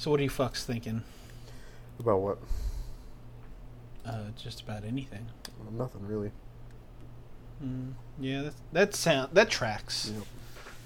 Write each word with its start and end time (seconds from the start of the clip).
So, 0.00 0.10
what 0.10 0.18
are 0.18 0.22
you 0.22 0.30
fucks 0.30 0.64
thinking? 0.64 1.02
About 1.98 2.20
what? 2.22 2.38
Uh, 4.06 4.28
just 4.34 4.62
about 4.62 4.82
anything. 4.82 5.26
Well, 5.62 5.72
nothing 5.72 6.06
really. 6.08 6.30
Mm, 7.62 7.92
yeah, 8.18 8.40
that 8.44 8.54
that 8.72 8.94
sound 8.94 9.34
that 9.34 9.50
tracks. 9.50 10.10
Yep. 10.16 10.24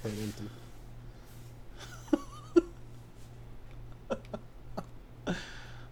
Head 0.03 0.13
empty. 0.21 0.51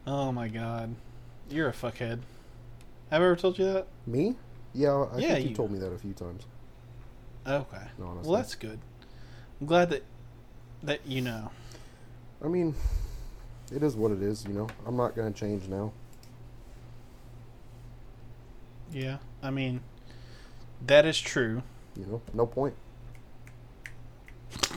Oh 0.05 0.33
my 0.33 0.49
god, 0.49 0.97
you're 1.49 1.69
a 1.69 1.73
fuckhead. 1.73 2.19
Have 3.11 3.23
I 3.23 3.25
ever 3.25 3.37
told 3.37 3.57
you 3.57 3.67
that? 3.73 3.87
Me? 4.05 4.35
Yeah, 4.75 5.07
I 5.13 5.19
Yeah, 5.19 5.29
think 5.35 5.45
you, 5.45 5.51
you- 5.51 5.55
told 5.57 5.71
me 5.71 5.79
that 5.79 5.93
a 5.93 5.99
few 5.99 6.13
times. 6.13 6.43
Okay. 7.47 7.77
Honestly. 8.03 8.29
Well, 8.33 8.37
that's 8.43 8.57
good. 8.57 8.81
I'm 9.61 9.69
glad 9.69 9.91
that 9.91 10.03
that 10.83 11.07
you 11.07 11.21
know. 11.21 11.53
I 12.45 12.49
mean, 12.49 12.75
it 13.75 13.83
is 13.83 13.97
what 13.97 14.13
it 14.13 14.23
is, 14.23 14.45
you 14.45 14.53
know. 14.53 14.69
I'm 14.87 14.97
not 14.97 15.15
gonna 15.15 15.33
change 15.33 15.69
now. 15.69 15.93
Yeah, 18.93 19.19
I 19.43 19.51
mean, 19.51 19.81
that 20.87 21.07
is 21.07 21.21
true. 21.21 21.63
You 21.97 22.07
know, 22.07 22.23
no 22.35 22.47
point. 22.47 22.75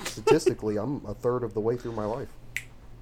Statistically, 0.05 0.77
I'm 0.77 1.05
a 1.05 1.13
third 1.13 1.43
of 1.43 1.53
the 1.53 1.59
way 1.59 1.75
through 1.75 1.91
my 1.93 2.05
life. 2.05 2.29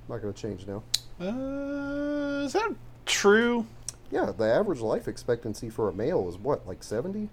not 0.10 0.22
gonna 0.22 0.34
change 0.34 0.66
now. 0.68 0.84
Uh, 1.20 2.44
is 2.46 2.54
that 2.54 2.74
true? 3.06 3.66
Yeah, 4.12 4.32
the 4.36 4.46
average 4.46 4.80
life 4.80 5.08
expectancy 5.08 5.70
for 5.70 5.90
a 5.90 5.94
male 5.94 6.28
is 6.30 6.38
what, 6.38 6.68
like 6.68 6.84
70? 6.84 7.30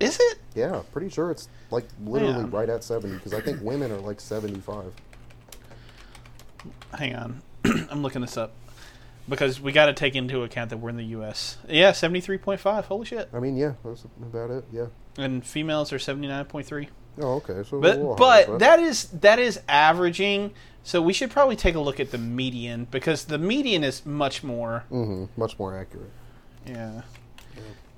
Is 0.00 0.18
it? 0.20 0.38
Yeah, 0.54 0.82
pretty 0.92 1.08
sure 1.08 1.30
it's 1.30 1.48
like 1.70 1.86
literally 2.04 2.42
Man. 2.42 2.50
right 2.50 2.68
at 2.68 2.82
70 2.84 3.14
because 3.14 3.32
I 3.32 3.40
think 3.40 3.60
women 3.62 3.90
are 3.92 4.00
like 4.00 4.20
75. 4.20 4.92
Hang 6.96 7.14
on, 7.14 7.42
I'm 7.64 8.02
looking 8.02 8.20
this 8.20 8.36
up 8.36 8.52
because 9.28 9.60
we 9.60 9.72
got 9.72 9.86
to 9.86 9.92
take 9.92 10.14
into 10.14 10.42
account 10.42 10.70
that 10.70 10.76
we're 10.78 10.90
in 10.90 10.96
the 10.96 11.04
U.S. 11.06 11.58
Yeah, 11.68 11.92
seventy-three 11.92 12.38
point 12.38 12.60
five. 12.60 12.86
Holy 12.86 13.06
shit! 13.06 13.28
I 13.32 13.40
mean, 13.40 13.56
yeah, 13.56 13.74
that's 13.84 14.04
about 14.20 14.50
it. 14.50 14.64
Yeah. 14.72 14.86
And 15.16 15.44
females 15.46 15.92
are 15.92 15.98
seventy-nine 15.98 16.44
point 16.46 16.66
three. 16.66 16.88
Oh, 17.20 17.34
okay. 17.34 17.62
So 17.68 17.80
But 17.80 18.16
but 18.16 18.58
that 18.58 18.80
is 18.80 19.04
that 19.20 19.38
is 19.38 19.60
averaging. 19.68 20.52
So 20.82 21.00
we 21.00 21.12
should 21.14 21.30
probably 21.30 21.56
take 21.56 21.76
a 21.76 21.80
look 21.80 21.98
at 21.98 22.10
the 22.10 22.18
median 22.18 22.86
because 22.90 23.24
the 23.24 23.38
median 23.38 23.82
is 23.84 24.04
much 24.04 24.42
more. 24.42 24.84
hmm 24.90 25.24
much 25.36 25.58
more 25.58 25.78
accurate. 25.78 26.10
Yeah. 26.66 27.02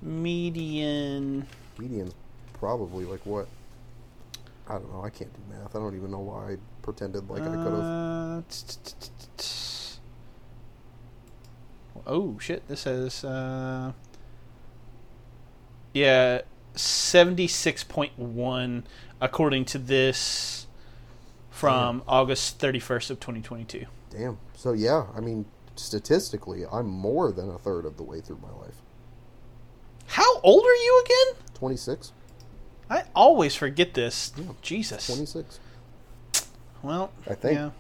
Median. 0.03 1.47
Median's 1.79 2.15
probably 2.55 3.05
like 3.05 3.25
what? 3.27 3.49
I 4.69 4.75
don't 4.75 4.93
know. 4.93 5.03
I 5.03 5.11
can't 5.11 5.33
do 5.33 5.41
math. 5.55 5.75
I 5.75 5.79
don't 5.79 5.97
even 5.97 6.11
know 6.11 6.21
why 6.21 6.53
I 6.53 6.57
pretended 6.87 7.29
like 7.29 7.43
I 7.43 7.47
could 7.47 7.57
have. 7.57 7.75
Uh, 7.75 8.43
Oh 12.07 12.39
shit! 12.39 12.67
This 12.69 12.83
says, 12.83 13.25
uh, 13.25 13.93
yeah, 15.93 16.43
seventy-six 16.77 17.83
point 17.83 18.17
one 18.17 18.87
according 19.21 19.65
to 19.67 19.79
this 19.79 20.69
from 21.51 22.03
August 22.07 22.61
thirty-first 22.61 23.11
of 23.11 23.19
twenty 23.19 23.41
twenty-two. 23.41 23.87
Damn. 24.11 24.39
So 24.55 24.73
yeah, 24.73 25.07
I 25.17 25.21
mean, 25.21 25.47
statistically, 25.75 26.65
I'm 26.71 26.87
more 26.87 27.33
than 27.33 27.51
a 27.51 27.59
third 27.59 27.85
of 27.85 27.97
the 27.97 28.05
way 28.05 28.21
through 28.21 28.39
my 28.41 28.53
life. 28.53 28.77
How 30.07 30.39
old 30.41 30.65
are 30.65 30.77
you 30.85 31.05
again? 31.05 31.43
26. 31.55 32.13
I 32.89 33.03
always 33.15 33.57
forget 33.57 33.95
this. 33.95 34.33
Yeah, 34.37 34.45
Jesus. 34.63 35.07
26. 35.09 35.59
Well, 36.83 37.11
I 37.29 37.35
think. 37.35 37.59
Yeah. 37.59 37.71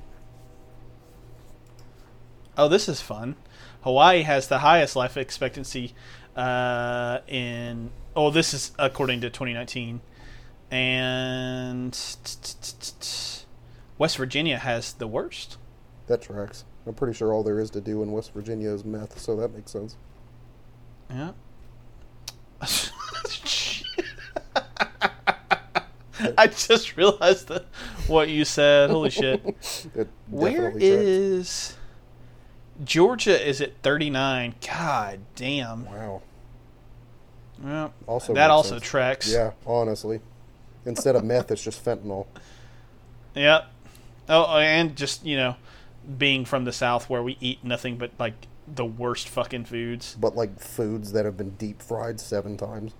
Oh, 2.58 2.68
this 2.68 2.88
is 2.88 3.00
fun. 3.00 3.36
Hawaii 3.82 4.22
has 4.22 4.48
the 4.48 4.58
highest 4.58 4.96
life 4.96 5.16
expectancy 5.16 5.94
uh, 6.34 7.20
in. 7.28 7.90
Oh, 8.14 8.30
this 8.30 8.54
is 8.54 8.72
according 8.78 9.20
to 9.20 9.30
2019, 9.30 10.00
and 10.70 11.90
West 13.98 14.16
Virginia 14.16 14.58
has 14.58 14.94
the 14.94 15.06
worst. 15.06 15.58
That 16.06 16.22
tracks. 16.22 16.64
I'm 16.86 16.94
pretty 16.94 17.14
sure 17.14 17.32
all 17.32 17.42
there 17.42 17.58
is 17.58 17.70
to 17.70 17.80
do 17.80 18.02
in 18.02 18.12
West 18.12 18.32
Virginia 18.32 18.70
is 18.70 18.84
meth, 18.84 19.18
so 19.18 19.36
that 19.36 19.52
makes 19.52 19.72
sense. 19.72 19.96
Yeah. 21.10 21.32
I 26.38 26.46
just 26.46 26.96
realized 26.96 27.48
that 27.48 27.66
what 28.06 28.28
you 28.28 28.44
said. 28.44 28.90
Holy 28.90 29.10
shit. 29.10 29.42
It 29.94 30.08
Where 30.28 30.70
tracks. 30.70 30.82
is 30.84 31.76
Georgia? 32.84 33.46
Is 33.48 33.60
at 33.60 33.72
thirty 33.82 34.10
nine? 34.10 34.54
God 34.66 35.20
damn. 35.34 35.86
Wow. 35.86 36.22
Yeah, 37.64 37.88
Also 38.06 38.34
that 38.34 38.50
also 38.50 38.74
sense. 38.76 38.82
tracks. 38.82 39.32
Yeah, 39.32 39.52
honestly. 39.66 40.20
Instead 40.84 41.16
of 41.16 41.24
meth, 41.24 41.50
it's 41.50 41.62
just 41.62 41.82
fentanyl. 41.84 42.26
Yep. 43.34 43.66
Oh, 44.28 44.46
oh, 44.48 44.58
and 44.58 44.94
just 44.96 45.24
you 45.24 45.36
know, 45.36 45.56
being 46.18 46.44
from 46.44 46.64
the 46.64 46.72
South 46.72 47.08
where 47.08 47.22
we 47.22 47.36
eat 47.40 47.64
nothing 47.64 47.96
but 47.96 48.10
like 48.18 48.34
the 48.68 48.84
worst 48.84 49.28
fucking 49.28 49.64
foods. 49.64 50.16
But 50.20 50.36
like 50.36 50.58
foods 50.60 51.12
that 51.12 51.24
have 51.24 51.36
been 51.36 51.50
deep 51.50 51.80
fried 51.80 52.20
seven 52.20 52.56
times. 52.56 52.94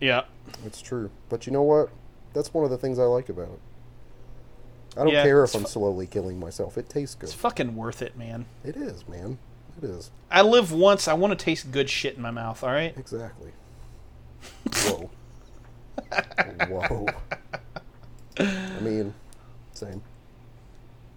Yeah. 0.00 0.24
It's 0.64 0.82
true. 0.82 1.10
But 1.28 1.46
you 1.46 1.52
know 1.52 1.62
what? 1.62 1.90
That's 2.36 2.52
one 2.52 2.64
of 2.64 2.70
the 2.70 2.76
things 2.76 2.98
I 2.98 3.04
like 3.04 3.30
about 3.30 3.48
it. 3.48 3.60
I 4.94 5.04
don't 5.04 5.08
Yeah, 5.12 5.22
care 5.22 5.42
if 5.42 5.54
I'm 5.54 5.62
fu- 5.62 5.68
slowly 5.68 6.06
killing 6.06 6.38
myself. 6.38 6.76
It 6.76 6.88
tastes 6.90 7.14
good. 7.14 7.24
It's 7.30 7.32
fucking 7.34 7.74
worth 7.74 8.02
it, 8.02 8.14
man. 8.16 8.44
It 8.62 8.76
is, 8.76 9.08
man. 9.08 9.38
It 9.82 9.84
is. 9.88 10.10
I 10.30 10.42
live 10.42 10.70
once. 10.70 11.08
I 11.08 11.14
want 11.14 11.36
to 11.38 11.42
taste 11.42 11.70
good 11.72 11.88
shit 11.88 12.14
in 12.16 12.20
my 12.22 12.30
mouth. 12.30 12.62
All 12.62 12.70
right. 12.70 12.94
Exactly. 12.98 13.52
Whoa. 14.74 15.10
Whoa. 16.68 17.06
I 18.38 18.80
mean, 18.80 19.14
same. 19.72 20.02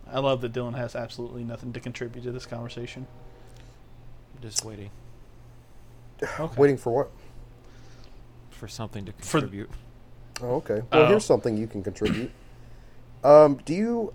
I 0.10 0.20
love 0.20 0.40
that 0.42 0.54
Dylan 0.54 0.76
has 0.78 0.96
absolutely 0.96 1.44
nothing 1.44 1.74
to 1.74 1.82
contribute 1.82 2.24
to 2.24 2.32
this 2.32 2.46
conversation. 2.46 3.08
Just 4.42 4.64
waiting 4.64 4.90
Okay. 6.40 6.56
Waiting 6.56 6.78
for 6.78 6.92
what? 6.94 7.12
for 8.52 8.68
something 8.70 9.04
to 9.06 9.12
For- 9.14 9.40
contribute. 9.42 9.70
Oh, 10.42 10.56
okay. 10.56 10.82
Well, 10.92 11.04
Oh. 11.04 11.08
here's 11.08 11.26
something 11.26 11.58
you 11.58 11.68
can 11.68 11.84
contribute. 11.84 12.32
Um, 13.22 13.60
do 13.66 13.74
you? 13.74 14.14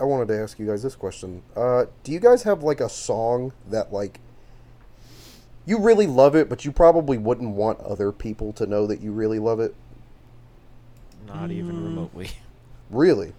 I 0.00 0.04
wanted 0.04 0.28
to 0.28 0.38
ask 0.40 0.60
you 0.60 0.66
guys 0.66 0.80
this 0.80 0.94
question. 0.94 1.42
Uh, 1.56 1.86
do 2.04 2.12
you 2.12 2.20
guys 2.20 2.44
have 2.44 2.62
like 2.62 2.80
a 2.80 2.88
song 2.88 3.52
that 3.68 3.92
like 3.92 4.20
you 5.64 5.78
really 5.80 6.06
love 6.06 6.36
it, 6.36 6.48
but 6.48 6.64
you 6.64 6.70
probably 6.70 7.18
wouldn't 7.18 7.56
want 7.56 7.80
other 7.80 8.12
people 8.12 8.52
to 8.52 8.66
know 8.66 8.86
that 8.86 9.00
you 9.00 9.10
really 9.10 9.40
love 9.40 9.58
it? 9.58 9.74
Not 11.26 11.50
even 11.50 11.74
Mm. 11.74 11.84
remotely. 11.84 12.30
Really? 12.90 13.32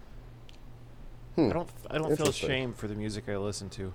Hmm. 1.35 1.49
I 1.49 1.53
don't. 1.53 1.69
I 1.89 1.93
don't 1.97 2.07
feel 2.07 2.11
Interesting. 2.25 2.49
shame 2.49 2.73
for 2.73 2.89
the 2.89 2.95
music 2.95 3.29
I 3.29 3.37
listen 3.37 3.69
to. 3.69 3.93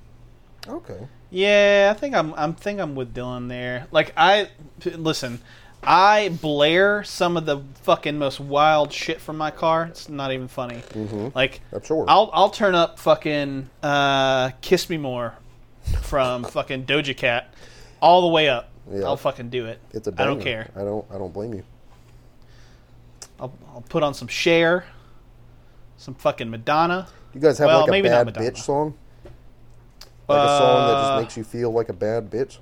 Okay. 0.66 1.06
Yeah, 1.28 1.92
I 1.94 1.98
think 1.98 2.14
I'm. 2.14 2.32
I'm 2.32 2.54
think 2.54 2.80
I'm 2.80 2.94
with 2.94 3.12
Dylan 3.12 3.50
there. 3.50 3.88
Like 3.90 4.14
I 4.16 4.48
p- 4.80 4.92
listen. 4.92 5.42
I 5.82 6.28
blare 6.40 7.02
some 7.02 7.36
of 7.36 7.44
the 7.46 7.60
fucking 7.82 8.16
most 8.16 8.38
wild 8.40 8.92
shit 8.92 9.20
from 9.20 9.36
my 9.36 9.50
car. 9.50 9.86
It's 9.86 10.08
not 10.08 10.32
even 10.32 10.46
funny. 10.48 10.76
Mm-hmm. 10.76 11.28
Like 11.34 11.60
sure. 11.82 12.04
I'll 12.08 12.30
I'll 12.32 12.50
turn 12.50 12.74
up 12.74 12.98
fucking 12.98 13.68
uh, 13.82 14.50
"Kiss 14.60 14.88
Me 14.88 14.96
More" 14.96 15.34
from 16.02 16.44
fucking 16.56 16.86
Doja 16.86 17.16
Cat 17.16 17.52
all 18.00 18.20
the 18.22 18.28
way 18.28 18.48
up. 18.48 18.68
Yeah. 18.92 19.04
I'll 19.04 19.16
fucking 19.16 19.50
do 19.50 19.66
it. 19.66 19.80
it's 19.92 20.06
a 20.08 20.14
I 20.18 20.24
don't 20.24 20.40
care. 20.40 20.70
I 20.76 20.80
don't. 20.84 21.04
I 21.12 21.18
don't 21.18 21.32
blame 21.32 21.54
you. 21.54 21.64
I'll 23.40 23.52
I'll 23.74 23.84
put 23.88 24.02
on 24.04 24.14
some 24.14 24.28
Cher, 24.28 24.84
some 25.96 26.14
fucking 26.14 26.48
Madonna. 26.48 27.08
You 27.34 27.40
guys 27.40 27.58
have 27.58 27.66
Well, 27.66 27.86
like 27.88 28.00
a 28.04 28.08
bad 28.08 28.26
Madonna. 28.26 28.50
bitch 28.50 28.58
song? 28.58 28.94
Like 30.28 30.48
a 30.48 30.58
song 30.58 30.86
that 30.86 30.94
Uh, 30.96 31.02
just 31.16 31.22
makes 31.22 31.36
you 31.36 31.44
feel 31.44 31.72
like 31.72 31.88
a 31.88 31.92
bad 31.94 32.30
bitch? 32.30 32.58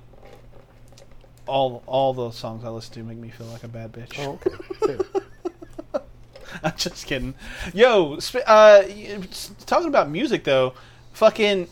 All 1.47 1.83
all 1.85 2.13
those 2.13 2.37
songs 2.37 2.63
I 2.63 2.69
listen 2.69 2.93
to 2.93 3.03
make 3.03 3.17
me 3.17 3.29
feel 3.29 3.47
like 3.47 3.63
a 3.63 3.67
bad 3.67 3.91
bitch. 3.91 4.17
Oh, 4.19 4.39
okay. 4.83 5.03
I'm 6.63 6.73
just 6.75 7.07
kidding. 7.07 7.33
Yo, 7.73 8.19
sp- 8.21 8.45
uh, 8.45 8.83
talking 9.65 9.87
about 9.87 10.09
music 10.09 10.43
though, 10.43 10.73
fucking, 11.13 11.67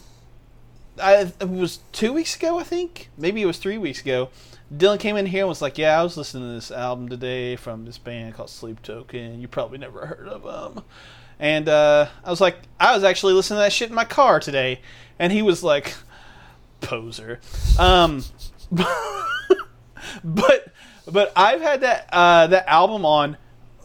I 1.02 1.32
it 1.40 1.50
was 1.50 1.80
two 1.92 2.14
weeks 2.14 2.36
ago, 2.36 2.60
I 2.60 2.64
think. 2.64 3.10
Maybe 3.18 3.42
it 3.42 3.46
was 3.46 3.58
three 3.58 3.78
weeks 3.78 4.02
ago. 4.02 4.30
Dylan 4.76 5.00
came 5.00 5.18
in 5.18 5.26
here 5.26 5.42
and 5.42 5.50
was 5.50 5.62
like, 5.62 5.78
"Yeah, 5.78 6.00
I 6.00 6.04
was 6.04 6.16
listening 6.18 6.50
to 6.50 6.54
this 6.54 6.72
album 6.72 7.10
today 7.10 7.56
from 7.56 7.86
this 7.86 7.98
band 7.98 8.36
called 8.36 8.50
Sleep 8.50 8.82
Token. 8.82 9.42
You 9.42 9.48
probably 9.48 9.78
never 9.78 10.06
heard 10.06 10.28
of 10.28 10.44
them." 10.44 10.84
And 11.40 11.68
uh, 11.70 12.08
I 12.24 12.30
was 12.30 12.42
like, 12.42 12.58
"I 12.80 12.94
was 12.94 13.04
actually 13.04 13.34
listening 13.34 13.58
to 13.58 13.62
that 13.62 13.74
shit 13.74 13.90
in 13.90 13.96
my 13.96 14.06
car 14.06 14.40
today," 14.40 14.82
and 15.18 15.34
he 15.34 15.42
was 15.42 15.64
like, 15.64 15.96
"Poser." 16.82 17.40
Um, 17.80 18.24
but 20.24 20.74
but 21.12 21.32
I've 21.36 21.62
had 21.62 21.82
that 21.82 22.10
uh, 22.12 22.48
that 22.48 22.68
album 22.68 23.06
on 23.06 23.38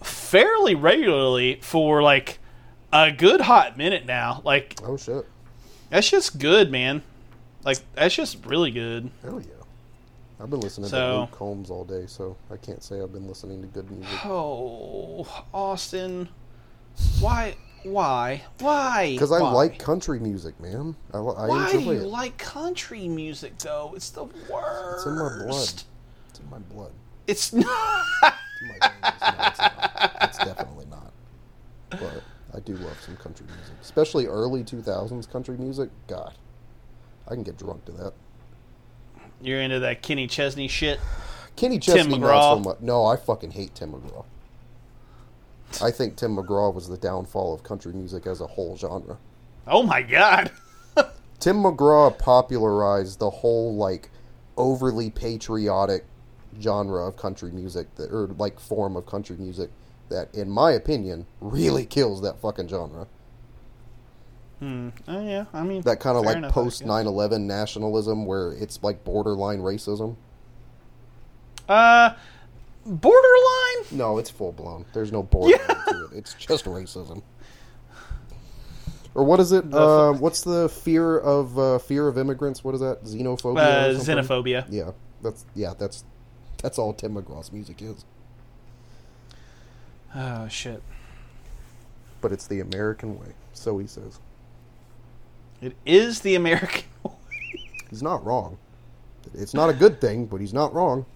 fairly 0.02 0.74
regularly 0.74 1.58
for 1.62 2.02
like 2.02 2.38
a 2.92 3.10
good 3.10 3.40
hot 3.40 3.76
minute 3.76 4.06
now. 4.06 4.42
Like 4.44 4.78
Oh 4.84 4.96
shit. 4.96 5.26
that's 5.90 6.08
just 6.10 6.38
good, 6.38 6.70
man. 6.70 7.02
Like 7.64 7.78
that's 7.94 8.14
just 8.14 8.44
really 8.46 8.70
good. 8.70 9.10
Hell 9.22 9.40
yeah. 9.40 9.46
I've 10.40 10.50
been 10.50 10.60
listening 10.60 10.88
So- 10.90 11.12
to 11.14 11.20
Luke 11.20 11.30
Combs 11.32 11.70
all 11.70 11.84
day, 11.84 12.04
so 12.06 12.36
I 12.50 12.56
can't 12.56 12.82
say 12.82 13.00
I've 13.00 13.12
been 13.12 13.26
listening 13.28 13.60
to 13.62 13.66
good 13.68 13.90
music. 13.90 14.26
Oh, 14.26 15.26
Austin, 15.54 16.28
why, 17.20 17.54
why, 17.84 18.42
why? 18.60 19.12
Because 19.12 19.30
I 19.32 19.40
Why? 19.40 19.52
like 19.52 19.78
country 19.78 20.18
music, 20.18 20.58
man. 20.60 20.96
I, 21.12 21.18
I 21.18 21.20
Why 21.48 21.70
do 21.72 21.80
you 21.80 21.90
it. 21.92 22.02
like 22.06 22.36
country 22.38 23.08
music 23.08 23.58
though? 23.58 23.92
It's 23.94 24.10
the 24.10 24.24
worst. 24.50 25.06
in 25.06 25.14
my 25.16 25.28
blood. 25.28 25.82
it's 26.28 26.40
in 26.40 26.50
my 26.50 26.58
blood. 26.58 26.92
It's 27.26 27.52
not. 27.52 28.06
It's 28.22 28.62
in 28.62 28.68
my 28.68 28.78
veins. 28.80 29.20
No, 29.22 29.28
it's 29.48 29.58
not. 29.60 30.16
It's 30.22 30.38
definitely 30.38 30.86
not. 30.86 31.12
But 31.90 32.22
I 32.54 32.60
do 32.60 32.74
love 32.76 33.00
some 33.00 33.16
country 33.16 33.46
music, 33.46 33.74
especially 33.82 34.26
early 34.26 34.62
2000s 34.64 35.30
country 35.30 35.56
music. 35.58 35.90
God, 36.08 36.34
I 37.28 37.34
can 37.34 37.42
get 37.42 37.58
drunk 37.58 37.84
to 37.86 37.92
that. 37.92 38.12
You're 39.42 39.60
into 39.60 39.80
that 39.80 40.00
Kenny 40.02 40.26
Chesney 40.26 40.68
shit. 40.68 41.00
Kenny 41.56 41.78
Tim 41.78 41.96
Chesney, 41.96 42.18
not 42.18 42.30
McGraw. 42.30 42.54
so 42.54 42.58
much. 42.70 42.80
No, 42.80 43.04
I 43.04 43.16
fucking 43.16 43.50
hate 43.52 43.74
Tim 43.74 43.92
McGraw. 43.92 44.24
I 45.82 45.90
think 45.90 46.16
Tim 46.16 46.36
McGraw 46.36 46.72
was 46.72 46.88
the 46.88 46.96
downfall 46.96 47.54
of 47.54 47.62
country 47.62 47.92
music 47.92 48.26
as 48.26 48.40
a 48.40 48.46
whole 48.46 48.76
genre. 48.76 49.18
Oh 49.66 49.82
my 49.82 50.02
god. 50.02 50.50
Tim 51.40 51.56
McGraw 51.62 52.16
popularized 52.16 53.18
the 53.18 53.30
whole 53.30 53.74
like 53.74 54.10
overly 54.56 55.10
patriotic 55.10 56.04
genre 56.60 57.06
of 57.06 57.16
country 57.16 57.50
music 57.50 57.92
that 57.96 58.12
or 58.12 58.28
like 58.38 58.60
form 58.60 58.96
of 58.96 59.06
country 59.06 59.36
music 59.36 59.70
that 60.08 60.32
in 60.34 60.48
my 60.48 60.72
opinion 60.72 61.26
really 61.40 61.84
kills 61.84 62.22
that 62.22 62.40
fucking 62.40 62.68
genre. 62.68 63.06
Hmm. 64.60 64.90
Oh 65.08 65.26
yeah. 65.26 65.46
I 65.52 65.62
mean 65.64 65.82
That 65.82 66.00
kind 66.00 66.16
of 66.16 66.24
like 66.24 66.36
enough, 66.36 66.52
post 66.52 66.80
guess. 66.80 66.88
9/11 66.88 67.42
nationalism 67.42 68.24
where 68.26 68.52
it's 68.52 68.82
like 68.82 69.02
borderline 69.04 69.58
racism. 69.60 70.16
Uh, 71.68 72.10
borderline. 72.86 73.84
No, 73.90 74.18
it's 74.18 74.30
full 74.30 74.52
blown. 74.52 74.84
There's 74.92 75.12
no 75.12 75.22
borderline 75.22 75.66
to 75.88 76.04
it. 76.06 76.18
It's 76.18 76.34
just 76.34 76.64
racism. 76.64 77.22
Or 79.14 79.22
what 79.22 79.38
is 79.38 79.52
it? 79.52 79.72
Uh, 79.72 80.12
what's 80.12 80.42
the 80.42 80.68
fear 80.68 81.18
of 81.18 81.58
uh, 81.58 81.78
fear 81.78 82.08
of 82.08 82.18
immigrants? 82.18 82.64
What 82.64 82.74
is 82.74 82.80
that? 82.80 83.04
Xenophobia. 83.04 83.58
Uh, 83.58 83.88
xenophobia. 84.00 84.66
Yeah, 84.68 84.90
that's 85.22 85.44
yeah, 85.54 85.74
that's 85.78 86.04
that's 86.60 86.78
all 86.78 86.92
Tim 86.92 87.14
McGraw's 87.14 87.52
music 87.52 87.80
is. 87.80 88.04
Oh 90.14 90.48
shit. 90.48 90.82
But 92.20 92.32
it's 92.32 92.46
the 92.46 92.60
American 92.60 93.18
way, 93.18 93.34
so 93.52 93.78
he 93.78 93.86
says. 93.86 94.18
It 95.60 95.76
is 95.86 96.20
the 96.20 96.34
American. 96.34 96.84
He's 97.90 98.02
not 98.02 98.24
wrong. 98.24 98.58
It's 99.32 99.54
not 99.54 99.70
a 99.70 99.72
good 99.72 100.00
thing, 100.00 100.26
but 100.26 100.40
he's 100.40 100.52
not 100.52 100.74
wrong. 100.74 101.06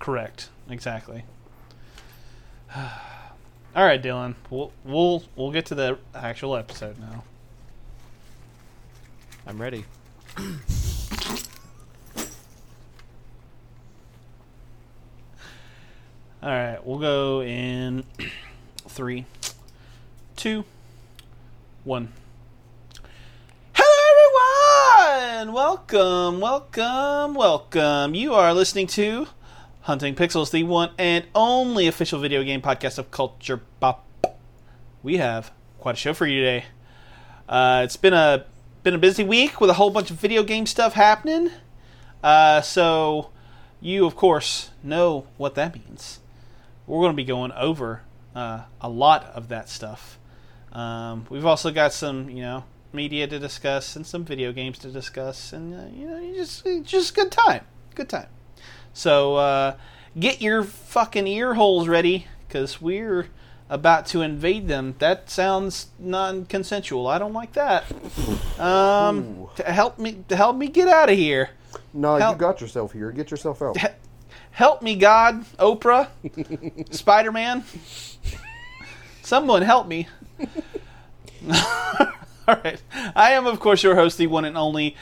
Correct. 0.00 0.48
Exactly. 0.68 1.24
All 2.76 3.84
right, 3.84 4.02
Dylan. 4.02 4.34
We'll 4.48 4.72
we'll 4.84 5.22
we'll 5.36 5.52
get 5.52 5.66
to 5.66 5.74
the 5.76 5.98
actual 6.14 6.56
episode 6.56 6.98
now. 6.98 7.22
I'm 9.46 9.60
ready. 9.60 9.84
All 16.42 16.48
right, 16.48 16.78
we'll 16.82 16.98
go 16.98 17.42
in 17.42 18.04
three, 18.88 19.26
two, 20.34 20.64
one. 21.84 22.10
Hello, 23.74 25.04
everyone! 25.36 25.52
Welcome, 25.52 26.40
welcome, 26.40 27.34
welcome. 27.34 28.14
You 28.14 28.32
are 28.32 28.54
listening 28.54 28.86
to 28.86 29.26
Hunting 29.82 30.14
Pixels, 30.14 30.50
the 30.50 30.62
one 30.62 30.90
and 30.98 31.24
only 31.34 31.86
official 31.86 32.18
video 32.18 32.44
game 32.44 32.60
podcast 32.60 32.98
of 32.98 33.10
Culture 33.10 33.62
Bop. 33.80 34.06
We 35.02 35.16
have 35.16 35.52
quite 35.78 35.94
a 35.94 35.98
show 35.98 36.12
for 36.12 36.26
you 36.26 36.40
today. 36.40 36.64
Uh, 37.48 37.80
it's 37.84 37.96
been 37.96 38.12
a 38.12 38.44
been 38.82 38.94
a 38.94 38.98
busy 38.98 39.24
week 39.24 39.60
with 39.60 39.70
a 39.70 39.74
whole 39.74 39.90
bunch 39.90 40.10
of 40.10 40.16
video 40.18 40.42
game 40.42 40.66
stuff 40.66 40.92
happening. 40.92 41.50
Uh, 42.22 42.60
so 42.60 43.30
you, 43.80 44.04
of 44.04 44.16
course, 44.16 44.70
know 44.82 45.26
what 45.38 45.54
that 45.54 45.74
means. 45.74 46.20
We're 46.86 47.00
going 47.00 47.12
to 47.12 47.16
be 47.16 47.24
going 47.24 47.52
over 47.52 48.02
uh, 48.34 48.64
a 48.82 48.88
lot 48.88 49.24
of 49.34 49.48
that 49.48 49.70
stuff. 49.70 50.18
Um, 50.72 51.26
we've 51.30 51.46
also 51.46 51.70
got 51.70 51.94
some, 51.94 52.28
you 52.28 52.42
know, 52.42 52.64
media 52.92 53.26
to 53.26 53.38
discuss 53.38 53.96
and 53.96 54.06
some 54.06 54.24
video 54.24 54.52
games 54.52 54.78
to 54.78 54.88
discuss, 54.88 55.52
and 55.54 55.74
uh, 55.74 55.86
you 55.92 56.06
know, 56.06 56.34
just 56.34 56.66
just 56.84 57.14
good 57.14 57.32
time, 57.32 57.64
good 57.94 58.08
time. 58.08 58.26
So 58.92 59.36
uh, 59.36 59.76
get 60.18 60.40
your 60.42 60.62
fucking 60.64 61.26
ear 61.26 61.54
holes 61.54 61.88
ready, 61.88 62.26
because 62.46 62.80
we're 62.80 63.28
about 63.68 64.06
to 64.06 64.20
invade 64.20 64.66
them. 64.68 64.96
That 64.98 65.30
sounds 65.30 65.86
non-consensual. 65.98 67.06
I 67.06 67.18
don't 67.18 67.32
like 67.32 67.52
that. 67.52 67.84
Um, 68.58 69.46
to 69.56 69.62
help 69.62 69.98
me, 69.98 70.24
to 70.28 70.36
help 70.36 70.56
me 70.56 70.68
get 70.68 70.88
out 70.88 71.08
of 71.08 71.16
here. 71.16 71.50
No, 71.94 72.16
Hell- 72.16 72.32
you 72.32 72.38
got 72.38 72.60
yourself 72.60 72.92
here. 72.92 73.10
Get 73.12 73.30
yourself 73.30 73.62
out. 73.62 73.76
Help 74.50 74.82
me, 74.82 74.96
God, 74.96 75.44
Oprah, 75.58 76.08
Spider 76.94 77.30
Man. 77.32 77.64
Someone 79.22 79.62
help 79.62 79.86
me. 79.86 80.08
All 82.48 82.56
right, 82.64 82.82
I 83.14 83.32
am, 83.32 83.46
of 83.46 83.60
course, 83.60 83.82
your 83.84 83.94
host, 83.94 84.18
the 84.18 84.26
one 84.26 84.44
and 84.44 84.58
only. 84.58 84.96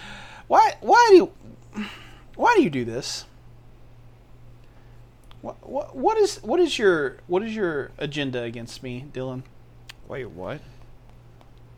Why? 0.46 0.74
Why 0.80 1.06
do? 1.10 1.16
You, 1.16 1.32
why 2.36 2.54
do 2.56 2.62
you 2.62 2.70
do 2.70 2.84
this? 2.84 3.24
What, 5.40 5.68
what, 5.68 5.96
what 5.96 6.18
is 6.18 6.42
what 6.42 6.58
is 6.60 6.78
your 6.78 7.18
what 7.28 7.42
is 7.44 7.54
your 7.54 7.90
agenda 7.98 8.42
against 8.42 8.82
me, 8.82 9.06
Dylan? 9.12 9.42
Wait, 10.08 10.28
what? 10.30 10.60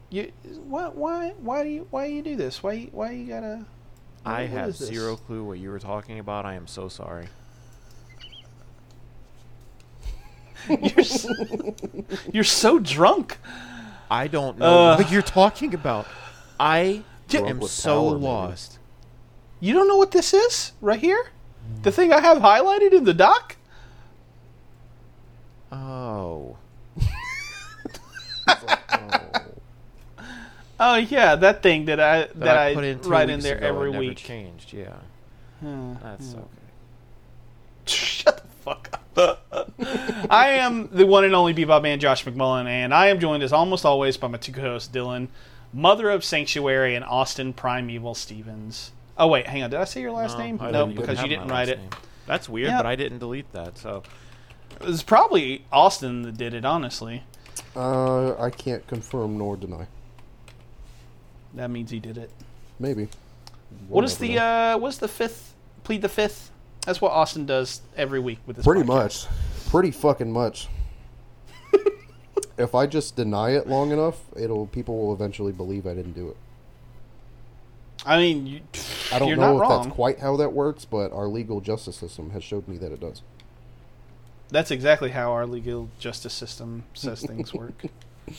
You 0.08 0.32
why 0.66 0.88
why 0.88 1.34
why 1.40 1.62
do 1.62 1.68
you 1.68 1.86
why 1.90 2.08
do 2.08 2.14
you 2.14 2.22
do 2.22 2.36
this? 2.36 2.62
Why 2.62 2.88
why 2.92 3.10
you 3.12 3.26
gotta? 3.26 3.66
I 4.24 4.42
what 4.42 4.50
have 4.50 4.74
zero 4.76 5.16
clue 5.16 5.44
what 5.44 5.58
you 5.58 5.70
were 5.70 5.78
talking 5.78 6.18
about. 6.18 6.44
I 6.46 6.54
am 6.54 6.66
so 6.66 6.88
sorry. 6.88 7.26
You're 10.68 11.00
s- 11.00 11.26
you're 12.34 12.44
so 12.44 12.78
drunk. 12.78 13.38
I 14.10 14.26
don't 14.26 14.58
know 14.58 14.90
Uh. 14.90 14.96
what 14.96 15.10
you're 15.10 15.22
talking 15.22 15.72
about. 15.74 16.06
I 16.58 17.02
am 17.32 17.62
so 17.62 18.10
power, 18.10 18.14
maybe. 18.14 18.24
lost. 18.26 18.78
You 19.58 19.72
don't 19.72 19.88
know 19.88 19.96
what 19.96 20.10
this 20.10 20.34
is 20.34 20.72
right 20.82 21.00
here? 21.00 21.30
The 21.82 21.92
thing 21.92 22.12
I 22.12 22.20
have 22.20 22.38
highlighted 22.38 22.92
in 22.92 23.04
the 23.04 23.14
doc? 23.14 23.56
Oh. 25.72 26.56
Oh. 30.82 30.96
Yeah, 30.96 31.36
that 31.36 31.62
thing 31.62 31.84
that 31.84 32.00
I 32.00 32.20
that, 32.20 32.40
That, 32.40 32.56
I, 32.56 32.74
put 32.74 32.84
in 32.84 33.00
write 33.02 33.28
in 33.28 33.40
there 33.40 33.60
every 33.60 33.90
week. 33.90 34.16
Changed, 34.16 34.72
yeah. 34.72 34.94
Hmm. 35.60 35.92
That's 36.02 36.32
okay. 36.34 36.46
Shut 37.84 38.38
the 38.38 38.48
fuck 38.64 38.88
up. 38.92 39.00
I 40.30 40.48
am 40.52 40.88
the 40.90 41.06
one 41.06 41.24
and 41.24 41.34
only 41.34 41.52
Bebop 41.52 41.82
man, 41.82 42.00
Josh 42.00 42.24
McMullen, 42.24 42.66
and 42.66 42.94
I 42.94 43.08
am 43.08 43.20
joined 43.20 43.42
as 43.42 43.52
almost 43.52 43.84
always 43.84 44.16
by 44.16 44.28
my 44.28 44.38
two 44.38 44.52
co-hosts, 44.52 44.88
Dylan, 44.92 45.28
Mother 45.72 46.08
of 46.08 46.24
Sanctuary, 46.24 46.94
and 46.94 47.04
Austin 47.04 47.52
Primeval 47.52 48.14
Stevens. 48.14 48.92
Oh 49.20 49.26
wait, 49.28 49.46
hang 49.46 49.62
on. 49.62 49.70
Did 49.70 49.78
I 49.78 49.84
say 49.84 50.00
your 50.00 50.10
last 50.12 50.36
No, 50.38 50.44
name? 50.44 50.58
I 50.60 50.70
No, 50.70 50.86
didn't 50.86 51.00
because 51.00 51.20
you 51.22 51.28
didn't 51.28 51.48
write 51.48 51.68
last 51.68 51.68
it. 51.68 51.78
name. 51.78 51.90
That's 52.26 52.48
weird, 52.48 52.68
Yeah. 52.68 52.78
but 52.78 52.86
I 52.86 52.96
didn't 52.96 53.18
delete 53.18 53.52
that. 53.52 53.76
So 53.78 54.02
It 54.80 54.86
was 54.86 55.02
probably 55.02 55.64
Austin 55.70 56.22
that 56.22 56.36
did 56.38 56.54
it. 56.54 56.64
Honestly, 56.64 57.22
Uh, 57.76 58.34
I 58.42 58.48
can't 58.50 58.86
confirm 58.86 59.36
nor 59.36 59.56
deny. 59.56 59.86
that 61.54 61.70
means 61.70 61.90
he 61.90 61.98
did 62.00 62.16
it. 62.16 62.30
Maybe. 62.78 63.04
What 63.88 63.96
We'll 63.96 64.04
is 64.04 64.18
never 64.20 64.32
the 64.32 64.38
know. 64.38 64.44
uh 64.44 64.78
what's 64.78 64.96
the 64.98 65.08
fifth 65.08 65.54
plead 65.84 66.02
the 66.02 66.08
fifth? 66.08 66.50
That's 66.86 67.00
what 67.00 67.12
Austin 67.12 67.44
does 67.44 67.82
every 67.96 68.20
week 68.20 68.38
with 68.46 68.56
this. 68.56 68.64
Pretty 68.64 68.82
podcast. 68.82 68.86
much. 68.86 69.26
Pretty 69.68 69.90
fucking 69.90 70.32
much. 70.32 70.68
if 72.58 72.74
I 72.74 72.86
just 72.86 73.16
deny 73.16 73.50
it 73.50 73.66
long 73.68 73.90
enough, 73.92 74.16
it'll 74.36 74.66
people 74.66 74.98
will 74.98 75.12
eventually 75.12 75.52
believe 75.52 75.86
I 75.86 75.92
didn't 75.94 76.14
do 76.14 76.28
it. 76.30 76.36
I 78.06 78.18
mean, 78.18 78.46
you, 78.46 78.60
I 79.12 79.18
don't 79.18 79.28
you're 79.28 79.36
know 79.36 79.52
not 79.52 79.54
if 79.56 79.60
wrong. 79.60 79.82
that's 79.84 79.94
quite 79.94 80.18
how 80.20 80.36
that 80.36 80.52
works, 80.52 80.84
but 80.84 81.12
our 81.12 81.26
legal 81.26 81.60
justice 81.60 81.96
system 81.96 82.30
has 82.30 82.42
showed 82.42 82.66
me 82.66 82.78
that 82.78 82.92
it 82.92 83.00
does. 83.00 83.22
That's 84.48 84.70
exactly 84.70 85.10
how 85.10 85.32
our 85.32 85.46
legal 85.46 85.90
justice 85.98 86.32
system 86.34 86.84
says 86.94 87.22
things 87.22 87.52
work. 87.54 87.84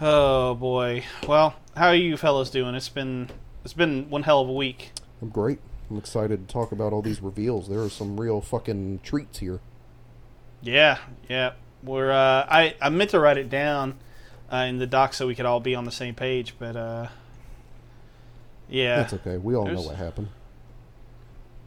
Oh 0.00 0.54
boy. 0.56 1.04
Well, 1.28 1.54
how 1.76 1.88
are 1.88 1.94
you 1.94 2.16
fellas 2.16 2.50
doing? 2.50 2.74
It's 2.74 2.88
been 2.88 3.30
it's 3.64 3.72
been 3.74 4.10
one 4.10 4.24
hell 4.24 4.40
of 4.40 4.48
a 4.48 4.52
week. 4.52 4.90
I'm 5.20 5.28
great. 5.28 5.60
I'm 5.90 5.96
excited 5.96 6.48
to 6.48 6.52
talk 6.52 6.72
about 6.72 6.92
all 6.92 7.02
these 7.02 7.20
reveals. 7.20 7.68
There 7.68 7.80
are 7.80 7.88
some 7.88 8.18
real 8.18 8.40
fucking 8.40 9.00
treats 9.04 9.38
here. 9.38 9.60
Yeah, 10.60 10.98
yeah. 11.28 11.52
We're 11.84 12.10
uh, 12.10 12.46
I 12.48 12.74
I 12.80 12.88
meant 12.88 13.10
to 13.10 13.20
write 13.20 13.38
it 13.38 13.48
down 13.48 13.98
uh, 14.52 14.56
in 14.56 14.78
the 14.78 14.86
doc 14.86 15.14
so 15.14 15.26
we 15.26 15.34
could 15.34 15.46
all 15.46 15.60
be 15.60 15.74
on 15.74 15.84
the 15.84 15.90
same 15.92 16.14
page, 16.14 16.54
but 16.58 16.76
uh, 16.76 17.08
yeah. 18.68 18.96
That's 18.96 19.14
okay. 19.14 19.38
We 19.38 19.54
all 19.56 19.66
know 19.66 19.80
what 19.82 19.96
happened. 19.96 20.28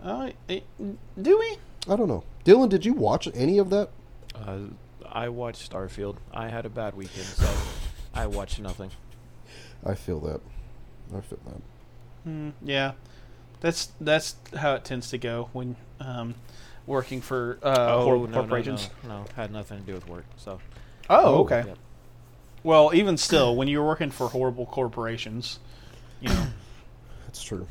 Uh, 0.03 0.29
do 0.47 1.37
we? 1.39 1.57
I 1.91 1.95
don't 1.95 2.07
know. 2.07 2.23
Dylan, 2.45 2.69
did 2.69 2.85
you 2.85 2.93
watch 2.93 3.27
any 3.33 3.57
of 3.57 3.69
that? 3.71 3.89
Uh, 4.35 4.57
I 5.11 5.29
watched 5.29 5.71
Starfield. 5.71 6.17
I 6.33 6.49
had 6.49 6.65
a 6.65 6.69
bad 6.69 6.95
weekend, 6.95 7.25
so 7.25 7.49
I 8.13 8.27
watched 8.27 8.59
nothing. 8.59 8.91
I 9.85 9.95
feel 9.95 10.19
that. 10.21 10.41
I 11.15 11.21
feel 11.21 11.39
that. 11.45 12.29
Mm, 12.29 12.53
yeah, 12.63 12.93
that's 13.61 13.89
that's 14.01 14.35
how 14.55 14.73
it 14.75 14.83
tends 14.83 15.09
to 15.11 15.17
go 15.17 15.49
when 15.53 15.75
um, 15.99 16.35
working 16.85 17.21
for 17.21 17.57
uh, 17.63 17.95
Oh, 17.95 18.05
no, 18.05 18.25
no, 18.25 18.33
corporations. 18.33 18.89
No, 19.03 19.19
no, 19.19 19.25
had 19.35 19.51
nothing 19.51 19.79
to 19.79 19.85
do 19.85 19.93
with 19.93 20.07
work. 20.07 20.25
So, 20.37 20.59
Oh, 21.09 21.25
Oh, 21.25 21.35
okay. 21.41 21.63
yep. 21.67 21.77
Well, 22.65 22.95
even 22.95 23.15
still, 23.17 23.55
when 23.55 23.67
you're 23.67 23.85
working 23.85 24.09
for 24.09 24.27
horrible 24.27 24.65
corporations, 24.65 25.59
you 26.19 26.29
know. 26.29 26.47
That's 27.27 27.43
true. 27.43 27.67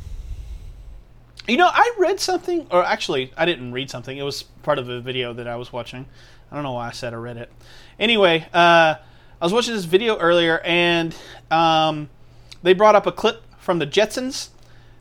You 1.48 1.56
know, 1.56 1.68
I 1.68 1.94
read 1.98 2.20
something, 2.20 2.68
or 2.70 2.84
actually, 2.84 3.32
I 3.36 3.44
didn't 3.44 3.72
read 3.72 3.90
something. 3.90 4.16
It 4.16 4.22
was 4.22 4.44
part 4.62 4.78
of 4.78 4.88
a 4.88 5.00
video 5.00 5.32
that 5.32 5.48
I 5.48 5.56
was 5.56 5.72
watching. 5.72 6.06
I 6.48 6.54
don't 6.54 6.62
know 6.62 6.74
why 6.74 6.86
I 6.86 6.92
said 6.92 7.12
I 7.12 7.16
read 7.16 7.38
it. 7.38 7.50
Anyway, 7.98 8.46
uh, 8.54 8.94
I 8.94 9.44
was 9.44 9.52
watching 9.52 9.74
this 9.74 9.84
video 9.84 10.16
earlier, 10.16 10.60
and 10.60 11.12
um, 11.50 12.08
they 12.62 12.72
brought 12.72 12.94
up 12.94 13.08
a 13.08 13.12
clip 13.12 13.42
from 13.58 13.80
the 13.80 13.88
Jetsons. 13.88 14.50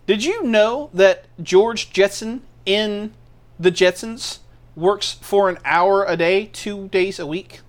Did 0.08 0.26
you 0.26 0.42
know 0.42 0.90
that 0.96 1.26
George 1.40 1.92
Jetson 1.92 2.42
in 2.66 3.14
the 3.60 3.72
Jetsons 3.72 4.40
works 4.76 5.14
for 5.22 5.50
an 5.50 5.60
hour 5.64 6.04
a 6.04 6.18
day, 6.18 6.50
two 6.52 6.88
days 6.88 7.20
a 7.20 7.28
week? 7.28 7.60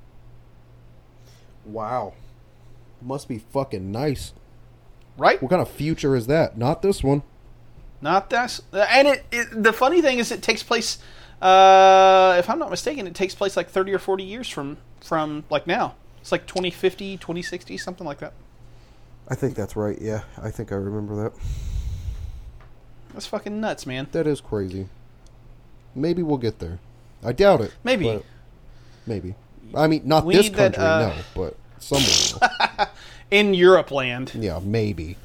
Wow. 1.64 2.14
Must 3.00 3.28
be 3.28 3.38
fucking 3.38 3.92
nice. 3.92 4.32
Right? 5.16 5.40
What 5.40 5.50
kind 5.50 5.62
of 5.62 5.70
future 5.70 6.16
is 6.16 6.26
that? 6.26 6.58
Not 6.58 6.82
this 6.82 7.02
one. 7.02 7.22
Not 8.00 8.30
this. 8.30 8.60
And 8.72 9.08
it, 9.08 9.24
it. 9.30 9.62
The 9.62 9.72
funny 9.72 10.02
thing 10.02 10.18
is, 10.18 10.30
it 10.32 10.42
takes 10.42 10.62
place. 10.62 10.98
Uh, 11.40 12.36
if 12.38 12.50
I'm 12.50 12.58
not 12.58 12.70
mistaken, 12.70 13.06
it 13.06 13.14
takes 13.14 13.34
place 13.34 13.56
like 13.56 13.68
30 13.68 13.92
or 13.92 13.98
40 13.98 14.24
years 14.24 14.48
from 14.48 14.78
from 15.00 15.44
like 15.50 15.66
now. 15.66 15.94
It's 16.20 16.32
like 16.32 16.46
2050, 16.46 17.18
2060, 17.18 17.76
something 17.76 18.06
like 18.06 18.18
that. 18.18 18.32
I 19.28 19.34
think 19.34 19.54
that's 19.54 19.76
right. 19.76 19.98
Yeah, 20.00 20.22
I 20.42 20.50
think 20.50 20.72
I 20.72 20.76
remember 20.76 21.16
that. 21.22 21.32
That's 23.12 23.26
fucking 23.26 23.60
nuts, 23.60 23.86
man. 23.86 24.08
That 24.12 24.26
is 24.26 24.40
crazy. 24.40 24.88
Maybe 25.94 26.22
we'll 26.22 26.38
get 26.38 26.58
there. 26.58 26.78
I 27.22 27.32
doubt 27.32 27.60
it. 27.60 27.74
Maybe. 27.84 28.20
maybe. 29.06 29.34
I 29.76 29.86
mean, 29.86 30.02
not 30.04 30.24
We 30.24 30.34
this 30.34 30.46
need 30.46 30.54
that, 30.54 30.74
country, 30.74 30.84
uh, 30.84 31.08
no, 31.08 31.14
but 31.34 31.56
somewhere. 31.78 32.50
else. 32.78 32.88
In 33.30 33.54
Europe 33.54 33.90
land, 33.90 34.32
yeah, 34.34 34.60
maybe. 34.62 35.16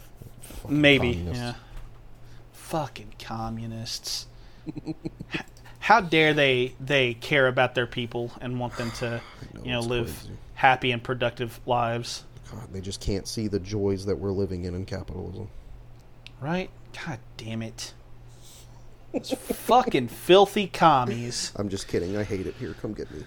Fucking 0.42 0.82
maybe. 0.82 1.14
communists. 1.14 1.38
Yeah. 1.42 1.54
Fucking 2.54 3.14
communists. 3.20 4.28
How 5.80 6.02
dare 6.02 6.34
they 6.34 6.76
they 6.80 7.14
care 7.16 7.48
about 7.48 7.76
their 7.76 7.88
people 7.88 8.32
and 8.42 8.60
want 8.60 8.76
them 8.78 8.92
to, 8.92 9.22
you 9.64 9.72
know, 9.72 9.80
live 9.82 10.06
crazy. 10.08 10.38
happy 10.56 10.92
and 10.92 11.04
productive 11.04 11.60
lives, 11.66 12.24
God, 12.52 12.68
they 12.72 12.82
just 12.82 13.02
can't 13.02 13.28
see 13.28 13.48
the 13.48 13.60
joys 13.60 14.06
that 14.06 14.18
we're 14.18 14.32
living 14.32 14.66
in 14.66 14.76
in 14.76 14.86
capitalism. 14.86 15.48
right? 16.42 16.70
God 17.06 17.20
damn 17.38 17.62
it. 17.62 17.94
Those 19.14 19.32
fucking 19.32 20.08
filthy 20.10 20.68
commies. 20.68 21.52
I'm 21.56 21.70
just 21.70 21.88
kidding. 21.88 22.16
I 22.18 22.24
hate 22.24 22.46
it. 22.48 22.56
Here, 22.60 22.76
come 22.82 22.94
get 22.94 23.10
me. 23.12 23.24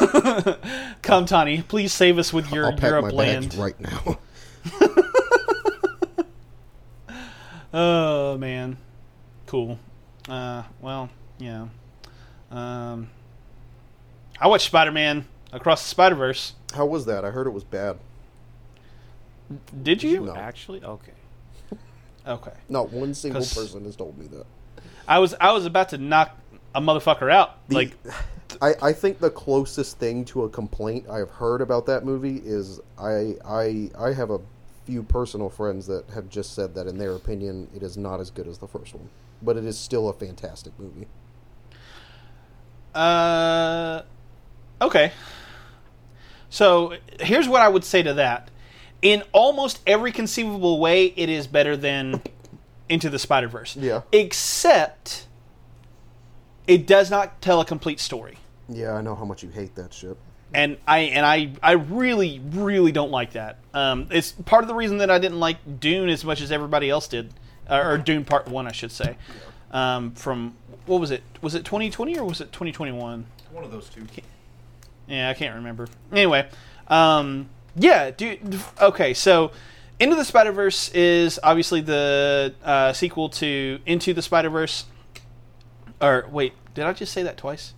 Come, 1.02 1.26
Tani, 1.26 1.62
please 1.62 1.92
save 1.92 2.18
us 2.18 2.32
with 2.32 2.50
your 2.52 2.66
I'll 2.66 2.72
pack 2.72 2.90
Europe 2.90 3.04
my 3.06 3.10
land. 3.10 3.44
bags 3.50 3.56
right 3.56 3.80
now. 3.80 4.18
Oh 7.72 8.36
man, 8.36 8.78
cool. 9.46 9.78
Uh, 10.28 10.64
well, 10.80 11.08
yeah. 11.38 11.68
Um, 12.50 13.08
I 14.40 14.48
watched 14.48 14.66
Spider 14.66 14.90
Man 14.90 15.24
Across 15.52 15.84
the 15.84 15.88
Spider 15.88 16.16
Verse. 16.16 16.54
How 16.74 16.84
was 16.86 17.06
that? 17.06 17.24
I 17.24 17.30
heard 17.30 17.46
it 17.46 17.50
was 17.50 17.62
bad. 17.62 17.98
Did 19.84 20.02
you? 20.02 20.22
No. 20.26 20.34
Actually, 20.34 20.82
okay. 20.82 21.12
Okay. 22.26 22.52
Not 22.68 22.90
one 22.92 23.14
single 23.14 23.40
'Cause- 23.40 23.54
person 23.54 23.84
has 23.84 23.94
told 23.96 24.18
me 24.18 24.26
that. 24.26 24.46
I 25.08 25.20
was 25.20 25.34
I 25.40 25.52
was 25.52 25.64
about 25.64 25.90
to 25.90 25.98
knock 25.98 26.36
a 26.74 26.80
motherfucker 26.80 27.30
out. 27.32 27.66
The- 27.68 27.74
like, 27.76 27.96
I, 28.62 28.74
I 28.82 28.92
think 28.92 29.20
the 29.20 29.30
closest 29.30 29.98
thing 29.98 30.24
to 30.26 30.44
a 30.44 30.48
complaint 30.48 31.08
I've 31.08 31.30
heard 31.30 31.62
about 31.62 31.86
that 31.86 32.04
movie 32.04 32.42
is 32.44 32.80
I 32.98 33.36
I 33.44 33.90
I 33.98 34.12
have 34.12 34.30
a 34.30 34.40
few 34.84 35.02
personal 35.02 35.48
friends 35.48 35.86
that 35.86 36.04
have 36.10 36.28
just 36.28 36.54
said 36.54 36.74
that 36.74 36.86
in 36.86 36.98
their 36.98 37.12
opinion 37.14 37.68
it 37.74 37.82
is 37.82 37.96
not 37.96 38.20
as 38.20 38.30
good 38.30 38.46
as 38.46 38.58
the 38.58 38.68
first 38.68 38.94
one, 38.94 39.08
but 39.42 39.56
it 39.56 39.64
is 39.64 39.78
still 39.78 40.08
a 40.08 40.12
fantastic 40.12 40.72
movie. 40.78 41.06
uh, 42.94 44.02
okay. 44.82 45.12
So 46.50 46.94
here's 47.20 47.48
what 47.48 47.62
I 47.62 47.68
would 47.68 47.84
say 47.84 48.02
to 48.02 48.14
that. 48.14 48.50
In 49.02 49.22
almost 49.32 49.80
every 49.86 50.12
conceivable 50.12 50.78
way, 50.80 51.06
it 51.16 51.28
is 51.30 51.46
better 51.46 51.76
than 51.76 52.20
Into 52.88 53.08
the 53.08 53.18
Spider 53.18 53.48
Verse. 53.48 53.76
Yeah. 53.76 54.02
Except, 54.12 55.26
it 56.66 56.86
does 56.86 57.10
not 57.10 57.40
tell 57.40 57.60
a 57.60 57.64
complete 57.64 58.00
story. 58.00 58.36
Yeah, 58.70 58.92
I 58.94 59.02
know 59.02 59.14
how 59.14 59.24
much 59.24 59.42
you 59.42 59.48
hate 59.50 59.74
that 59.74 59.92
shit. 59.92 60.16
and 60.54 60.76
I 60.86 60.98
and 60.98 61.24
I 61.26 61.52
I 61.62 61.72
really 61.72 62.40
really 62.50 62.92
don't 62.92 63.10
like 63.10 63.32
that. 63.32 63.58
Um, 63.74 64.08
it's 64.10 64.32
part 64.32 64.62
of 64.64 64.68
the 64.68 64.74
reason 64.74 64.98
that 64.98 65.10
I 65.10 65.18
didn't 65.18 65.40
like 65.40 65.80
Dune 65.80 66.08
as 66.08 66.24
much 66.24 66.40
as 66.40 66.50
everybody 66.52 66.88
else 66.90 67.08
did, 67.08 67.32
uh, 67.68 67.82
or 67.84 67.98
Dune 67.98 68.24
Part 68.24 68.48
One, 68.48 68.66
I 68.66 68.72
should 68.72 68.92
say. 68.92 69.16
Um, 69.72 70.12
from 70.12 70.56
what 70.86 71.00
was 71.00 71.10
it? 71.10 71.22
Was 71.42 71.54
it 71.54 71.64
2020 71.64 72.18
or 72.18 72.24
was 72.24 72.40
it 72.40 72.52
2021? 72.52 73.26
One 73.52 73.64
of 73.64 73.70
those 73.70 73.88
two. 73.88 74.06
Yeah, 75.06 75.28
I 75.30 75.34
can't 75.34 75.54
remember. 75.56 75.88
Anyway, 76.12 76.48
um, 76.88 77.48
yeah, 77.76 78.10
dude. 78.10 78.60
Okay, 78.80 79.14
so 79.14 79.52
Into 79.98 80.16
the 80.16 80.24
Spider 80.24 80.52
Verse 80.52 80.88
is 80.90 81.38
obviously 81.42 81.80
the 81.80 82.54
uh, 82.64 82.92
sequel 82.92 83.28
to 83.30 83.78
Into 83.86 84.14
the 84.14 84.22
Spider 84.22 84.50
Verse. 84.50 84.84
Or 86.00 86.26
wait, 86.30 86.54
did 86.74 86.84
I 86.84 86.92
just 86.92 87.12
say 87.12 87.22
that 87.24 87.36
twice? 87.36 87.74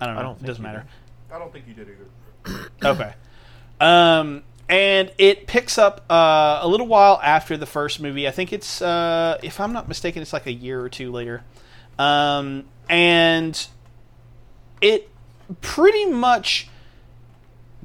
I 0.00 0.06
don't 0.06 0.14
know. 0.14 0.20
I 0.20 0.22
don't 0.24 0.40
it 0.40 0.46
doesn't 0.46 0.62
matter. 0.62 0.84
I 1.32 1.38
don't 1.38 1.52
think 1.52 1.66
you 1.66 1.74
did 1.74 1.88
either. 1.88 2.70
Okay. 2.84 3.14
Um, 3.80 4.42
and 4.68 5.10
it 5.18 5.46
picks 5.46 5.78
up 5.78 6.04
uh, 6.10 6.60
a 6.62 6.68
little 6.68 6.86
while 6.86 7.18
after 7.22 7.56
the 7.56 7.66
first 7.66 8.00
movie. 8.00 8.28
I 8.28 8.30
think 8.30 8.52
it's, 8.52 8.82
uh, 8.82 9.38
if 9.42 9.60
I'm 9.60 9.72
not 9.72 9.88
mistaken, 9.88 10.22
it's 10.22 10.32
like 10.32 10.46
a 10.46 10.52
year 10.52 10.80
or 10.80 10.88
two 10.88 11.10
later. 11.10 11.42
Um, 11.98 12.64
and 12.88 13.66
it 14.80 15.08
pretty 15.60 16.06
much 16.06 16.68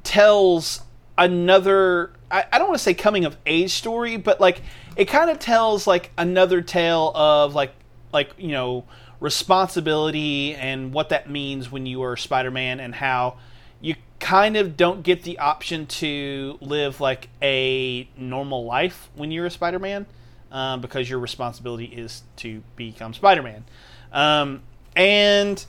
tells 0.02 0.82
another. 1.16 2.12
I, 2.30 2.44
I 2.52 2.58
don't 2.58 2.68
want 2.68 2.78
to 2.78 2.84
say 2.84 2.94
coming 2.94 3.24
of 3.24 3.36
age 3.46 3.72
story, 3.72 4.16
but 4.16 4.40
like 4.40 4.62
it 4.96 5.06
kind 5.06 5.30
of 5.30 5.38
tells 5.38 5.86
like 5.86 6.10
another 6.18 6.60
tale 6.62 7.12
of 7.14 7.54
like 7.54 7.72
like 8.12 8.32
you 8.38 8.48
know 8.52 8.84
responsibility 9.20 10.54
and 10.54 10.92
what 10.92 11.10
that 11.10 11.30
means 11.30 11.70
when 11.70 11.86
you 11.86 12.02
are 12.02 12.16
Spider-Man 12.16 12.80
and 12.80 12.94
how 12.94 13.36
you 13.80 13.94
kind 14.18 14.56
of 14.56 14.76
don't 14.76 15.02
get 15.02 15.22
the 15.22 15.38
option 15.38 15.86
to 15.86 16.58
live 16.60 17.00
like 17.00 17.28
a 17.42 18.08
normal 18.16 18.64
life 18.64 19.10
when 19.14 19.30
you're 19.30 19.46
a 19.46 19.50
Spider-Man 19.50 20.06
um, 20.50 20.80
because 20.80 21.08
your 21.08 21.18
responsibility 21.18 21.84
is 21.84 22.22
to 22.36 22.62
become 22.76 23.14
Spider-Man. 23.14 23.64
Um, 24.12 24.62
and 24.96 25.64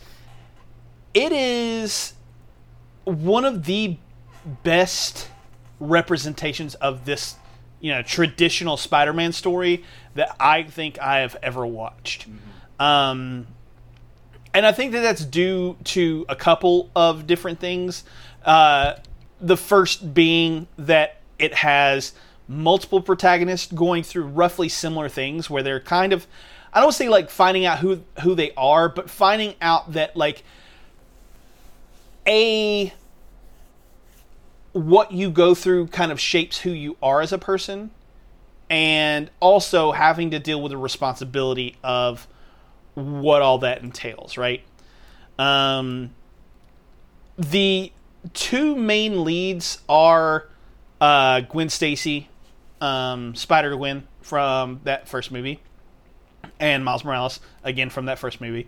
it 1.13 1.31
is 1.31 2.13
one 3.03 3.45
of 3.45 3.65
the 3.65 3.97
best 4.63 5.27
representations 5.79 6.75
of 6.75 7.05
this 7.05 7.35
you 7.79 7.91
know 7.91 8.01
traditional 8.03 8.77
spider-man 8.77 9.31
story 9.31 9.83
that 10.13 10.35
i 10.39 10.61
think 10.63 10.99
i 10.99 11.19
have 11.19 11.35
ever 11.41 11.65
watched 11.65 12.27
um, 12.81 13.47
and 14.53 14.65
i 14.65 14.71
think 14.71 14.91
that 14.91 15.01
that's 15.01 15.23
due 15.23 15.77
to 15.83 16.25
a 16.27 16.35
couple 16.35 16.89
of 16.95 17.27
different 17.27 17.59
things. 17.59 18.03
Uh, 18.43 18.95
the 19.41 19.57
first 19.57 20.13
being 20.13 20.67
that 20.77 21.19
it 21.39 21.53
has 21.53 22.13
multiple 22.47 23.01
protagonists 23.01 23.71
going 23.71 24.03
through 24.03 24.25
roughly 24.25 24.69
similar 24.69 25.09
things 25.09 25.49
where 25.49 25.63
they're 25.63 25.79
kind 25.79 26.13
of 26.13 26.27
i 26.73 26.81
don't 26.81 26.91
say 26.91 27.09
like 27.09 27.29
finding 27.29 27.65
out 27.65 27.79
who 27.79 28.01
who 28.23 28.35
they 28.35 28.51
are 28.55 28.89
but 28.89 29.09
finding 29.09 29.55
out 29.61 29.93
that 29.93 30.15
like 30.17 30.43
a 32.27 32.93
what 34.73 35.11
you 35.11 35.29
go 35.31 35.55
through 35.55 35.87
kind 35.87 36.11
of 36.11 36.19
shapes 36.19 36.59
who 36.59 36.71
you 36.71 36.95
are 37.01 37.21
as 37.21 37.31
a 37.31 37.37
person 37.37 37.89
and 38.69 39.29
also 39.39 39.91
having 39.91 40.31
to 40.31 40.39
deal 40.39 40.61
with 40.61 40.71
the 40.71 40.77
responsibility 40.77 41.77
of 41.83 42.27
what 42.95 43.41
all 43.41 43.59
that 43.59 43.81
entails, 43.81 44.37
right? 44.37 44.63
Um, 45.39 46.11
the 47.37 47.91
two 48.33 48.75
main 48.75 49.23
leads 49.23 49.79
are 49.89 50.47
uh, 50.99 51.41
Gwen 51.41 51.69
Stacy, 51.69 52.29
um, 52.79 53.35
Spider 53.35 53.75
Gwen 53.75 54.07
from 54.21 54.81
that 54.83 55.07
first 55.07 55.31
movie, 55.31 55.61
and 56.59 56.85
Miles 56.85 57.03
Morales 57.03 57.39
again 57.63 57.89
from 57.89 58.05
that 58.05 58.19
first 58.19 58.41
movie, 58.41 58.67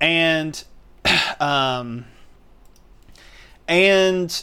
and 0.00 0.62
um, 1.40 2.04
and 3.66 4.42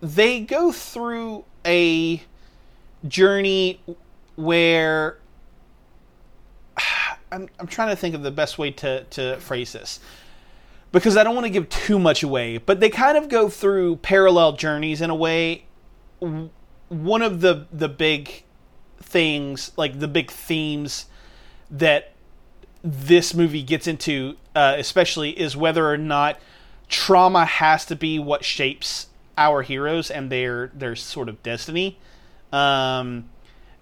they 0.00 0.40
go 0.40 0.72
through 0.72 1.44
a 1.64 2.22
journey 3.06 3.80
where 4.36 5.18
I'm, 7.30 7.48
I'm 7.58 7.66
trying 7.66 7.90
to 7.90 7.96
think 7.96 8.14
of 8.14 8.22
the 8.22 8.30
best 8.30 8.58
way 8.58 8.70
to, 8.72 9.04
to 9.04 9.36
phrase 9.38 9.72
this 9.72 10.00
because 10.92 11.16
I 11.16 11.24
don't 11.24 11.34
want 11.34 11.46
to 11.46 11.50
give 11.50 11.68
too 11.68 11.98
much 11.98 12.22
away, 12.22 12.58
but 12.58 12.80
they 12.80 12.90
kind 12.90 13.18
of 13.18 13.28
go 13.28 13.48
through 13.48 13.96
parallel 13.96 14.52
journeys 14.52 15.00
in 15.00 15.10
a 15.10 15.14
way. 15.14 15.64
One 16.88 17.22
of 17.22 17.40
the 17.40 17.66
the 17.72 17.88
big 17.88 18.44
things, 19.00 19.72
like 19.76 20.00
the 20.00 20.08
big 20.08 20.30
themes 20.30 21.06
that 21.70 22.12
this 22.82 23.34
movie 23.34 23.62
gets 23.62 23.86
into, 23.86 24.36
uh, 24.54 24.74
especially, 24.78 25.38
is 25.38 25.56
whether 25.56 25.88
or 25.88 25.98
not 25.98 26.40
trauma 26.88 27.44
has 27.44 27.84
to 27.84 27.96
be 27.96 28.18
what 28.18 28.44
shapes 28.44 29.08
our 29.36 29.62
heroes 29.62 30.10
and 30.10 30.30
their 30.30 30.68
their 30.74 30.96
sort 30.96 31.28
of 31.28 31.42
destiny. 31.42 31.98
Um, 32.52 33.28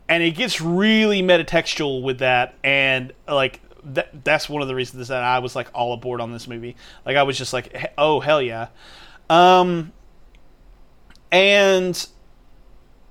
and 0.08 0.22
it 0.22 0.32
gets 0.32 0.60
really 0.60 1.22
metatextual 1.22 2.02
with 2.02 2.18
that, 2.18 2.54
and 2.62 3.12
like 3.28 3.60
that, 3.84 4.24
that's 4.24 4.48
one 4.48 4.62
of 4.62 4.68
the 4.68 4.74
reasons 4.74 5.08
that 5.08 5.22
I 5.22 5.38
was 5.38 5.56
like 5.56 5.68
all 5.74 5.92
aboard 5.92 6.20
on 6.20 6.32
this 6.32 6.48
movie. 6.48 6.76
Like 7.04 7.16
I 7.16 7.22
was 7.22 7.38
just 7.38 7.52
like, 7.52 7.92
oh 7.98 8.20
hell 8.20 8.42
yeah. 8.42 8.68
Um, 9.28 9.92
and 11.32 12.06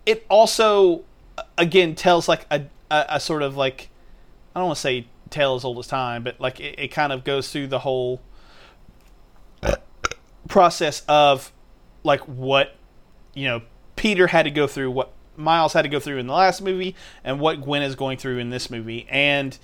it 0.05 0.25
also 0.29 1.03
again 1.57 1.95
tells 1.95 2.27
like 2.27 2.45
a, 2.51 2.65
a, 2.89 3.05
a 3.09 3.19
sort 3.19 3.41
of 3.41 3.57
like 3.57 3.89
I 4.55 4.59
don't 4.59 4.67
want 4.67 4.77
to 4.77 4.81
say 4.81 5.07
tale 5.29 5.55
as 5.55 5.65
old 5.65 5.79
as 5.79 5.87
time, 5.87 6.23
but 6.23 6.39
like 6.39 6.59
it, 6.59 6.79
it 6.79 6.87
kind 6.89 7.11
of 7.11 7.23
goes 7.23 7.51
through 7.51 7.67
the 7.67 7.79
whole 7.79 8.21
process 10.47 11.03
of 11.07 11.51
like 12.03 12.21
what 12.21 12.75
you 13.33 13.45
know 13.45 13.61
Peter 13.95 14.27
had 14.27 14.43
to 14.43 14.51
go 14.51 14.67
through, 14.67 14.91
what 14.91 15.11
Miles 15.37 15.73
had 15.73 15.83
to 15.83 15.89
go 15.89 15.99
through 15.99 16.17
in 16.17 16.27
the 16.27 16.33
last 16.33 16.61
movie, 16.61 16.95
and 17.23 17.39
what 17.39 17.61
Gwen 17.61 17.81
is 17.81 17.95
going 17.95 18.17
through 18.17 18.39
in 18.39 18.49
this 18.49 18.69
movie, 18.69 19.07
and 19.09 19.57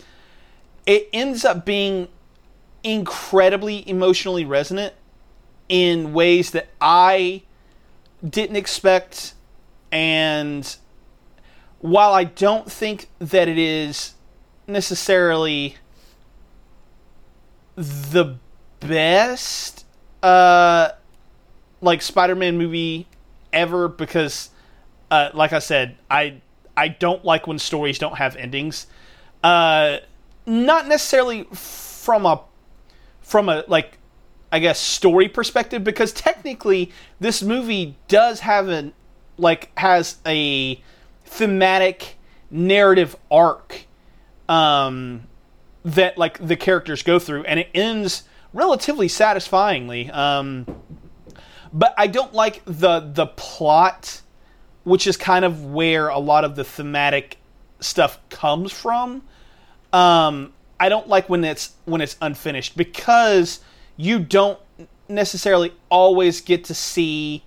it 0.86 1.10
ends 1.14 1.46
up 1.46 1.66
being 1.66 2.08
incredibly 2.84 3.88
emotionally 3.88 4.46
resonant 4.46 4.94
in 5.70 6.14
ways 6.14 6.52
that 6.52 6.68
I 6.80 7.44
didn't 8.28 8.56
expect. 8.56 9.34
And 9.92 10.76
while 11.80 12.14
I 12.14 12.24
don't 12.24 12.72
think 12.72 13.10
that 13.20 13.48
it 13.48 13.58
is 13.58 14.14
necessarily 14.68 15.78
the 17.76 18.38
best 18.80 19.86
uh 20.24 20.90
like 21.82 22.02
Spider-Man 22.02 22.58
movie 22.58 23.08
ever 23.52 23.88
because 23.88 24.51
uh 25.12 25.30
like 25.34 25.54
I 25.54 25.60
said, 25.60 25.98
I 26.10 26.42
I 26.76 26.88
don't 26.88 27.24
like 27.24 27.46
when 27.46 27.60
stories 27.60 28.00
don't 28.00 28.18
have 28.18 28.36
endings. 28.36 28.88
Uh 29.44 29.98
not 30.46 30.88
necessarily 30.88 31.44
from 31.52 32.26
a 32.26 32.42
from 33.22 33.50
a 33.50 33.64
like 33.68 33.98
I 34.52 34.60
guess 34.60 34.80
story 34.80 35.30
perspective 35.30 35.84
because 35.84 36.12
technically 36.12 36.92
this 37.20 37.44
movie 37.44 37.96
does 38.08 38.42
have 38.42 38.68
an 38.68 38.94
like 39.38 39.72
has 39.78 40.18
a 40.26 40.82
thematic 41.26 42.18
narrative 42.50 43.16
arc 43.30 43.86
um 44.50 45.24
that 45.86 46.18
like 46.18 46.46
the 46.46 46.56
characters 46.58 47.02
go 47.02 47.18
through 47.18 47.44
and 47.46 47.60
it 47.60 47.70
ends 47.74 48.24
relatively 48.54 49.08
satisfyingly 49.08 50.12
um 50.12 50.66
but 51.72 51.94
I 51.98 52.08
don't 52.08 52.34
like 52.34 52.62
the 52.66 53.00
the 53.00 53.28
plot 53.28 54.21
which 54.84 55.08
is 55.08 55.18
kind 55.18 55.46
of 55.46 55.66
where 55.66 56.08
a 56.08 56.20
lot 56.20 56.44
of 56.44 56.56
the 56.56 56.64
thematic 56.64 57.38
stuff 57.80 58.20
comes 58.30 58.72
from 58.72 59.22
um, 59.94 60.54
I 60.80 60.90
don't 60.90 61.08
like 61.08 61.30
when 61.30 61.44
it's 61.44 61.74
when 61.86 62.02
it's 62.02 62.18
unfinished 62.22 62.76
because 62.78 63.60
you 63.98 64.20
don't 64.20 64.60
necessarily 65.08 65.74
always 65.90 66.42
get 66.42 66.64
to 66.66 66.74
see 66.74 67.44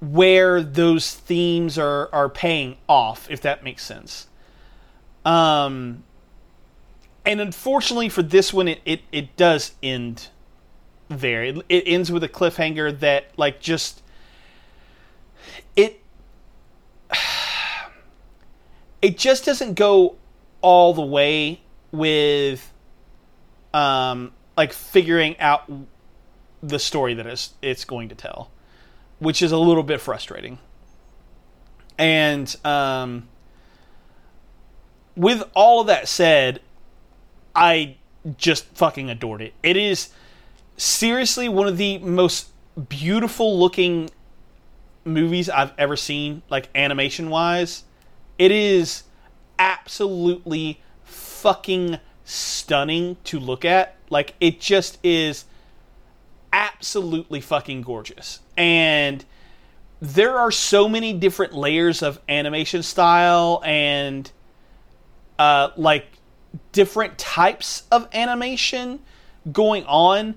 where 0.00 0.62
those 0.62 1.12
themes 1.14 1.78
are 1.78 2.08
are 2.12 2.28
paying 2.28 2.76
off, 2.88 3.30
if 3.30 3.40
that 3.42 3.64
makes 3.64 3.84
sense. 3.84 4.28
Um, 5.24 6.04
and 7.26 7.40
unfortunately 7.40 8.08
for 8.08 8.22
this 8.22 8.52
one, 8.52 8.68
it 8.68 8.80
it, 8.84 9.02
it 9.12 9.36
does 9.36 9.72
end 9.82 10.28
there. 11.08 11.42
It, 11.42 11.58
it 11.68 11.84
ends 11.86 12.10
with 12.10 12.22
a 12.24 12.28
cliffhanger 12.28 12.98
that 13.00 13.26
like 13.36 13.60
just 13.60 14.02
it 15.76 16.00
it 19.02 19.18
just 19.18 19.44
doesn't 19.44 19.74
go 19.74 20.16
all 20.62 20.94
the 20.94 21.02
way 21.02 21.60
with 21.92 22.72
um 23.72 24.32
like 24.56 24.72
figuring 24.72 25.38
out 25.38 25.70
the 26.62 26.78
story 26.78 27.14
that 27.14 27.26
it's 27.26 27.54
it's 27.62 27.84
going 27.84 28.08
to 28.08 28.14
tell, 28.14 28.50
which 29.18 29.42
is 29.42 29.52
a 29.52 29.58
little 29.58 29.82
bit 29.82 30.00
frustrating. 30.00 30.58
And 31.98 32.54
um 32.64 33.28
with 35.16 35.42
all 35.54 35.80
of 35.80 35.86
that 35.88 36.08
said, 36.08 36.60
I 37.54 37.96
just 38.36 38.64
fucking 38.76 39.10
adored 39.10 39.42
it. 39.42 39.54
It 39.62 39.76
is 39.76 40.10
seriously 40.76 41.48
one 41.48 41.66
of 41.66 41.76
the 41.76 41.98
most 41.98 42.48
beautiful 42.88 43.58
looking 43.58 44.10
movies 45.04 45.48
I've 45.48 45.72
ever 45.78 45.96
seen, 45.96 46.42
like 46.50 46.68
animation 46.74 47.30
wise. 47.30 47.84
It 48.38 48.50
is 48.50 49.04
absolutely 49.58 50.80
fucking 51.04 51.98
stunning 52.24 53.16
to 53.24 53.38
look 53.38 53.64
at. 53.64 53.96
Like 54.08 54.34
it 54.40 54.60
just 54.60 54.98
is 55.02 55.44
absolutely 56.52 57.40
fucking 57.40 57.82
gorgeous. 57.82 58.40
And 58.56 59.24
there 60.00 60.38
are 60.38 60.50
so 60.50 60.88
many 60.88 61.12
different 61.12 61.54
layers 61.54 62.02
of 62.02 62.20
animation 62.28 62.82
style 62.82 63.62
and 63.64 64.30
uh 65.38 65.70
like 65.76 66.06
different 66.72 67.18
types 67.18 67.84
of 67.92 68.08
animation 68.14 68.98
going 69.52 69.84
on 69.84 70.34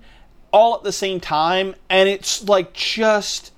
all 0.51 0.75
at 0.75 0.83
the 0.83 0.91
same 0.91 1.19
time 1.19 1.73
and 1.89 2.09
it's 2.09 2.47
like 2.47 2.73
just 2.73 3.51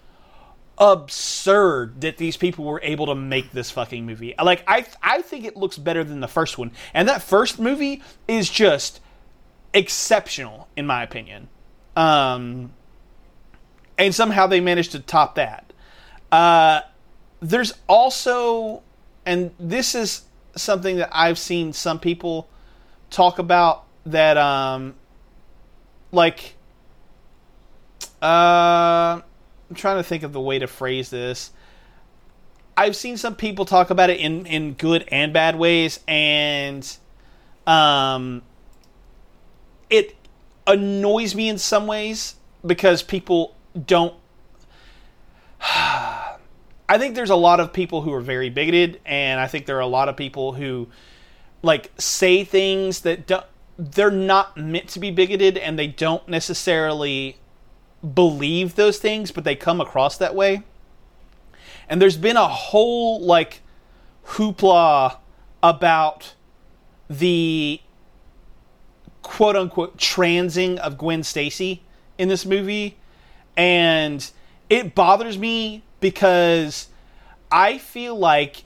absurd 0.78 2.02
that 2.02 2.18
these 2.18 2.36
people 2.36 2.66
were 2.66 2.82
able 2.84 3.06
to 3.08 3.16
make 3.16 3.52
this 3.52 3.72
fucking 3.72 4.06
movie. 4.06 4.36
Like 4.42 4.64
I 4.68 4.86
I 5.02 5.22
think 5.22 5.46
it 5.46 5.56
looks 5.56 5.78
better 5.78 6.04
than 6.04 6.20
the 6.20 6.28
first 6.28 6.58
one. 6.58 6.72
And 6.94 7.08
that 7.08 7.22
first 7.22 7.60
movie 7.60 8.02
is 8.28 8.50
just 8.50 9.00
exceptional 9.74 10.68
in 10.76 10.86
my 10.86 11.04
opinion. 11.04 11.48
Um 11.96 12.74
and 13.98 14.14
somehow 14.14 14.48
they 14.48 14.60
managed 14.60 14.92
to 14.92 15.00
top 15.00 15.36
that. 15.36 15.72
Uh 16.32 16.82
there's 17.40 17.74
also 17.88 18.84
and 19.26 19.52
this 19.60 19.96
is 19.96 20.24
something 20.56 20.98
that 20.98 21.10
I've 21.12 21.38
seen 21.38 21.74
some 21.74 22.00
people 22.00 22.50
talk 23.10 23.40
about 23.40 23.86
that 24.06 24.38
um 24.38 24.96
like 26.12 26.56
uh 28.22 29.22
I'm 29.76 29.80
trying 29.82 29.98
to 29.98 30.04
think 30.04 30.24
of 30.24 30.32
the 30.32 30.40
way 30.40 30.58
to 30.58 30.68
phrase 30.68 31.10
this. 31.10 31.52
I've 32.78 32.96
seen 32.96 33.18
some 33.18 33.36
people 33.36 33.66
talk 33.66 33.90
about 33.90 34.10
it 34.10 34.22
in, 34.22 34.46
in 34.46 34.72
good 34.72 35.04
and 35.10 35.34
bad 35.34 35.58
ways, 35.58 36.00
and 36.08 36.98
um, 37.68 38.42
it 39.90 40.16
annoys 40.66 41.36
me 41.36 41.50
in 41.50 41.58
some 41.58 41.88
ways 41.88 42.36
because 42.66 43.04
people 43.04 43.54
don't. 43.86 44.14
I 45.60 46.38
think 46.98 47.16
there's 47.16 47.30
a 47.30 47.36
lot 47.36 47.60
of 47.60 47.74
people 47.74 48.02
who 48.02 48.14
are 48.14 48.22
very 48.22 48.50
bigoted, 48.50 49.02
and 49.06 49.42
I 49.42 49.48
think 49.48 49.66
there 49.66 49.76
are 49.76 49.82
a 49.82 49.88
lot 49.88 50.08
of 50.08 50.16
people 50.16 50.54
who 50.54 50.88
like 51.64 51.92
say 51.98 52.46
things 52.46 53.02
that 53.02 53.28
do, 53.28 53.40
they're 53.78 54.10
not 54.10 54.56
meant 54.56 54.88
to 54.90 55.02
be 55.02 55.12
bigoted, 55.12 55.58
and 55.58 55.78
they 55.78 55.88
don't 55.88 56.26
necessarily 56.30 57.40
believe 58.14 58.76
those 58.76 59.00
things, 59.00 59.32
but 59.32 59.44
they 59.44 59.56
come 59.56 59.82
across 59.82 60.18
that 60.18 60.36
way. 60.36 60.64
And 61.90 62.02
there's 62.02 62.18
been 62.18 62.38
a 62.38 62.48
whole 62.48 63.22
like 63.22 63.62
hoopla 64.26 65.18
about 65.62 66.34
the 67.10 67.82
quote 69.22 69.56
unquote 69.56 69.98
transing 69.98 70.78
of 70.80 70.98
Gwen 70.98 71.24
Stacy 71.24 71.82
in 72.18 72.28
this 72.28 72.46
movie. 72.46 72.98
And 73.58 74.30
it 74.70 74.96
bothers 74.96 75.38
me 75.38 75.84
because 76.00 76.88
I 77.52 77.78
feel 77.78 78.18
like 78.18 78.64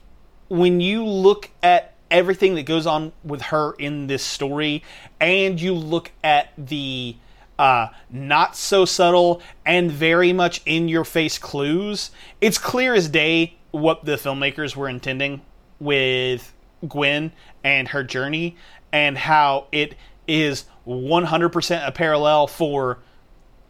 when 0.48 0.80
you 0.80 1.04
look 1.06 1.50
at 1.62 1.94
everything 2.10 2.56
that 2.56 2.64
goes 2.64 2.86
on 2.86 3.12
with 3.22 3.40
her 3.42 3.72
in 3.78 4.08
this 4.08 4.24
story 4.24 4.82
and 5.20 5.60
you 5.60 5.74
look 5.74 6.10
at 6.24 6.52
the 6.58 7.16
uh, 7.60 7.90
not 8.08 8.56
so 8.56 8.86
subtle 8.86 9.42
and 9.66 9.92
very 9.92 10.32
much 10.32 10.62
in 10.64 10.88
your 10.88 11.04
face 11.04 11.36
clues, 11.36 12.10
it's 12.40 12.56
clear 12.56 12.94
as 12.94 13.06
day 13.06 13.54
what 13.70 14.06
the 14.06 14.12
filmmakers 14.12 14.74
were 14.74 14.88
intending 14.88 15.42
with 15.78 16.54
Gwen 16.88 17.32
and 17.62 17.88
her 17.88 18.02
journey 18.02 18.56
and 18.92 19.18
how 19.18 19.66
it 19.72 19.94
is 20.26 20.64
100% 20.88 21.86
a 21.86 21.92
parallel 21.92 22.46
for 22.46 23.00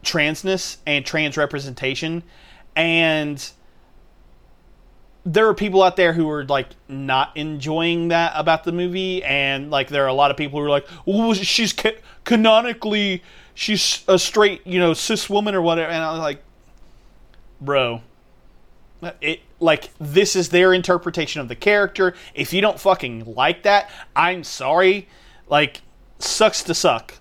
transness 0.04 0.76
and 0.86 1.04
trans 1.04 1.36
representation. 1.36 2.22
And 2.76 3.50
there 5.26 5.48
are 5.48 5.54
people 5.54 5.82
out 5.82 5.96
there 5.96 6.12
who 6.12 6.30
are 6.30 6.44
like 6.44 6.68
not 6.88 7.36
enjoying 7.36 8.08
that 8.08 8.34
about 8.36 8.62
the 8.62 8.72
movie. 8.72 9.24
And 9.24 9.68
like 9.68 9.88
there 9.88 10.04
are 10.04 10.08
a 10.08 10.14
lot 10.14 10.30
of 10.30 10.36
people 10.36 10.60
who 10.60 10.66
are 10.66 10.70
like 10.70 10.86
well 11.04 11.34
she's 11.34 11.72
ca- 11.72 11.98
canonically 12.24 13.22
she's 13.60 14.04
a 14.08 14.18
straight 14.18 14.66
you 14.66 14.78
know 14.78 14.94
cis 14.94 15.28
woman 15.28 15.54
or 15.54 15.60
whatever 15.60 15.92
and 15.92 16.02
i 16.02 16.10
was 16.10 16.20
like 16.20 16.42
bro 17.60 18.00
it 19.20 19.40
like 19.60 19.90
this 19.98 20.34
is 20.34 20.48
their 20.48 20.72
interpretation 20.74 21.40
of 21.40 21.48
the 21.48 21.54
character. 21.56 22.14
If 22.34 22.52
you 22.52 22.60
don't 22.60 22.78
fucking 22.78 23.34
like 23.34 23.62
that 23.62 23.90
i'm 24.14 24.44
sorry. 24.44 25.08
Like 25.48 25.82
sucks 26.18 26.62
to 26.64 26.74
suck. 26.74 27.14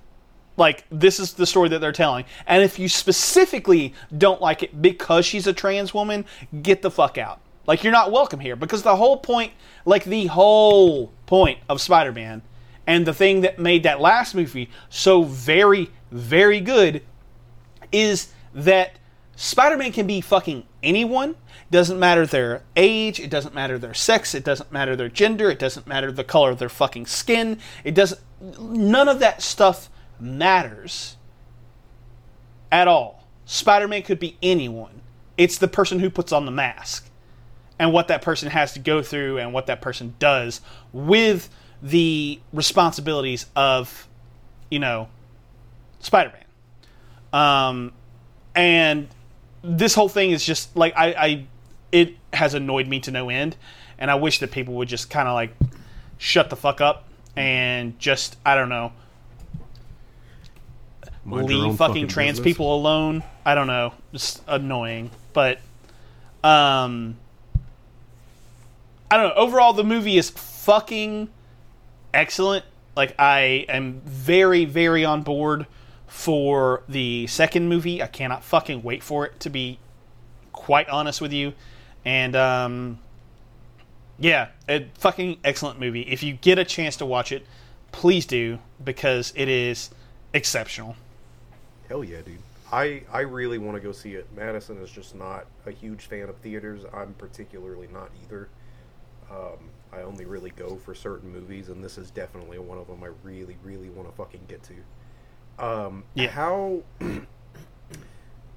Like 0.57 0.83
this 0.91 1.19
is 1.19 1.33
the 1.33 1.45
story 1.45 1.69
that 1.69 1.79
they're 1.79 1.91
telling. 1.91 2.25
And 2.45 2.63
if 2.63 2.79
you 2.79 2.89
specifically 2.89 3.93
don't 4.17 4.41
like 4.41 4.61
it 4.61 4.81
because 4.81 5.25
she's 5.25 5.47
a 5.47 5.53
trans 5.53 5.93
woman 5.93 6.25
get 6.61 6.81
the 6.81 6.91
fuck 6.91 7.17
out. 7.17 7.39
Like 7.65 7.83
you're 7.83 7.93
not 7.93 8.11
welcome 8.11 8.39
here. 8.39 8.55
Because 8.55 8.83
the 8.83 8.95
whole 8.95 9.17
point 9.17 9.53
like 9.85 10.03
the 10.03 10.27
whole 10.27 11.13
point 11.25 11.59
of 11.69 11.81
spider-man 11.81 12.41
and 12.85 13.05
the 13.05 13.13
thing 13.13 13.41
that 13.41 13.59
made 13.59 13.83
that 13.83 14.01
last 14.01 14.35
movie 14.35 14.69
so 14.89 15.23
very 15.23 15.89
very 16.11 16.59
good 16.59 17.03
is 17.91 18.31
that 18.53 18.97
Spider-Man 19.35 19.91
can 19.91 20.07
be 20.07 20.21
fucking 20.21 20.63
anyone. 20.83 21.35
Doesn't 21.71 21.99
matter 21.99 22.25
their 22.25 22.63
age. 22.75 23.19
It 23.19 23.29
doesn't 23.29 23.53
matter 23.53 23.77
their 23.77 23.93
sex. 23.93 24.33
It 24.33 24.43
doesn't 24.43 24.71
matter 24.71 24.95
their 24.95 25.09
gender. 25.09 25.49
It 25.49 25.59
doesn't 25.59 25.87
matter 25.87 26.11
the 26.11 26.23
color 26.23 26.49
of 26.49 26.59
their 26.59 26.69
fucking 26.69 27.05
skin. 27.05 27.59
It 27.83 27.93
doesn't. 27.93 28.19
None 28.59 29.07
of 29.07 29.19
that 29.19 29.41
stuff 29.41 29.89
matters 30.19 31.15
at 32.71 32.87
all. 32.87 33.27
Spider-Man 33.45 34.03
could 34.03 34.19
be 34.19 34.37
anyone. 34.41 35.01
It's 35.37 35.57
the 35.57 35.67
person 35.67 35.99
who 35.99 36.09
puts 36.09 36.31
on 36.31 36.45
the 36.45 36.51
mask 36.51 37.09
and 37.77 37.93
what 37.93 38.09
that 38.09 38.21
person 38.21 38.49
has 38.49 38.73
to 38.73 38.79
go 38.79 39.01
through 39.01 39.37
and 39.37 39.53
what 39.53 39.67
that 39.67 39.81
person 39.81 40.15
does 40.19 40.59
with 40.91 41.49
the 41.81 42.39
responsibilities 42.51 43.45
of, 43.55 44.07
you 44.69 44.79
know, 44.79 45.07
Spider-Man. 45.99 46.43
Um, 47.31 47.91
and 48.55 49.07
this 49.61 49.93
whole 49.93 50.09
thing 50.09 50.31
is 50.31 50.45
just 50.45 50.75
like 50.75 50.93
I, 50.95 51.13
I 51.13 51.45
it 51.91 52.15
has 52.33 52.53
annoyed 52.53 52.87
me 52.87 52.99
to 53.01 53.11
no 53.11 53.29
end. 53.29 53.55
And 53.97 54.09
i 54.09 54.15
wish 54.15 54.39
that 54.39 54.51
people 54.51 54.75
would 54.75 54.87
just 54.87 55.09
kind 55.09 55.27
of 55.27 55.33
like 55.33 55.53
shut 56.17 56.49
the 56.49 56.55
fuck 56.55 56.79
up 56.81 57.05
and 57.35 57.99
just 57.99 58.37
i 58.45 58.55
don't 58.55 58.69
know 58.69 58.91
Mind 61.25 61.47
leave 61.47 61.63
own 61.63 61.77
fucking, 61.77 62.07
trans 62.07 62.39
business. 62.39 62.43
people 62.43 62.73
alone. 62.75 63.23
I 63.45 63.53
don't 63.55 63.67
know. 63.67 63.93
Just 64.13 64.41
annoying. 64.47 65.11
But 65.33 65.59
um 66.43 67.17
i 69.11 69.17
don't 69.17 69.29
know. 69.29 69.35
Overall 69.35 69.73
the 69.73 69.83
movie 69.83 70.17
is 70.17 70.29
fucking 70.29 71.29
excellent. 72.13 72.65
Like 72.95 73.15
i 73.19 73.65
am 73.69 74.01
very 74.05 74.65
very 74.65 75.05
on 75.05 75.21
board 75.23 75.67
for 76.09 76.83
the 76.89 77.25
second 77.27 77.69
movie 77.69 78.01
i 78.03 78.07
cannot 78.07 78.43
fucking 78.43 78.83
wait 78.83 79.01
for 79.01 79.25
it 79.25 79.39
to 79.39 79.49
be 79.49 79.79
quite 80.51 80.89
honest 80.89 81.21
with 81.21 81.31
you 81.31 81.53
and 82.03 82.35
um 82.35 82.99
yeah 84.17 84.49
a 84.67 84.85
fucking 84.95 85.37
excellent 85.43 85.79
movie 85.79 86.01
if 86.01 86.21
you 86.23 86.33
get 86.33 86.59
a 86.59 86.65
chance 86.65 86.97
to 86.97 87.05
watch 87.05 87.31
it 87.31 87.45
please 87.91 88.25
do 88.25 88.59
because 88.83 89.31
it 89.35 89.47
is 89.47 89.89
exceptional 90.33 90.95
Hell 91.89 92.03
yeah, 92.03 92.21
dude. 92.21 92.37
I, 92.71 93.01
I 93.11 93.21
really 93.21 93.57
want 93.57 93.75
to 93.75 93.81
go 93.81 93.91
see 93.91 94.13
it. 94.13 94.27
Madison 94.35 94.77
is 94.77 94.91
just 94.91 95.15
not 95.15 95.47
a 95.65 95.71
huge 95.71 96.05
fan 96.05 96.29
of 96.29 96.37
theaters. 96.37 96.83
I'm 96.93 97.15
particularly 97.15 97.87
not 97.91 98.11
either. 98.23 98.47
Um, 99.31 99.57
I 99.91 100.01
only 100.01 100.25
really 100.25 100.51
go 100.51 100.75
for 100.75 100.93
certain 100.93 101.33
movies, 101.33 101.69
and 101.69 101.83
this 101.83 101.97
is 101.97 102.11
definitely 102.11 102.59
one 102.59 102.77
of 102.77 102.85
them 102.85 103.03
I 103.03 103.09
really, 103.23 103.57
really 103.63 103.89
want 103.89 104.07
to 104.07 104.15
fucking 104.15 104.41
get 104.47 104.61
to. 104.63 104.75
Um, 105.59 106.03
Yeah. 106.13 106.29
How. 106.29 106.81
and 106.99 107.27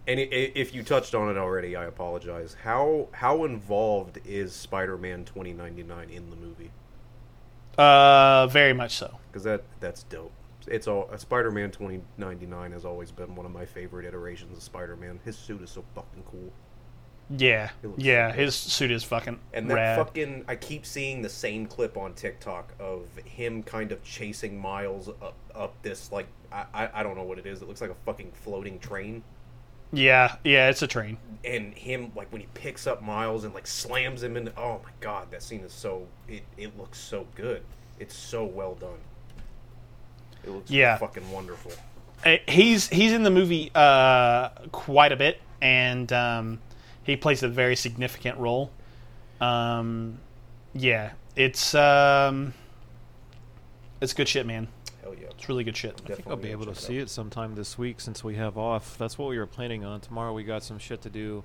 if 0.06 0.74
you 0.74 0.82
touched 0.82 1.14
on 1.14 1.28
it 1.30 1.36
already, 1.38 1.76
I 1.76 1.84
apologize. 1.84 2.56
How 2.62 3.08
how 3.12 3.44
involved 3.44 4.18
is 4.24 4.52
Spider-Man 4.52 5.24
2099 5.24 6.10
in 6.10 6.30
the 6.30 6.36
movie? 6.36 6.70
uh 7.78 8.46
very 8.48 8.74
much 8.74 8.96
so 8.98 9.18
Because 9.30 9.44
that 9.44 9.62
that's 9.80 10.02
dope. 10.04 10.32
It's 10.66 10.86
all 10.86 11.08
uh, 11.12 11.16
Spider-Man 11.16 11.70
2099 11.70 12.72
has 12.72 12.84
always 12.84 13.10
been 13.10 13.34
one 13.34 13.46
of 13.46 13.52
my 13.52 13.64
favorite 13.64 14.04
iterations 14.06 14.56
of 14.56 14.62
Spider-Man. 14.62 15.20
His 15.24 15.36
suit 15.36 15.62
is 15.62 15.70
so 15.70 15.82
fucking 15.94 16.22
cool. 16.30 16.52
Yeah 17.30 17.70
yeah 17.96 18.30
so 18.30 18.36
his 18.36 18.54
suit 18.54 18.90
is 18.90 19.02
fucking 19.04 19.38
And 19.54 19.70
that 19.70 19.74
rad 19.74 19.96
fucking 19.98 20.44
I 20.48 20.56
keep 20.56 20.84
seeing 20.84 21.22
the 21.22 21.28
same 21.28 21.66
clip 21.66 21.96
on 21.96 22.12
TikTok 22.14 22.72
of 22.78 23.06
him 23.24 23.62
kind 23.62 23.90
of 23.92 24.02
chasing 24.04 24.58
Miles 24.60 25.08
up, 25.08 25.34
up 25.54 25.74
this 25.82 26.12
like 26.12 26.26
I, 26.52 26.90
I 26.92 27.02
don't 27.02 27.16
know 27.16 27.22
what 27.22 27.38
it 27.38 27.46
is. 27.46 27.62
It 27.62 27.68
looks 27.68 27.80
like 27.80 27.90
a 27.90 27.94
fucking 28.04 28.32
floating 28.32 28.78
train. 28.78 29.22
yeah 29.92 30.36
yeah 30.44 30.68
it's 30.68 30.82
a 30.82 30.86
train 30.86 31.16
And 31.44 31.72
him 31.72 32.12
like 32.14 32.30
when 32.30 32.42
he 32.42 32.48
picks 32.52 32.86
up 32.86 33.02
Miles 33.02 33.44
and 33.44 33.54
like 33.54 33.66
slams 33.66 34.22
him 34.22 34.36
into 34.36 34.52
oh 34.58 34.80
my 34.84 34.90
god, 35.00 35.30
that 35.30 35.42
scene 35.42 35.60
is 35.60 35.72
so 35.72 36.06
it, 36.28 36.42
it 36.58 36.76
looks 36.78 36.98
so 36.98 37.26
good. 37.34 37.62
It's 37.98 38.16
so 38.16 38.44
well 38.44 38.74
done. 38.74 38.98
It 40.44 40.50
looks 40.50 40.70
Yeah. 40.70 40.96
fucking 40.98 41.30
wonderful. 41.30 41.72
Uh, 42.26 42.36
he's 42.48 42.88
he's 42.88 43.12
in 43.12 43.22
the 43.22 43.30
movie 43.30 43.70
uh, 43.74 44.50
quite 44.72 45.12
a 45.12 45.16
bit, 45.16 45.40
and 45.60 46.12
um, 46.12 46.60
he 47.04 47.16
plays 47.16 47.42
a 47.42 47.48
very 47.48 47.76
significant 47.76 48.38
role. 48.38 48.70
Um, 49.40 50.18
yeah, 50.74 51.12
it's 51.36 51.74
um, 51.74 52.54
it's 54.00 54.12
good 54.12 54.28
shit, 54.28 54.46
man. 54.46 54.68
Hell 55.02 55.14
yeah. 55.14 55.28
It's 55.30 55.48
really 55.48 55.64
good 55.64 55.76
shit. 55.76 56.00
I 56.04 56.14
think 56.14 56.28
I'll 56.28 56.36
be 56.36 56.50
able 56.50 56.66
to 56.66 56.74
see 56.74 56.98
it 56.98 57.10
sometime 57.10 57.54
this 57.54 57.76
week 57.76 58.00
since 58.00 58.22
we 58.22 58.36
have 58.36 58.56
off. 58.56 58.96
That's 58.98 59.18
what 59.18 59.28
we 59.28 59.38
were 59.38 59.46
planning 59.46 59.84
on. 59.84 60.00
Tomorrow 60.00 60.32
we 60.32 60.44
got 60.44 60.62
some 60.62 60.78
shit 60.78 61.02
to 61.02 61.10
do 61.10 61.42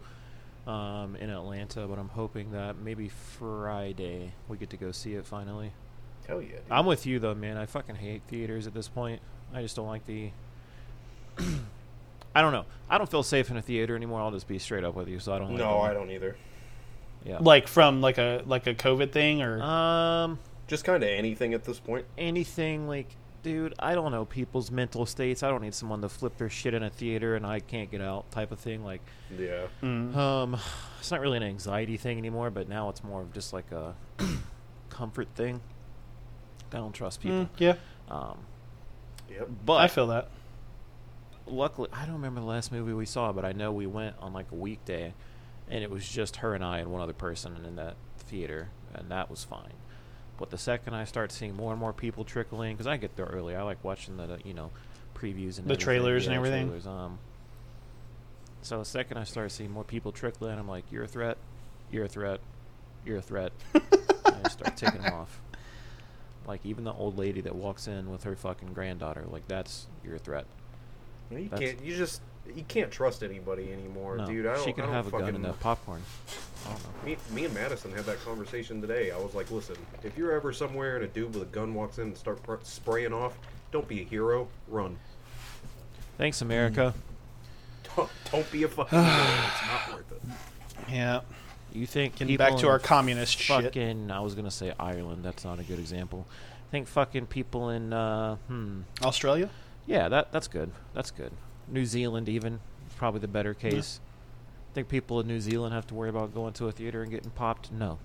um, 0.68 1.16
in 1.16 1.30
Atlanta, 1.30 1.88
but 1.88 1.98
I'm 1.98 2.10
hoping 2.10 2.52
that 2.52 2.78
maybe 2.78 3.10
Friday 3.10 4.34
we 4.48 4.58
get 4.58 4.70
to 4.72 4.78
go 4.78 4.92
see 4.92 5.14
it 5.14 5.26
finally. 5.26 5.72
Hell 6.28 6.42
yeah. 6.42 6.50
dude. 6.50 6.62
I'm 6.70 6.86
with 6.86 7.06
you 7.06 7.20
though, 7.20 7.36
man. 7.36 7.58
I 7.58 7.66
fucking 7.66 7.96
hate 7.96 8.22
theaters 8.28 8.68
at 8.68 8.74
this 8.74 8.88
point. 8.88 9.22
I 9.54 9.62
just 9.62 9.76
don't 9.76 9.88
like 9.88 10.06
the. 10.06 10.32
I 12.38 12.42
don't 12.42 12.52
know. 12.52 12.66
I 12.90 12.98
don't 13.00 13.10
feel 13.10 13.24
safe 13.24 13.50
in 13.50 13.58
a 13.58 13.62
theater 13.62 13.96
anymore. 13.96 14.22
I'll 14.22 14.32
just 14.32 14.48
be 14.48 14.60
straight 14.60 14.84
up 14.84 14.94
with 14.96 15.08
you. 15.08 15.20
So 15.20 15.34
I 15.34 15.40
don't. 15.40 15.50
Like 15.50 15.58
no, 15.58 15.66
going. 15.80 15.90
I 15.90 15.94
don't 15.94 16.12
either. 16.12 16.38
Yeah. 17.26 17.40
Like 17.42 17.68
from 17.68 18.00
like 18.02 18.18
a 18.20 18.44
like 18.46 18.68
a 18.68 18.76
COVID 18.76 19.12
thing, 19.12 19.42
or 19.42 19.62
Um, 19.62 20.40
Just 20.68 20.84
kind 20.86 21.02
of 21.04 21.10
anything 21.10 21.54
at 21.54 21.64
this 21.64 21.80
point. 21.80 22.06
anything 22.18 22.88
like, 22.88 23.08
dude, 23.44 23.74
I 23.80 23.96
don't 23.96 24.12
know 24.12 24.24
people's 24.26 24.70
mental 24.70 25.06
states. 25.06 25.42
I 25.42 25.50
don't 25.50 25.62
need 25.64 25.74
someone 25.74 26.02
to 26.02 26.10
flip 26.10 26.38
their 26.38 26.50
shit 26.50 26.74
in 26.76 26.84
a 26.84 26.90
theater 26.90 27.36
and 27.36 27.46
I 27.46 27.60
can't 27.60 27.90
get 27.90 28.02
out 28.02 28.30
type 28.32 28.52
of 28.52 28.60
thing. 28.60 28.84
Like, 28.84 29.02
Yeah. 29.38 29.66
Mm. 29.82 30.16
um, 30.16 30.58
it's 31.00 31.10
not 31.12 31.20
really 31.22 31.38
an 31.38 31.44
anxiety 31.44 31.98
thing 31.98 32.18
anymore, 32.18 32.50
but 32.52 32.70
now 32.70 32.90
it's 32.90 33.04
more 33.04 33.22
of 33.22 33.34
just 33.34 33.52
like 33.52 33.72
a 33.72 33.96
comfort 34.90 35.28
thing. 35.36 35.60
I 36.72 36.78
don't 36.78 36.94
trust 36.94 37.22
people. 37.22 37.46
Mm, 37.46 37.50
yeah, 37.58 37.74
Um, 38.10 38.38
Yep. 39.30 39.50
but 39.66 39.76
I 39.78 39.88
feel 39.88 40.08
that. 40.08 40.28
Luckily, 41.52 41.90
I 41.94 42.06
don't 42.06 42.16
remember 42.16 42.40
the 42.42 42.46
last 42.46 42.72
movie 42.72 42.94
we 42.94 43.06
saw, 43.06 43.32
but 43.32 43.46
I 43.46 43.52
know 43.52 43.72
we 43.72 43.88
went 43.88 44.16
on 44.20 44.34
like 44.34 44.52
a 44.52 44.56
weekday, 44.56 45.14
and 45.70 45.84
it 45.84 45.90
was 45.90 46.08
just 46.08 46.38
her 46.38 46.54
and 46.54 46.64
I 46.64 46.80
and 46.80 46.92
one 46.92 47.02
other 47.02 47.14
person 47.14 47.56
in 47.66 47.76
that 47.76 47.96
theater, 48.18 48.70
and 48.94 49.10
that 49.10 49.30
was 49.30 49.44
fine. 49.44 49.74
But 50.38 50.50
the 50.52 50.58
second 50.58 50.94
I 50.94 51.06
start 51.06 51.32
seeing 51.32 51.56
more 51.56 51.72
and 51.72 51.80
more 51.80 51.94
people 51.94 52.24
trickle 52.24 52.62
in, 52.62 52.74
because 52.74 52.88
I 52.88 52.98
get 52.98 53.16
there 53.16 53.26
early, 53.26 53.56
I 53.56 53.64
like 53.64 53.84
watching 53.84 54.18
the 54.18 54.40
you 54.44 54.54
know 54.54 54.72
previews 55.16 55.58
and 55.58 55.68
The 55.68 55.76
trailers 55.76 56.28
and 56.28 56.36
everything. 56.36 56.68
trailers, 56.68 56.86
um, 56.88 57.18
so 58.62 58.80
the 58.80 58.86
second 58.86 59.18
I 59.18 59.24
start 59.24 59.52
seeing 59.52 59.72
more 59.72 59.84
people 59.84 60.12
trickle 60.12 60.48
in, 60.48 60.60
I'm 60.60 60.68
like, 60.68 60.86
"You're 60.92 61.04
a 61.04 61.08
threat. 61.08 61.38
You're 61.92 62.06
a 62.06 62.10
threat. 62.10 62.40
You're 63.06 63.18
a 63.18 63.22
threat." 63.22 63.52
and 63.74 63.84
I 64.46 64.50
start 64.50 64.78
ticking 64.78 65.02
them 65.02 65.14
off. 65.14 65.42
Like 66.46 66.66
even 66.66 66.84
the 66.84 66.94
old 66.94 67.18
lady 67.18 67.42
that 67.42 67.56
walks 67.56 67.88
in 67.88 68.10
with 68.10 68.24
her 68.24 68.36
fucking 68.36 68.74
granddaughter, 68.74 69.26
like 69.30 69.48
that's 69.48 69.88
your 70.04 70.18
threat. 70.18 70.46
You 71.32 71.50
That's- 71.50 71.60
can't. 71.72 71.84
You 71.84 71.96
just. 71.96 72.22
You 72.56 72.64
can't 72.70 72.90
trust 72.90 73.24
anybody 73.24 73.74
anymore, 73.74 74.16
No, 74.16 74.26
dude. 74.26 74.46
I 74.46 74.56
don't, 74.56 74.64
she 74.64 74.72
can 74.72 74.84
I 74.84 74.86
don't 74.86 74.96
have 74.96 75.08
a 75.08 75.10
fucking, 75.10 75.26
gun 75.26 75.36
and 75.36 75.46
a 75.48 75.52
popcorn. 75.54 76.02
I 76.66 76.70
don't 76.70 76.82
know. 76.82 76.90
Me, 77.06 77.18
me 77.34 77.44
and 77.44 77.54
Madison 77.54 77.92
had 77.92 78.06
that 78.06 78.24
conversation 78.24 78.80
today. 78.80 79.12
I 79.12 79.18
was 79.18 79.36
like, 79.36 79.52
listen, 79.52 79.76
if 80.02 80.18
you're 80.18 80.32
ever 80.32 80.54
somewhere 80.54 80.96
and 80.96 81.04
a 81.04 81.10
dude 81.10 81.34
with 81.34 81.44
a 81.44 81.48
gun 81.48 81.74
walks 81.74 81.98
in 81.98 82.06
and 82.06 82.18
start 82.18 82.42
pr- 82.44 82.56
spraying 82.64 83.12
off, 83.12 83.38
don't 83.74 83.86
be 83.86 84.00
a 84.00 84.04
hero. 84.06 84.48
Run. 84.70 84.98
Thanks, 86.18 86.42
America. 86.42 86.94
Don't, 87.96 88.10
don't 88.32 88.50
be 88.52 88.64
a 88.64 88.70
fucking 88.70 88.98
hero. 89.04 89.12
It's 89.12 89.68
not 89.68 89.94
worth 89.94 90.12
it. 90.14 90.22
Yeah. 90.90 91.22
You 91.74 91.86
think 91.86 92.14
Getting 92.14 92.28
people 92.28 92.46
back 92.46 92.58
to 92.60 92.66
in 92.66 92.72
our 92.72 92.80
communist 92.80 93.38
shit. 93.38 93.64
fucking? 93.66 94.10
I 94.10 94.22
was 94.22 94.36
gonna 94.36 94.52
say 94.52 94.74
Ireland. 94.80 95.24
That's 95.24 95.44
not 95.44 95.60
a 95.60 95.64
good 95.64 95.80
example. 95.80 96.26
I 96.32 96.72
think 96.72 96.88
fucking 96.88 97.28
people 97.28 97.70
in 97.70 97.94
uh, 97.94 98.38
hmm. 98.48 98.82
Australia? 99.04 99.50
Yeah, 99.88 100.10
that 100.10 100.32
that's 100.32 100.48
good. 100.48 100.72
That's 100.94 101.10
good. 101.12 101.32
New 101.68 101.86
Zealand 101.86 102.30
even 102.30 102.60
probably 102.98 103.20
the 103.22 103.28
better 103.28 103.54
case. 103.54 104.00
Think 104.74 104.90
people 104.90 105.20
in 105.20 105.28
New 105.28 105.40
Zealand 105.42 105.74
have 105.74 105.88
to 105.88 105.96
worry 105.96 106.10
about 106.10 106.34
going 106.34 106.54
to 106.54 106.68
a 106.68 106.72
theater 106.72 107.02
and 107.02 107.10
getting 107.10 107.32
popped? 107.32 107.72
No. 107.72 107.98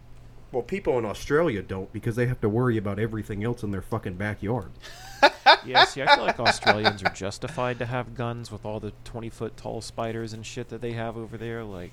Well, 0.53 0.63
people 0.63 0.99
in 0.99 1.05
Australia 1.05 1.63
don't 1.63 1.93
because 1.93 2.15
they 2.17 2.27
have 2.27 2.41
to 2.43 2.49
worry 2.49 2.77
about 2.77 2.99
everything 2.99 3.43
else 3.45 3.63
in 3.63 3.71
their 3.73 3.83
fucking 3.83 4.15
backyard. 4.15 4.71
Yeah, 5.67 5.85
see, 5.85 6.03
I 6.03 6.15
feel 6.17 6.25
like 6.25 6.41
Australians 6.41 7.03
are 7.05 7.11
justified 7.11 7.79
to 7.81 7.87
have 7.87 8.15
guns 8.17 8.51
with 8.51 8.65
all 8.65 8.81
the 8.81 8.93
twenty 9.05 9.29
foot 9.29 9.57
tall 9.57 9.81
spiders 9.81 10.33
and 10.33 10.45
shit 10.47 10.69
that 10.71 10.81
they 10.81 10.93
have 10.93 11.17
over 11.17 11.37
there. 11.37 11.63
Like, 11.63 11.91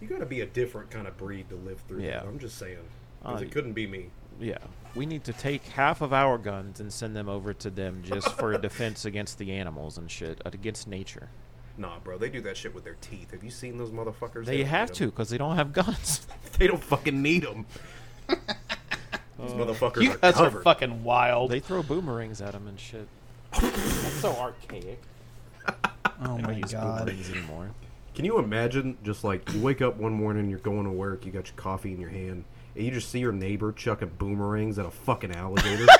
You 0.00 0.08
gotta 0.08 0.26
be 0.26 0.40
a 0.40 0.46
different 0.46 0.90
kind 0.90 1.06
of 1.06 1.16
breed 1.16 1.48
to 1.50 1.56
live 1.56 1.80
through 1.88 2.02
Yeah. 2.02 2.20
that. 2.20 2.24
I'm 2.26 2.38
just 2.40 2.58
saying. 2.58 2.78
Because 3.20 3.40
Uh, 3.42 3.44
it 3.44 3.50
couldn't 3.52 3.74
be 3.74 3.86
me. 3.86 4.06
yeah, 4.40 4.58
we 4.94 5.06
need 5.06 5.24
to 5.24 5.32
take 5.32 5.64
half 5.64 6.00
of 6.02 6.12
our 6.12 6.38
guns 6.38 6.80
and 6.80 6.92
send 6.92 7.16
them 7.16 7.28
over 7.28 7.54
to 7.54 7.70
them 7.70 8.02
just 8.04 8.30
for 8.38 8.52
a 8.52 8.58
defense 8.60 9.04
against 9.04 9.38
the 9.38 9.52
animals 9.52 9.98
and 9.98 10.10
shit, 10.10 10.40
uh, 10.44 10.50
against 10.52 10.86
nature. 10.86 11.28
Nah, 11.78 11.98
bro, 12.00 12.18
they 12.18 12.28
do 12.28 12.40
that 12.42 12.56
shit 12.56 12.74
with 12.74 12.84
their 12.84 12.96
teeth. 13.00 13.30
Have 13.30 13.42
you 13.42 13.50
seen 13.50 13.78
those 13.78 13.90
motherfuckers? 13.90 14.44
They 14.44 14.58
don't 14.58 14.66
have 14.66 14.92
to 14.92 15.06
because 15.06 15.30
they 15.30 15.38
don't 15.38 15.56
have 15.56 15.72
guns. 15.72 16.26
They 16.58 16.66
don't 16.66 16.84
fucking 16.84 17.20
need 17.22 17.44
them. 17.44 17.64
These 18.28 19.52
motherfuckers 19.52 20.02
You 20.02 20.12
are 20.12 20.16
guys 20.18 20.34
are 20.36 20.44
covered. 20.44 20.62
fucking 20.62 21.02
wild. 21.02 21.50
they 21.50 21.60
throw 21.60 21.82
boomerangs 21.82 22.40
at 22.42 22.52
them 22.52 22.68
and 22.68 22.78
shit. 22.78 23.08
That's 23.52 24.20
so 24.20 24.32
archaic. 24.36 25.00
oh 26.24 26.38
my 26.38 26.52
use 26.58 26.72
god. 26.72 27.06
boomerangs 27.06 27.30
anymore. 27.30 27.70
Can 28.14 28.26
you 28.26 28.38
imagine 28.38 28.98
just 29.02 29.24
like 29.24 29.50
you 29.54 29.60
wake 29.62 29.80
up 29.80 29.96
one 29.96 30.12
morning, 30.12 30.50
you're 30.50 30.58
going 30.58 30.84
to 30.84 30.90
work, 30.90 31.24
you 31.24 31.32
got 31.32 31.46
your 31.48 31.56
coffee 31.56 31.92
in 31.92 32.00
your 32.00 32.10
hand, 32.10 32.44
and 32.74 32.84
you 32.84 32.90
just 32.90 33.10
see 33.10 33.20
your 33.20 33.32
neighbor 33.32 33.72
chucking 33.72 34.12
boomerangs 34.18 34.78
at 34.78 34.86
a 34.86 34.90
fucking 34.90 35.34
alligator? 35.34 35.86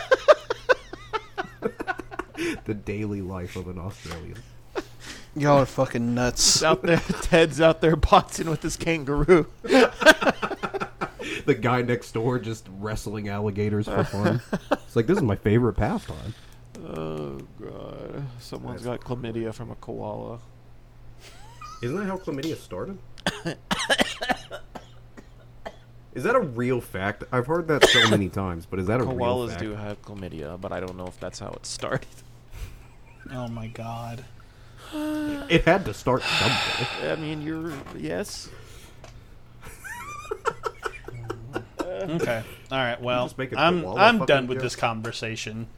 the 2.65 2.75
daily 2.75 3.23
life 3.23 3.57
of 3.57 3.69
an 3.69 3.79
Australian. 3.79 4.37
Y'all 5.35 5.61
are 5.61 5.67
fucking 5.67 6.15
nuts. 6.15 6.63
out 6.63 6.83
there, 6.83 6.97
Ted's 7.23 7.61
out 7.61 7.81
there 7.81 7.97
boxing 7.97 8.51
with 8.51 8.63
his 8.63 8.77
kangaroo. 8.77 9.47
The 11.47 11.55
guy 11.55 11.83
next 11.83 12.13
door 12.13 12.39
just 12.39 12.69
wrestling 12.79 13.29
alligators 13.29 13.87
for 13.87 14.05
fun. 14.05 14.43
it's 14.71 14.95
like 14.95 15.07
this 15.07 15.17
is 15.17 15.23
my 15.23 15.37
favorite 15.37 15.75
pastime. 15.75 16.35
Oh 16.85 17.39
god, 17.61 18.27
someone's 18.39 18.83
That's 18.83 19.03
got 19.05 19.19
chlamydia 19.19 19.55
from 19.55 19.71
a 19.71 19.75
koala. 19.77 20.41
Isn't 21.83 21.97
that 21.97 22.07
how 22.07 22.19
chlamydia 22.19 22.57
started? 22.57 22.99
is 26.15 26.23
that 26.25 26.35
a 26.37 26.41
real 26.41 26.81
fact? 26.81 27.25
I've 27.33 27.47
heard 27.47 27.69
that 27.69 27.85
so 27.87 28.09
many 28.11 28.29
times, 28.43 28.67
but 28.67 28.79
is 28.79 28.87
that 28.87 29.01
a 29.01 29.05
real 29.05 29.17
Koalas 29.17 29.49
fact? 29.51 29.61
do 29.61 29.75
have 29.75 30.03
chlamydia, 30.03 30.61
but 30.61 30.73
I 30.73 30.81
don't 30.81 30.97
know 30.97 31.07
if 31.07 31.19
that's 31.21 31.39
how 31.39 31.51
it 31.51 31.67
started. 31.67 32.09
Oh 33.33 33.47
my 33.47 33.69
god. 33.69 34.25
It 34.93 35.65
had 35.65 35.85
to 35.85 35.95
start 35.95 36.23
somewhere. 36.23 37.13
I 37.13 37.17
mean, 37.17 37.41
you're 37.41 37.73
yes. 37.97 38.51
Okay. 41.81 42.43
All 42.71 42.79
right. 42.79 43.01
Well, 43.01 43.27
just 43.27 43.39
make 43.39 43.53
a 43.53 43.59
I'm 43.61 43.83
koala 43.83 44.01
I'm 44.01 44.19
fucking 44.19 44.27
done 44.27 44.47
with 44.49 44.61
this 44.61 44.75
conversation. 44.75 45.69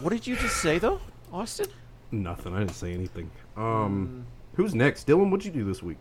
What 0.00 0.10
did 0.10 0.26
you 0.26 0.36
just 0.36 0.58
say 0.58 0.78
though, 0.78 1.00
Austin? 1.32 1.68
Nothing. 2.10 2.54
I 2.54 2.58
didn't 2.60 2.74
say 2.74 2.92
anything. 2.92 3.30
Um, 3.56 4.26
who's 4.54 4.74
next? 4.74 5.06
Dylan, 5.06 5.30
what'd 5.30 5.46
you 5.46 5.50
do 5.50 5.64
this 5.64 5.82
week? 5.82 5.96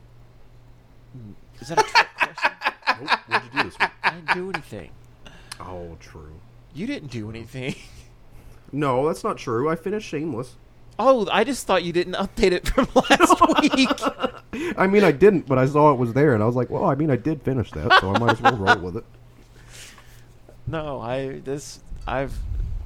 Is 1.61 1.69
that 1.69 1.79
a 1.79 1.83
trick 1.83 2.08
Nope. 2.99 3.09
What'd 3.27 3.43
you 3.53 3.59
do 3.63 3.69
this 3.69 3.79
week? 3.79 3.89
I 4.03 4.09
didn't 4.11 4.33
do 4.33 4.49
anything. 4.49 4.89
Oh, 5.59 5.97
true. 5.99 6.33
You 6.73 6.87
didn't 6.87 7.11
do 7.11 7.29
anything. 7.29 7.75
No, 8.71 9.07
that's 9.07 9.23
not 9.23 9.37
true. 9.37 9.67
I 9.67 9.75
finished 9.75 10.07
Shameless. 10.07 10.55
Oh, 10.99 11.27
I 11.31 11.43
just 11.43 11.65
thought 11.65 11.83
you 11.83 11.91
didn't 11.91 12.13
update 12.13 12.51
it 12.51 12.67
from 12.67 12.87
last 12.93 13.63
week. 13.63 14.77
I 14.77 14.85
mean, 14.85 15.03
I 15.03 15.11
didn't, 15.11 15.47
but 15.47 15.57
I 15.57 15.65
saw 15.65 15.91
it 15.91 15.97
was 15.97 16.13
there, 16.13 16.33
and 16.35 16.43
I 16.43 16.45
was 16.45 16.55
like, 16.55 16.69
well, 16.69 16.85
I 16.85 16.93
mean, 16.93 17.09
I 17.09 17.15
did 17.15 17.41
finish 17.41 17.71
that, 17.71 17.99
so 17.99 18.13
I 18.13 18.19
might 18.19 18.31
as 18.33 18.41
well 18.41 18.57
roll 18.57 18.77
with 18.79 18.97
it. 18.97 19.05
No, 20.67 20.99
I 21.01 21.39
this 21.39 21.79
I've 22.05 22.33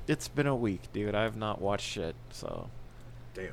it's 0.07 0.27
been 0.29 0.47
a 0.47 0.55
week, 0.55 0.81
dude. 0.93 1.15
I've 1.15 1.35
not 1.35 1.59
watched 1.61 1.85
shit, 1.87 2.15
so 2.31 2.69
Damn. 3.33 3.47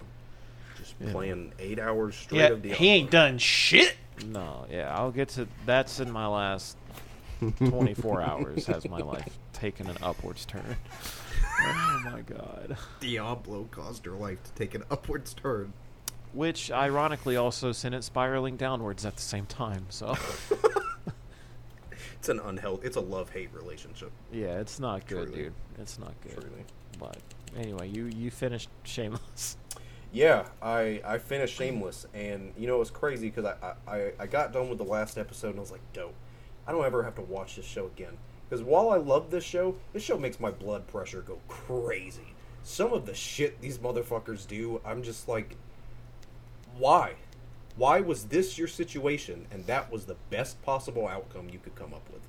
Just 0.77 0.95
Yeah. 1.01 1.13
playing 1.13 1.53
eight 1.59 1.79
hours 1.81 2.15
straight 2.15 2.39
Yeah, 2.39 2.47
of 2.49 2.63
the. 2.63 2.73
he 2.75 2.89
ain't 2.91 3.11
done 3.11 3.39
shit. 3.39 3.97
No, 4.27 4.67
yeah, 4.71 4.95
I'll 4.97 5.11
get 5.11 5.29
to 5.31 5.47
that's 5.67 6.01
in 6.01 6.11
my 6.11 6.27
last 6.27 6.77
24 7.59 8.23
hours 8.23 8.67
has 8.67 8.89
my 8.89 8.99
life 8.99 9.39
taken 9.53 9.89
an 9.89 9.97
upwards 10.03 10.45
turn. 10.47 10.77
Oh 11.63 12.03
my 12.05 12.21
god. 12.23 12.77
Diablo 13.01 13.67
caused 13.71 14.05
her 14.07 14.13
life 14.13 14.43
to 14.45 14.53
take 14.53 14.75
an 14.75 14.85
upwards 14.91 15.35
turn. 15.35 15.73
Which 16.33 16.71
ironically 16.71 17.37
also 17.37 17.73
sent 17.73 17.95
it 17.95 18.05
spiraling 18.05 18.57
downwards 18.57 19.05
at 19.05 19.17
the 19.17 19.23
same 19.23 19.47
time. 19.47 19.87
So 19.89 20.15
It's 22.19 22.29
an 22.29 22.39
unhealthy. 22.41 22.87
It's 22.87 22.97
a 22.97 23.01
love 23.01 23.31
hate 23.31 23.49
relationship. 23.55 24.13
yeah, 24.31 24.59
it's 24.61 24.79
not 24.79 25.07
good, 25.07 25.29
Truly. 25.29 25.45
dude. 25.45 25.53
It's 25.79 25.99
not 25.99 26.13
good. 26.23 26.33
Truly. 26.35 26.65
But 26.99 27.17
anyway, 27.57 27.89
you 27.89 28.07
you 28.15 28.31
finished 28.31 28.69
Shameless. 28.85 29.57
Yeah, 30.13 30.47
I 30.61 31.01
I 31.05 31.19
finished 31.19 31.55
Shameless, 31.55 32.07
and 32.15 32.53
you 32.57 32.67
know 32.67 32.77
it 32.77 32.81
was 32.81 32.91
crazy 32.91 33.31
because 33.31 33.45
I, 33.45 33.75
I 33.87 34.13
I 34.19 34.27
got 34.27 34.53
done 34.53 34.69
with 34.69 34.79
the 34.79 34.85
last 34.85 35.17
episode 35.19 35.51
and 35.51 35.59
I 35.59 35.61
was 35.61 35.71
like, 35.71 35.93
dope. 35.93 36.15
I 36.67 36.73
don't 36.73 36.85
ever 36.85 37.03
have 37.03 37.15
to 37.17 37.23
watch 37.23 37.57
this 37.57 37.65
show 37.65 37.87
again 37.87 38.17
because 38.49 38.63
while 38.65 38.91
I 38.91 38.97
love 38.97 39.31
this 39.31 39.45
show, 39.45 39.77
this 39.93 40.03
show 40.03 40.19
makes 40.19 40.41
my 40.41 40.51
blood 40.51 40.87
pressure 40.89 41.21
go 41.21 41.39
crazy. 41.49 42.35
Some 42.63 42.93
of 42.93 43.07
the 43.07 43.15
shit 43.15 43.61
these 43.61 43.79
motherfuckers 43.79 44.47
do, 44.47 44.81
I'm 44.85 45.03
just 45.03 45.29
like, 45.29 45.57
why? 46.77 47.15
Why 47.77 48.01
was 48.01 48.25
this 48.25 48.59
your 48.59 48.69
situation 48.69 49.47
and 49.51 49.67
that 49.67 49.91
was 49.91 50.05
the 50.07 50.17
best 50.31 50.61
possible 50.63 51.07
outcome 51.07 51.49
you 51.51 51.61
could 51.61 51.77
come 51.77 51.95
up 51.95 52.03
with? 52.11 52.23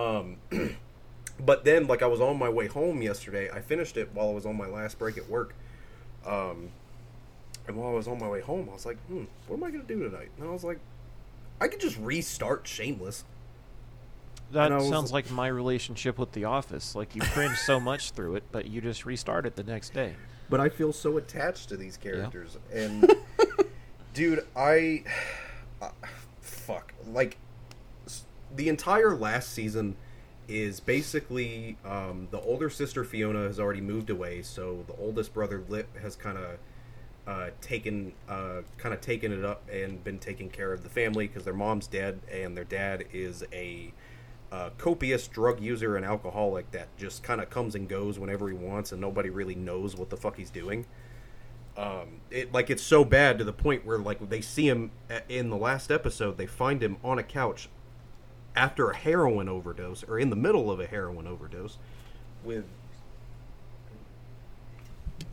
Um, 0.00 0.36
but 1.40 1.64
then, 1.64 1.86
like, 1.88 2.02
I 2.02 2.06
was 2.06 2.20
on 2.20 2.38
my 2.38 2.48
way 2.48 2.68
home 2.68 3.02
yesterday. 3.02 3.50
I 3.50 3.60
finished 3.60 3.96
it 3.96 4.10
while 4.14 4.28
I 4.30 4.32
was 4.32 4.46
on 4.46 4.56
my 4.56 4.68
last 4.68 4.98
break 4.98 5.18
at 5.18 5.28
work. 5.28 5.54
Um, 6.24 6.70
and 7.66 7.76
while 7.76 7.90
I 7.90 7.94
was 7.94 8.08
on 8.08 8.18
my 8.18 8.28
way 8.28 8.40
home, 8.40 8.68
I 8.70 8.74
was 8.74 8.86
like, 8.86 8.98
hmm, 9.06 9.24
what 9.46 9.56
am 9.56 9.64
I 9.64 9.70
going 9.70 9.86
to 9.86 9.94
do 9.94 10.02
tonight? 10.08 10.30
And 10.38 10.48
I 10.48 10.52
was 10.52 10.64
like, 10.64 10.78
I 11.60 11.68
could 11.68 11.80
just 11.80 11.98
restart 11.98 12.66
Shameless. 12.66 13.24
That 14.52 14.70
was- 14.70 14.88
sounds 14.88 15.12
like 15.12 15.30
my 15.30 15.46
relationship 15.48 16.18
with 16.18 16.32
The 16.32 16.44
Office. 16.44 16.94
Like 16.94 17.14
you 17.14 17.22
cringe 17.22 17.56
so 17.58 17.80
much 17.80 18.10
through 18.10 18.36
it, 18.36 18.44
but 18.52 18.66
you 18.66 18.80
just 18.80 19.06
restart 19.06 19.46
it 19.46 19.56
the 19.56 19.62
next 19.62 19.94
day. 19.94 20.14
But 20.50 20.60
I 20.60 20.68
feel 20.68 20.92
so 20.92 21.16
attached 21.16 21.68
to 21.70 21.76
these 21.76 21.96
characters. 21.96 22.58
And, 22.72 23.10
dude, 24.12 24.44
I. 24.54 25.04
Uh, 25.80 25.90
fuck. 26.40 26.92
Like, 27.06 27.38
the 28.54 28.68
entire 28.68 29.14
last 29.14 29.52
season 29.52 29.96
is 30.48 30.80
basically 30.80 31.78
um, 31.86 32.28
the 32.30 32.40
older 32.40 32.68
sister 32.68 33.04
Fiona 33.04 33.44
has 33.44 33.58
already 33.58 33.80
moved 33.80 34.10
away, 34.10 34.42
so 34.42 34.84
the 34.86 34.94
oldest 34.96 35.32
brother 35.32 35.62
Lip 35.68 35.88
has 36.02 36.16
kind 36.16 36.36
of 36.36 36.58
uh, 37.26 37.50
taken 37.60 38.12
uh, 38.28 38.62
kind 38.78 38.94
of 38.94 39.00
taken 39.00 39.32
it 39.32 39.44
up 39.44 39.62
and 39.70 40.02
been 40.02 40.18
taking 40.18 40.48
care 40.48 40.72
of 40.72 40.82
the 40.82 40.88
family 40.88 41.26
because 41.26 41.44
their 41.44 41.54
mom's 41.54 41.86
dead 41.86 42.20
and 42.30 42.56
their 42.56 42.64
dad 42.64 43.04
is 43.12 43.44
a 43.52 43.92
uh, 44.50 44.70
copious 44.76 45.28
drug 45.28 45.60
user 45.60 45.96
and 45.96 46.04
alcoholic 46.04 46.70
that 46.72 46.88
just 46.96 47.22
kind 47.22 47.40
of 47.40 47.48
comes 47.48 47.74
and 47.74 47.88
goes 47.88 48.18
whenever 48.18 48.48
he 48.48 48.54
wants 48.54 48.92
and 48.92 49.00
nobody 49.00 49.30
really 49.30 49.54
knows 49.54 49.96
what 49.96 50.10
the 50.10 50.16
fuck 50.16 50.36
he's 50.36 50.50
doing. 50.50 50.84
Um, 51.76 52.20
it 52.30 52.52
like 52.52 52.68
it's 52.68 52.82
so 52.82 53.04
bad 53.04 53.38
to 53.38 53.44
the 53.44 53.52
point 53.52 53.86
where 53.86 53.98
like 53.98 54.28
they 54.28 54.42
see 54.42 54.68
him 54.68 54.90
in 55.28 55.48
the 55.48 55.56
last 55.56 55.90
episode 55.90 56.36
they 56.36 56.46
find 56.46 56.82
him 56.82 56.98
on 57.02 57.18
a 57.18 57.22
couch 57.22 57.68
after 58.54 58.90
a 58.90 58.96
heroin 58.96 59.48
overdose 59.48 60.04
or 60.04 60.18
in 60.18 60.28
the 60.28 60.36
middle 60.36 60.70
of 60.70 60.80
a 60.80 60.86
heroin 60.86 61.26
overdose 61.26 61.78
with 62.44 62.66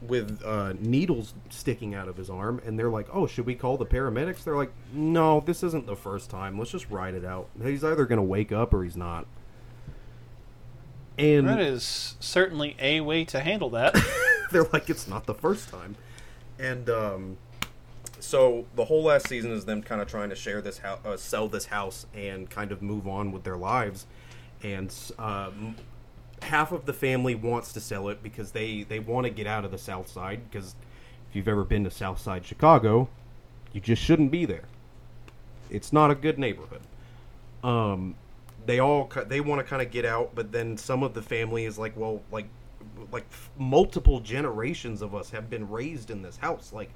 with 0.01 0.41
uh, 0.45 0.73
needles 0.79 1.33
sticking 1.49 1.93
out 1.93 2.07
of 2.07 2.15
his 2.15 2.29
arm 2.29 2.61
and 2.65 2.79
they're 2.79 2.89
like 2.89 3.07
oh 3.11 3.27
should 3.27 3.45
we 3.45 3.55
call 3.55 3.77
the 3.77 3.85
paramedics? 3.85 4.43
They're 4.43 4.55
like 4.55 4.71
no 4.93 5.41
this 5.41 5.63
isn't 5.63 5.85
the 5.85 5.95
first 5.95 6.29
time. 6.29 6.57
Let's 6.57 6.71
just 6.71 6.89
ride 6.89 7.15
it 7.15 7.25
out. 7.25 7.49
He's 7.61 7.83
either 7.83 8.05
gonna 8.05 8.23
wake 8.23 8.51
up 8.51 8.73
or 8.73 8.83
he's 8.83 8.97
not. 8.97 9.27
And 11.17 11.47
That 11.47 11.59
is 11.59 12.15
certainly 12.19 12.77
a 12.79 13.01
way 13.01 13.25
to 13.25 13.41
handle 13.41 13.69
that. 13.71 13.95
they're 14.51 14.67
like 14.71 14.89
it's 14.89 15.07
not 15.07 15.25
the 15.25 15.33
first 15.35 15.69
time. 15.69 15.95
And 16.57 16.89
um 16.89 17.37
so 18.19 18.65
the 18.75 18.85
whole 18.85 19.03
last 19.03 19.27
season 19.27 19.51
is 19.51 19.65
them 19.65 19.81
kind 19.81 20.01
of 20.01 20.07
trying 20.07 20.29
to 20.29 20.35
share 20.35 20.61
this 20.61 20.79
house 20.79 20.99
uh, 21.05 21.17
sell 21.17 21.47
this 21.47 21.65
house 21.65 22.05
and 22.13 22.49
kind 22.49 22.71
of 22.71 22.81
move 22.81 23.07
on 23.07 23.31
with 23.31 23.43
their 23.43 23.57
lives. 23.57 24.05
And 24.61 24.93
um, 25.17 25.75
half 26.41 26.71
of 26.71 26.85
the 26.85 26.93
family 26.93 27.35
wants 27.35 27.73
to 27.73 27.79
sell 27.79 28.09
it 28.09 28.23
because 28.23 28.51
they 28.51 28.83
they 28.83 28.99
want 28.99 29.25
to 29.25 29.29
get 29.29 29.47
out 29.47 29.65
of 29.65 29.71
the 29.71 29.77
south 29.77 30.07
side 30.07 30.41
because 30.49 30.75
if 31.29 31.35
you've 31.35 31.47
ever 31.47 31.63
been 31.63 31.83
to 31.83 31.91
south 31.91 32.19
side 32.19 32.45
chicago 32.45 33.07
you 33.73 33.81
just 33.81 34.01
shouldn't 34.01 34.31
be 34.31 34.45
there. 34.45 34.63
It's 35.69 35.93
not 35.93 36.11
a 36.11 36.15
good 36.15 36.39
neighborhood. 36.39 36.81
Um 37.63 38.15
they 38.65 38.79
all 38.79 39.09
they 39.27 39.41
want 39.41 39.59
to 39.59 39.63
kind 39.67 39.81
of 39.81 39.91
get 39.91 40.05
out 40.05 40.31
but 40.35 40.51
then 40.51 40.77
some 40.77 41.03
of 41.03 41.13
the 41.13 41.21
family 41.21 41.65
is 41.65 41.77
like 41.77 41.95
well 41.95 42.21
like 42.31 42.47
like 43.11 43.25
multiple 43.57 44.19
generations 44.19 45.01
of 45.01 45.15
us 45.15 45.29
have 45.31 45.49
been 45.49 45.69
raised 45.69 46.09
in 46.09 46.21
this 46.21 46.37
house. 46.37 46.71
Like 46.73 46.91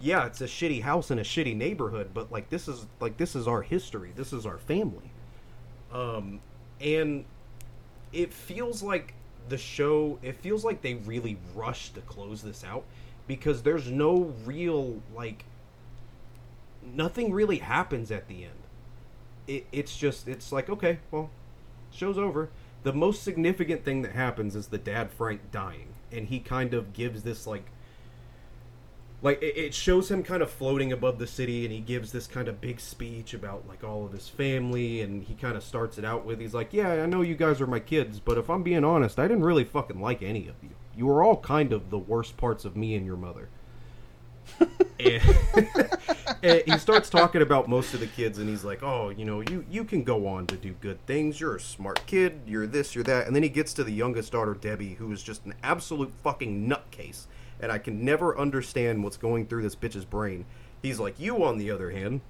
yeah 0.00 0.26
it's 0.26 0.40
a 0.40 0.46
shitty 0.46 0.82
house 0.82 1.10
in 1.10 1.18
a 1.18 1.22
shitty 1.22 1.56
neighborhood 1.56 2.10
but 2.12 2.30
like 2.30 2.50
this 2.50 2.68
is 2.68 2.86
like 3.00 3.16
this 3.16 3.34
is 3.34 3.48
our 3.48 3.62
history. 3.62 4.12
This 4.14 4.32
is 4.32 4.44
our 4.44 4.58
family. 4.58 5.10
Um 5.92 6.40
and 6.80 7.24
it 8.12 8.32
feels 8.32 8.82
like 8.82 9.14
the 9.48 9.58
show 9.58 10.18
it 10.22 10.36
feels 10.36 10.64
like 10.64 10.82
they 10.82 10.94
really 10.94 11.36
rushed 11.54 11.94
to 11.94 12.00
close 12.02 12.42
this 12.42 12.64
out 12.64 12.84
because 13.26 13.62
there's 13.62 13.90
no 13.90 14.34
real 14.44 15.00
like 15.14 15.44
nothing 16.94 17.32
really 17.32 17.58
happens 17.58 18.10
at 18.10 18.28
the 18.28 18.44
end. 18.44 18.52
It, 19.46 19.66
it's 19.72 19.96
just 19.96 20.28
it's 20.28 20.52
like 20.52 20.68
okay 20.70 20.98
well 21.10 21.30
show's 21.90 22.18
over. 22.18 22.50
The 22.82 22.92
most 22.92 23.22
significant 23.22 23.84
thing 23.84 24.02
that 24.02 24.12
happens 24.12 24.56
is 24.56 24.68
the 24.68 24.78
dad 24.78 25.10
frank 25.10 25.50
dying 25.50 25.88
and 26.10 26.28
he 26.28 26.40
kind 26.40 26.74
of 26.74 26.92
gives 26.92 27.22
this 27.22 27.46
like 27.46 27.66
like 29.22 29.40
it, 29.40 29.56
it 29.56 29.74
shows 29.74 30.10
him 30.10 30.22
kind 30.22 30.42
of 30.42 30.50
floating 30.50 30.92
above 30.92 31.18
the 31.18 31.26
city 31.26 31.64
and 31.64 31.72
he 31.72 31.80
gives 31.80 32.12
this 32.12 32.26
kind 32.26 32.48
of 32.48 32.60
big 32.60 32.80
speech 32.80 33.32
about 33.32 33.66
like 33.68 33.84
all 33.84 34.04
of 34.04 34.12
his 34.12 34.28
family 34.28 35.00
and 35.00 35.22
he 35.24 35.34
kind 35.34 35.56
of 35.56 35.62
starts 35.62 35.96
it 35.96 36.04
out 36.04 36.24
with 36.24 36.40
he's 36.40 36.54
like 36.54 36.72
yeah 36.72 36.90
i 37.02 37.06
know 37.06 37.22
you 37.22 37.34
guys 37.34 37.60
are 37.60 37.66
my 37.66 37.80
kids 37.80 38.20
but 38.20 38.36
if 38.36 38.50
i'm 38.50 38.62
being 38.62 38.84
honest 38.84 39.18
i 39.18 39.28
didn't 39.28 39.44
really 39.44 39.64
fucking 39.64 40.00
like 40.00 40.22
any 40.22 40.48
of 40.48 40.56
you. 40.62 40.70
You 40.96 41.06
were 41.06 41.22
all 41.22 41.36
kind 41.36 41.72
of 41.72 41.90
the 41.90 41.98
worst 41.98 42.36
parts 42.36 42.64
of 42.64 42.76
me 42.76 42.94
and 42.94 43.06
your 43.06 43.16
mother. 43.16 43.48
And, 45.00 45.20
and 46.44 46.62
he 46.64 46.78
starts 46.78 47.10
talking 47.10 47.42
about 47.42 47.68
most 47.68 47.92
of 47.92 47.98
the 47.98 48.06
kids 48.06 48.38
and 48.38 48.48
he's 48.48 48.62
like 48.62 48.84
oh 48.84 49.08
you 49.08 49.24
know 49.24 49.40
you 49.40 49.64
you 49.68 49.82
can 49.82 50.04
go 50.04 50.28
on 50.28 50.46
to 50.46 50.56
do 50.56 50.74
good 50.74 51.04
things. 51.06 51.40
You're 51.40 51.56
a 51.56 51.60
smart 51.60 52.06
kid. 52.06 52.42
You're 52.46 52.68
this 52.68 52.94
you're 52.94 53.02
that. 53.04 53.26
And 53.26 53.34
then 53.34 53.42
he 53.42 53.48
gets 53.48 53.72
to 53.74 53.84
the 53.84 53.92
youngest 53.92 54.30
daughter 54.30 54.54
debbie 54.54 54.94
who 54.94 55.10
is 55.10 55.20
just 55.20 55.44
an 55.44 55.54
absolute 55.64 56.12
fucking 56.22 56.68
nutcase 56.68 57.26
and 57.62 57.72
i 57.72 57.78
can 57.78 58.04
never 58.04 58.36
understand 58.38 59.02
what's 59.02 59.16
going 59.16 59.46
through 59.46 59.62
this 59.62 59.76
bitch's 59.76 60.04
brain 60.04 60.44
he's 60.82 61.00
like 61.00 61.18
you 61.18 61.42
on 61.42 61.56
the 61.56 61.70
other 61.70 61.90
hand 61.90 62.20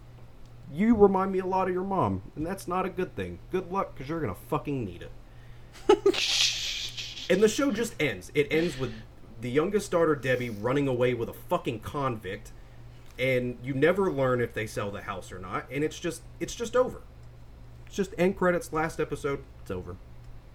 you 0.72 0.94
remind 0.94 1.32
me 1.32 1.40
a 1.40 1.46
lot 1.46 1.66
of 1.66 1.74
your 1.74 1.82
mom 1.82 2.22
and 2.36 2.46
that's 2.46 2.68
not 2.68 2.86
a 2.86 2.90
good 2.90 3.16
thing 3.16 3.38
good 3.50 3.72
luck 3.72 3.94
because 3.94 4.08
you're 4.08 4.20
gonna 4.20 4.34
fucking 4.48 4.84
need 4.84 5.02
it 5.02 5.10
and 7.30 7.42
the 7.42 7.48
show 7.48 7.70
just 7.70 7.94
ends. 8.00 8.30
It 8.34 8.48
ends 8.50 8.78
with 8.78 8.92
the 9.40 9.50
youngest 9.50 9.90
daughter 9.90 10.14
Debbie 10.14 10.50
running 10.50 10.86
away 10.86 11.14
with 11.14 11.28
a 11.28 11.32
fucking 11.32 11.80
convict, 11.80 12.52
and 13.18 13.58
you 13.62 13.74
never 13.74 14.12
learn 14.12 14.40
if 14.40 14.52
they 14.52 14.66
sell 14.66 14.90
the 14.90 15.02
house 15.02 15.32
or 15.32 15.38
not. 15.38 15.66
And 15.70 15.82
it's 15.82 15.98
just 15.98 16.22
it's 16.40 16.54
just 16.54 16.76
over. 16.76 17.00
It's 17.86 17.96
just 17.96 18.14
end 18.18 18.36
credits. 18.36 18.72
Last 18.72 19.00
episode. 19.00 19.42
It's 19.62 19.70
over. 19.70 19.96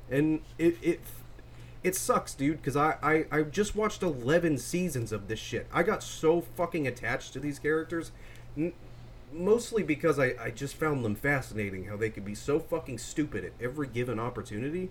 And 0.09 0.41
it 0.57 0.77
it 0.81 1.01
it 1.87 1.95
sucks, 1.95 2.33
dude. 2.33 2.57
Because 2.57 2.75
I, 2.75 2.97
I 3.01 3.25
I 3.31 3.41
just 3.43 3.75
watched 3.75 4.03
eleven 4.03 4.57
seasons 4.57 5.11
of 5.11 5.27
this 5.27 5.39
shit. 5.39 5.67
I 5.73 5.83
got 5.83 6.03
so 6.03 6.41
fucking 6.41 6.87
attached 6.87 7.33
to 7.33 7.39
these 7.39 7.59
characters. 7.59 8.11
N- 8.57 8.73
Mostly 9.33 9.83
because 9.83 10.19
I, 10.19 10.35
I 10.41 10.51
just 10.51 10.75
found 10.75 11.03
them 11.03 11.13
fascinating 11.15 11.85
how 11.85 11.97
they 11.97 12.09
could 12.09 12.23
be 12.25 12.33
so 12.35 12.59
fucking 12.59 12.97
stupid 12.97 13.43
at 13.43 13.51
every 13.61 13.87
given 13.87 14.19
opportunity 14.19 14.89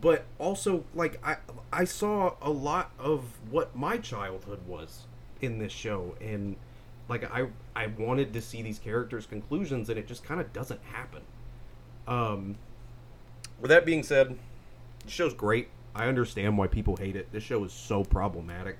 but 0.00 0.24
also 0.38 0.84
like 0.94 1.20
I 1.26 1.36
I 1.72 1.84
saw 1.84 2.34
a 2.40 2.50
lot 2.50 2.92
of 2.98 3.24
what 3.50 3.76
my 3.76 3.98
childhood 3.98 4.60
was 4.66 5.04
in 5.40 5.58
this 5.58 5.72
show 5.72 6.14
and 6.20 6.56
like 7.08 7.30
I 7.30 7.48
I 7.76 7.86
wanted 7.86 8.32
to 8.32 8.40
see 8.40 8.62
these 8.62 8.78
characters 8.78 9.26
conclusions 9.26 9.88
and 9.90 9.98
it 9.98 10.06
just 10.06 10.24
kind 10.24 10.40
of 10.40 10.52
doesn't 10.52 10.80
happen. 10.92 11.22
Um 12.06 12.56
with 13.60 13.70
that 13.70 13.86
being 13.86 14.02
said, 14.02 14.36
the 15.04 15.10
show's 15.10 15.34
great. 15.34 15.68
I 15.94 16.08
understand 16.08 16.56
why 16.56 16.66
people 16.66 16.96
hate 16.96 17.16
it. 17.16 17.30
This 17.32 17.42
show 17.42 17.64
is 17.64 17.72
so 17.72 18.04
problematic. 18.04 18.78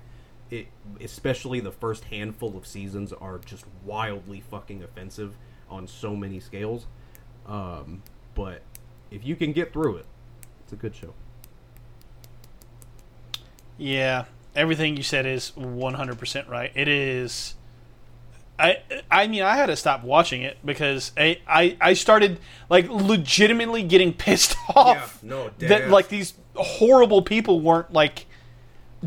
It 0.49 0.67
especially 1.01 1.59
the 1.59 1.71
first 1.71 2.05
handful 2.05 2.57
of 2.57 2.65
seasons 2.65 3.13
are 3.13 3.39
just 3.39 3.65
wildly 3.83 4.41
fucking 4.41 4.83
offensive 4.83 5.37
on 5.69 5.87
so 5.87 6.15
many 6.15 6.39
scales. 6.39 6.87
Um 7.45 8.03
but 8.35 8.61
if 9.11 9.25
you 9.25 9.35
can 9.35 9.53
get 9.53 9.73
through 9.73 9.97
it, 9.97 10.05
it's 10.63 10.73
a 10.73 10.75
good 10.75 10.95
show. 10.95 11.13
Yeah, 13.77 14.25
everything 14.55 14.97
you 14.97 15.03
said 15.03 15.25
is 15.25 15.51
100% 15.57 16.49
right. 16.49 16.71
It 16.75 16.87
is. 16.87 17.55
I 18.59 18.77
I 19.09 19.27
mean 19.27 19.41
I 19.41 19.55
had 19.55 19.65
to 19.67 19.75
stop 19.75 20.03
watching 20.03 20.43
it 20.43 20.57
because 20.63 21.11
I 21.17 21.39
I, 21.47 21.77
I 21.81 21.93
started 21.93 22.39
like 22.69 22.87
legitimately 22.89 23.83
getting 23.83 24.13
pissed 24.25 24.55
off 24.75 25.19
Yeah, 25.23 25.29
no, 25.29 25.49
that 25.59 25.89
like 25.89 26.07
these 26.09 26.33
horrible 26.55 27.21
people 27.21 27.59
weren't 27.61 27.91
like 27.93 28.25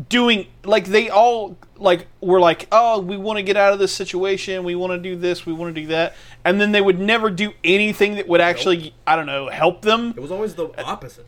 doing 0.09 0.47
like 0.63 0.85
they 0.85 1.09
all 1.09 1.57
like 1.77 2.05
were 2.21 2.39
like 2.39 2.67
oh 2.71 2.99
we 2.99 3.17
want 3.17 3.37
to 3.37 3.43
get 3.43 3.57
out 3.57 3.73
of 3.73 3.79
this 3.79 3.91
situation. 3.93 4.63
We 4.63 4.75
want 4.75 4.91
to 4.91 4.99
do 4.99 5.15
this. 5.15 5.45
We 5.45 5.53
want 5.53 5.73
to 5.73 5.81
do 5.81 5.87
that. 5.87 6.15
And 6.45 6.61
then 6.61 6.71
they 6.71 6.81
would 6.81 6.99
never 6.99 7.29
do 7.29 7.53
anything 7.63 8.15
that 8.15 8.27
would 8.27 8.41
actually 8.41 8.93
I 9.05 9.15
don't 9.15 9.25
know 9.25 9.49
help 9.49 9.81
them. 9.81 10.13
It 10.15 10.21
was 10.21 10.31
always 10.31 10.55
the 10.55 10.69
opposite. 10.83 11.25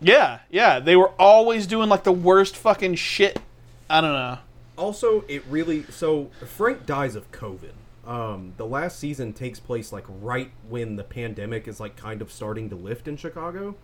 yeah 0.00 0.40
yeah. 0.50 0.80
They 0.80 0.96
were 0.96 1.10
always 1.18 1.66
doing 1.66 1.88
like 1.88 2.04
the 2.04 2.12
worst 2.12 2.56
fucking 2.56 2.96
shit. 2.96 3.40
I 3.88 4.00
don't 4.00 4.12
know. 4.12 4.38
Also, 4.76 5.24
it 5.28 5.44
really 5.48 5.84
so 5.84 6.30
Frank 6.44 6.84
dies 6.86 7.14
of 7.14 7.30
COVID. 7.30 7.72
Um, 8.06 8.52
the 8.56 8.66
last 8.66 8.98
season 8.98 9.32
takes 9.32 9.58
place 9.60 9.92
like 9.92 10.04
right 10.08 10.50
when 10.68 10.96
the 10.96 11.04
pandemic 11.04 11.66
is 11.68 11.80
like 11.80 11.96
kind 11.96 12.20
of 12.20 12.30
starting 12.30 12.68
to 12.70 12.76
lift 12.76 13.08
in 13.08 13.16
Chicago, 13.16 13.76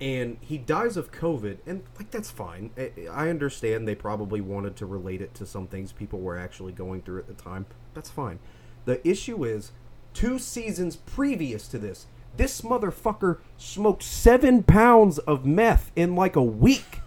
and 0.00 0.38
he 0.40 0.58
dies 0.58 0.96
of 0.96 1.12
COVID, 1.12 1.58
and 1.66 1.82
like 1.96 2.10
that's 2.10 2.30
fine. 2.30 2.70
I, 2.76 3.28
understand 3.28 3.86
they 3.86 3.94
probably 3.94 4.40
wanted 4.40 4.76
to 4.76 4.86
relate 4.86 5.22
it 5.22 5.34
to 5.34 5.46
some 5.46 5.66
things 5.66 5.92
people 5.92 6.20
were 6.20 6.38
actually 6.38 6.72
going 6.72 7.02
through 7.02 7.20
at 7.20 7.26
the 7.26 7.34
time. 7.34 7.66
That's 7.94 8.10
fine. 8.10 8.38
The 8.84 9.06
issue 9.06 9.44
is, 9.44 9.72
two 10.12 10.38
seasons 10.38 10.96
previous 10.96 11.68
to 11.68 11.78
this, 11.78 12.06
this 12.36 12.62
motherfucker 12.62 13.38
smoked 13.56 14.02
seven 14.02 14.62
pounds 14.62 15.18
of 15.20 15.46
meth 15.46 15.92
in 15.94 16.16
like 16.16 16.36
a 16.36 16.42
week, 16.42 17.00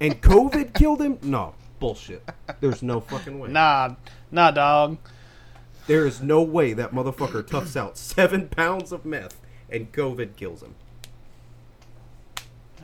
and 0.00 0.20
COVID 0.20 0.74
killed 0.78 1.00
him. 1.00 1.18
No 1.22 1.54
bullshit. 1.84 2.26
There's 2.60 2.82
no 2.82 3.00
fucking 3.00 3.38
way. 3.38 3.50
nah 3.50 3.96
nah 4.30 4.50
dog 4.50 4.96
There 5.86 6.06
is 6.06 6.22
no 6.22 6.42
way 6.42 6.72
that 6.72 6.92
motherfucker 6.92 7.46
toughs 7.46 7.76
out 7.76 7.98
seven 7.98 8.48
pounds 8.48 8.92
of 8.92 9.04
meth 9.04 9.40
and 9.68 9.92
COVID 9.92 10.36
kills 10.36 10.62
him. 10.62 10.74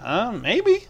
Uh, 0.03 0.33
maybe 0.33 0.87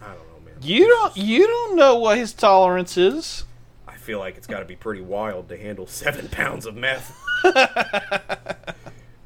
I 0.00 0.06
don't 0.08 0.16
know, 0.16 0.40
man. 0.44 0.54
You 0.62 0.86
don't 0.88 1.16
you 1.16 1.46
don't 1.46 1.76
know 1.76 1.96
what 1.98 2.18
his 2.18 2.32
tolerance 2.32 2.96
is. 2.96 3.44
I 3.88 3.96
feel 3.96 4.18
like 4.18 4.36
it's 4.36 4.46
got 4.46 4.58
to 4.60 4.64
be 4.64 4.76
pretty 4.76 5.00
wild 5.00 5.48
to 5.48 5.56
handle 5.56 5.86
seven 5.88 6.28
pounds 6.28 6.66
of 6.66 6.76
meth. 6.76 7.12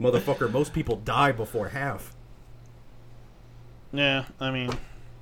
Motherfucker, 0.01 0.51
most 0.51 0.73
people 0.73 0.97
die 0.97 1.33
before 1.33 1.69
half. 1.71 2.15
Yeah, 3.93 4.27
I 4.39 4.51
mean, 4.51 4.71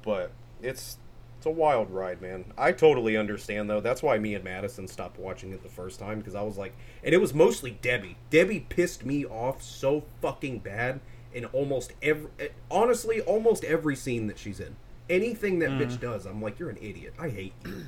But 0.03 0.33
it's 0.63 0.99
it's 1.39 1.47
a 1.47 1.51
wild 1.51 1.91
ride, 1.91 2.21
man. 2.21 2.47
I 2.59 2.73
totally 2.73 3.17
understand 3.17 3.71
though. 3.71 3.81
That's 3.81 4.03
why 4.03 4.19
me 4.19 4.35
and 4.35 4.45
Madison 4.45 4.89
stopped 4.89 5.19
watching 5.19 5.53
it 5.53 5.63
the 5.63 5.69
first 5.69 5.99
time 6.01 6.19
because 6.19 6.35
I 6.35 6.43
was 6.43 6.59
like, 6.59 6.75
and 7.05 7.15
it 7.15 7.21
was 7.21 7.33
mostly 7.33 7.79
Debbie. 7.83 8.17
Debbie 8.31 8.61
pissed 8.69 9.05
me 9.05 9.25
off 9.25 9.63
so 9.63 10.05
fucking 10.21 10.59
bad 10.61 11.01
in 11.37 11.45
almost 11.47 11.93
every, 12.03 12.31
honestly, 12.71 13.21
almost 13.21 13.63
every 13.63 13.95
scene 13.95 14.27
that 14.27 14.39
she's 14.39 14.59
in. 14.59 14.75
Anything 15.11 15.59
that 15.61 15.71
bitch 15.71 16.01
does, 16.01 16.25
I'm 16.27 16.41
like, 16.43 16.59
you're 16.59 16.71
an 16.71 16.79
idiot. 16.81 17.15
I 17.19 17.29
hate 17.29 17.53
you. 17.65 17.85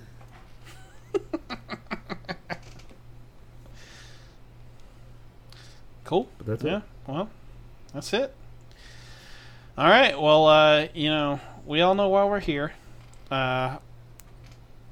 cool. 6.05 6.29
But 6.37 6.47
that's 6.47 6.63
it. 6.63 6.69
yeah. 6.69 6.81
Well, 7.07 7.31
that's 7.95 8.13
it. 8.13 8.35
All 9.77 9.89
right. 9.89 10.21
Well, 10.21 10.47
uh, 10.47 10.89
you 10.95 11.09
know, 11.09 11.41
we 11.67 11.81
all 11.81 11.95
know 11.95 12.09
why 12.09 12.25
we're 12.27 12.41
here. 12.41 12.75
Uh, 13.31 13.79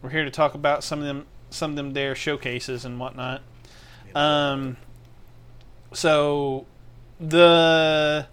we're 0.01 0.11
here 0.11 0.25
to 0.25 0.31
talk 0.31 0.55
about 0.55 0.83
some 0.83 1.01
of 1.01 1.05
them, 1.05 1.27
some 1.51 1.73
of 1.73 1.77
them 1.77 1.93
there 1.93 2.15
showcases 2.15 2.85
and 2.87 2.99
whatnot. 2.99 3.43
Um, 4.15 4.79
so 5.93 6.67
the 7.21 8.27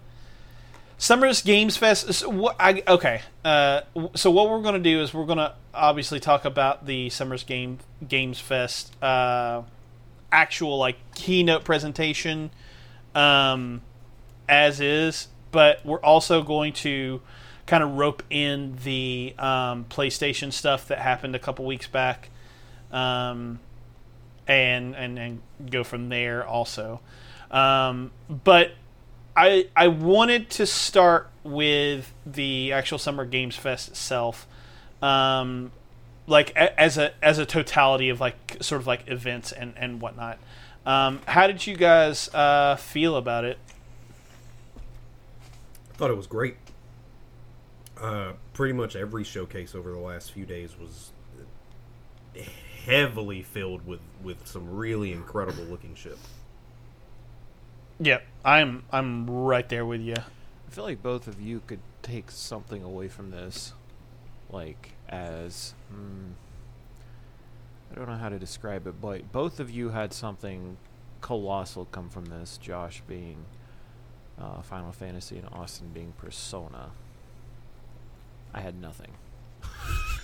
Summer's 0.98 1.42
Games 1.42 1.76
Fest. 1.76 2.12
So 2.14 2.54
I, 2.58 2.82
okay, 2.86 3.22
uh, 3.44 3.82
so 4.14 4.30
what 4.30 4.48
we're 4.48 4.62
going 4.62 4.74
to 4.74 4.90
do 4.90 5.00
is 5.00 5.12
we're 5.12 5.26
going 5.26 5.38
to 5.38 5.54
obviously 5.72 6.20
talk 6.20 6.44
about 6.44 6.86
the 6.86 7.10
Summer's 7.10 7.44
Game 7.44 7.78
Games 8.06 8.40
Fest 8.40 8.94
uh, 9.02 9.62
actual 10.30 10.78
like 10.78 10.96
keynote 11.14 11.64
presentation 11.64 12.50
um, 13.14 13.82
as 14.48 14.80
is, 14.80 15.28
but 15.50 15.84
we're 15.84 16.00
also 16.00 16.42
going 16.42 16.72
to 16.72 17.20
kind 17.66 17.82
of 17.82 17.92
rope 17.92 18.22
in 18.30 18.76
the 18.84 19.34
um, 19.38 19.86
PlayStation 19.86 20.52
stuff 20.52 20.88
that 20.88 20.98
happened 20.98 21.34
a 21.34 21.38
couple 21.38 21.64
weeks 21.64 21.86
back, 21.86 22.30
um, 22.92 23.60
and 24.46 24.94
and 24.94 25.18
and 25.18 25.42
go 25.70 25.84
from 25.84 26.08
there 26.08 26.46
also. 26.46 27.00
Um, 27.50 28.10
but 28.28 28.72
I 29.36 29.68
I 29.74 29.88
wanted 29.88 30.50
to 30.50 30.66
start 30.66 31.30
with 31.42 32.12
the 32.24 32.72
actual 32.72 32.98
Summer 32.98 33.24
Games 33.24 33.56
Fest 33.56 33.88
itself, 33.88 34.46
um, 35.02 35.72
like 36.26 36.50
a, 36.50 36.78
as 36.80 36.98
a 36.98 37.12
as 37.22 37.38
a 37.38 37.46
totality 37.46 38.08
of 38.08 38.20
like 38.20 38.58
sort 38.60 38.80
of 38.80 38.86
like 38.86 39.08
events 39.08 39.52
and 39.52 39.74
and 39.76 40.00
whatnot. 40.00 40.38
Um, 40.86 41.20
how 41.26 41.46
did 41.46 41.66
you 41.66 41.76
guys 41.76 42.32
uh, 42.34 42.76
feel 42.76 43.16
about 43.16 43.44
it? 43.44 43.58
I 45.92 45.96
thought 45.96 46.10
it 46.10 46.16
was 46.16 46.26
great. 46.26 46.56
Uh, 48.00 48.32
pretty 48.52 48.72
much 48.74 48.96
every 48.96 49.24
showcase 49.24 49.74
over 49.74 49.92
the 49.92 49.98
last 49.98 50.32
few 50.32 50.44
days 50.44 50.76
was 50.78 51.10
heavily 52.84 53.42
filled 53.42 53.86
with 53.86 54.00
with 54.22 54.46
some 54.46 54.76
really 54.76 55.12
incredible 55.12 55.64
looking 55.64 55.94
shit. 55.94 56.18
Yep, 58.00 58.24
I'm 58.44 58.84
I'm 58.90 59.28
right 59.30 59.68
there 59.68 59.86
with 59.86 60.00
you. 60.00 60.14
I 60.16 60.70
feel 60.70 60.84
like 60.84 61.02
both 61.02 61.28
of 61.28 61.40
you 61.40 61.62
could 61.66 61.80
take 62.02 62.30
something 62.30 62.82
away 62.82 63.08
from 63.08 63.30
this, 63.30 63.72
like 64.50 64.92
as 65.08 65.74
hmm, 65.90 66.32
I 67.92 67.94
don't 67.94 68.08
know 68.08 68.16
how 68.16 68.28
to 68.28 68.38
describe 68.38 68.86
it, 68.86 69.00
but 69.00 69.30
both 69.30 69.60
of 69.60 69.70
you 69.70 69.90
had 69.90 70.12
something 70.12 70.76
colossal 71.20 71.86
come 71.86 72.10
from 72.10 72.26
this. 72.26 72.58
Josh 72.58 73.02
being 73.06 73.44
uh, 74.40 74.62
Final 74.62 74.92
Fantasy 74.92 75.38
and 75.38 75.48
Austin 75.52 75.90
being 75.94 76.12
Persona. 76.18 76.90
I 78.52 78.60
had 78.60 78.80
nothing. 78.80 79.12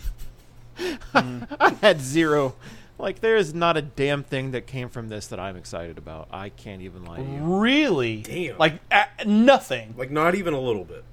I 1.15 1.77
had 1.81 2.01
zero. 2.01 2.55
Like 3.01 3.21
there 3.21 3.37
is 3.37 3.53
not 3.55 3.77
a 3.77 3.83
damn 3.83 4.23
thing 4.23 4.51
that 4.53 4.67
came 4.67 4.89
from 4.89 5.09
this 5.09 5.27
that 5.29 5.41
I'm 5.41 5.57
excited 5.57 5.99
about. 5.99 6.29
I 6.33 6.49
can't 6.51 6.83
even 6.83 7.05
lie 7.05 7.17
to 7.19 7.23
you. 7.23 7.39
Really? 7.59 8.19
Damn. 8.23 8.59
Like 8.59 8.75
uh, 8.93 9.05
nothing. 9.27 9.95
Like 9.97 10.11
not 10.11 10.35
even 10.35 10.55
a 10.55 10.61
little 10.61 10.85
bit. 10.85 11.05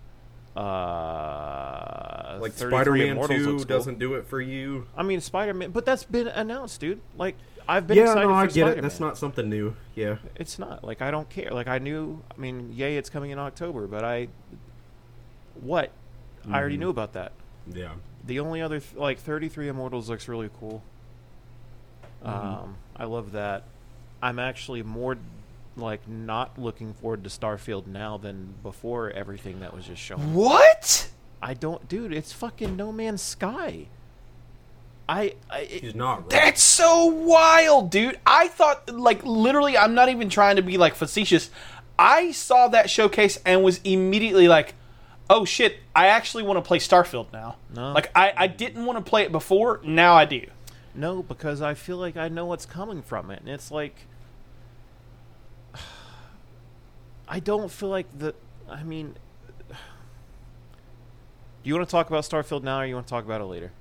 Uh, 0.56 2.38
Like 2.42 2.54
33 2.54 2.70
Spider-Man 2.72 3.08
Immortals 3.10 3.40
Two 3.40 3.52
looks 3.52 3.66
cool. 3.66 3.78
doesn't 3.78 4.00
do 4.00 4.16
it 4.16 4.26
for 4.28 4.42
you. 4.42 4.88
I 4.96 5.04
mean, 5.04 5.22
Spider 5.22 5.54
Man, 5.54 5.72
but 5.72 5.86
that's 5.86 6.04
been 6.04 6.28
announced, 6.28 6.80
dude. 6.82 7.00
Like, 7.18 7.36
I've 7.68 7.86
been 7.88 7.98
yeah, 7.98 8.04
excited 8.04 8.28
no, 8.28 8.34
I 8.34 8.46
get 8.46 8.52
Spider-Man. 8.54 8.78
it. 8.78 8.82
That's 8.82 9.00
not 9.00 9.18
something 9.18 9.50
new. 9.50 9.76
Yeah, 9.96 10.18
It's 10.36 10.58
not. 10.60 10.84
Like, 10.84 11.02
I 11.02 11.12
don't 11.12 11.30
care. 11.30 11.52
Like, 11.52 11.68
I 11.68 11.78
knew. 11.80 12.22
I 12.36 12.40
mean, 12.40 12.74
yay, 12.76 12.98
it's 12.98 13.10
coming 13.10 13.32
in 13.32 13.40
October, 13.40 13.88
but 13.88 14.04
I. 14.04 14.28
What? 15.62 15.92
I 16.50 16.60
already 16.60 16.76
Mhm. 16.78 16.80
knew 16.80 16.90
about 16.90 17.14
that. 17.14 17.32
yeah. 17.72 17.92
The 18.26 18.40
only 18.42 18.62
other 18.62 18.80
th- 18.82 18.96
like 18.96 19.20
33 19.20 19.70
Immortals 19.70 20.10
looks 20.10 20.28
really 20.28 20.50
cool. 20.60 20.82
Mhm. 22.26 22.30
Um, 22.64 22.76
I 22.96 23.06
love 23.06 23.32
that. 23.34 23.64
I'm 24.22 24.40
actually 24.40 24.84
more 24.84 25.18
like 25.76 26.08
not 26.08 26.58
looking 26.58 26.94
forward 26.96 27.24
to 27.24 27.30
Starfield 27.30 27.86
now 27.86 28.18
than 28.18 28.56
before 28.64 29.12
everything 29.12 29.60
that 29.60 29.74
was 29.76 29.86
just 29.86 30.02
shown. 30.02 30.34
What? 30.34 31.10
I 31.42 31.54
don't, 31.54 31.88
dude. 31.88 32.12
It's 32.14 32.34
fucking 32.34 32.76
No 32.76 32.92
Man's 32.92 33.22
Sky. 33.22 33.86
I, 35.08 35.36
I 35.50 35.60
it- 35.60 35.84
He's 35.84 35.96
not. 35.96 36.20
Wrong. 36.22 36.26
That's 36.30 36.64
so 36.64 37.06
wild, 37.06 37.92
dude. 37.92 38.20
I 38.26 38.48
thought, 38.48 38.90
like, 38.90 39.24
literally, 39.24 39.78
I'm 39.78 39.94
not 39.94 40.10
even 40.10 40.30
trying 40.30 40.56
to 40.58 40.62
be, 40.64 40.78
like, 40.78 40.96
facetious. 40.96 41.50
I 42.00 42.32
saw 42.32 42.68
that 42.70 42.90
showcase 42.90 43.40
and 43.46 43.64
was 43.64 43.80
immediately 43.84 44.48
like, 44.48 44.74
oh 45.30 45.46
shit, 45.46 45.78
I 45.96 46.08
actually 46.08 46.44
want 46.44 46.58
to 46.58 46.62
play 46.62 46.80
Starfield 46.80 47.32
now. 47.34 47.56
No. 47.76 47.92
Like, 47.94 48.12
I, 48.16 48.34
I 48.36 48.48
didn't 48.48 48.86
want 48.86 49.04
to 49.04 49.08
play 49.08 49.24
it 49.24 49.32
before, 49.32 49.80
now 49.84 50.16
I 50.16 50.26
do. 50.26 50.46
No, 50.98 51.22
because 51.22 51.62
I 51.62 51.76
feel 51.76 51.98
like 51.98 52.18
I 52.18 52.28
know 52.28 52.46
what's 52.46 52.66
coming 52.66 53.02
from 53.04 53.30
it, 53.32 53.40
and 53.40 53.48
it's 53.50 53.70
like 53.72 53.96
I 57.28 57.40
don't 57.40 57.72
feel 57.72 57.90
like 57.90 58.08
the. 58.18 58.34
I 58.70 58.84
mean, 58.84 59.16
do 59.70 59.76
you 61.64 61.76
want 61.76 61.88
to 61.88 61.92
talk 61.92 62.08
about 62.10 62.24
Starfield 62.24 62.64
now, 62.64 62.80
or 62.82 62.86
you 62.86 62.96
want 62.96 63.08
to 63.08 63.12
talk 63.12 63.26
about 63.26 63.42
it 63.42 63.46
later? 63.46 63.72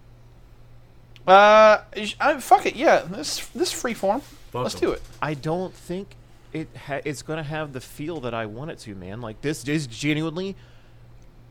Uh, 1.26 1.78
I, 2.20 2.38
fuck 2.38 2.66
it, 2.66 2.76
yeah. 2.76 3.00
This 3.00 3.46
this 3.48 3.72
free 3.72 3.94
form. 3.94 4.20
Fuck 4.52 4.62
Let's 4.62 4.74
'em. 4.76 4.80
do 4.82 4.90
it. 4.92 5.02
I 5.20 5.34
don't 5.34 5.74
think 5.74 6.14
it 6.52 6.68
ha- 6.86 7.00
it's 7.04 7.22
going 7.22 7.38
to 7.38 7.42
have 7.42 7.72
the 7.72 7.80
feel 7.80 8.20
that 8.20 8.34
I 8.34 8.46
want 8.46 8.70
it 8.70 8.78
to, 8.80 8.94
man. 8.94 9.20
Like 9.20 9.40
this 9.40 9.66
is 9.66 9.86
genuinely. 9.86 10.54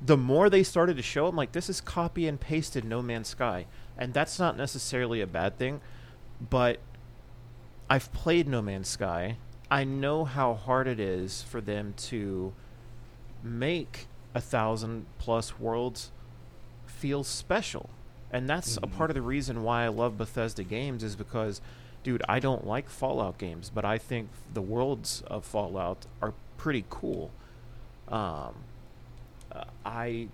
The 0.05 0.17
more 0.17 0.49
they 0.49 0.61
started 0.63 0.97
to 0.97 1.01
show, 1.03 1.25
I'm 1.25 1.35
like, 1.35 1.53
this 1.53 1.69
is 1.69 1.81
copy 1.81 2.27
and 2.27 2.39
pasted 2.39 2.83
No 2.85 3.01
Man's 3.01 3.29
Sky, 3.29 3.65
and 3.97 4.13
that's 4.13 4.39
not 4.39 4.57
necessarily 4.57 5.21
a 5.21 5.27
bad 5.27 5.57
thing, 5.57 5.81
but 6.49 6.79
I've 7.89 8.11
played 8.13 8.47
No 8.47 8.61
Man's 8.61 8.89
Sky. 8.89 9.37
I 9.69 9.83
know 9.83 10.25
how 10.25 10.53
hard 10.53 10.87
it 10.87 10.99
is 10.99 11.41
for 11.41 11.61
them 11.61 11.93
to 11.97 12.53
make 13.43 14.07
a 14.33 14.41
thousand 14.41 15.05
plus 15.17 15.59
worlds 15.59 16.11
feel 16.85 17.23
special. 17.23 17.89
And 18.31 18.49
that's 18.49 18.77
a 18.77 18.87
part 18.87 19.09
of 19.09 19.13
the 19.13 19.21
reason 19.21 19.63
why 19.63 19.85
I 19.85 19.87
love 19.87 20.17
Bethesda 20.17 20.63
games 20.63 21.03
is 21.03 21.15
because 21.15 21.61
dude, 22.03 22.21
I 22.29 22.39
don't 22.39 22.67
like 22.67 22.89
Fallout 22.89 23.37
games, 23.37 23.71
but 23.73 23.85
I 23.85 23.97
think 23.97 24.29
the 24.53 24.61
worlds 24.61 25.23
of 25.27 25.45
Fallout 25.45 26.05
are 26.21 26.33
pretty 26.57 26.85
cool. 26.89 27.31
Um 28.07 28.55
uh, 29.51 29.63
I 29.85 30.27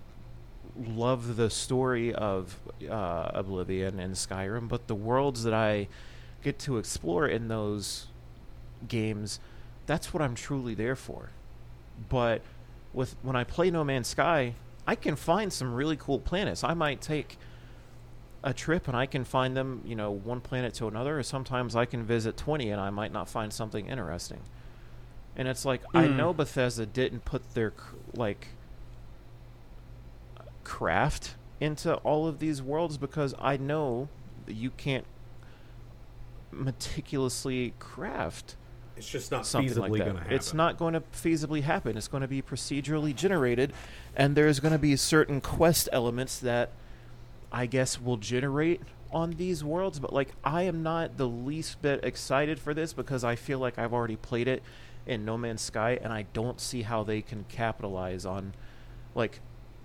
love 0.76 1.36
the 1.36 1.50
story 1.50 2.14
of 2.14 2.58
uh, 2.88 3.30
Oblivion 3.34 3.98
and 4.00 4.14
Skyrim, 4.14 4.68
but 4.68 4.86
the 4.86 4.94
worlds 4.94 5.44
that 5.44 5.54
I 5.54 5.88
get 6.42 6.58
to 6.60 6.78
explore 6.78 7.26
in 7.26 7.48
those 7.48 8.06
games, 8.88 9.40
that's 9.86 10.12
what 10.14 10.22
I'm 10.22 10.34
truly 10.34 10.74
there 10.74 10.96
for. 10.96 11.30
But 12.08 12.42
with 12.92 13.16
when 13.22 13.36
I 13.36 13.44
play 13.44 13.70
No 13.70 13.84
Man's 13.84 14.08
Sky, 14.08 14.54
I 14.86 14.94
can 14.94 15.16
find 15.16 15.52
some 15.52 15.74
really 15.74 15.96
cool 15.96 16.18
planets. 16.18 16.64
I 16.64 16.74
might 16.74 17.00
take 17.00 17.38
a 18.44 18.52
trip 18.52 18.88
and 18.88 18.96
I 18.96 19.06
can 19.06 19.24
find 19.24 19.56
them, 19.56 19.82
you 19.84 19.94
know, 19.94 20.10
one 20.10 20.40
planet 20.40 20.74
to 20.74 20.88
another, 20.88 21.18
or 21.18 21.22
sometimes 21.22 21.76
I 21.76 21.84
can 21.84 22.04
visit 22.04 22.36
20 22.36 22.70
and 22.70 22.80
I 22.80 22.90
might 22.90 23.12
not 23.12 23.28
find 23.28 23.52
something 23.52 23.86
interesting. 23.86 24.40
And 25.36 25.48
it's 25.48 25.64
like 25.64 25.82
I 25.94 26.08
Hmm. 26.08 26.16
know 26.16 26.32
Bethesda 26.34 26.86
didn't 26.86 27.24
put 27.24 27.54
their 27.54 27.72
like 28.14 28.48
craft 30.72 31.34
into 31.60 31.94
all 31.96 32.26
of 32.26 32.38
these 32.38 32.62
worlds 32.62 32.96
because 32.96 33.34
I 33.38 33.58
know 33.58 34.08
you 34.46 34.70
can't 34.70 35.04
meticulously 36.50 37.74
craft 37.78 38.56
It's 38.96 39.06
just 39.06 39.30
not 39.30 39.46
something 39.46 39.70
feasibly 39.70 39.76
like 39.76 39.88
going 39.90 39.98
that. 39.98 40.12
to 40.12 40.18
happen. 40.20 40.32
It's 40.34 40.54
not 40.54 40.78
going 40.78 40.94
to 40.94 41.02
feasibly 41.12 41.62
happen. 41.62 41.98
It's 41.98 42.08
going 42.08 42.22
to 42.22 42.26
be 42.28 42.40
procedurally 42.40 43.14
generated, 43.14 43.74
and 44.16 44.34
there's 44.34 44.60
going 44.60 44.72
to 44.72 44.78
be 44.78 44.96
certain 44.96 45.42
quest 45.42 45.90
elements 45.92 46.38
that 46.38 46.70
I 47.52 47.66
guess 47.66 48.00
will 48.00 48.16
generate 48.16 48.80
on 49.12 49.32
these 49.32 49.62
worlds. 49.62 50.00
But 50.00 50.14
like, 50.14 50.30
I 50.42 50.62
am 50.62 50.82
not 50.82 51.18
the 51.18 51.28
least 51.28 51.82
bit 51.82 52.02
excited 52.02 52.58
for 52.58 52.72
this 52.72 52.94
because 52.94 53.24
I 53.24 53.36
feel 53.36 53.58
like 53.58 53.78
I've 53.78 53.92
already 53.92 54.16
played 54.16 54.48
it 54.48 54.62
in 55.04 55.26
No 55.26 55.36
Man's 55.36 55.60
Sky, 55.60 55.98
and 56.02 56.14
I 56.14 56.24
don't 56.32 56.58
see 56.58 56.80
how 56.80 57.02
they 57.04 57.20
can 57.20 57.44
capitalize 57.50 58.24
on 58.24 58.54
like 59.14 59.40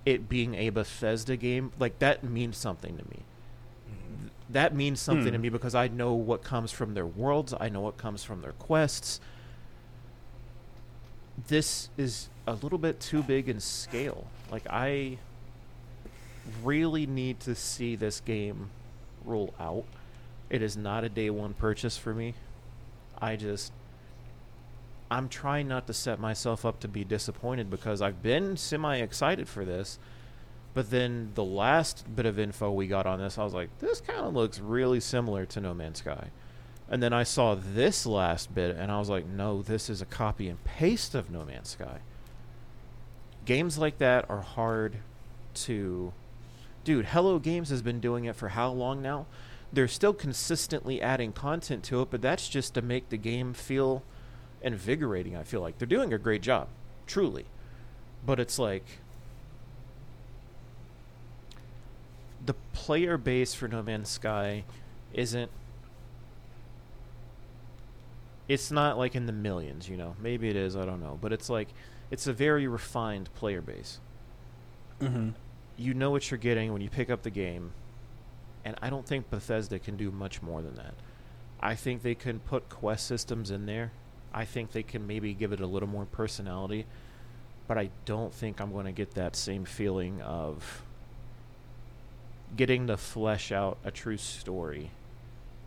it 0.08 0.30
being 0.30 0.56
a 0.56 0.70
Bethesda 0.70 1.36
game. 1.36 1.72
Like 1.80 2.00
that 2.00 2.24
means 2.24 2.58
something 2.58 2.98
to 2.98 3.04
me 3.06 3.20
Mm-hmm. 3.90 4.28
that 4.50 4.74
means 4.76 5.00
something 5.00 5.32
to 5.32 5.38
Hmm. 5.38 5.42
me 5.44 5.50
because 5.50 5.76
I 5.76 5.88
know 5.88 6.14
what 6.14 6.44
comes 6.44 6.72
from 6.72 6.94
their 6.94 7.06
worlds. 7.06 7.54
I 7.60 7.70
know 7.70 7.82
what 7.82 7.98
comes 7.98 8.24
from 8.24 8.42
their 8.42 8.54
quests. 8.54 9.20
This 11.48 11.90
is 11.98 12.30
a 12.48 12.54
little 12.54 12.78
bit 12.78 13.00
too 13.00 13.22
big 13.24 13.48
in 13.50 13.60
scale. 13.60 14.28
Like 14.52 14.64
I 14.70 15.18
really 16.64 17.06
need 17.06 17.40
to 17.42 17.56
see 17.56 17.96
this 17.96 18.20
game 18.22 18.70
roll 19.26 19.54
out. 19.60 19.84
It 20.50 20.62
is 20.62 20.76
not 20.78 21.04
a 21.04 21.10
day 21.10 21.30
one 21.30 21.54
purchase 21.54 21.98
for 21.98 22.14
me. 22.14 22.34
I 23.22 23.36
just 23.36 23.72
I'm 25.10 25.30
trying 25.30 25.68
not 25.68 25.88
to 25.88 25.94
set 25.94 26.20
myself 26.20 26.66
up 26.66 26.80
to 26.82 26.88
be 26.88 27.04
disappointed 27.04 27.70
because 27.70 28.02
I've 28.02 28.22
been 28.22 28.58
semi 28.58 28.98
excited 28.98 29.48
for 29.48 29.64
this. 29.66 30.00
But 30.74 30.92
then 30.92 31.32
the 31.36 31.44
last 31.44 32.06
bit 32.16 32.26
of 32.26 32.38
info 32.38 32.72
we 32.72 32.88
got 32.88 33.08
on 33.08 33.20
this, 33.20 33.38
I 33.38 33.44
was 33.44 33.54
like, 33.54 33.70
this 33.80 34.00
kind 34.02 34.20
of 34.22 34.34
looks 34.36 34.60
really 34.60 35.00
similar 35.00 35.46
to 35.48 35.62
No 35.62 35.74
Man's 35.74 36.00
Sky. 36.00 36.28
And 36.90 37.02
then 37.02 37.14
I 37.14 37.24
saw 37.24 37.56
this 37.56 38.06
last 38.06 38.54
bit, 38.54 38.76
and 38.78 38.92
I 38.92 39.00
was 39.00 39.10
like, 39.10 39.26
no, 39.26 39.62
this 39.62 39.90
is 39.90 40.02
a 40.02 40.06
copy 40.06 40.48
and 40.50 40.64
paste 40.64 41.16
of 41.16 41.32
No 41.32 41.44
Man's 41.46 41.70
Sky. 41.70 42.00
games 43.46 43.78
like 43.78 43.98
that 43.98 44.30
are 44.30 44.42
hard 44.42 44.98
to 45.54 46.14
dude 46.84 47.06
hello 47.08 47.40
games 47.40 47.70
has 47.70 47.82
been 47.82 48.00
doing 48.00 48.26
it 48.26 48.36
for 48.36 48.50
how 48.50 48.70
long 48.70 49.02
now 49.02 49.26
they're 49.72 49.88
still 49.88 50.14
consistently 50.14 51.02
adding 51.02 51.32
content 51.32 51.84
to 51.84 52.02
it 52.02 52.10
but 52.12 52.22
that's 52.22 52.48
just 52.48 52.74
to 52.74 52.82
make 52.82 53.10
the 53.10 53.18
game 53.18 53.54
feel 53.54 54.04
invigorating 54.62 55.36
i 55.36 55.44
feel 55.44 55.62
like 55.62 55.78
they're 55.78 55.88
doing 55.88 56.14
a 56.14 56.18
great 56.18 56.42
job 56.42 56.68
truly 57.06 57.46
but 58.26 58.40
it's 58.40 58.58
like 58.60 58.84
the 62.46 62.56
player 62.74 63.18
base 63.18 63.54
for 63.54 63.68
no 63.68 63.82
man's 63.84 64.10
sky 64.10 64.64
isn't 65.14 65.52
it's 68.48 68.72
not 68.72 68.98
like 68.98 69.16
in 69.16 69.26
the 69.26 69.32
millions 69.34 69.90
you 69.90 69.98
know 69.98 70.16
maybe 70.22 70.50
it 70.50 70.56
is 70.56 70.76
i 70.76 70.86
don't 70.86 71.02
know 71.02 71.18
but 71.22 71.34
it's 71.34 71.50
like 71.50 71.68
it's 72.10 72.28
a 72.28 72.34
very 72.34 72.68
refined 72.68 73.34
player 73.36 73.62
base 73.62 74.00
Mm-hmm. 75.00 75.30
you 75.76 75.94
know 75.94 76.10
what 76.10 76.32
you're 76.32 76.40
getting 76.40 76.74
when 76.74 76.82
you 76.82 76.90
pick 76.90 77.12
up 77.12 77.22
the 77.22 77.30
game, 77.30 77.70
and 78.66 78.76
I 78.82 78.90
don't 78.90 79.06
think 79.06 79.30
Bethesda 79.30 79.78
can 79.78 79.96
do 79.96 80.10
much 80.10 80.42
more 80.42 80.64
than 80.64 80.74
that. 80.74 80.96
I 81.60 81.76
think 81.76 82.02
they 82.02 82.16
can 82.16 82.40
put 82.40 82.68
quest 82.68 83.06
systems 83.06 83.52
in 83.52 83.68
there. 83.68 83.92
I 84.38 84.46
think 84.46 84.72
they 84.72 84.84
can 84.84 85.08
maybe 85.08 85.34
give 85.34 85.52
it 85.52 85.62
a 85.62 85.66
little 85.66 85.90
more 85.90 86.06
personality, 86.06 86.86
but 87.68 87.76
I 87.80 87.90
don't 88.06 88.32
think 88.32 88.62
I'm 88.62 88.72
going 88.72 88.86
to 88.86 88.92
get 88.92 89.16
that 89.16 89.36
same 89.36 89.66
feeling 89.66 90.22
of 90.22 90.84
getting 92.56 92.86
to 92.86 92.98
flesh 92.98 93.52
out 93.52 93.80
a 93.84 93.90
true 93.90 94.18
story 94.18 94.92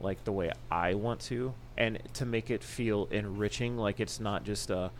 like 0.00 0.22
the 0.22 0.30
way 0.30 0.52
I 0.70 0.94
want 0.94 1.18
to 1.22 1.52
and 1.76 1.98
to 2.14 2.24
make 2.24 2.48
it 2.48 2.62
feel 2.62 3.08
enriching 3.10 3.76
like 3.76 3.98
it's 3.98 4.20
not 4.20 4.44
just 4.44 4.70
a 4.70 4.92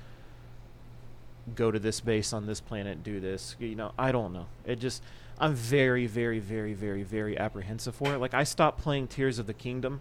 go 1.54 1.70
to 1.70 1.78
this 1.78 2.00
base 2.00 2.32
on 2.32 2.46
this 2.46 2.60
planet, 2.60 3.04
do 3.04 3.20
this. 3.20 3.54
You 3.60 3.76
know, 3.76 3.92
I 3.96 4.10
don't 4.10 4.32
know. 4.32 4.46
It 4.66 4.80
just 4.80 5.00
I'm 5.38 5.54
very, 5.54 6.08
very, 6.08 6.40
very, 6.40 6.74
very, 6.74 7.04
very 7.04 7.38
apprehensive 7.38 7.94
for 7.94 8.14
it. 8.14 8.18
Like 8.18 8.34
I 8.34 8.42
stopped 8.42 8.80
playing 8.80 9.06
Tears 9.06 9.38
of 9.38 9.46
the 9.46 9.54
Kingdom 9.54 10.00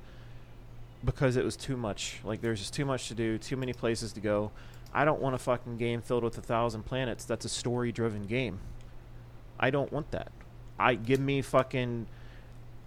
because 1.03 1.35
it 1.37 1.45
was 1.45 1.55
too 1.55 1.77
much. 1.77 2.19
Like 2.23 2.41
there's 2.41 2.59
just 2.59 2.73
too 2.73 2.85
much 2.85 3.07
to 3.09 3.15
do, 3.15 3.37
too 3.37 3.55
many 3.57 3.73
places 3.73 4.13
to 4.13 4.19
go. 4.19 4.51
I 4.93 5.05
don't 5.05 5.21
want 5.21 5.35
a 5.35 5.37
fucking 5.37 5.77
game 5.77 6.01
filled 6.01 6.23
with 6.23 6.37
a 6.37 6.41
thousand 6.41 6.83
planets. 6.83 7.23
That's 7.25 7.45
a 7.45 7.49
story 7.49 7.91
driven 7.91 8.25
game. 8.25 8.59
I 9.59 9.69
don't 9.69 9.91
want 9.91 10.11
that. 10.11 10.31
I 10.79 10.95
give 10.95 11.19
me 11.19 11.41
fucking 11.41 12.07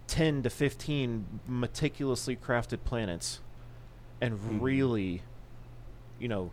ten 0.06 0.42
to 0.42 0.50
fifteen 0.50 1.26
meticulously 1.46 2.36
crafted 2.36 2.78
planets 2.84 3.40
and 4.20 4.34
Mhm. 4.38 4.60
really, 4.62 5.22
you 6.18 6.28
know, 6.28 6.50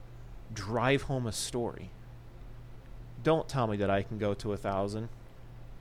drive 0.54 1.04
home 1.04 1.26
a 1.28 1.32
story. 1.32 1.90
Don't 3.24 3.48
tell 3.50 3.68
me 3.68 3.78
that 3.78 3.90
I 3.90 4.02
can 4.02 4.18
go 4.18 4.34
to 4.36 4.54
a 4.54 4.58
thousand 4.58 5.10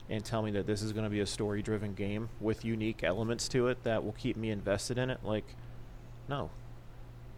and 0.09 0.25
tell 0.25 0.41
me 0.41 0.51
that 0.51 0.65
this 0.65 0.81
is 0.81 0.91
going 0.91 1.03
to 1.03 1.09
be 1.09 1.19
a 1.19 1.25
story 1.25 1.61
driven 1.61 1.93
game 1.93 2.29
with 2.39 2.65
unique 2.65 3.03
elements 3.03 3.47
to 3.49 3.67
it 3.67 3.83
that 3.83 4.03
will 4.03 4.11
keep 4.13 4.35
me 4.35 4.49
invested 4.49 4.97
in 4.97 5.09
it. 5.09 5.19
Like, 5.23 5.55
no. 6.29 6.49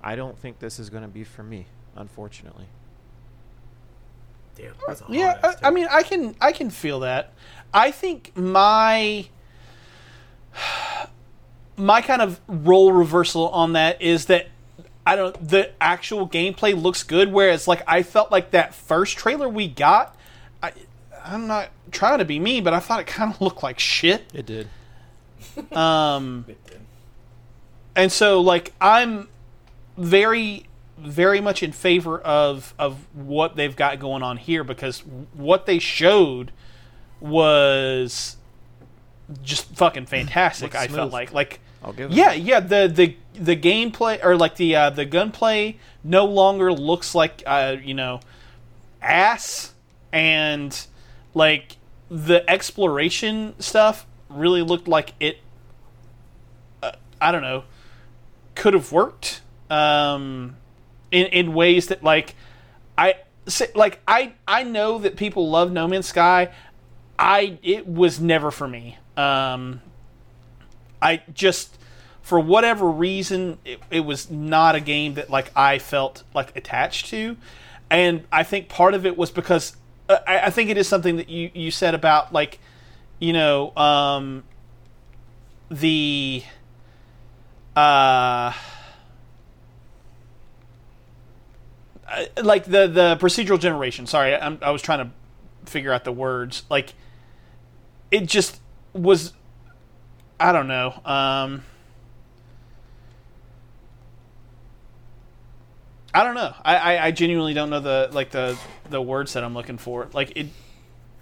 I 0.04 0.16
don't 0.16 0.38
think 0.38 0.60
this 0.60 0.80
is 0.80 0.90
going 0.90 1.04
to 1.04 1.10
be 1.10 1.24
for 1.24 1.44
me, 1.44 1.68
unfortunately. 1.96 2.66
Damn, 4.56 4.74
that's 4.88 5.02
a 5.02 5.06
Yeah, 5.10 5.40
I, 5.44 5.68
I 5.68 5.72
mean, 5.72 5.88
I 5.90 6.04
can 6.04 6.36
I 6.42 6.52
can 6.52 6.70
feel 6.70 7.02
that. 7.02 7.34
I 7.74 7.92
think 7.92 8.36
my 8.36 9.28
my 11.78 12.02
kind 12.02 12.22
of 12.22 12.40
role 12.48 12.92
reversal 12.92 13.50
on 13.50 13.74
that 13.74 14.02
is 14.02 14.26
that 14.26 14.48
I 15.06 15.16
don't 15.16 15.48
the 15.48 15.72
actual 15.82 16.28
gameplay 16.28 16.80
looks 16.80 17.04
good 17.04 17.32
whereas 17.32 17.68
like 17.68 17.82
I 17.88 18.04
felt 18.04 18.32
like 18.32 18.52
that 18.52 18.76
first 18.76 19.18
trailer 19.18 19.50
we 19.50 19.68
got 19.68 20.16
I 20.62 20.74
I'm 21.24 21.48
not 21.48 21.70
trying 21.92 22.20
to 22.20 22.26
be 22.26 22.40
mean 22.40 22.64
but 22.64 22.74
I 22.74 22.80
thought 22.80 23.00
it 23.00 23.08
kind 23.08 23.34
of 23.34 23.42
looked 23.42 23.64
like 23.64 23.80
shit. 23.80 24.24
It 24.34 24.46
did. 24.46 24.68
Um 25.72 26.46
It 26.50 26.64
did. 26.68 26.82
And 27.96 28.12
so 28.12 28.42
like 28.42 28.74
I'm 28.80 29.28
very 29.98 30.66
very 30.98 31.42
much 31.42 31.64
in 31.64 31.72
favor 31.72 32.20
of 32.20 32.74
of 32.78 33.08
what 33.14 33.56
they've 33.56 33.76
got 33.76 34.00
going 34.00 34.24
on 34.24 34.38
here 34.38 34.64
because 34.64 35.00
what 35.34 35.66
they 35.66 35.80
showed 35.80 36.52
was 37.20 38.38
just 39.44 39.74
fucking 39.76 40.06
fantastic. 40.06 40.76
I 40.76 40.88
felt 40.88 41.12
like 41.12 41.34
like 41.34 41.60
I'll 41.84 41.94
give 41.94 42.12
yeah, 42.12 42.34
yeah. 42.34 42.60
The 42.60 42.92
the 42.94 43.16
the 43.34 43.56
gameplay 43.56 44.24
or 44.24 44.36
like 44.38 44.56
the 44.56 44.76
uh, 44.76 44.90
the 44.90 45.06
gunplay 45.06 45.78
no 46.04 46.26
longer 46.26 46.72
looks 46.72 47.16
like 47.16 47.44
uh, 47.46 47.78
you 47.82 47.94
know 47.94 48.20
ass, 49.02 49.74
and 50.12 50.86
like 51.34 51.78
the 52.10 52.48
exploration 52.50 53.56
stuff 53.60 54.06
really 54.30 54.62
looked 54.62 54.88
like 54.88 55.14
it. 55.20 55.38
Uh, 56.84 56.92
I 57.20 57.32
don't 57.32 57.42
know, 57.42 57.64
could 58.56 58.74
have 58.74 58.92
worked 58.92 59.42
um, 59.70 60.58
in 61.12 61.28
in 61.28 61.54
ways 61.54 61.88
that 61.88 62.04
like 62.04 62.36
I 62.98 63.16
like 63.76 64.00
I 64.08 64.34
I 64.48 64.64
know 64.64 65.00
that 65.00 65.16
people 65.16 65.50
love 65.50 65.72
No 65.72 65.88
Man's 65.88 66.08
Sky. 66.08 66.52
I 67.18 67.58
it 67.64 67.88
was 67.88 68.20
never 68.20 68.52
for 68.52 68.68
me. 68.68 68.98
Um, 69.18 69.82
I 71.02 71.22
just 71.34 71.78
for 72.22 72.40
whatever 72.40 72.90
reason 72.90 73.58
it, 73.66 73.80
it 73.90 74.02
was 74.02 74.30
not 74.30 74.76
a 74.76 74.80
game 74.80 75.16
that 75.16 75.30
like 75.30 75.52
I 75.56 75.80
felt 75.80 76.24
like 76.34 76.56
attached 76.56 77.08
to, 77.08 77.38
and 77.90 78.26
I 78.32 78.44
think 78.44 78.70
part 78.70 78.94
of 78.94 79.06
it 79.06 79.18
was 79.18 79.32
because 79.32 79.76
uh, 80.10 80.18
I, 80.28 80.40
I 80.40 80.50
think 80.50 80.70
it 80.70 80.78
is 80.78 80.88
something 80.88 81.18
that 81.18 81.30
you 81.30 81.52
you 81.54 81.72
said 81.72 81.96
about 81.96 82.32
like 82.32 82.60
you 83.20 83.34
know 83.34 83.76
um, 83.76 84.44
the 85.70 86.44
uh 87.82 88.54
like 92.44 92.66
the 92.66 92.88
the 92.88 93.18
procedural 93.20 93.60
generation. 93.60 94.06
Sorry, 94.06 94.36
I'm, 94.36 94.60
I 94.62 94.72
was 94.72 94.82
trying 94.82 95.00
to 95.00 95.70
figure 95.70 95.92
out 95.92 96.04
the 96.04 96.12
words. 96.12 96.64
Like 96.70 96.94
it 98.12 98.26
just 98.26 98.60
was. 98.94 99.34
I 100.40 100.52
don't 100.52 100.68
know. 100.68 100.88
Um, 101.06 101.64
I 106.14 106.24
don't 106.24 106.36
know. 106.36 106.54
I, 106.66 106.76
I, 106.76 107.06
I 107.06 107.12
genuinely 107.12 107.54
don't 107.54 107.70
know 107.70 107.80
the 107.80 108.10
like 108.12 108.32
the 108.32 108.58
the 108.90 109.02
words 109.02 109.34
that 109.34 109.44
I'm 109.44 109.54
looking 109.54 109.78
for. 109.78 110.08
Like 110.14 110.34
it, 110.36 110.48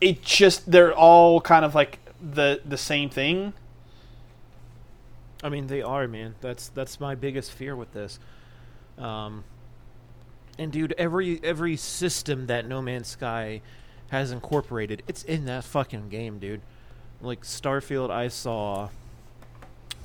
it 0.02 0.24
just 0.24 0.70
they're 0.72 0.94
all 0.94 1.42
kind 1.42 1.64
of 1.64 1.76
like 1.76 2.00
the 2.22 2.62
the 2.66 2.78
same 2.78 3.10
thing. 3.10 3.54
I 5.42 5.50
mean, 5.50 5.68
they 5.68 5.82
are, 5.82 6.08
man. 6.08 6.36
That's 6.42 6.70
that's 6.70 7.00
my 7.00 7.16
biggest 7.16 7.52
fear 7.52 7.76
with 7.76 7.94
this. 7.94 8.20
Um, 8.98 9.44
and 10.58 10.72
dude, 10.72 10.94
every 10.98 11.40
every 11.44 11.78
system 11.78 12.48
that 12.48 12.68
No 12.68 12.82
Man's 12.82 13.08
Sky 13.08 13.62
has 14.10 14.32
incorporated, 14.32 15.04
it's 15.08 15.24
in 15.24 15.46
that 15.46 15.64
fucking 15.64 16.10
game, 16.10 16.40
dude. 16.40 16.62
Like 17.22 17.42
Starfield, 17.42 18.10
I 18.10 18.28
saw 18.28 18.90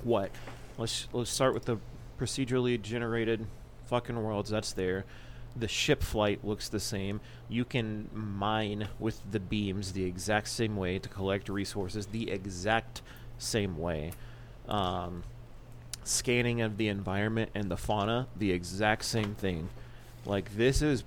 what? 0.05 0.31
Let's 0.79 1.09
let's 1.13 1.31
start 1.31 1.55
with 1.55 1.65
the 1.65 1.79
procedurally 2.19 2.81
generated 2.81 3.47
fucking 3.87 4.23
worlds. 4.23 4.51
That's 4.51 4.73
there. 4.73 5.05
The 5.57 5.69
ship 5.69 6.03
flight 6.03 6.45
looks 6.45 6.69
the 6.69 6.81
same. 6.81 7.21
You 7.49 7.65
can 7.65 8.09
mine 8.13 8.89
with 8.99 9.21
the 9.31 9.41
beams 9.41 9.93
the 9.93 10.05
exact 10.05 10.49
same 10.49 10.77
way 10.77 10.99
to 10.99 11.09
collect 11.09 11.49
resources 11.49 12.07
the 12.07 12.31
exact 12.31 13.03
same 13.39 13.79
way. 13.79 14.13
Um, 14.69 15.25
scanning 16.05 16.61
of 16.61 16.77
the 16.77 16.89
environment 16.89 17.51
and 17.55 17.71
the 17.71 17.77
fauna 17.77 18.29
the 18.37 18.53
exact 18.53 19.05
same 19.05 19.35
thing. 19.35 19.71
Like 20.27 20.57
this 20.57 20.83
is 20.83 21.05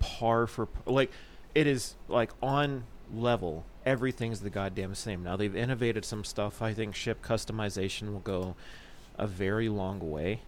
par 0.00 0.46
for 0.46 0.68
like 0.84 1.10
it 1.54 1.66
is 1.66 1.94
like 2.08 2.30
on 2.42 2.84
level. 3.14 3.64
Everything's 3.86 4.40
the 4.40 4.50
goddamn 4.50 4.94
same. 4.94 5.22
Now 5.22 5.36
they've 5.36 5.54
innovated 5.54 6.04
some 6.04 6.24
stuff. 6.24 6.62
I 6.62 6.74
think 6.74 6.94
ship 6.94 7.22
customization 7.22 8.12
will 8.12 8.20
go 8.20 8.54
a 9.16 9.26
very 9.26 9.68
long 9.68 10.10
way. 10.10 10.42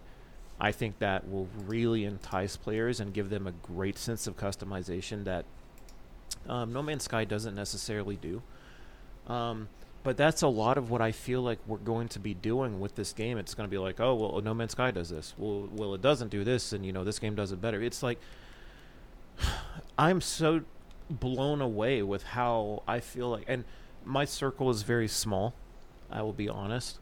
I 0.59 0.71
think 0.71 0.99
that 0.99 1.29
will 1.29 1.49
really 1.65 2.05
entice 2.05 2.55
players 2.55 2.99
and 2.99 3.13
give 3.13 3.29
them 3.29 3.45
a 3.45 3.51
great 3.51 3.97
sense 3.97 4.25
of 4.25 4.37
customization 4.37 5.25
that 5.25 5.45
um, 6.47 6.71
No 6.71 6.81
Man's 6.81 7.03
Sky 7.03 7.25
doesn't 7.25 7.55
necessarily 7.55 8.15
do. 8.15 8.41
Um, 9.27 9.67
but 10.05 10.17
that's 10.17 10.43
a 10.43 10.47
lot 10.47 10.77
of 10.77 10.91
what 10.91 11.01
I 11.01 11.11
feel 11.11 11.41
like 11.41 11.57
we're 11.65 11.77
going 11.77 12.07
to 12.09 12.19
be 12.19 12.35
doing 12.35 12.79
with 12.79 12.93
this 12.93 13.11
game. 13.11 13.39
It's 13.39 13.55
going 13.55 13.67
to 13.67 13.71
be 13.71 13.79
like, 13.79 13.99
oh, 13.99 14.13
well, 14.13 14.39
No 14.39 14.53
Man's 14.53 14.73
Sky 14.73 14.91
does 14.91 15.09
this. 15.09 15.33
Well, 15.35 15.67
well, 15.71 15.95
it 15.95 16.01
doesn't 16.03 16.29
do 16.29 16.43
this, 16.43 16.73
and 16.73 16.85
you 16.85 16.93
know, 16.93 17.03
this 17.03 17.17
game 17.17 17.33
does 17.33 17.51
it 17.51 17.59
better. 17.59 17.81
It's 17.81 18.03
like 18.03 18.19
I'm 19.97 20.21
so 20.21 20.61
blown 21.09 21.59
away 21.59 22.03
with 22.03 22.21
how 22.21 22.83
I 22.87 22.99
feel 22.99 23.31
like, 23.31 23.45
and 23.47 23.65
my 24.05 24.25
circle 24.25 24.69
is 24.69 24.83
very 24.83 25.07
small. 25.07 25.55
I 26.11 26.21
will 26.21 26.33
be 26.33 26.47
honest, 26.47 26.99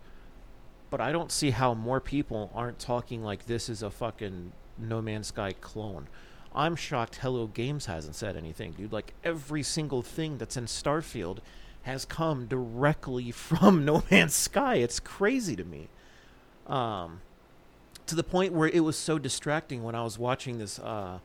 but 0.89 1.01
I 1.01 1.11
don't 1.11 1.29
see 1.29 1.49
how 1.49 1.73
more 1.73 1.99
people 1.99 2.51
aren't 2.55 2.79
talking 2.79 3.21
like 3.21 3.47
this 3.47 3.67
is 3.67 3.83
a 3.83 3.91
fucking 3.91 4.53
No 4.77 5.01
Man's 5.01 5.27
Sky 5.27 5.51
clone. 5.59 6.07
I'm 6.55 6.77
shocked 6.77 7.17
Hello 7.17 7.47
Games 7.47 7.87
hasn't 7.87 8.15
said 8.15 8.37
anything, 8.37 8.71
dude. 8.71 8.93
Like 8.93 9.13
every 9.25 9.61
single 9.61 10.01
thing 10.01 10.37
that's 10.37 10.55
in 10.55 10.67
Starfield 10.67 11.39
has 11.83 12.05
come 12.05 12.47
directly 12.47 13.31
from 13.31 13.85
No 13.85 14.03
Man's 14.09 14.35
Sky. 14.35 14.75
It's 14.75 14.99
crazy 14.99 15.55
to 15.55 15.63
me. 15.63 15.89
Um, 16.67 17.21
to 18.05 18.15
the 18.15 18.23
point 18.23 18.53
where 18.53 18.69
it 18.69 18.81
was 18.81 18.97
so 18.97 19.17
distracting 19.17 19.83
when 19.83 19.95
I 19.95 20.03
was 20.03 20.17
watching 20.17 20.57
this 20.57 20.79
uh, 20.79 21.19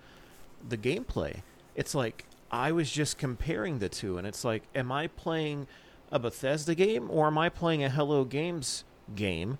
the 0.66 0.76
gameplay. 0.76 1.42
It's 1.74 1.94
like 1.94 2.24
I 2.50 2.72
was 2.72 2.90
just 2.90 3.18
comparing 3.18 3.78
the 3.78 3.88
two, 3.88 4.18
and 4.18 4.26
it's 4.26 4.44
like, 4.44 4.62
am 4.74 4.90
I 4.90 5.08
playing 5.08 5.66
a 6.10 6.18
Bethesda 6.18 6.74
game 6.74 7.10
or 7.10 7.26
am 7.26 7.38
I 7.38 7.48
playing 7.48 7.84
a 7.84 7.90
Hello 7.90 8.24
Games 8.24 8.84
game 9.14 9.58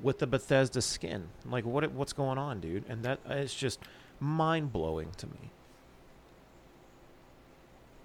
with 0.00 0.18
the 0.18 0.26
Bethesda 0.26 0.80
skin? 0.80 1.28
Like, 1.44 1.64
what 1.64 1.90
what's 1.92 2.12
going 2.12 2.38
on, 2.38 2.60
dude? 2.60 2.84
And 2.88 3.02
that 3.02 3.20
is 3.28 3.54
just 3.54 3.80
mind 4.20 4.72
blowing 4.72 5.10
to 5.16 5.26
me. 5.26 5.50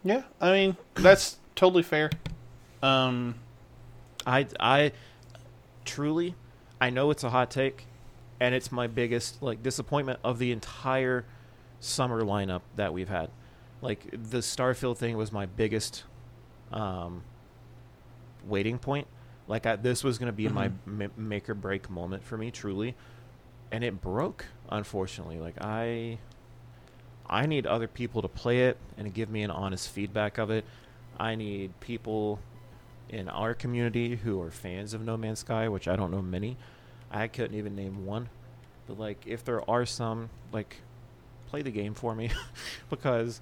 Yeah, 0.03 0.23
I 0.41 0.51
mean 0.51 0.77
that's 0.95 1.37
totally 1.55 1.83
fair. 1.83 2.09
Um, 2.81 3.35
I 4.25 4.47
I 4.59 4.91
truly 5.85 6.35
I 6.79 6.89
know 6.89 7.11
it's 7.11 7.23
a 7.23 7.29
hot 7.29 7.51
take 7.51 7.85
and 8.39 8.53
it's 8.53 8.71
my 8.71 8.87
biggest 8.87 9.41
like 9.41 9.63
disappointment 9.63 10.19
of 10.23 10.39
the 10.39 10.51
entire 10.51 11.25
summer 11.79 12.21
lineup 12.21 12.61
that 12.75 12.93
we've 12.93 13.09
had. 13.09 13.29
Like 13.81 14.09
the 14.11 14.39
Starfield 14.39 14.97
thing 14.97 15.17
was 15.17 15.31
my 15.31 15.45
biggest 15.45 16.03
um 16.71 17.23
waiting 18.45 18.79
point. 18.79 19.07
Like 19.47 19.65
I, 19.65 19.75
this 19.75 20.03
was 20.03 20.17
going 20.17 20.27
to 20.27 20.33
be 20.33 20.47
my 20.47 20.71
ma- 20.85 21.07
make 21.17 21.49
or 21.49 21.53
break 21.53 21.89
moment 21.89 22.23
for 22.23 22.37
me 22.37 22.51
truly 22.51 22.95
and 23.71 23.83
it 23.83 24.01
broke 24.01 24.45
unfortunately. 24.69 25.39
Like 25.39 25.55
I 25.61 26.17
I 27.27 27.45
need 27.45 27.65
other 27.65 27.87
people 27.87 28.21
to 28.21 28.27
play 28.27 28.67
it 28.67 28.77
and 28.97 29.13
give 29.13 29.29
me 29.29 29.43
an 29.43 29.51
honest 29.51 29.89
feedback 29.89 30.37
of 30.37 30.49
it. 30.49 30.65
I 31.20 31.36
need 31.36 31.80
people 31.80 32.39
in 33.09 33.30
our 33.30 33.53
community 33.53 34.16
who 34.16 34.41
are 34.41 34.51
fans 34.51 34.93
of 34.93 35.01
No 35.01 35.18
Man's 35.18 35.39
Sky, 35.39 35.68
which 35.70 35.88
I 35.88 35.95
don't 35.95 36.11
know 36.11 36.22
many. 36.22 36.57
I 37.11 37.28
couldn't 37.28 37.57
even 37.57 37.76
name 37.76 38.05
one. 38.05 38.30
But 38.88 38.99
like 38.99 39.24
if 39.26 39.43
there 39.45 39.68
are 39.70 39.86
some, 39.86 40.30
like 40.51 40.78
play 41.47 41.61
the 41.61 41.72
game 41.72 41.93
for 41.93 42.16
me 42.16 42.32
because 42.89 43.39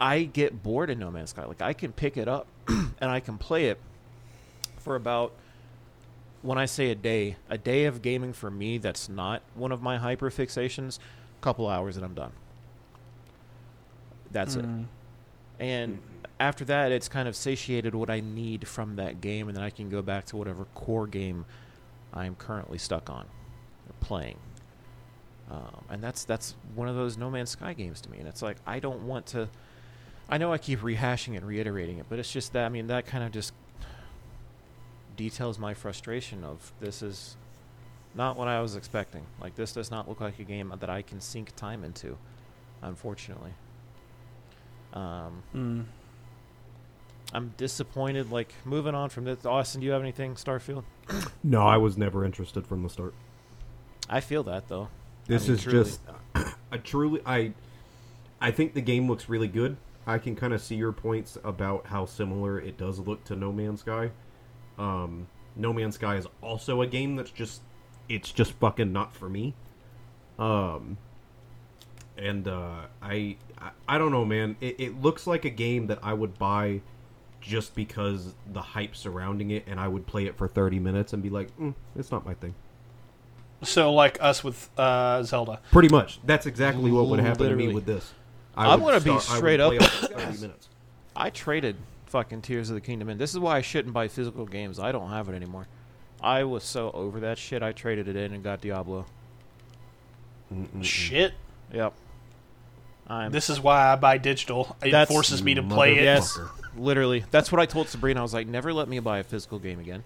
I 0.00 0.22
get 0.22 0.62
bored 0.62 0.90
in 0.90 0.98
No 0.98 1.10
Man's 1.10 1.30
Sky. 1.30 1.44
Like 1.44 1.62
I 1.62 1.72
can 1.72 1.92
pick 1.92 2.16
it 2.16 2.28
up 2.28 2.46
and 2.68 3.10
I 3.10 3.20
can 3.20 3.38
play 3.38 3.66
it 3.66 3.80
for 4.78 4.94
about 4.94 5.32
when 6.42 6.56
I 6.56 6.66
say 6.66 6.90
a 6.90 6.94
day, 6.94 7.36
a 7.50 7.58
day 7.58 7.86
of 7.86 8.00
gaming 8.00 8.32
for 8.32 8.50
me 8.50 8.78
that's 8.78 9.08
not 9.08 9.42
one 9.54 9.72
of 9.72 9.82
my 9.82 9.98
hyper 9.98 10.30
fixations, 10.30 10.98
a 10.98 11.42
couple 11.42 11.66
hours 11.66 11.96
and 11.96 12.04
I'm 12.04 12.14
done. 12.14 12.32
That's 14.30 14.54
it. 14.54 14.64
Mm. 14.64 14.86
And 15.58 15.98
after 16.38 16.64
that, 16.66 16.92
it's 16.92 17.08
kind 17.08 17.28
of 17.28 17.34
satiated 17.34 17.94
what 17.94 18.10
I 18.10 18.20
need 18.20 18.68
from 18.68 18.96
that 18.96 19.20
game, 19.20 19.48
and 19.48 19.56
then 19.56 19.64
I 19.64 19.70
can 19.70 19.88
go 19.88 20.02
back 20.02 20.26
to 20.26 20.36
whatever 20.36 20.66
core 20.74 21.06
game 21.06 21.44
I'm 22.12 22.34
currently 22.36 22.78
stuck 22.78 23.10
on 23.10 23.24
or 23.24 23.92
playing. 24.00 24.38
Um, 25.50 25.84
and 25.88 26.02
that's 26.02 26.24
that's 26.24 26.54
one 26.74 26.88
of 26.88 26.94
those 26.94 27.16
No 27.16 27.30
Man's 27.30 27.50
Sky 27.50 27.72
games 27.72 28.00
to 28.02 28.10
me, 28.10 28.18
and 28.18 28.28
it's 28.28 28.42
like 28.42 28.58
I 28.66 28.78
don't 28.78 29.06
want 29.06 29.26
to. 29.28 29.48
I 30.28 30.36
know 30.36 30.52
I 30.52 30.58
keep 30.58 30.80
rehashing 30.80 31.36
it, 31.36 31.42
reiterating 31.42 31.98
it, 31.98 32.06
but 32.08 32.18
it's 32.18 32.30
just 32.30 32.52
that 32.52 32.66
I 32.66 32.68
mean 32.68 32.88
that 32.88 33.06
kind 33.06 33.24
of 33.24 33.32
just 33.32 33.52
details 35.16 35.58
my 35.58 35.74
frustration 35.74 36.44
of 36.44 36.72
this 36.80 37.02
is 37.02 37.36
not 38.14 38.36
what 38.36 38.46
I 38.46 38.60
was 38.60 38.76
expecting. 38.76 39.24
Like 39.40 39.54
this 39.54 39.72
does 39.72 39.90
not 39.90 40.08
look 40.08 40.20
like 40.20 40.38
a 40.38 40.44
game 40.44 40.72
that 40.78 40.90
I 40.90 41.02
can 41.02 41.20
sink 41.20 41.56
time 41.56 41.82
into, 41.82 42.18
unfortunately. 42.82 43.52
Um, 44.92 45.42
mm. 45.54 45.84
I'm 47.32 47.54
disappointed. 47.56 48.30
Like 48.30 48.52
moving 48.64 48.94
on 48.94 49.10
from 49.10 49.24
this, 49.24 49.44
Austin, 49.44 49.80
do 49.80 49.86
you 49.86 49.92
have 49.92 50.02
anything 50.02 50.34
Starfield? 50.34 50.84
No, 51.42 51.62
I 51.62 51.76
was 51.78 51.96
never 51.96 52.24
interested 52.24 52.66
from 52.66 52.82
the 52.82 52.90
start. 52.90 53.14
I 54.08 54.20
feel 54.20 54.42
that 54.44 54.68
though. 54.68 54.88
This 55.26 55.46
mean, 55.46 55.56
is 55.56 55.62
truly. 55.62 55.84
just 55.84 56.00
I 56.72 56.76
truly 56.78 57.20
I 57.24 57.52
I 58.40 58.50
think 58.50 58.74
the 58.74 58.80
game 58.80 59.08
looks 59.08 59.28
really 59.28 59.48
good. 59.48 59.76
I 60.06 60.18
can 60.18 60.36
kind 60.36 60.54
of 60.54 60.62
see 60.62 60.74
your 60.74 60.92
points 60.92 61.36
about 61.44 61.86
how 61.86 62.06
similar 62.06 62.58
it 62.58 62.78
does 62.78 62.98
look 62.98 63.24
to 63.24 63.36
No 63.36 63.52
Man's 63.52 63.80
Sky. 63.80 64.10
Um, 64.78 65.26
no 65.54 65.72
Man's 65.72 65.96
Sky 65.96 66.16
is 66.16 66.26
also 66.40 66.80
a 66.80 66.86
game 66.86 67.16
that's 67.16 67.30
just 67.30 67.62
it's 68.08 68.32
just 68.32 68.52
fucking 68.52 68.92
not 68.92 69.14
for 69.14 69.28
me. 69.28 69.54
Um, 70.38 70.96
and 72.18 72.48
uh, 72.48 72.70
I, 73.02 73.36
I 73.58 73.70
I 73.88 73.98
don't 73.98 74.12
know, 74.12 74.24
man. 74.24 74.56
It, 74.60 74.76
it 74.78 75.02
looks 75.02 75.26
like 75.26 75.44
a 75.44 75.50
game 75.50 75.86
that 75.86 75.98
I 76.02 76.12
would 76.12 76.38
buy 76.38 76.80
just 77.40 77.74
because 77.74 78.34
the 78.52 78.60
hype 78.60 78.96
surrounding 78.96 79.50
it, 79.52 79.64
and 79.66 79.78
I 79.78 79.88
would 79.88 80.06
play 80.06 80.26
it 80.26 80.36
for 80.36 80.48
thirty 80.48 80.78
minutes 80.78 81.12
and 81.12 81.22
be 81.22 81.30
like, 81.30 81.56
mm, 81.58 81.74
it's 81.96 82.10
not 82.10 82.26
my 82.26 82.34
thing. 82.34 82.54
So 83.62 83.92
like 83.92 84.18
us 84.20 84.44
with 84.44 84.68
uh, 84.78 85.22
Zelda. 85.22 85.60
Pretty 85.72 85.88
much. 85.88 86.20
That's 86.24 86.46
exactly 86.46 86.90
what 86.90 87.06
would 87.08 87.20
happen 87.20 87.48
to 87.48 87.56
me 87.56 87.72
with 87.72 87.86
this. 87.86 88.12
I'm 88.56 88.80
gonna 88.80 89.00
be 89.00 89.18
start- 89.18 89.30
I 89.30 89.36
straight 89.36 89.60
up- 89.60 89.72
it 89.72 89.82
for 89.82 90.06
30 90.08 90.38
minutes. 90.40 90.68
I 91.16 91.30
traded 91.30 91.76
fucking 92.06 92.42
Tears 92.42 92.70
of 92.70 92.74
the 92.74 92.80
Kingdom 92.80 93.08
in. 93.08 93.18
This 93.18 93.32
is 93.32 93.38
why 93.38 93.56
I 93.56 93.60
shouldn't 93.60 93.94
buy 93.94 94.08
physical 94.08 94.46
games. 94.46 94.78
I 94.78 94.92
don't 94.92 95.10
have 95.10 95.28
it 95.28 95.34
anymore. 95.34 95.66
I 96.20 96.44
was 96.44 96.64
so 96.64 96.90
over 96.92 97.20
that 97.20 97.38
shit. 97.38 97.62
I 97.62 97.72
traded 97.72 98.08
it 98.08 98.16
in 98.16 98.32
and 98.32 98.42
got 98.42 98.60
Diablo. 98.60 99.06
Shit. 100.82 101.34
Yep. 101.72 101.92
I'm 103.08 103.32
This 103.32 103.48
is 103.50 103.60
why 103.60 103.92
I 103.92 103.96
buy 103.96 104.18
digital. 104.18 104.76
It 104.82 105.06
forces 105.06 105.42
me 105.42 105.54
to 105.54 105.62
play 105.62 105.96
it. 105.98 106.02
yes, 106.04 106.38
literally. 106.76 107.24
That's 107.30 107.50
what 107.50 107.60
I 107.60 107.66
told 107.66 107.88
Sabrina. 107.88 108.20
I 108.20 108.22
was 108.22 108.34
like, 108.34 108.46
never 108.46 108.72
let 108.72 108.88
me 108.88 108.98
buy 109.00 109.18
a 109.18 109.24
physical 109.24 109.58
game 109.58 109.80
again. 109.80 110.04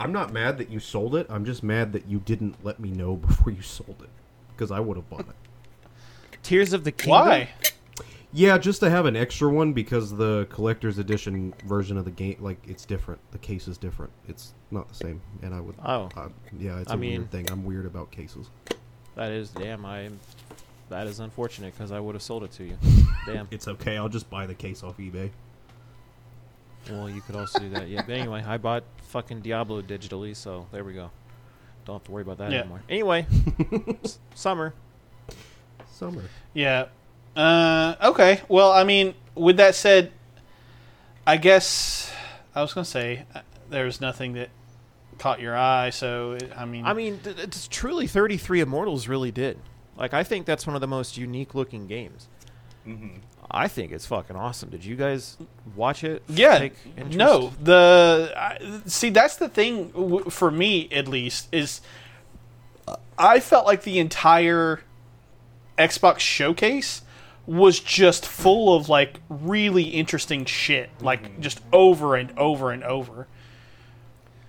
I'm 0.00 0.12
not 0.12 0.32
mad 0.32 0.58
that 0.58 0.70
you 0.70 0.78
sold 0.80 1.14
it. 1.16 1.26
I'm 1.28 1.44
just 1.44 1.62
mad 1.62 1.92
that 1.92 2.06
you 2.06 2.18
didn't 2.20 2.64
let 2.64 2.78
me 2.80 2.90
know 2.90 3.16
before 3.16 3.52
you 3.52 3.62
sold 3.62 3.96
it. 4.02 4.08
Because 4.56 4.70
I 4.70 4.80
would 4.80 4.96
have 4.96 5.08
bought 5.10 5.20
it. 5.20 5.26
Tears 6.42 6.72
of 6.72 6.84
the 6.84 6.92
Kingdom. 6.92 7.26
Why? 7.26 7.48
Yeah, 8.32 8.58
just 8.58 8.80
to 8.80 8.90
have 8.90 9.06
an 9.06 9.16
extra 9.16 9.48
one 9.48 9.72
because 9.72 10.14
the 10.14 10.46
collector's 10.50 10.98
edition 10.98 11.54
version 11.64 11.96
of 11.96 12.04
the 12.04 12.10
game, 12.10 12.36
like, 12.40 12.58
it's 12.68 12.84
different. 12.84 13.20
The 13.32 13.38
case 13.38 13.66
is 13.68 13.78
different. 13.78 14.12
It's 14.28 14.52
not 14.70 14.88
the 14.88 14.94
same. 14.94 15.20
And 15.42 15.54
I 15.54 15.60
would. 15.60 15.74
Oh. 15.84 16.08
uh, 16.16 16.28
yeah, 16.58 16.78
it's 16.78 16.90
I 16.90 16.94
a 16.94 16.96
mean- 16.98 17.20
weird 17.20 17.30
thing. 17.30 17.50
I'm 17.50 17.64
weird 17.64 17.86
about 17.86 18.10
cases. 18.10 18.50
That 19.16 19.32
is 19.32 19.50
damn. 19.50 19.84
I. 19.84 20.10
That 20.90 21.06
is 21.06 21.20
unfortunate 21.20 21.74
because 21.74 21.92
I 21.92 22.00
would 22.00 22.14
have 22.14 22.22
sold 22.22 22.44
it 22.44 22.52
to 22.52 22.64
you. 22.64 22.76
Damn. 23.26 23.46
It's 23.50 23.68
okay. 23.68 23.96
I'll 23.96 24.08
just 24.08 24.30
buy 24.30 24.46
the 24.46 24.54
case 24.54 24.82
off 24.82 24.96
eBay. 24.98 25.30
Well, 26.90 27.10
you 27.10 27.20
could 27.20 27.36
also 27.36 27.58
do 27.58 27.68
that. 27.70 27.88
Yeah. 27.88 28.02
But 28.06 28.12
anyway, 28.16 28.42
I 28.46 28.56
bought 28.56 28.84
fucking 29.08 29.40
Diablo 29.40 29.82
digitally, 29.82 30.34
so 30.34 30.66
there 30.72 30.84
we 30.84 30.94
go. 30.94 31.10
Don't 31.84 31.96
have 31.96 32.04
to 32.04 32.10
worry 32.12 32.22
about 32.22 32.38
that 32.38 32.50
Yeah. 32.50 32.60
anymore. 32.60 32.80
Anyway, 32.88 33.26
s- 34.04 34.18
summer. 34.34 34.72
Summer. 35.92 36.22
Yeah. 36.54 36.86
Uh, 37.36 37.94
okay. 38.02 38.40
Well, 38.48 38.72
I 38.72 38.84
mean, 38.84 39.14
with 39.34 39.58
that 39.58 39.74
said, 39.74 40.12
I 41.26 41.36
guess 41.36 42.10
I 42.54 42.62
was 42.62 42.72
gonna 42.72 42.84
say 42.86 43.24
uh, 43.34 43.40
there's 43.68 44.00
nothing 44.00 44.32
that 44.34 44.48
caught 45.18 45.40
your 45.40 45.56
eye. 45.56 45.90
So 45.90 46.32
it, 46.32 46.50
I 46.56 46.64
mean, 46.64 46.86
I 46.86 46.94
mean, 46.94 47.18
th- 47.22 47.38
it's 47.38 47.68
truly 47.68 48.06
33 48.06 48.60
Immortals 48.60 49.08
really 49.08 49.30
did. 49.30 49.58
Like, 49.98 50.14
I 50.14 50.22
think 50.24 50.46
that's 50.46 50.66
one 50.66 50.74
of 50.76 50.80
the 50.80 50.86
most 50.86 51.16
unique 51.16 51.54
looking 51.54 51.86
games. 51.86 52.28
Mm-hmm. 52.86 53.16
I 53.50 53.66
think 53.68 53.92
it's 53.92 54.06
fucking 54.06 54.36
awesome. 54.36 54.68
Did 54.68 54.84
you 54.84 54.94
guys 54.94 55.36
watch 55.74 56.04
it? 56.04 56.22
yeah, 56.28 56.68
no. 57.10 57.52
The 57.62 58.32
I, 58.36 58.58
see 58.86 59.10
that's 59.10 59.36
the 59.36 59.48
thing 59.48 59.88
w- 59.88 60.28
for 60.28 60.50
me 60.50 60.88
at 60.92 61.08
least 61.08 61.48
is 61.50 61.80
I 63.18 63.40
felt 63.40 63.66
like 63.66 63.82
the 63.82 63.98
entire 63.98 64.82
Xbox 65.78 66.18
showcase 66.18 67.02
was 67.46 67.80
just 67.80 68.26
full 68.26 68.76
of 68.76 68.90
like 68.90 69.20
really 69.30 69.84
interesting 69.84 70.44
shit, 70.44 70.90
like 71.00 71.40
just 71.40 71.60
over 71.72 72.16
and 72.16 72.36
over 72.38 72.70
and 72.70 72.84
over. 72.84 73.26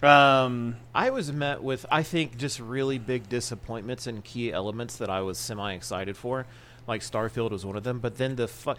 Um, 0.01 0.77
I 0.95 1.09
was 1.09 1.31
met 1.31 1.61
with, 1.61 1.85
I 1.91 2.03
think, 2.03 2.37
just 2.37 2.59
really 2.59 2.97
big 2.97 3.27
disappointments 3.27 4.07
and 4.07 4.23
key 4.23 4.51
elements 4.53 4.95
that 4.97 5.09
I 5.09 5.21
was 5.21 5.37
semi 5.37 5.73
excited 5.73 6.15
for. 6.15 6.45
Like 6.87 7.01
Starfield 7.01 7.51
was 7.51 7.65
one 7.65 7.75
of 7.75 7.83
them, 7.83 7.99
but 7.99 8.17
then 8.17 8.35
the 8.35 8.47
fu- 8.47 8.75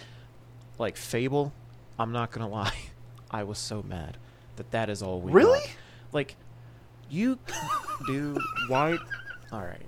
like 0.78 0.96
Fable, 0.96 1.52
I'm 1.98 2.12
not 2.12 2.30
gonna 2.30 2.48
lie, 2.60 2.74
I 3.30 3.42
was 3.44 3.58
so 3.58 3.82
mad 3.82 4.16
that 4.56 4.70
that 4.70 4.88
is 4.88 5.02
all 5.02 5.20
we 5.20 5.30
Really? 5.32 5.58
got. 5.60 5.68
Like, 6.12 6.36
you, 7.10 7.38
dude, 8.06 8.38
why? 8.68 8.96
All 9.52 9.60
right. 9.60 9.86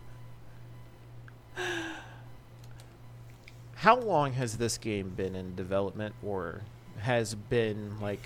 How 3.77 3.97
long 3.99 4.35
has 4.35 4.59
this 4.59 4.79
game 4.79 5.11
been 5.11 5.35
in 5.35 5.57
development, 5.57 6.15
or 6.23 6.61
has 7.01 7.35
been 7.35 7.99
like? 8.01 8.21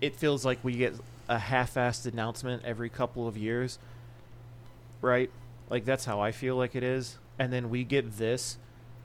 It 0.00 0.16
feels 0.16 0.44
like 0.44 0.58
we 0.64 0.72
get 0.72 0.94
a 1.28 1.38
half-assed 1.38 2.06
announcement 2.06 2.64
every 2.64 2.88
couple 2.88 3.26
of 3.26 3.36
years, 3.36 3.78
right? 5.00 5.30
Like 5.70 5.84
that's 5.84 6.04
how 6.04 6.20
I 6.20 6.32
feel 6.32 6.56
like 6.56 6.74
it 6.74 6.82
is. 6.82 7.18
And 7.38 7.52
then 7.52 7.70
we 7.70 7.84
get 7.84 8.18
this 8.18 8.58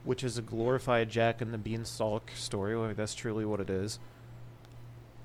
which 0.04 0.24
is 0.24 0.38
a 0.38 0.42
glorified 0.42 1.10
Jack 1.10 1.42
and 1.42 1.54
the 1.54 1.58
Beanstalk 1.58 2.32
story. 2.36 2.76
Like 2.76 2.96
that's 2.96 3.16
truly 3.16 3.46
what 3.46 3.60
it 3.60 3.70
is. 3.70 4.00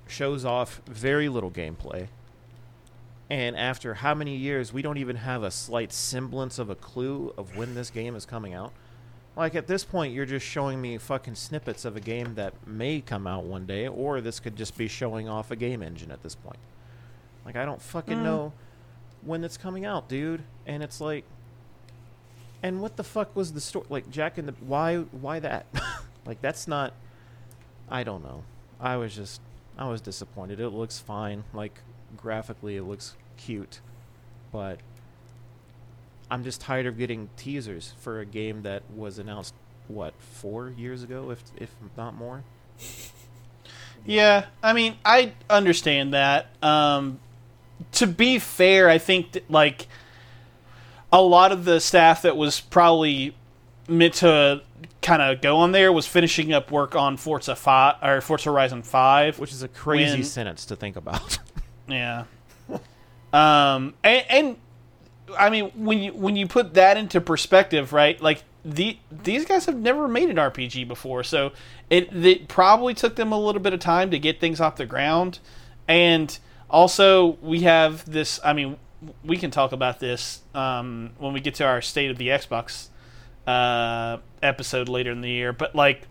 Shows 0.06 0.44
off 0.44 0.82
very 0.86 1.28
little 1.28 1.50
gameplay. 1.50 2.08
And 3.30 3.56
after 3.56 3.94
how 3.94 4.14
many 4.14 4.36
years, 4.36 4.72
we 4.72 4.82
don't 4.82 4.98
even 4.98 5.16
have 5.16 5.42
a 5.42 5.50
slight 5.50 5.92
semblance 5.92 6.58
of 6.58 6.68
a 6.68 6.74
clue 6.74 7.32
of 7.38 7.56
when 7.56 7.74
this 7.74 7.88
game 7.88 8.14
is 8.14 8.26
coming 8.26 8.52
out. 8.52 8.72
Like 9.36 9.54
at 9.54 9.66
this 9.66 9.82
point, 9.84 10.12
you're 10.12 10.26
just 10.26 10.44
showing 10.44 10.80
me 10.80 10.98
fucking 10.98 11.34
snippets 11.34 11.84
of 11.84 11.96
a 11.96 12.00
game 12.00 12.34
that 12.34 12.66
may 12.66 13.00
come 13.00 13.26
out 13.26 13.44
one 13.44 13.66
day, 13.66 13.88
or 13.88 14.20
this 14.20 14.38
could 14.38 14.54
just 14.54 14.76
be 14.76 14.86
showing 14.86 15.28
off 15.28 15.50
a 15.50 15.56
game 15.56 15.82
engine 15.82 16.10
at 16.10 16.22
this 16.22 16.34
point. 16.34 16.58
Like 17.44 17.56
I 17.56 17.64
don't 17.64 17.80
fucking 17.82 18.18
Mm. 18.18 18.22
know 18.22 18.52
when 19.22 19.44
it's 19.44 19.56
coming 19.56 19.84
out, 19.84 20.08
dude. 20.08 20.42
And 20.66 20.82
it's 20.82 21.00
like, 21.00 21.24
and 22.62 22.80
what 22.80 22.96
the 22.96 23.04
fuck 23.04 23.34
was 23.36 23.52
the 23.52 23.60
story? 23.60 23.86
Like 23.88 24.10
Jack 24.10 24.38
and 24.38 24.48
the 24.48 24.52
why? 24.60 24.98
Why 24.98 25.40
that? 25.40 25.66
like 26.26 26.40
that's 26.40 26.66
not. 26.68 26.92
I 27.88 28.02
don't 28.02 28.22
know. 28.24 28.44
I 28.80 28.96
was 28.96 29.14
just, 29.14 29.40
I 29.76 29.88
was 29.88 30.00
disappointed. 30.00 30.58
It 30.60 30.70
looks 30.70 30.98
fine. 30.98 31.44
Like 31.52 31.80
graphically, 32.16 32.76
it 32.76 32.82
looks 32.84 33.14
cute, 33.36 33.80
but 34.52 34.80
I'm 36.30 36.42
just 36.44 36.60
tired 36.62 36.86
of 36.86 36.96
getting 36.96 37.28
teasers 37.36 37.92
for 38.00 38.20
a 38.20 38.24
game 38.24 38.62
that 38.62 38.82
was 38.94 39.18
announced 39.18 39.52
what 39.88 40.14
four 40.18 40.70
years 40.70 41.02
ago, 41.02 41.30
if 41.30 41.42
if 41.58 41.74
not 41.96 42.14
more. 42.14 42.42
Yeah, 44.06 44.46
I 44.62 44.72
mean, 44.74 44.96
I 45.04 45.32
understand 45.48 46.12
that. 46.14 46.46
Um, 46.62 47.20
to 47.92 48.06
be 48.06 48.38
fair, 48.38 48.88
I 48.88 48.98
think 48.98 49.32
that, 49.32 49.50
like 49.50 49.86
a 51.12 51.20
lot 51.22 51.52
of 51.52 51.64
the 51.64 51.80
staff 51.80 52.22
that 52.22 52.36
was 52.36 52.60
probably 52.60 53.36
meant 53.88 54.14
to 54.14 54.62
kind 55.02 55.20
of 55.22 55.40
go 55.42 55.58
on 55.58 55.72
there 55.72 55.92
was 55.92 56.06
finishing 56.06 56.52
up 56.52 56.70
work 56.70 56.96
on 56.96 57.16
Forza 57.16 57.54
Five 57.54 57.96
or 58.02 58.20
Forza 58.20 58.50
Horizon 58.50 58.82
Five, 58.82 59.38
Which 59.38 59.52
is 59.52 59.62
a 59.62 59.68
crazy 59.68 60.14
When- 60.16 60.24
sentence 60.24 60.64
to 60.66 60.76
think 60.76 60.96
about. 60.96 61.38
Yeah. 61.86 62.24
um, 63.32 63.94
and, 64.02 64.24
and 64.30 64.56
I 65.38 65.50
mean, 65.50 65.70
when 65.74 65.98
you 65.98 66.12
when 66.14 66.36
you 66.36 66.46
put 66.46 66.74
that 66.74 66.96
into 66.96 67.20
perspective, 67.20 67.92
right? 67.92 68.20
Like 68.22 68.42
the 68.64 68.98
these 69.10 69.44
guys 69.44 69.66
have 69.66 69.76
never 69.76 70.08
made 70.08 70.30
an 70.30 70.36
RPG 70.36 70.86
before, 70.88 71.22
so 71.24 71.52
it 71.90 72.10
it 72.14 72.48
probably 72.48 72.94
took 72.94 73.16
them 73.16 73.32
a 73.32 73.38
little 73.38 73.60
bit 73.60 73.72
of 73.74 73.80
time 73.80 74.10
to 74.12 74.18
get 74.18 74.40
things 74.40 74.60
off 74.60 74.76
the 74.76 74.86
ground. 74.86 75.40
And 75.88 76.38
also, 76.74 77.38
we 77.40 77.60
have 77.60 78.04
this. 78.10 78.40
I 78.44 78.52
mean, 78.52 78.76
we 79.24 79.36
can 79.36 79.50
talk 79.50 79.72
about 79.72 80.00
this 80.00 80.40
um, 80.54 81.12
when 81.18 81.32
we 81.32 81.40
get 81.40 81.54
to 81.56 81.64
our 81.64 81.80
state 81.80 82.10
of 82.10 82.18
the 82.18 82.28
Xbox 82.28 82.88
uh, 83.46 84.18
episode 84.42 84.88
later 84.88 85.12
in 85.12 85.20
the 85.20 85.30
year. 85.30 85.52
But 85.52 85.74
like, 85.76 86.08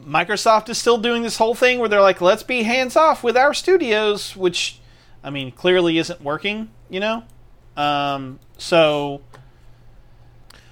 Microsoft 0.00 0.68
is 0.68 0.78
still 0.78 0.98
doing 0.98 1.22
this 1.22 1.36
whole 1.38 1.54
thing 1.54 1.78
where 1.78 1.88
they're 1.88 2.00
like, 2.00 2.20
let's 2.20 2.42
be 2.42 2.62
hands 2.62 2.96
off 2.96 3.22
with 3.24 3.36
our 3.36 3.52
studios, 3.52 4.36
which, 4.36 4.78
I 5.22 5.30
mean, 5.30 5.50
clearly 5.52 5.98
isn't 5.98 6.20
working, 6.22 6.70
you 6.88 7.00
know? 7.00 7.24
Um, 7.76 8.38
so, 8.58 9.22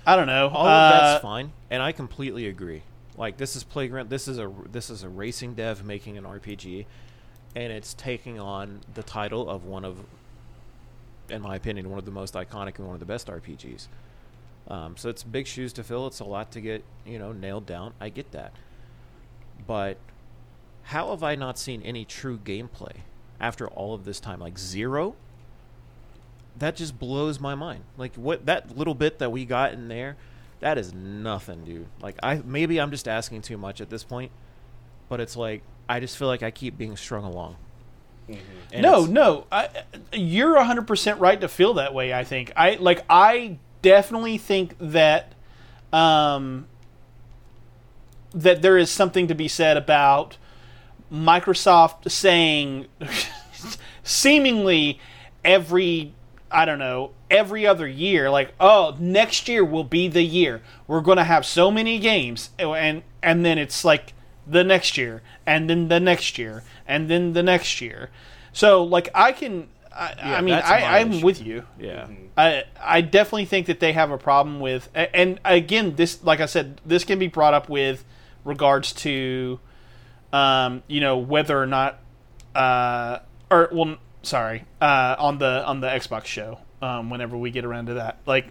I 0.06 0.16
don't 0.16 0.26
know. 0.26 0.48
All 0.48 0.66
Uh, 0.66 0.70
of 0.70 0.92
that's 0.92 1.22
fine, 1.22 1.52
and 1.70 1.82
I 1.82 1.92
completely 1.92 2.46
agree. 2.46 2.82
Like 3.16 3.36
this 3.36 3.56
is 3.56 3.62
playground. 3.64 4.10
This 4.10 4.26
is 4.26 4.38
a 4.38 4.50
this 4.70 4.88
is 4.90 5.02
a 5.02 5.08
racing 5.08 5.54
dev 5.54 5.84
making 5.84 6.16
an 6.16 6.24
RPG, 6.24 6.86
and 7.54 7.72
it's 7.72 7.94
taking 7.94 8.40
on 8.40 8.80
the 8.94 9.02
title 9.02 9.48
of 9.48 9.64
one 9.64 9.84
of, 9.84 9.98
in 11.28 11.42
my 11.42 11.56
opinion, 11.56 11.90
one 11.90 11.98
of 11.98 12.04
the 12.04 12.10
most 12.10 12.34
iconic 12.34 12.78
and 12.78 12.86
one 12.86 12.94
of 12.94 13.00
the 13.00 13.06
best 13.06 13.26
RPGs. 13.26 13.88
Um, 14.68 14.96
so 14.96 15.08
it's 15.08 15.22
big 15.22 15.46
shoes 15.46 15.72
to 15.74 15.84
fill. 15.84 16.06
It's 16.06 16.20
a 16.20 16.24
lot 16.24 16.52
to 16.52 16.60
get 16.60 16.84
you 17.04 17.18
know 17.18 17.32
nailed 17.32 17.66
down. 17.66 17.94
I 18.00 18.08
get 18.08 18.30
that, 18.32 18.52
but 19.66 19.98
how 20.84 21.10
have 21.10 21.22
I 21.22 21.34
not 21.34 21.58
seen 21.58 21.82
any 21.82 22.04
true 22.04 22.38
gameplay 22.38 22.98
after 23.40 23.68
all 23.68 23.94
of 23.94 24.04
this 24.04 24.20
time? 24.20 24.40
Like 24.40 24.58
zero. 24.58 25.16
That 26.58 26.76
just 26.76 26.98
blows 26.98 27.40
my 27.40 27.54
mind. 27.54 27.84
Like 27.96 28.14
what 28.14 28.46
that 28.46 28.76
little 28.76 28.94
bit 28.94 29.18
that 29.18 29.32
we 29.32 29.44
got 29.44 29.72
in 29.72 29.88
there, 29.88 30.16
that 30.60 30.78
is 30.78 30.92
nothing, 30.92 31.64
dude. 31.64 31.86
Like 32.00 32.16
I 32.22 32.40
maybe 32.44 32.80
I'm 32.80 32.90
just 32.90 33.08
asking 33.08 33.42
too 33.42 33.58
much 33.58 33.80
at 33.80 33.90
this 33.90 34.04
point, 34.04 34.30
but 35.08 35.18
it's 35.18 35.36
like 35.36 35.62
I 35.92 36.00
just 36.00 36.16
feel 36.16 36.28
like 36.28 36.42
I 36.42 36.50
keep 36.50 36.78
being 36.78 36.96
strung 36.96 37.22
along. 37.22 37.56
And 38.72 38.82
no, 38.82 39.04
no, 39.04 39.46
I, 39.52 39.68
you're 40.10 40.54
100% 40.56 41.20
right 41.20 41.38
to 41.38 41.48
feel 41.48 41.74
that 41.74 41.92
way, 41.92 42.14
I 42.14 42.24
think. 42.24 42.50
I 42.56 42.76
like 42.76 43.04
I 43.10 43.58
definitely 43.82 44.38
think 44.38 44.74
that 44.80 45.34
um 45.92 46.66
that 48.32 48.62
there 48.62 48.78
is 48.78 48.90
something 48.90 49.28
to 49.28 49.34
be 49.34 49.48
said 49.48 49.76
about 49.76 50.38
Microsoft 51.12 52.10
saying 52.10 52.86
seemingly 54.02 54.98
every 55.44 56.14
I 56.50 56.64
don't 56.64 56.78
know, 56.78 57.10
every 57.30 57.66
other 57.66 57.86
year 57.86 58.30
like, 58.30 58.54
"Oh, 58.58 58.96
next 58.98 59.46
year 59.46 59.62
will 59.62 59.84
be 59.84 60.08
the 60.08 60.22
year. 60.22 60.62
We're 60.86 61.02
going 61.02 61.18
to 61.18 61.24
have 61.24 61.44
so 61.44 61.70
many 61.70 61.98
games." 61.98 62.48
And 62.58 63.02
and 63.22 63.44
then 63.44 63.58
it's 63.58 63.84
like 63.84 64.14
the 64.46 64.64
next 64.64 64.96
year 64.96 65.22
and 65.46 65.68
then 65.70 65.88
the 65.88 66.00
next 66.00 66.38
year 66.38 66.64
and 66.86 67.08
then 67.08 67.32
the 67.32 67.42
next 67.42 67.80
year. 67.80 68.10
So 68.52 68.82
like 68.84 69.08
I 69.14 69.32
can 69.32 69.68
I, 69.94 70.14
Yeah, 70.16 70.36
I 70.36 70.40
mean 70.40 70.54
I, 70.54 71.00
I'm 71.00 71.12
issue. 71.12 71.24
with 71.24 71.42
you. 71.42 71.64
Yeah. 71.78 72.08
I 72.36 72.64
I 72.80 73.00
definitely 73.02 73.44
think 73.44 73.66
that 73.66 73.80
they 73.80 73.92
have 73.92 74.10
a 74.10 74.18
problem 74.18 74.60
with, 74.60 74.88
and 74.94 75.38
again, 75.44 75.96
this 75.96 76.22
like 76.24 76.40
I 76.40 76.46
said, 76.46 76.80
this 76.86 77.04
can 77.04 77.18
be 77.18 77.26
brought 77.26 77.52
up 77.54 77.68
with 77.68 78.04
regards 78.44 78.92
to, 78.94 79.60
um, 80.32 80.82
you 80.86 81.00
know, 81.00 81.18
whether 81.18 81.60
or 81.60 81.66
not, 81.66 82.00
uh, 82.54 83.18
or 83.50 83.68
well, 83.70 83.96
sorry, 84.22 84.64
uh, 84.80 85.16
on 85.18 85.38
the 85.38 85.64
on 85.66 85.80
the 85.80 85.88
Xbox 85.88 86.24
show, 86.24 86.58
um, 86.80 87.10
whenever 87.10 87.36
we 87.36 87.50
get 87.50 87.64
around 87.64 87.86
to 87.86 87.94
that, 87.94 88.18
like. 88.26 88.46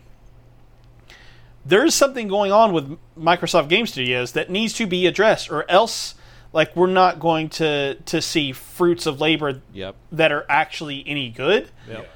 There's 1.65 1.93
something 1.93 2.27
going 2.27 2.51
on 2.51 2.73
with 2.73 2.97
Microsoft 3.17 3.69
Game 3.69 3.85
Studios 3.85 4.31
that 4.33 4.49
needs 4.49 4.73
to 4.73 4.87
be 4.87 5.05
addressed, 5.05 5.51
or 5.51 5.69
else, 5.69 6.15
like, 6.53 6.75
we're 6.75 6.87
not 6.87 7.19
going 7.19 7.49
to 7.49 7.95
to 7.95 8.21
see 8.21 8.51
fruits 8.51 9.05
of 9.05 9.21
labor 9.21 9.61
Yep. 9.73 9.95
that 10.11 10.31
are 10.31 10.45
actually 10.49 11.03
any 11.05 11.29
good. 11.29 11.69
Yep. 11.87 12.09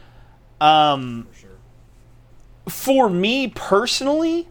Um, 0.61 1.27
For 1.31 1.39
sure. 1.39 1.49
for 2.69 3.09
me 3.09 3.47
personally, 3.49 4.47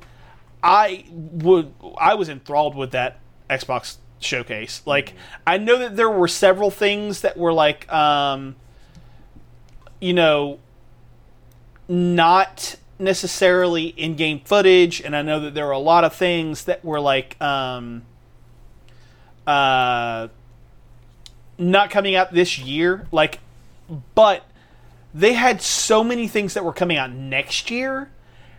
I 0.63 1.05
would 1.11 1.75
I 1.99 2.15
was 2.15 2.29
enthralled 2.29 2.77
with 2.77 2.93
that 2.93 3.19
Xbox 3.51 3.97
showcase. 4.21 4.81
Like 4.87 5.15
I 5.47 5.59
know 5.59 5.79
that 5.79 5.97
there 5.97 6.09
were 6.11 6.29
several 6.29 6.71
things 6.71 7.21
that 7.23 7.37
were 7.37 7.53
like 7.53 7.91
um 7.93 8.55
you 10.01 10.13
know 10.15 10.61
not 11.89 12.77
necessarily 12.99 13.87
in-game 13.87 14.41
footage 14.45 15.01
and 15.01 15.17
I 15.17 15.23
know 15.23 15.41
that 15.41 15.55
there 15.55 15.67
were 15.67 15.73
a 15.73 15.79
lot 15.79 16.05
of 16.05 16.15
things 16.15 16.65
that 16.65 16.85
were 16.85 17.01
like 17.01 17.41
um 17.41 18.03
uh 19.47 20.29
not 21.59 21.91
coming 21.91 22.15
out 22.15 22.33
this 22.33 22.59
year 22.59 23.07
like 23.11 23.41
but 24.15 24.45
they 25.15 25.35
had 25.35 25.63
so 25.63 26.03
many 26.03 26.27
things 26.27 26.55
that 26.55 26.65
were 26.65 26.73
coming 26.73 26.97
out 26.97 27.13
next 27.13 27.71
year 27.71 28.11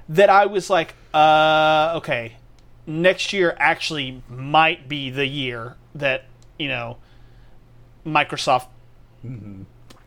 that 0.07 0.29
I 0.29 0.45
was 0.45 0.69
like, 0.69 0.95
uh, 1.13 1.93
okay, 1.97 2.37
next 2.87 3.33
year 3.33 3.55
actually 3.59 4.23
might 4.29 4.87
be 4.87 5.09
the 5.09 5.25
year 5.25 5.75
that 5.93 6.25
you 6.57 6.69
know 6.69 6.97
Microsoft 8.05 8.67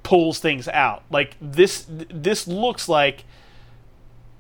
pulls 0.02 0.38
things 0.38 0.68
out. 0.68 1.02
Like 1.10 1.36
this, 1.40 1.84
this 1.88 2.48
looks 2.48 2.88
like 2.88 3.24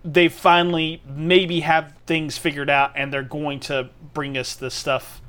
they 0.04 0.28
finally 0.28 1.02
maybe 1.06 1.60
have 1.60 1.94
things 2.06 2.38
figured 2.38 2.70
out, 2.70 2.92
and 2.94 3.12
they're 3.12 3.22
going 3.22 3.60
to 3.60 3.90
bring 4.14 4.36
us 4.38 4.54
the 4.54 4.70
stuff 4.70 5.20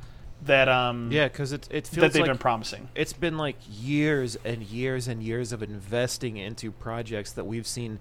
that 0.45 0.69
um 0.69 1.11
Yeah, 1.11 1.27
because 1.27 1.51
it 1.51 1.67
it 1.69 1.85
that 1.85 2.13
they've 2.13 2.21
like 2.21 2.29
been 2.31 2.37
promising. 2.37 2.87
it's 2.95 3.11
been 3.13 3.37
like 3.37 3.57
years 3.69 4.37
and 4.45 4.63
years 4.63 5.07
and 5.09 5.21
years 5.21 5.51
of 5.51 5.61
investing 5.61 6.37
into 6.37 6.71
projects 6.71 7.33
that 7.33 7.45
we've 7.45 7.67
seen 7.67 7.99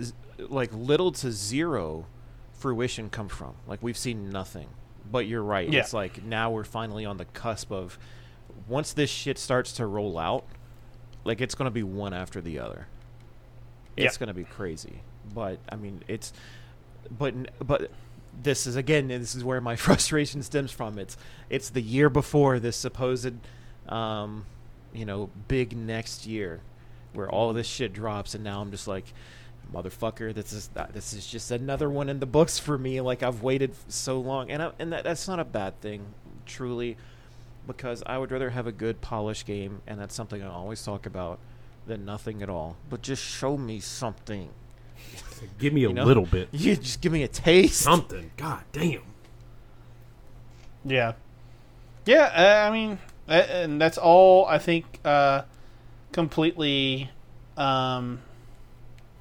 z- 0.00 0.12
like 0.38 0.70
little 0.72 1.10
to 1.12 1.32
zero 1.32 2.06
fruition 2.52 3.10
come 3.10 3.28
from. 3.28 3.54
Like 3.66 3.82
we've 3.82 3.96
seen 3.96 4.30
nothing. 4.30 4.68
But 5.10 5.26
you're 5.26 5.42
right. 5.42 5.68
Yeah. 5.68 5.80
It's 5.80 5.92
like 5.92 6.22
now 6.24 6.50
we're 6.52 6.64
finally 6.64 7.04
on 7.04 7.16
the 7.16 7.24
cusp 7.26 7.72
of 7.72 7.98
once 8.68 8.92
this 8.92 9.10
shit 9.10 9.36
starts 9.38 9.72
to 9.72 9.86
roll 9.86 10.18
out, 10.18 10.44
like 11.24 11.40
it's 11.40 11.54
going 11.56 11.66
to 11.66 11.70
be 11.72 11.82
one 11.82 12.12
after 12.14 12.40
the 12.40 12.58
other. 12.60 12.86
It's 13.96 14.14
Yeah. 14.14 14.18
going 14.20 14.28
to 14.28 14.34
be 14.34 14.44
crazy. 14.44 15.02
But 15.36 15.58
I 15.68 15.76
mean, 15.76 16.02
it's 16.08 16.32
but 17.10 17.34
but 17.64 17.90
this 18.42 18.66
is 18.66 18.74
again 18.74 19.08
this 19.08 19.34
is 19.34 19.44
where 19.44 19.60
my 19.60 19.76
frustration 19.86 20.42
stems 20.42 20.72
from. 20.72 20.98
It's 20.98 21.18
it's 21.50 21.68
the 21.68 21.82
year 21.82 22.08
before 22.08 22.58
this 22.58 22.74
supposed 22.74 23.34
um, 23.86 24.46
you 24.94 25.04
know 25.04 25.28
big 25.46 25.76
next 25.76 26.26
year 26.26 26.62
where 27.12 27.28
all 27.28 27.52
this 27.52 27.66
shit 27.66 27.92
drops, 27.92 28.34
and 28.34 28.42
now 28.42 28.62
I'm 28.62 28.70
just 28.70 28.88
like, 28.88 29.04
motherfucker, 29.72 30.32
this 30.32 30.54
is 30.54 30.70
this 30.94 31.12
is 31.12 31.26
just 31.26 31.50
another 31.50 31.90
one 31.90 32.08
in 32.08 32.18
the 32.18 32.26
books 32.26 32.58
for 32.58 32.78
me. 32.78 33.02
Like 33.02 33.22
I've 33.22 33.42
waited 33.42 33.74
so 33.88 34.18
long, 34.18 34.50
and 34.50 34.62
I, 34.62 34.72
and 34.78 34.90
that, 34.94 35.04
that's 35.04 35.28
not 35.28 35.38
a 35.38 35.44
bad 35.44 35.78
thing, 35.82 36.02
truly, 36.46 36.96
because 37.66 38.02
I 38.06 38.16
would 38.16 38.32
rather 38.32 38.48
have 38.48 38.66
a 38.66 38.72
good 38.72 39.02
polished 39.02 39.44
game, 39.44 39.82
and 39.86 40.00
that's 40.00 40.14
something 40.14 40.42
I 40.42 40.48
always 40.48 40.82
talk 40.82 41.04
about, 41.04 41.40
than 41.86 42.06
nothing 42.06 42.42
at 42.42 42.48
all. 42.48 42.78
But 42.88 43.02
just 43.02 43.22
show 43.22 43.58
me 43.58 43.80
something. 43.80 44.48
Give 45.58 45.72
me 45.72 45.84
a 45.84 45.88
You 45.88 45.94
know? 45.94 46.04
little 46.04 46.26
bit. 46.26 46.48
You 46.52 46.76
just 46.76 47.00
give 47.00 47.12
me 47.12 47.22
a 47.22 47.28
taste. 47.28 47.80
Something. 47.80 48.30
God 48.36 48.62
damn. 48.72 49.02
Yeah, 50.84 51.12
yeah. 52.04 52.62
Uh, 52.64 52.68
I 52.68 52.72
mean, 52.72 52.98
and 53.28 53.80
that's 53.80 53.98
all. 53.98 54.46
I 54.46 54.58
think 54.58 55.00
uh, 55.04 55.42
completely 56.12 57.10
um, 57.56 58.20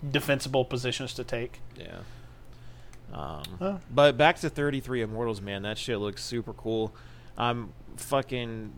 defensible 0.09 0.63
positions 0.65 1.13
to 1.15 1.23
take. 1.23 1.59
Yeah. 1.78 1.97
Um, 3.13 3.43
Huh. 3.59 3.78
But 3.89 4.17
back 4.17 4.38
to 4.39 4.49
33 4.49 5.01
Immortals, 5.01 5.41
man. 5.41 5.63
That 5.63 5.78
shit 5.78 5.99
looks 5.99 6.23
super 6.23 6.53
cool. 6.53 6.93
I'm 7.38 7.71
fucking 7.97 8.73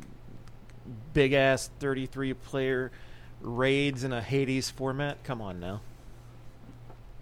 big 1.13 1.33
ass 1.33 1.69
33 1.79 2.33
player 2.35 2.91
raids 3.41 4.03
in 4.03 4.13
a 4.13 4.21
Hades 4.21 4.69
format. 4.69 5.23
Come 5.23 5.41
on 5.41 5.59
now. 5.59 5.81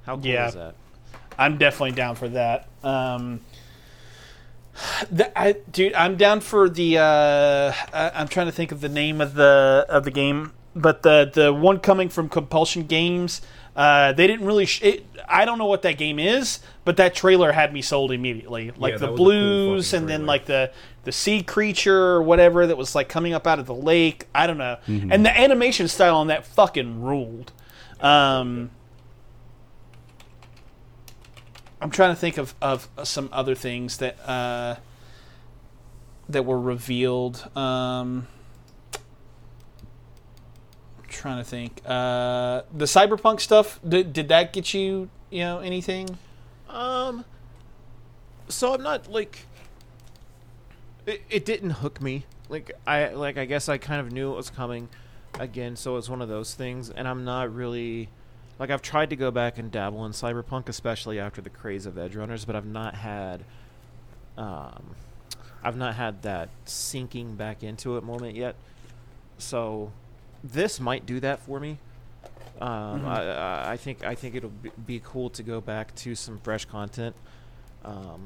How 0.05 0.15
cool 0.15 0.25
Yeah. 0.25 0.47
is 0.47 0.53
that? 0.53 0.75
I'm 1.37 1.57
definitely 1.57 1.91
down 1.91 2.15
for 2.15 2.29
that. 2.29 2.67
Um, 2.83 3.41
the, 5.09 5.37
I, 5.37 5.53
dude, 5.71 5.93
I'm 5.93 6.15
down 6.17 6.41
for 6.41 6.69
the. 6.69 6.97
Uh, 6.97 7.73
I, 7.93 8.11
I'm 8.13 8.27
trying 8.27 8.47
to 8.47 8.51
think 8.51 8.71
of 8.71 8.81
the 8.81 8.89
name 8.89 9.21
of 9.21 9.33
the 9.33 9.85
of 9.89 10.03
the 10.03 10.11
game, 10.11 10.51
but 10.75 11.01
the 11.03 11.29
the 11.33 11.53
one 11.53 11.79
coming 11.79 12.09
from 12.09 12.29
Compulsion 12.29 12.83
Games. 12.87 13.41
Uh, 13.75 14.13
they 14.13 14.27
didn't 14.27 14.45
really. 14.45 14.65
Sh- 14.65 14.81
it, 14.83 15.05
I 15.27 15.43
don't 15.45 15.57
know 15.57 15.65
what 15.65 15.81
that 15.83 15.97
game 15.97 16.19
is, 16.19 16.59
but 16.85 16.97
that 16.97 17.13
trailer 17.15 17.51
had 17.51 17.73
me 17.73 17.81
sold 17.81 18.11
immediately. 18.11 18.71
Like 18.77 18.93
Yeah, 18.93 18.97
the 18.97 19.05
that 19.07 19.11
was 19.11 19.19
a 19.19 19.23
cool 19.23 19.25
blues, 19.25 19.93
and 19.93 20.09
then 20.09 20.25
like 20.25 20.45
the 20.45 20.71
the 21.03 21.11
sea 21.11 21.41
creature 21.43 21.97
or 21.97 22.21
whatever 22.23 22.67
that 22.67 22.77
was 22.77 22.95
like 22.95 23.07
coming 23.09 23.33
up 23.33 23.45
out 23.47 23.59
of 23.59 23.65
the 23.65 23.75
lake. 23.75 24.27
I 24.35 24.47
don't 24.47 24.57
know. 24.57 24.77
And 24.87 25.25
the 25.25 25.37
animation 25.37 25.87
style 25.87 26.17
on 26.17 26.27
that 26.27 26.45
fucking 26.45 27.01
ruled. 27.01 27.51
Um, 28.01 28.71
I'm 31.85 31.91
trying 31.91 32.09
to 32.09 32.19
think 32.19 32.39
of, 32.39 32.55
of 32.63 32.89
some 33.03 33.29
other 33.31 33.53
things 33.53 33.97
that 33.97 34.17
uh, 34.27 34.77
that 36.27 36.43
were 36.43 36.59
revealed. 36.59 37.47
Um, 37.55 38.25
I'm 40.97 41.07
trying 41.07 41.37
to 41.37 41.43
think. 41.43 41.83
Uh, 41.85 42.63
the 42.75 42.85
cyberpunk 42.85 43.39
stuff. 43.39 43.79
Did, 43.87 44.13
did 44.13 44.29
that 44.29 44.51
get 44.51 44.73
you? 44.73 45.11
You 45.29 45.41
know 45.41 45.59
anything? 45.59 46.17
Um. 46.69 47.23
So 48.47 48.73
I'm 48.73 48.81
not 48.81 49.07
like. 49.11 49.45
It, 51.05 51.21
it 51.29 51.45
didn't 51.45 51.69
hook 51.69 52.01
me. 52.01 52.25
Like 52.49 52.71
I 52.87 53.09
like 53.09 53.37
I 53.37 53.45
guess 53.45 53.69
I 53.69 53.77
kind 53.77 54.01
of 54.01 54.11
knew 54.11 54.33
it 54.33 54.37
was 54.37 54.49
coming. 54.49 54.89
Again, 55.39 55.75
so 55.75 55.97
it's 55.97 56.09
one 56.09 56.23
of 56.23 56.29
those 56.29 56.55
things, 56.55 56.89
and 56.89 57.07
I'm 57.07 57.23
not 57.23 57.53
really. 57.53 58.09
Like 58.57 58.69
I've 58.69 58.81
tried 58.81 59.09
to 59.09 59.15
go 59.15 59.31
back 59.31 59.57
and 59.57 59.69
dabble 59.71 60.05
in 60.05 60.11
cyberpunk, 60.13 60.69
especially 60.69 61.19
after 61.19 61.41
the 61.41 61.49
craze 61.49 61.85
of 61.85 61.95
Edgerunners, 61.95 62.45
but 62.45 62.55
I've 62.55 62.65
not 62.65 62.95
had. 62.95 63.43
Um, 64.37 64.95
I've 65.63 65.77
not 65.77 65.95
had 65.95 66.21
that 66.23 66.49
sinking 66.65 67.35
back 67.35 67.63
into 67.63 67.97
it 67.97 68.03
moment 68.03 68.35
yet. 68.35 68.55
So, 69.37 69.91
this 70.43 70.79
might 70.79 71.05
do 71.05 71.19
that 71.21 71.39
for 71.39 71.59
me. 71.59 71.79
Um, 72.61 73.05
I, 73.05 73.21
I- 73.31 73.71
I 73.73 73.77
think 73.77 74.05
I 74.05 74.15
think 74.15 74.35
it'll 74.35 74.49
be- 74.49 74.71
be 74.85 75.01
cool 75.03 75.29
to 75.31 75.43
go 75.43 75.59
back 75.59 75.93
to 75.95 76.15
some 76.15 76.37
fresh 76.39 76.63
content. 76.65 77.15
Um, 77.83 78.23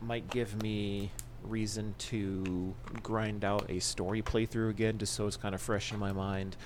might 0.00 0.28
give 0.30 0.62
me 0.62 1.10
reason 1.42 1.94
to 1.98 2.74
grind 3.02 3.44
out 3.44 3.68
a 3.68 3.78
story 3.80 4.22
playthrough 4.22 4.70
again, 4.70 4.98
just 4.98 5.14
so 5.14 5.26
it's 5.26 5.36
kind 5.36 5.54
of 5.54 5.60
fresh 5.60 5.92
in 5.92 5.98
my 5.98 6.12
mind, 6.12 6.56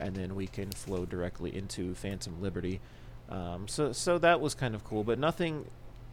and 0.00 0.16
then 0.16 0.34
we 0.34 0.46
can 0.46 0.70
flow 0.70 1.04
directly 1.04 1.54
into 1.54 1.94
Phantom 1.94 2.40
Liberty. 2.40 2.80
Um, 3.28 3.68
so 3.68 3.92
so 3.92 4.18
that 4.18 4.40
was 4.40 4.54
kind 4.54 4.74
of 4.74 4.84
cool, 4.84 5.04
but 5.04 5.18
nothing 5.18 5.66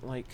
like. 0.04 0.28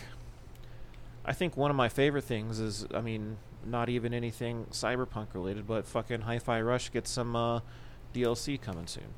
I 1.25 1.31
think 1.31 1.55
one 1.55 1.71
of 1.71 1.77
my 1.77 1.87
favorite 1.87 2.25
things 2.25 2.59
is, 2.59 2.85
I 2.93 2.99
mean, 2.99 3.37
not 3.65 3.87
even 3.87 4.13
anything 4.13 4.65
cyberpunk 4.71 5.27
related, 5.33 5.65
but 5.65 5.85
fucking 5.85 6.21
Hi-Fi 6.21 6.59
Rush 6.61 6.91
gets 6.91 7.09
some 7.09 7.33
uh, 7.33 7.61
DLC 8.13 8.59
coming 8.59 8.87
soon. 8.87 9.13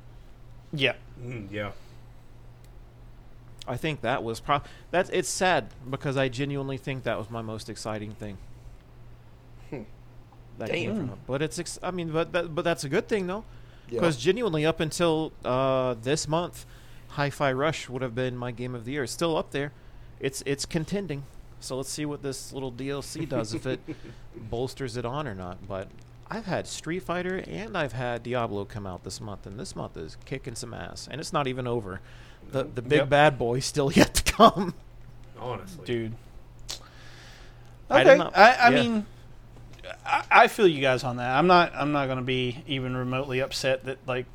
Yeah. 0.72 0.94
Mm, 1.20 1.52
yeah. 1.52 1.72
I 3.68 3.78
think 3.78 4.02
that 4.02 4.24
was 4.24 4.40
pro. 4.40 4.62
That's 4.92 5.10
it's 5.10 5.30
sad 5.30 5.70
because 5.90 6.18
I 6.18 6.30
genuinely 6.30 6.78
think 6.78 7.04
that 7.04 7.18
was 7.18 7.32
my 7.32 7.42
most 7.42 7.70
exciting 7.70 8.12
thing. 8.12 8.38
That 10.58 10.70
came 10.70 10.96
Damn. 10.96 11.08
from. 11.10 11.20
But 11.28 11.42
it's 11.42 11.60
ex- 11.60 11.80
I 11.84 11.92
mean, 11.92 12.12
but 12.12 12.32
that, 12.32 12.54
but 12.56 12.62
that's 12.64 12.84
a 12.84 12.90
good 12.90 13.08
thing 13.08 13.28
though, 13.28 13.44
Yeah. 13.90 14.00
because 14.00 14.18
genuinely 14.18 14.66
up 14.66 14.80
until 14.80 15.32
uh, 15.44 15.96
this 16.02 16.28
month, 16.28 16.66
Hi-Fi 17.10 17.52
Rush 17.54 17.88
would 17.90 18.02
have 18.02 18.16
been 18.16 18.36
my 18.36 18.52
game 18.52 18.74
of 18.76 18.86
the 18.86 18.92
year. 18.94 19.04
It's 19.04 19.12
still 19.14 19.38
up 19.38 19.52
there. 19.52 19.72
It's 20.20 20.42
it's 20.46 20.66
contending. 20.66 21.24
So 21.60 21.78
let's 21.78 21.90
see 21.90 22.06
what 22.06 22.22
this 22.22 22.52
little 22.54 22.72
DLC 22.72 23.28
does 23.28 23.54
if 23.54 23.66
it 23.66 23.80
bolsters 24.50 24.98
it 24.98 25.06
on 25.06 25.28
or 25.28 25.34
not. 25.36 25.68
But 25.68 25.88
I've 26.30 26.46
had 26.46 26.68
Street 26.68 27.00
Fighter 27.04 27.44
and 27.48 27.78
I've 27.78 27.94
had 27.94 28.24
Diablo 28.24 28.66
come 28.66 28.86
out 28.88 29.04
this 29.04 29.22
month, 29.22 29.46
and 29.48 29.60
this 29.60 29.76
month 29.76 29.96
is 29.98 30.18
kicking 30.26 30.56
some 30.56 30.74
ass, 30.74 31.08
and 31.10 31.20
it's 31.22 31.32
not 31.34 31.48
even 31.48 31.68
over. 31.68 32.02
The 32.52 32.64
the 32.64 32.82
big 32.82 33.00
Yep. 33.00 33.10
bad 33.10 33.38
boy's 33.38 33.66
still 33.66 33.92
yet 33.96 34.14
to 34.16 34.24
come. 34.24 34.74
Honestly. 35.40 35.86
dude. 35.86 36.14
I 37.90 38.02
Okay, 38.02 38.18
did 38.18 38.22
I, 38.22 38.52
I, 38.52 38.70
yeah. 38.70 38.82
mean, 38.82 39.06
I, 40.06 40.24
I 40.32 40.48
feel 40.48 40.68
you 40.68 40.82
guys 40.82 41.04
on 41.04 41.18
that. 41.18 41.36
I'm 41.38 41.48
not. 41.48 41.74
I'm 41.76 41.92
not 41.92 42.06
going 42.06 42.18
to 42.18 42.24
be 42.24 42.64
even 42.68 42.96
remotely 42.96 43.40
upset 43.42 43.86
that 43.86 43.98
like 44.08 44.26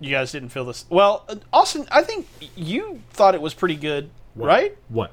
you 0.00 0.10
guys 0.10 0.32
didn't 0.32 0.48
feel 0.50 0.64
this. 0.64 0.84
Well, 0.90 1.24
uh, 1.28 1.36
Austin, 1.52 1.86
I 1.90 2.02
think 2.02 2.26
you 2.56 3.00
thought 3.10 3.34
it 3.34 3.40
was 3.42 3.54
pretty 3.54 3.76
good, 3.76 4.10
What? 4.34 4.46
right? 4.46 4.76
What? 4.88 5.12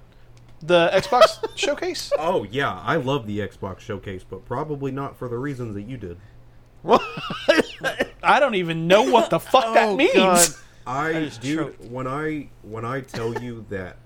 The 0.62 0.90
Xbox 0.94 1.46
showcase. 1.58 2.12
Oh 2.20 2.44
yeah, 2.50 2.74
I 2.84 2.96
love 2.98 3.28
the 3.28 3.40
Xbox 3.40 3.80
showcase, 3.80 4.24
but 4.30 4.46
probably 4.46 4.92
not 4.92 5.18
for 5.18 5.28
the 5.30 5.38
reasons 5.38 5.74
that 5.76 5.84
you 5.84 5.98
did. 5.98 6.18
I 8.24 8.40
don't 8.40 8.56
even 8.56 8.88
know 8.88 9.04
what 9.04 9.30
the 9.30 9.40
fuck 9.40 9.74
that 9.74 9.90
Oh, 9.90 9.96
means. 9.96 10.14
God. 10.14 10.48
I, 10.88 11.30
do 11.42 11.76
when 11.90 12.08
I 12.08 12.50
when 12.64 12.84
I 12.84 13.02
tell 13.02 13.40
you 13.42 13.66
that 13.70 13.98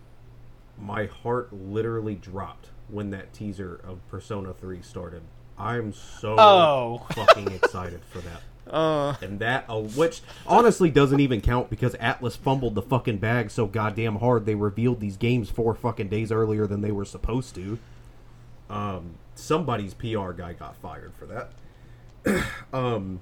my 0.78 1.06
heart 1.06 1.54
literally 1.54 2.16
dropped 2.16 2.70
when 2.89 3.10
that 3.12 3.32
teaser 3.34 3.80
of 3.88 4.06
Persona 4.10 4.54
3 4.54 4.82
started. 4.82 5.22
I'm 5.58 5.93
so 5.93 6.36
Oh. 6.39 7.06
fucking 7.14 7.51
excited 7.51 8.01
for 8.10 8.20
that. 8.20 8.41
Uh, 8.66 9.14
And 9.22 9.39
that, 9.39 9.66
uh, 9.68 9.82
which 9.82 10.22
honestly 10.47 10.89
doesn't 10.89 11.20
even 11.20 11.41
count 11.41 11.70
because 11.70 11.95
Atlus 11.95 12.38
fumbled 12.38 12.76
the 12.76 12.82
fucking 12.82 13.18
bag 13.18 13.51
so 13.51 13.66
goddamn 13.68 14.16
hard 14.16 14.45
they 14.45 14.56
revealed 14.56 15.01
these 15.01 15.18
games 15.18 15.49
four 15.49 15.76
fucking 15.76 16.08
days 16.08 16.32
earlier 16.32 16.66
than 16.66 16.80
they 16.80 16.91
were 16.91 17.04
supposed 17.04 17.54
to. 17.56 17.78
Um, 18.70 19.16
somebody's 19.36 19.93
PR 19.93 20.32
guy 20.32 20.54
got 20.54 20.78
fired 20.78 21.12
for 21.14 21.26
that. 21.26 22.45
um, 22.74 23.20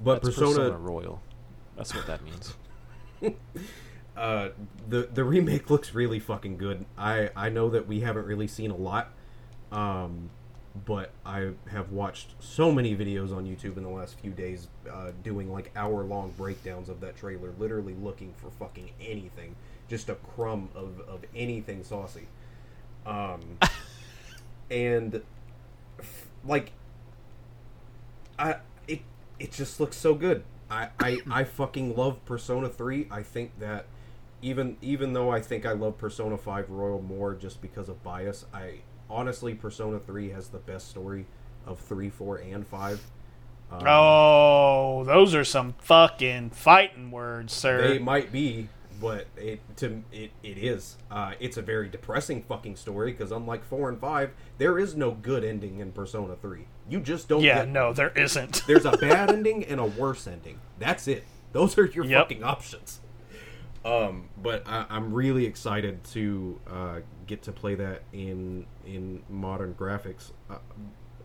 but 0.00 0.22
that's 0.22 0.36
Persona, 0.36 0.54
Persona 0.70 0.78
Royal. 0.78 1.20
That's 1.76 1.92
what 1.92 2.06
that 2.06 2.20
means. 2.22 2.54
uh, 4.16 4.50
the 4.88 5.08
the 5.12 5.24
remake 5.24 5.70
looks 5.70 5.92
really 5.92 6.20
fucking 6.20 6.56
good. 6.56 6.86
I 6.96 7.30
I 7.34 7.48
know 7.48 7.68
that 7.70 7.88
we 7.88 8.00
haven't 8.00 8.26
really 8.26 8.46
seen 8.48 8.70
a 8.70 8.76
lot, 8.76 9.10
um, 9.72 10.30
but 10.86 11.10
I 11.24 11.50
have 11.70 11.92
watched 11.92 12.34
so 12.40 12.72
many 12.72 12.96
videos 12.96 13.34
on 13.34 13.44
YouTube 13.44 13.76
in 13.76 13.82
the 13.82 13.90
last 13.90 14.18
few 14.18 14.30
days, 14.30 14.68
uh, 14.90 15.12
doing 15.22 15.52
like 15.52 15.70
hour 15.76 16.02
long 16.02 16.32
breakdowns 16.36 16.88
of 16.88 17.00
that 17.00 17.16
trailer, 17.16 17.52
literally 17.58 17.94
looking 17.94 18.32
for 18.38 18.50
fucking 18.50 18.90
anything, 19.00 19.54
just 19.88 20.08
a 20.08 20.14
crumb 20.14 20.70
of 20.74 21.00
of 21.00 21.24
anything 21.34 21.84
saucy, 21.84 22.26
um, 23.06 23.40
and 24.70 25.22
f- 25.98 26.26
like 26.44 26.72
I 28.38 28.56
it 28.88 29.00
it 29.38 29.52
just 29.52 29.80
looks 29.80 29.96
so 29.96 30.14
good. 30.14 30.44
I, 30.70 30.88
I 30.98 31.18
I 31.30 31.44
fucking 31.44 31.96
love 31.96 32.24
Persona 32.24 32.68
3. 32.68 33.08
I 33.10 33.22
think 33.22 33.58
that 33.58 33.86
even 34.40 34.76
even 34.80 35.12
though 35.12 35.30
I 35.30 35.40
think 35.40 35.66
I 35.66 35.72
love 35.72 35.98
Persona 35.98 36.38
5 36.38 36.70
Royal 36.70 37.02
more 37.02 37.34
just 37.34 37.60
because 37.60 37.88
of 37.88 38.02
bias, 38.02 38.46
I 38.52 38.80
honestly 39.12 39.54
Persona 39.54 39.98
3 40.00 40.30
has 40.30 40.48
the 40.48 40.58
best 40.58 40.88
story 40.88 41.26
of 41.66 41.78
3, 41.78 42.10
4 42.10 42.36
and 42.38 42.66
5. 42.66 43.00
Um, 43.70 43.82
Oh, 43.86 45.04
those 45.04 45.34
are 45.34 45.44
some 45.44 45.74
fucking 45.78 46.50
fighting 46.50 47.10
words, 47.10 47.52
sir. 47.52 47.86
They 47.88 47.98
might 47.98 48.32
be, 48.32 48.68
but 49.00 49.26
it 49.36 49.60
to 49.76 50.02
it 50.12 50.30
it 50.42 50.58
is. 50.58 50.96
Uh, 51.10 51.32
it's 51.40 51.56
a 51.56 51.62
very 51.62 51.88
depressing 51.88 52.42
fucking 52.42 52.76
story 52.76 53.12
because 53.12 53.32
unlike 53.32 53.64
4 53.64 53.88
and 53.90 54.00
5, 54.00 54.30
there 54.58 54.78
is 54.78 54.94
no 54.96 55.12
good 55.12 55.44
ending 55.44 55.78
in 55.80 55.92
Persona 55.92 56.36
3. 56.36 56.66
You 56.88 57.00
just 57.00 57.28
don't 57.28 57.42
yeah, 57.42 57.60
get 57.60 57.68
no, 57.68 57.92
there 57.92 58.10
isn't. 58.10 58.62
There's 58.66 58.84
a 58.84 58.92
bad 58.98 59.30
ending 59.30 59.64
and 59.64 59.80
a 59.80 59.86
worse 59.86 60.26
ending. 60.26 60.58
That's 60.78 61.06
it. 61.08 61.24
Those 61.52 61.76
are 61.78 61.86
your 61.86 62.04
Yep. 62.04 62.22
fucking 62.24 62.44
options. 62.44 63.00
Um, 63.84 64.28
but 64.40 64.62
I, 64.66 64.86
I'm 64.90 65.12
really 65.12 65.44
excited 65.46 66.04
to 66.12 66.60
uh, 66.70 67.00
get 67.32 67.42
to 67.42 67.52
play 67.52 67.74
that 67.74 68.02
in 68.12 68.66
in 68.86 69.22
modern 69.30 69.74
graphics. 69.74 70.32
Uh, 70.50 70.58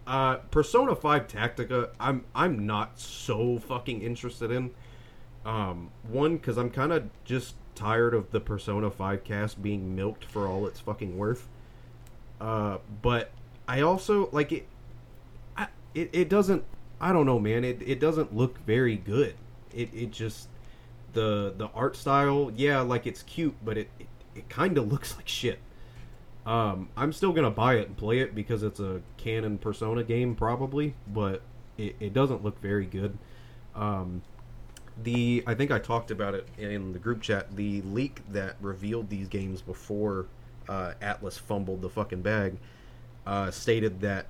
uh, 0.07 0.35
Persona 0.51 0.95
Five 0.95 1.27
Tactica, 1.27 1.89
I'm 1.99 2.23
I'm 2.33 2.65
not 2.65 2.97
so 2.97 3.59
fucking 3.59 4.01
interested 4.01 4.51
in. 4.51 4.71
Um, 5.45 5.91
one 6.07 6.37
because 6.37 6.57
I'm 6.57 6.69
kind 6.69 6.93
of 6.93 7.09
just 7.25 7.55
tired 7.75 8.13
of 8.13 8.31
the 8.31 8.39
Persona 8.39 8.89
Five 8.89 9.25
cast 9.25 9.61
being 9.61 9.95
milked 9.95 10.23
for 10.23 10.47
all 10.47 10.65
it's 10.65 10.79
fucking 10.79 11.17
worth. 11.17 11.49
Uh, 12.39 12.77
but 13.01 13.31
I 13.67 13.81
also 13.81 14.29
like 14.31 14.53
it. 14.53 14.65
I, 15.57 15.67
it 15.93 16.09
it 16.13 16.29
doesn't. 16.29 16.63
I 17.01 17.11
don't 17.11 17.25
know, 17.25 17.39
man. 17.39 17.65
It 17.65 17.81
it 17.85 17.99
doesn't 17.99 18.33
look 18.33 18.59
very 18.59 18.95
good. 18.95 19.35
It 19.75 19.89
it 19.93 20.11
just 20.11 20.47
the 21.11 21.53
the 21.57 21.67
art 21.75 21.97
style. 21.97 22.49
Yeah, 22.55 22.79
like 22.79 23.05
it's 23.05 23.23
cute, 23.23 23.55
but 23.63 23.77
it 23.77 23.89
it, 23.99 24.07
it 24.35 24.49
kind 24.49 24.77
of 24.77 24.89
looks 24.91 25.17
like 25.17 25.27
shit. 25.27 25.59
Um, 26.47 26.87
I'm 26.95 27.11
still 27.11 27.33
gonna 27.33 27.51
buy 27.51 27.75
it 27.75 27.87
and 27.87 27.97
play 27.97 28.19
it 28.19 28.33
because 28.33 28.63
it's 28.63 28.79
a 28.79 29.01
canon 29.17 29.57
Persona 29.57 30.01
game, 30.01 30.33
probably, 30.33 30.95
but 31.05 31.41
it, 31.77 31.95
it 31.99 32.13
doesn't 32.13 32.43
look 32.43 32.59
very 32.61 32.85
good. 32.85 33.17
Um, 33.75 34.21
the 35.03 35.43
I 35.45 35.53
think 35.53 35.71
I 35.71 35.77
talked 35.77 36.09
about 36.09 36.33
it 36.33 36.47
in 36.57 36.93
the 36.93 36.99
group 36.99 37.21
chat. 37.21 37.55
The 37.55 37.81
leak 37.81 38.21
that 38.31 38.55
revealed 38.61 39.09
these 39.09 39.27
games 39.27 39.61
before 39.61 40.27
uh, 40.69 40.93
Atlus 41.01 41.37
fumbled 41.37 41.81
the 41.81 41.89
fucking 41.89 42.21
bag 42.21 42.57
uh, 43.25 43.51
stated 43.51 43.99
that 44.01 44.27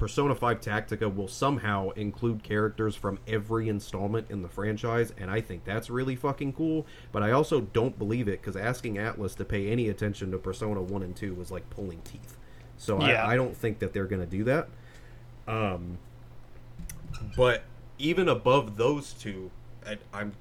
Persona 0.00 0.34
5 0.34 0.62
Tactica 0.62 1.14
will 1.14 1.28
somehow 1.28 1.90
include 1.90 2.42
characters 2.42 2.96
from 2.96 3.18
every 3.28 3.68
installment 3.68 4.30
in 4.30 4.40
the 4.40 4.48
franchise, 4.48 5.12
and 5.18 5.30
I 5.30 5.42
think 5.42 5.66
that's 5.66 5.90
really 5.90 6.16
fucking 6.16 6.54
cool. 6.54 6.86
But 7.12 7.22
I 7.22 7.32
also 7.32 7.60
don't 7.60 7.98
believe 7.98 8.26
it 8.26 8.40
because 8.40 8.56
asking 8.56 8.94
Atlus 8.94 9.36
to 9.36 9.44
pay 9.44 9.70
any 9.70 9.90
attention 9.90 10.30
to 10.30 10.38
Persona 10.38 10.80
1 10.80 11.02
and 11.02 11.14
2 11.14 11.34
was 11.34 11.50
like 11.50 11.68
pulling 11.68 12.00
teeth. 12.00 12.38
So 12.78 12.98
Yeah. 12.98 13.26
I, 13.26 13.34
I 13.34 13.36
don't 13.36 13.54
think 13.54 13.78
that 13.80 13.92
they're 13.92 14.06
going 14.06 14.22
to 14.22 14.26
do 14.26 14.42
that. 14.44 14.68
Um, 15.46 15.98
but 17.36 17.64
even 17.98 18.26
above 18.26 18.78
those 18.78 19.12
two, 19.12 19.50
I, 19.86 19.98
I'm 20.14 20.32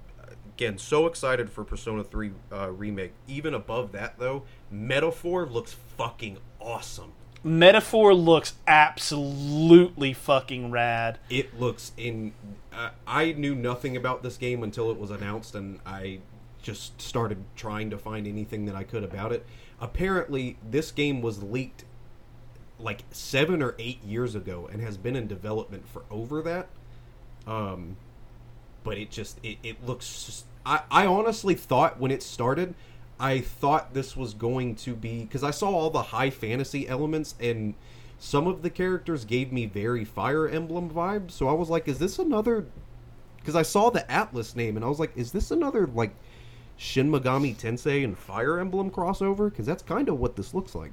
again 0.56 0.78
so 0.78 1.06
excited 1.06 1.50
for 1.50 1.66
Persona 1.66 2.06
3 2.06 2.32
uh, 2.54 2.72
remake. 2.72 3.12
Even 3.28 3.54
above 3.54 3.92
that, 3.92 4.20
though, 4.20 4.44
Metaphor 4.72 5.46
looks 5.46 5.76
fucking 5.98 6.38
awesome. 6.62 7.12
Metaphor 7.44 8.14
looks 8.14 8.54
absolutely 8.68 10.14
fucking 10.14 10.72
rad. 10.72 11.20
it 11.30 11.60
looks 11.60 11.92
in 11.98 12.34
uh, 12.74 12.90
i 13.08 13.32
knew 13.34 13.56
nothing 13.56 13.96
about 13.98 14.24
this 14.24 14.38
game 14.38 14.64
until 14.64 14.92
it 14.92 14.98
was 14.98 15.10
announced 15.10 15.56
and 15.56 15.80
i 15.86 16.20
just 16.62 17.02
started 17.02 17.44
trying 17.56 17.90
to 17.90 17.98
find 17.98 18.28
anything 18.28 18.66
that 18.66 18.76
i 18.76 18.84
could 18.84 19.04
about 19.04 19.32
it 19.32 19.46
apparently 19.82 20.58
this 20.70 20.92
game 20.92 21.22
was 21.22 21.42
leaked 21.42 21.86
like 22.78 23.04
seven 23.12 23.62
or 23.62 23.76
eight 23.80 24.04
years 24.04 24.36
ago 24.36 24.70
and 24.72 24.82
has 24.82 24.98
been 24.98 25.16
in 25.16 25.28
development 25.28 25.88
for 25.88 26.04
over 26.12 26.42
that 26.42 26.68
um 27.48 27.96
but 28.84 28.98
it 28.98 29.10
just 29.10 29.40
it, 29.44 29.58
it 29.64 29.86
looks 29.86 30.26
just, 30.26 30.46
I, 30.66 30.82
I 30.92 31.06
honestly 31.06 31.56
thought 31.56 32.00
when 32.00 32.12
it 32.12 32.22
started 32.22 32.76
i 33.20 33.40
thought 33.40 33.94
this 33.94 34.16
was 34.16 34.34
going 34.34 34.76
to 34.76 34.94
be 34.94 35.22
because 35.24 35.44
i 35.44 35.52
saw 35.52 35.70
all 35.70 35.90
the 35.90 36.02
high 36.02 36.30
fantasy 36.30 36.88
elements 36.88 37.36
and 37.40 37.74
some 38.20 38.48
of 38.48 38.62
the 38.62 38.70
characters 38.70 39.24
gave 39.24 39.52
me 39.52 39.66
very 39.66 40.04
fire 40.04 40.48
emblem 40.48 40.90
vibes. 40.90 41.32
So 41.32 41.48
i 41.48 41.54
was 41.54 41.70
like 41.70 41.88
is 41.88 42.00
this 42.00 42.20
another 42.20 42.66
because 43.38 43.56
i 43.56 43.62
saw 43.62 43.90
the 43.90 44.02
Atlus 44.10 44.56
name 44.56 44.76
and 44.76 44.84
i 44.84 44.90
was 44.90 45.00
like 45.00 45.16
is 45.16 45.32
this 45.32 45.52
another 45.52 45.88
like 45.88 46.14
shin 46.76 47.10
megami 47.10 47.56
tensei 47.56 48.04
and 48.04 48.18
fire 48.18 48.60
emblem 48.60 48.92
crossover? 48.92 49.50
Because 49.50 49.66
that's 49.66 49.84
kind 49.84 50.10
of 50.10 50.20
what 50.20 50.36
this 50.36 50.54
looks 50.54 50.76
like. 50.76 50.92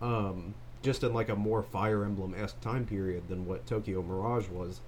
Um 0.00 0.54
just 0.82 1.04
in 1.04 1.14
like 1.14 1.28
a 1.28 1.36
more 1.36 1.62
fire 1.62 2.04
emblem-esque 2.04 2.60
time 2.60 2.84
period 2.84 3.28
than 3.28 3.46
what 3.46 3.66
tokyo 3.66 4.02
mirage 4.02 4.48
was. 4.48 4.80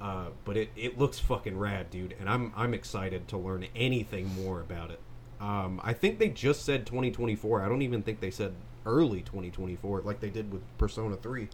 Uh, 0.00 0.26
but 0.44 0.56
it, 0.56 0.70
it 0.76 0.98
looks 0.98 1.18
fucking 1.18 1.58
rad, 1.58 1.90
dude, 1.90 2.14
and 2.20 2.28
I'm 2.28 2.52
I'm 2.56 2.74
excited 2.74 3.26
to 3.28 3.36
learn 3.36 3.66
anything 3.74 4.34
more 4.34 4.60
about 4.60 4.90
it. 4.90 5.00
Um, 5.44 5.78
I 5.84 5.92
think 5.92 6.18
they 6.18 6.30
just 6.30 6.64
said 6.64 6.86
2024. 6.86 7.62
I 7.62 7.68
don't 7.68 7.82
even 7.82 8.02
think 8.02 8.20
they 8.20 8.30
said 8.30 8.54
early 8.86 9.20
2024 9.20 10.00
like 10.00 10.20
they 10.20 10.30
did 10.30 10.50
with 10.50 10.62
Persona 10.78 11.16
3. 11.16 11.48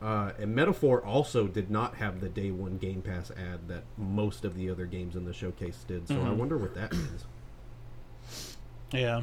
Uh, 0.00 0.32
and 0.38 0.54
Metaphor 0.54 1.04
also 1.04 1.46
did 1.46 1.70
not 1.70 1.96
have 1.96 2.20
the 2.20 2.28
day 2.28 2.50
one 2.50 2.78
Game 2.78 3.02
Pass 3.02 3.30
ad 3.32 3.68
that 3.68 3.82
most 3.98 4.46
of 4.46 4.56
the 4.56 4.70
other 4.70 4.86
games 4.86 5.14
in 5.14 5.26
the 5.26 5.34
showcase 5.34 5.84
did. 5.86 6.08
So 6.08 6.22
I 6.22 6.30
wonder 6.30 6.56
what 6.56 6.74
that 6.74 6.92
means. 6.92 7.26
Yeah. 8.92 9.22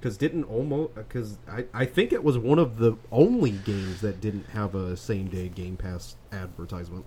Because 0.00 0.16
didn't 0.16 0.44
almost 0.44 0.94
because 0.94 1.36
I, 1.46 1.66
I 1.74 1.84
think 1.84 2.14
it 2.14 2.24
was 2.24 2.38
one 2.38 2.58
of 2.58 2.78
the 2.78 2.96
only 3.12 3.50
games 3.50 4.00
that 4.00 4.22
didn't 4.22 4.46
have 4.50 4.74
a 4.74 4.96
same 4.96 5.28
day 5.28 5.48
Game 5.48 5.76
Pass 5.76 6.16
advertisement. 6.32 7.04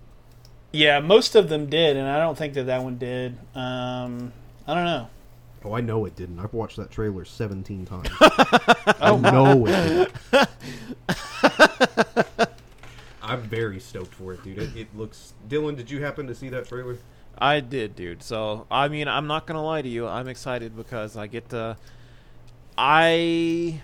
Yeah, 0.72 1.00
most 1.00 1.34
of 1.36 1.50
them 1.50 1.68
did, 1.68 1.98
and 1.98 2.08
I 2.08 2.20
don't 2.20 2.38
think 2.38 2.54
that 2.56 2.66
that 2.66 2.84
one 2.84 2.98
did. 2.98 3.38
Um, 3.56 4.34
I 4.68 4.76
don't 4.76 4.86
know. 4.86 5.08
Oh, 5.66 5.74
I 5.74 5.82
know 5.82 6.06
it 6.06 6.16
didn't. 6.16 6.40
I've 6.40 6.54
watched 6.54 6.78
that 6.78 6.92
trailer 6.92 7.26
17 7.26 7.86
times. 7.86 8.08
I 8.22 8.96
oh, 9.02 9.18
know 9.18 9.66
it 9.68 10.12
didn't. 10.32 10.50
I'm 13.22 13.42
very 13.42 13.80
stoked 13.80 14.14
for 14.14 14.34
it, 14.34 14.44
dude. 14.44 14.60
It, 14.60 14.76
it 14.78 14.98
looks. 14.98 15.34
Dylan, 15.50 15.76
did 15.76 15.92
you 15.92 16.02
happen 16.02 16.28
to 16.28 16.36
see 16.36 16.50
that 16.50 16.68
trailer? 16.70 16.98
I 17.38 17.60
did, 17.60 17.96
dude. 17.96 18.24
So 18.24 18.66
I 18.72 18.88
mean, 18.88 19.08
I'm 19.08 19.28
not 19.28 19.46
gonna 19.46 19.64
lie 19.64 19.82
to 19.82 19.90
you. 19.90 20.08
I'm 20.08 20.28
excited 20.28 20.76
because 20.76 21.18
I 21.18 21.28
get 21.28 21.50
to. 21.50 21.78
I 22.78 23.82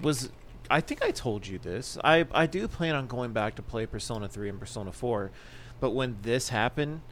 was. 0.00 0.30
I 0.68 0.80
think 0.80 1.02
I 1.02 1.10
told 1.10 1.46
you 1.46 1.58
this. 1.58 1.98
I 2.02 2.26
I 2.32 2.46
do 2.46 2.66
plan 2.66 2.94
on 2.94 3.06
going 3.06 3.32
back 3.32 3.54
to 3.56 3.62
play 3.62 3.86
Persona 3.86 4.28
3 4.28 4.48
and 4.48 4.58
Persona 4.58 4.90
4, 4.90 5.30
but 5.80 5.90
when 5.90 6.16
this 6.22 6.48
happened, 6.48 7.02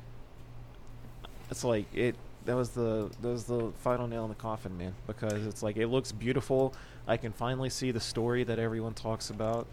it's 1.50 1.64
like 1.64 1.86
it. 1.94 2.16
That 2.47 2.57
was 2.57 2.70
the 2.70 3.11
that 3.20 3.28
was 3.28 3.45
the 3.45 3.72
final 3.82 4.07
nail 4.07 4.24
in 4.24 4.30
the 4.30 4.34
coffin, 4.34 4.76
man. 4.78 4.95
Because 5.07 5.47
it's 5.47 5.62
like 5.62 5.76
it 5.76 5.88
looks 5.88 6.12
beautiful. 6.12 6.74
I 7.07 7.16
can 7.16 7.32
finally 7.32 7.70
see 7.70 7.91
the 7.91 8.01
story 8.01 8.45
that 8.45 8.59
everyone 8.59 8.95
talks 8.95 9.30
about. 9.30 9.66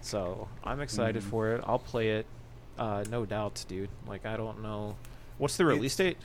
So 0.00 0.48
I'm 0.62 0.80
excited 0.80 1.22
Mhm. 1.22 1.26
for 1.26 1.52
it. 1.52 1.62
I'll 1.66 1.78
play 1.78 2.10
it. 2.10 2.26
Uh, 2.78 3.04
no 3.10 3.24
doubts, 3.24 3.64
dude. 3.64 3.90
Like 4.06 4.26
I 4.26 4.36
don't 4.36 4.62
know. 4.62 4.96
What's 5.38 5.56
the 5.56 5.64
release 5.64 5.96
date? 5.96 6.16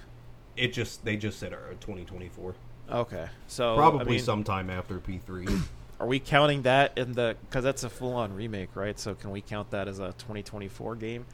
It 0.56 0.74
just 0.74 1.04
they 1.06 1.16
just 1.18 1.40
said 1.40 1.54
uh, 1.54 1.58
2024. 1.80 2.56
Okay, 2.92 3.28
so 3.48 3.76
Probably 3.76 4.02
I 4.02 4.10
mean, 4.10 4.20
sometime 4.20 4.70
after 4.70 4.98
P3. 5.00 5.62
Are 6.00 6.08
we 6.08 6.20
counting 6.20 6.64
that 6.64 6.98
in 6.98 7.14
the? 7.14 7.36
Because 7.48 7.64
that's 7.64 7.84
a 7.84 7.90
full-on 7.90 8.34
remake, 8.34 8.70
right? 8.76 8.98
So 8.98 9.14
can 9.16 9.32
we 9.32 9.42
count 9.42 9.70
that 9.72 9.88
as 9.88 10.00
a 10.00 10.14
2024 10.18 10.96
game? 10.96 11.26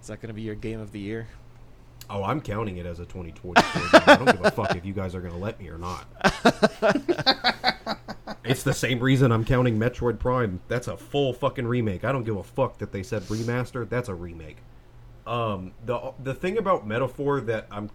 Is 0.00 0.08
that 0.08 0.20
going 0.20 0.28
to 0.28 0.34
be 0.34 0.42
your 0.42 0.54
game 0.54 0.80
of 0.80 0.92
the 0.92 0.98
year? 0.98 1.28
Oh, 2.10 2.22
I'm 2.22 2.40
counting 2.40 2.76
it 2.76 2.86
as 2.86 3.00
a 3.00 3.06
2020. 3.06 3.60
game. 3.60 3.88
I 4.06 4.16
don't 4.16 4.26
give 4.26 4.44
a 4.44 4.50
fuck 4.50 4.76
if 4.76 4.84
you 4.84 4.92
guys 4.92 5.14
are 5.14 5.20
gonna 5.20 5.38
let 5.38 5.58
me 5.58 5.68
or 5.68 5.78
not. 5.78 6.06
it's 8.44 8.62
the 8.62 8.74
same 8.74 9.00
reason 9.00 9.32
I'm 9.32 9.44
counting 9.44 9.78
Metroid 9.78 10.18
Prime. 10.18 10.60
That's 10.68 10.88
a 10.88 10.96
full 10.96 11.32
fucking 11.32 11.66
remake. 11.66 12.04
I 12.04 12.12
don't 12.12 12.24
give 12.24 12.36
a 12.36 12.42
fuck 12.42 12.78
that 12.78 12.92
they 12.92 13.02
said 13.02 13.22
remaster. 13.22 13.88
That's 13.88 14.08
a 14.08 14.14
remake. 14.14 14.58
Um, 15.26 15.72
the 15.86 16.12
the 16.22 16.34
thing 16.34 16.58
about 16.58 16.86
Metaphor 16.86 17.40
that 17.42 17.66
I'm 17.70 17.90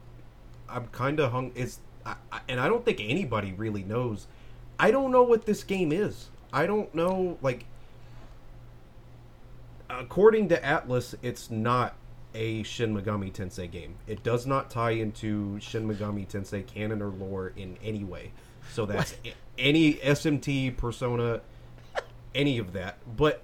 I'm 0.68 0.88
kind 0.88 1.20
of 1.20 1.32
hung 1.32 1.51
is, 1.53 1.80
I, 2.05 2.16
I, 2.32 2.39
and 2.49 2.60
I 2.60 2.68
don't 2.68 2.84
think 2.84 2.99
anybody 3.01 3.53
really 3.53 3.84
knows. 3.84 4.28
I 4.80 4.91
don't 4.91 5.12
know 5.12 5.24
what 5.24 5.45
this 5.45 5.64
game 5.64 5.91
is. 5.91 6.30
I 6.51 6.66
don't 6.66 6.93
know 6.95 7.38
like. 7.41 7.66
According 9.91 10.49
to 10.49 10.62
Atlus, 10.62 11.16
it's 11.24 11.49
not 11.49 11.95
a 12.34 12.64
Shin 12.64 12.96
Megami 12.96 13.32
Tensei 13.34 13.70
game. 13.70 13.96
It 14.08 14.24
does 14.24 14.46
not 14.46 14.70
tie 14.70 14.92
into 14.92 15.60
Shin 15.60 15.88
Megami 15.88 16.28
Tensei 16.28 16.66
canon 16.66 17.02
or 17.02 17.10
lore 17.10 17.54
in 17.56 17.78
any 17.84 18.04
way. 18.04 18.32
So 18.72 18.86
that's 18.86 19.16
a- 19.26 19.34
any 19.58 19.96
SMT 19.96 20.72
Persona, 20.78 21.42
any 22.36 22.58
of 22.60 22.74
that. 22.74 22.98
But 23.18 23.42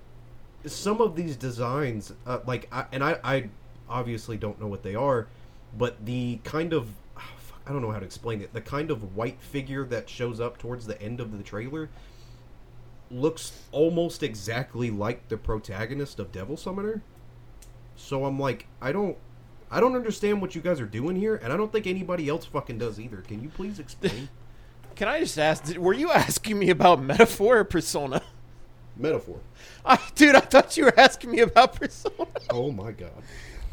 some 0.66 1.02
of 1.02 1.16
these 1.16 1.36
designs, 1.36 2.14
uh, 2.26 2.40
like, 2.46 2.68
I, 2.72 2.86
and 2.92 3.04
I, 3.04 3.20
I 3.24 3.50
obviously 3.90 4.38
don't 4.38 4.60
know 4.60 4.68
what 4.68 4.84
they 4.84 4.96
are, 4.96 5.28
but 5.78 6.06
the 6.06 6.40
kind 6.44 6.74
of, 6.74 6.90
ah, 7.18 7.28
fuck, 7.38 7.62
I 7.68 7.72
don't 7.72 7.82
know 7.82 7.92
how 7.92 8.00
to 8.00 8.06
explain 8.06 8.42
it. 8.42 8.54
The 8.54 8.62
kind 8.62 8.92
of 8.92 9.16
white 9.16 9.42
figure 9.42 9.84
that 9.86 10.10
shows 10.10 10.40
up 10.40 10.58
towards 10.58 10.86
the 10.88 11.00
end 11.02 11.20
of 11.20 11.36
the 11.36 11.44
trailer 11.44 11.90
looks 13.12 13.62
almost 13.72 14.24
exactly 14.24 14.90
like 14.90 15.28
the 15.30 15.38
protagonist 15.38 16.20
of 16.20 16.32
Devil 16.32 16.58
Summoner. 16.58 17.02
So 17.96 18.26
I'm 18.26 18.40
like, 18.40 18.68
I 18.82 18.92
don't, 18.92 19.18
I 19.72 19.80
don't 19.80 19.96
understand 19.96 20.42
what 20.42 20.56
you 20.56 20.62
guys 20.62 20.80
are 20.80 20.86
doing 20.86 21.16
here, 21.16 21.36
and 21.36 21.52
I 21.52 21.58
don't 21.58 21.72
think 21.72 21.88
anybody 21.88 22.30
else 22.30 22.46
fucking 22.46 22.78
does 22.78 23.00
either. 23.00 23.18
Can 23.18 23.42
you 23.42 23.50
please 23.50 23.80
explain? 23.80 24.30
Can 24.96 25.08
I 25.08 25.20
just 25.20 25.38
ask? 25.38 25.64
did- 25.66 25.78
Were 25.78 25.94
you 25.94 26.12
asking 26.12 26.58
me 26.60 26.70
about 26.70 27.02
Metaphor 27.02 27.58
or 27.60 27.64
Persona? 27.64 28.22
Metaphor. 28.96 29.40
I, 29.86 30.00
dude, 30.16 30.36
I 30.36 30.40
thought 30.40 30.78
you 30.78 30.86
were 30.86 30.98
asking 31.00 31.32
me 31.32 31.40
about 31.40 31.76
Persona. 31.76 32.28
Oh 32.50 32.72
my 32.72 32.92
god. 32.92 33.12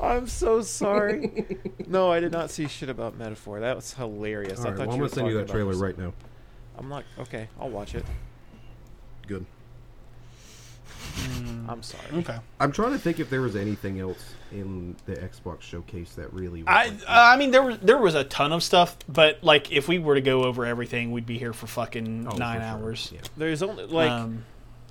I'm 0.01 0.27
so 0.27 0.63
sorry. 0.63 1.59
no, 1.87 2.11
I 2.11 2.19
did 2.19 2.33
not 2.33 2.51
see 2.51 2.67
shit 2.67 2.89
about 2.89 3.17
Metaphor. 3.17 3.61
That 3.61 3.77
was 3.77 3.95
hilarious. 3.95 4.59
All 4.59 4.67
I 4.67 4.71
right, 4.71 4.79
thought 4.79 4.87
well, 4.89 4.95
I'm 4.95 5.01
gonna 5.01 5.11
send 5.13 5.29
you 5.29 5.35
that 5.35 5.49
trailer 5.49 5.75
right 5.77 5.97
now. 5.97 6.13
I'm 6.77 6.91
like, 6.91 7.05
okay, 7.21 7.49
I'll 7.61 7.71
watch 7.71 7.95
it. 7.95 8.05
Good. 9.29 9.47
I'm 11.69 11.83
sorry. 11.83 12.05
Okay. 12.15 12.37
I'm 12.61 12.73
trying 12.73 12.93
to 12.93 12.99
think 12.99 13.21
if 13.21 13.31
there 13.31 13.41
was 13.41 13.57
anything 13.57 14.01
else 14.01 14.35
in 14.51 14.97
the 15.07 15.15
Xbox 15.17 15.63
showcase 15.63 16.15
that 16.15 16.33
really. 16.33 16.65
I 16.67 16.89
like- 16.89 16.99
I 17.09 17.37
mean 17.37 17.51
there 17.51 17.63
was 17.63 17.79
there 17.79 17.99
was 17.99 18.15
a 18.15 18.25
ton 18.25 18.53
of 18.53 18.63
stuff, 18.63 18.97
but 19.09 19.43
like 19.43 19.71
if 19.73 19.89
we 19.89 19.99
were 19.99 20.15
to 20.15 20.21
go 20.21 20.45
over 20.45 20.65
everything, 20.67 21.13
we'd 21.13 21.27
be 21.27 21.39
here 21.39 21.53
for 21.53 21.67
fucking 21.67 22.27
Oh, 22.27 22.33
for 22.33 22.39
nine 22.39 22.61
sure. 22.61 22.69
hours. 22.69 23.11
Yeah. 23.15 23.21
There's 23.37 23.63
only 23.63 23.87
like 23.87 24.11
um, 24.11 24.45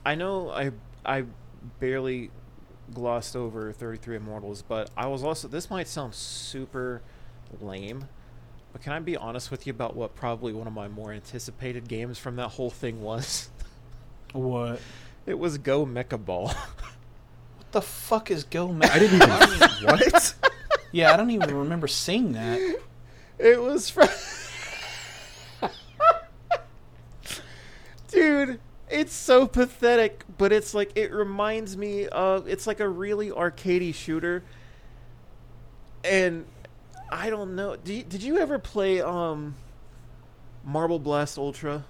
I 0.05 0.15
know 0.15 0.49
I 0.49 0.71
I 1.05 1.25
barely 1.79 2.31
glossed 2.93 3.35
over 3.35 3.71
33 3.71 4.17
Immortals, 4.17 4.61
but 4.63 4.89
I 4.97 5.07
was 5.07 5.23
also 5.23 5.47
this 5.47 5.69
might 5.69 5.87
sound 5.87 6.13
super 6.15 7.01
lame, 7.59 8.05
but 8.73 8.81
can 8.81 8.93
I 8.93 8.99
be 8.99 9.17
honest 9.17 9.51
with 9.51 9.67
you 9.67 9.71
about 9.71 9.95
what 9.95 10.15
probably 10.15 10.53
one 10.53 10.67
of 10.67 10.73
my 10.73 10.87
more 10.87 11.11
anticipated 11.11 11.87
games 11.87 12.17
from 12.17 12.35
that 12.37 12.49
whole 12.49 12.69
thing 12.69 13.01
was? 13.01 13.49
what? 14.33 14.79
It 15.25 15.37
was 15.37 15.57
Go 15.57 15.85
Mecha 15.85 16.23
Ball. 16.23 16.53
What 17.57 17.83
the 17.83 17.87
fuck 17.87 18.31
is 18.31 18.43
Go 18.43 18.67
Mecha? 18.67 18.89
I 18.89 18.99
didn't 18.99 19.21
even. 19.21 19.29
what? 19.85 20.35
yeah, 20.91 21.13
I 21.13 21.17
don't 21.17 21.31
even 21.31 21.55
remember 21.55 21.87
seeing 21.87 22.33
that. 22.33 22.59
it 23.39 23.61
was 23.61 23.89
from 23.89 24.09
Dude, 28.09 28.59
it's 28.89 29.13
so 29.13 29.47
pathetic, 29.47 30.25
but 30.37 30.51
it's 30.51 30.73
like 30.73 30.91
it 30.95 31.13
reminds 31.13 31.77
me 31.77 32.07
of 32.07 32.45
it's 32.47 32.67
like 32.67 32.81
a 32.81 32.89
really 32.89 33.29
arcadey 33.29 33.95
shooter. 33.95 34.43
And 36.03 36.45
I 37.09 37.29
don't 37.29 37.55
know. 37.55 37.77
Did 37.77 37.93
you, 37.93 38.03
did 38.03 38.21
you 38.23 38.37
ever 38.37 38.59
play 38.59 39.01
um 39.01 39.55
Marble 40.65 40.99
Blast 40.99 41.37
Ultra 41.37 41.85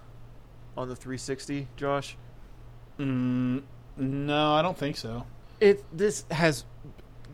on 0.78 0.90
the 0.90 0.96
360, 0.96 1.68
Josh? 1.76 2.16
Mm, 3.02 3.64
no, 3.97 4.54
I 4.54 4.62
don't 4.62 4.78
think 4.78 4.97
so. 4.97 5.26
It 5.60 5.84
this 5.95 6.26
has 6.32 6.66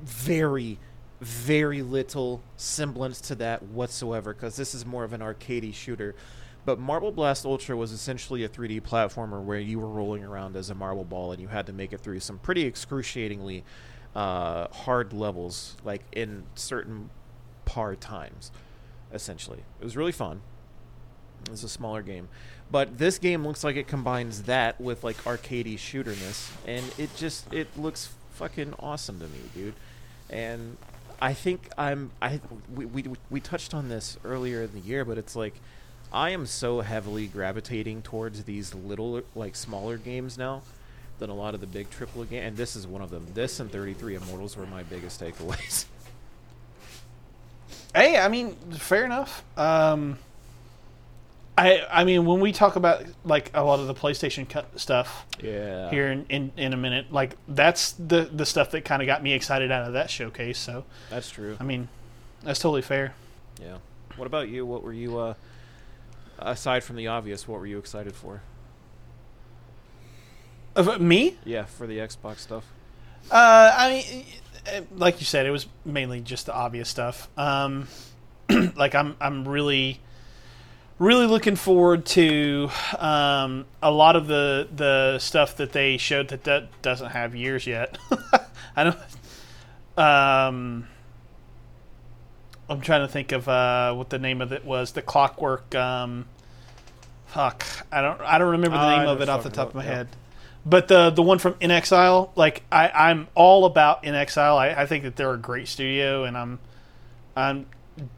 very 0.03 0.79
very 1.19 1.81
little 1.81 2.41
semblance 2.57 3.19
to 3.19 3.35
that 3.35 3.63
whatsoever 3.63 4.33
because 4.33 4.55
this 4.55 4.75
is 4.75 4.85
more 4.85 5.03
of 5.03 5.13
an 5.13 5.21
arcadey 5.21 5.73
shooter. 5.73 6.15
But 6.65 6.79
Marble 6.79 7.11
Blast 7.11 7.45
Ultra 7.45 7.75
was 7.77 7.91
essentially 7.91 8.43
a 8.43 8.49
3D 8.49 8.81
platformer 8.81 9.41
where 9.41 9.59
you 9.59 9.79
were 9.79 9.87
rolling 9.87 10.23
around 10.23 10.55
as 10.55 10.69
a 10.69 10.75
marble 10.75 11.05
ball 11.05 11.31
and 11.31 11.41
you 11.41 11.47
had 11.47 11.65
to 11.67 11.73
make 11.73 11.93
it 11.93 12.01
through 12.01 12.19
some 12.19 12.37
pretty 12.39 12.65
excruciatingly 12.65 13.63
uh, 14.15 14.67
hard 14.67 15.13
levels, 15.13 15.77
like 15.83 16.01
in 16.11 16.43
certain 16.55 17.09
par 17.65 17.95
times. 17.95 18.51
Essentially, 19.13 19.59
it 19.79 19.83
was 19.83 19.95
really 19.95 20.11
fun. 20.11 20.41
It 21.45 21.51
was 21.51 21.63
a 21.63 21.69
smaller 21.69 22.01
game, 22.01 22.27
but 22.71 22.97
this 22.97 23.17
game 23.17 23.45
looks 23.45 23.63
like 23.63 23.75
it 23.75 23.87
combines 23.87 24.43
that 24.43 24.79
with 24.81 25.03
like 25.03 25.17
arcadey 25.23 25.75
shooterness, 25.75 26.51
and 26.65 26.85
it 26.97 27.15
just 27.15 27.51
it 27.53 27.67
looks 27.77 28.09
fucking 28.33 28.73
awesome 28.79 29.19
to 29.19 29.25
me, 29.25 29.39
dude. 29.53 29.73
And 30.29 30.77
I 31.21 31.33
think 31.33 31.69
I'm 31.77 32.11
I 32.21 32.41
we 32.73 32.85
we 32.85 33.05
we 33.29 33.39
touched 33.39 33.73
on 33.73 33.89
this 33.89 34.17
earlier 34.25 34.63
in 34.63 34.73
the 34.73 34.79
year, 34.79 35.05
but 35.05 35.17
it's 35.17 35.35
like 35.35 35.53
I 36.11 36.29
am 36.31 36.45
so 36.45 36.81
heavily 36.81 37.27
gravitating 37.27 38.01
towards 38.01 38.43
these 38.43 38.73
little 38.73 39.21
like 39.35 39.55
smaller 39.55 39.97
games 39.97 40.37
now 40.37 40.61
than 41.19 41.29
a 41.29 41.33
lot 41.33 41.53
of 41.53 41.61
the 41.61 41.67
big 41.67 41.89
triple 41.89 42.23
game, 42.25 42.43
and 42.43 42.57
this 42.57 42.75
is 42.75 42.85
one 42.85 43.01
of 43.01 43.09
them. 43.09 43.25
This 43.33 43.59
and 43.59 43.71
33 43.71 44.15
Immortals 44.15 44.55
were 44.55 44.65
my 44.65 44.83
biggest 44.83 45.21
takeaways. 45.21 45.85
Hey, 47.95 48.17
I 48.19 48.27
mean, 48.27 48.55
fair 48.73 49.05
enough. 49.05 49.43
Um, 49.57 50.19
I 51.57 51.85
I 51.91 52.03
mean, 52.03 52.25
when 52.25 52.39
we 52.39 52.51
talk 52.51 52.75
about 52.75 53.03
like 53.25 53.51
a 53.53 53.63
lot 53.63 53.79
of 53.79 53.87
the 53.87 53.95
PlayStation 53.95 54.47
stuff 54.79 55.25
yeah. 55.41 55.89
here 55.89 56.11
in, 56.11 56.25
in, 56.29 56.51
in 56.55 56.73
a 56.73 56.77
minute, 56.77 57.11
like 57.11 57.35
that's 57.47 57.93
the 57.93 58.29
the 58.31 58.45
stuff 58.45 58.71
that 58.71 58.85
kind 58.85 59.01
of 59.01 59.07
got 59.07 59.23
me 59.23 59.33
excited 59.33 59.71
out 59.71 59.87
of 59.87 59.93
that 59.93 60.09
showcase. 60.09 60.59
So, 60.59 60.85
That's 61.09 61.29
true. 61.29 61.57
I 61.59 61.63
mean, 61.63 61.87
that's 62.43 62.59
totally 62.59 62.83
fair. 62.83 63.13
Yeah. 63.61 63.77
What 64.15 64.27
about 64.27 64.49
you? 64.49 64.65
What 64.65 64.83
were 64.83 64.93
you 64.93 65.17
uh 65.17 65.33
aside 66.39 66.83
from 66.83 66.95
the 66.95 67.07
obvious, 67.07 67.47
what 67.47 67.59
were 67.59 67.67
you 67.67 67.77
excited 67.77 68.15
for? 68.15 68.41
Of 70.75 71.01
me, 71.01 71.37
Yeah, 71.43 71.65
for 71.65 71.87
the 71.87 71.97
Xbox 71.97 72.39
stuff. 72.39 72.63
Uh, 73.31 73.71
I 73.75 73.89
mean, 73.89 74.25
eh, 74.67 74.81
like 74.95 75.19
you 75.19 75.25
said, 75.25 75.47
it 75.47 75.51
was 75.51 75.65
mainly 75.83 76.21
just 76.21 76.45
the 76.45 76.53
obvious 76.53 76.87
stuff. 76.87 77.29
Um, 77.35 77.87
like 78.75 78.93
I'm, 78.93 79.15
I'm 79.19 79.47
really, 79.47 79.99
really 80.99 81.27
looking 81.27 81.55
forward 81.55 82.05
to 82.05 82.69
um, 82.97 83.65
a 83.81 83.91
lot 83.91 84.15
of 84.15 84.27
the 84.27 84.67
the 84.75 85.19
stuff 85.19 85.57
that 85.57 85.71
they 85.71 85.97
showed 85.97 86.29
that 86.29 86.43
that 86.45 86.81
doesn't 86.81 87.11
have 87.11 87.35
years 87.35 87.67
yet. 87.67 87.97
I 88.75 88.83
don't. 88.83 88.97
Um, 89.97 90.87
I'm 92.69 92.81
trying 92.81 93.01
to 93.01 93.07
think 93.07 93.31
of 93.31 93.47
uh, 93.47 93.93
what 93.93 94.09
the 94.09 94.19
name 94.19 94.41
of 94.41 94.51
it 94.51 94.65
was. 94.65 94.91
The 94.91 95.01
Clockwork. 95.01 95.73
Um, 95.75 96.25
fuck, 97.27 97.65
I 97.91 98.01
don't. 98.01 98.21
I 98.21 98.37
don't 98.37 98.51
remember 98.51 98.77
the 98.77 98.83
Ah, 98.83 98.95
name 98.97 99.05
know 99.05 99.13
of 99.13 99.21
it 99.21 99.29
off 99.29 99.43
the 99.43 99.49
top 99.49 99.69
of 99.69 99.75
my 99.75 99.83
yeah. 99.83 99.95
head. 99.95 100.07
But 100.65 100.89
the 100.89 101.11
the 101.11 101.23
one 101.23 101.39
from 101.39 101.53
inXile, 101.55 102.31
like 102.35 102.63
I, 102.71 102.89
I'm 102.89 103.27
all 103.35 103.65
about 103.65 104.03
inXile. 104.03 104.57
I, 104.57 104.81
I 104.81 104.85
think 104.85 105.03
that 105.03 105.15
they're 105.15 105.33
a 105.33 105.37
great 105.37 105.67
studio, 105.69 106.25
and 106.25 106.37
I'm 106.37 106.59
I'm 107.37 107.67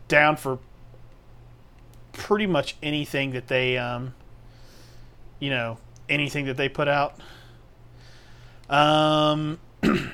down 0.07 0.35
for 0.35 0.57
pretty 2.13 2.45
much 2.47 2.75
anything 2.83 3.31
that 3.31 3.47
they 3.47 3.77
um 3.77 4.13
you 5.39 5.49
know 5.49 5.77
anything 6.09 6.45
that 6.45 6.57
they 6.57 6.69
put 6.69 6.87
out. 6.87 7.15
Um. 8.69 9.59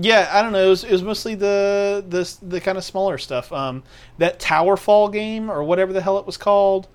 Yeah, 0.00 0.30
I 0.32 0.42
don't 0.42 0.52
know. 0.52 0.64
It 0.64 0.68
was, 0.68 0.84
it 0.84 0.92
was 0.92 1.02
mostly 1.02 1.34
the 1.34 2.04
the 2.08 2.32
the 2.46 2.60
kind 2.60 2.78
of 2.78 2.84
smaller 2.84 3.18
stuff. 3.18 3.52
Um, 3.52 3.82
that 4.18 4.38
Towerfall 4.38 5.12
game 5.12 5.50
or 5.50 5.64
whatever 5.64 5.92
the 5.92 6.00
hell 6.00 6.18
it 6.20 6.24
was 6.24 6.36
called, 6.36 6.86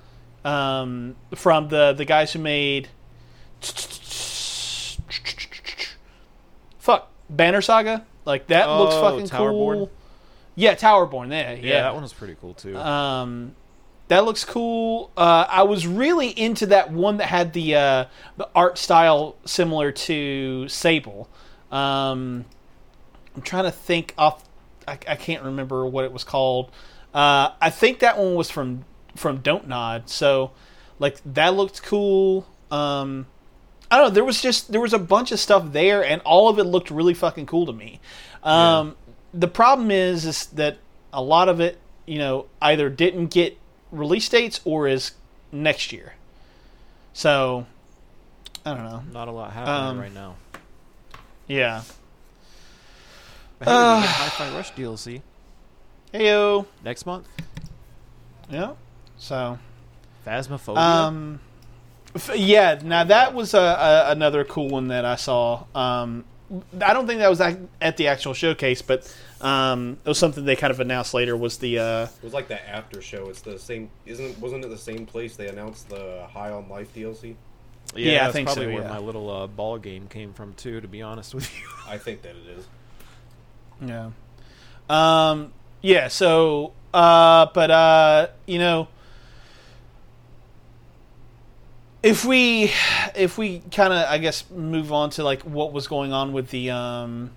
um, 0.45 1.18
from 1.35 1.68
the 1.68 1.91
the 1.91 2.05
guys 2.05 2.31
who 2.31 2.39
made 2.39 2.88
fuck 6.80 7.10
Banner 7.30 7.61
Saga. 7.61 8.05
Like 8.26 8.47
that 8.47 8.69
looks 8.69 8.95
Oh, 8.95 9.01
fucking 9.01 9.26
Towerborn? 9.27 9.73
cool. 9.76 9.91
Yeah, 10.55 10.76
Towerborn. 10.76 11.30
Yeah, 11.31 11.51
Yeah, 11.53 11.60
yeah. 11.61 11.81
that 11.81 11.93
one 11.93 12.03
was 12.03 12.14
pretty 12.14 12.38
cool 12.39 12.53
too. 12.53 12.77
Um, 12.77 13.53
that 14.14 14.26
looks 14.26 14.45
cool. 14.45 15.11
Uh, 15.18 15.45
I 15.49 15.64
was 15.64 15.88
really 15.88 16.27
into 16.27 16.68
that 16.68 16.91
one 16.91 17.18
that 17.18 17.26
had 17.26 17.53
the 17.53 17.76
uh, 17.76 18.06
the 18.38 18.48
art 18.53 18.77
style 18.77 19.35
similar 19.44 19.91
to 19.91 20.68
Sable. 20.68 21.27
Um, 21.72 22.45
I'm 23.35 23.41
trying 23.41 23.64
to 23.64 23.72
think 23.72 24.14
off. 24.15 24.44
I, 24.88 24.99
I 25.07 25.15
can't 25.15 25.44
remember 25.44 25.88
what 25.88 26.06
it 26.06 26.11
was 26.11 26.23
called. 26.23 26.72
Uh, 27.11 27.53
I 27.60 27.72
think 27.72 27.99
that 27.99 28.19
one 28.19 28.35
was 28.35 28.52
from 28.52 28.85
from 29.15 29.38
Don't 29.38 29.68
Nod. 29.68 30.10
So, 30.10 30.52
like 30.99 31.19
that 31.34 31.56
looked 31.56 31.81
cool. 31.81 32.48
Um, 32.69 33.26
I 33.90 33.98
don't 33.98 34.10
know. 34.10 34.14
There 34.14 34.23
was 34.23 34.44
just 34.44 34.72
there 34.72 34.81
was 34.81 34.94
a 34.94 34.99
bunch 34.99 35.31
of 35.31 35.40
stuff 35.40 35.72
there, 35.72 36.06
and 36.06 36.22
all 36.22 36.49
of 36.49 36.60
it 36.60 36.65
looked 36.65 36.91
really 36.91 37.15
fucking 37.15 37.48
cool 37.48 37.65
to 37.65 37.73
me. 37.73 37.99
Um, 38.44 38.95
The 39.34 39.48
problem 39.48 39.90
is 39.90 40.26
is 40.26 40.45
that 40.48 40.77
a 41.11 41.22
lot 41.22 41.49
of 41.49 41.60
it, 41.60 41.80
you 42.06 42.19
know, 42.19 42.45
either 42.61 42.90
didn't 42.91 43.27
get 43.27 43.57
release 43.94 44.28
dates 44.28 44.60
or 44.65 44.88
is 44.88 45.11
next 45.52 45.94
year. 45.94 46.14
So, 47.14 47.65
I 48.65 48.74
don't 48.74 48.84
know. 48.84 49.03
Not 49.11 49.28
a 49.28 49.32
lot 49.32 49.53
happening 49.53 49.76
um, 49.76 49.99
right 49.99 50.14
now. 50.14 50.36
Yeah. 51.48 51.84
Hey, 53.60 53.65
uh, 53.68 54.02
Hi-Fi 54.06 54.56
Rush 54.56 54.74
DLC 54.74 55.22
Heyo. 56.14 56.65
next 56.84 57.06
month. 57.06 57.28
Yeah. 58.49 58.74
So. 59.18 59.60
Phasmophobia. 60.26 60.78
Um, 60.78 61.40
f- 62.15 62.36
yeah. 62.36 62.80
Now 62.84 63.03
that 63.03 63.34
was 63.34 63.53
a, 63.53 63.60
a, 63.60 64.11
another 64.11 64.44
cool 64.44 64.70
one 64.70 64.88
that 64.88 65.06
I 65.06 65.15
saw. 65.15 65.65
Um, 65.76 66.26
I 66.81 66.93
don't 66.93 67.07
think 67.07 67.19
that 67.19 67.30
was 67.30 67.41
at 67.41 67.97
the 67.97 68.07
actual 68.07 68.34
showcase, 68.34 68.81
but 68.81 69.13
um, 69.41 69.97
it 70.05 70.09
was 70.09 70.17
something 70.17 70.45
they 70.45 70.55
kind 70.55 70.71
of 70.71 70.80
announced 70.80 71.13
later. 71.13 71.35
Was 71.35 71.57
the 71.57 71.80
uh, 71.80 72.03
It 72.03 72.23
was 72.23 72.34
like 72.34 72.47
the 72.47 72.67
after 72.69 73.01
show. 73.01 73.30
It's 73.30 73.41
the 73.41 73.57
same. 73.59 73.89
Isn't 74.05 74.39
wasn't 74.39 74.65
it 74.65 74.69
the 74.69 74.77
same 74.77 75.05
place 75.05 75.35
they 75.35 75.47
announced 75.47 75.89
the 75.89 76.27
High 76.31 76.51
on 76.51 76.69
Life 76.69 76.93
DLC? 76.93 77.35
yeah, 77.95 78.11
yeah, 78.13 78.21
I 78.21 78.23
that's 78.23 78.34
think 78.34 78.49
so, 78.49 78.55
probably 78.55 78.73
where 78.73 78.84
yeah. 78.84 78.89
my 78.89 78.99
little 78.99 79.30
uh, 79.30 79.47
ball 79.47 79.77
game 79.77 80.07
came 80.07 80.34
from 80.34 80.53
too. 80.53 80.81
To 80.81 80.88
be 80.88 81.01
honest 81.01 81.34
with 81.35 81.49
you. 81.59 81.67
I 81.88 81.97
think 81.97 82.21
that 82.21 82.35
it 82.35 82.57
is. 82.57 82.67
Yeah. 83.81 84.11
Um, 84.89 85.53
yeah, 85.81 86.07
so 86.07 86.73
uh 86.93 87.47
but 87.53 87.71
uh 87.71 88.27
you 88.45 88.59
know 88.59 88.88
if 92.03 92.25
we 92.25 92.71
if 93.15 93.38
we 93.38 93.59
kind 93.71 93.93
of 93.93 94.05
I 94.07 94.17
guess 94.17 94.43
move 94.51 94.91
on 94.91 95.09
to 95.11 95.23
like 95.23 95.41
what 95.43 95.71
was 95.71 95.88
going 95.88 96.13
on 96.13 96.34
with 96.34 96.49
the 96.49 96.69
um 96.69 97.31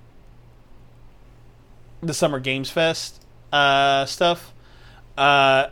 the 2.02 2.12
Summer 2.12 2.40
Games 2.40 2.70
Fest 2.70 3.24
uh, 3.52 4.05
stuff. 4.05 4.52
Uh, 5.16 5.68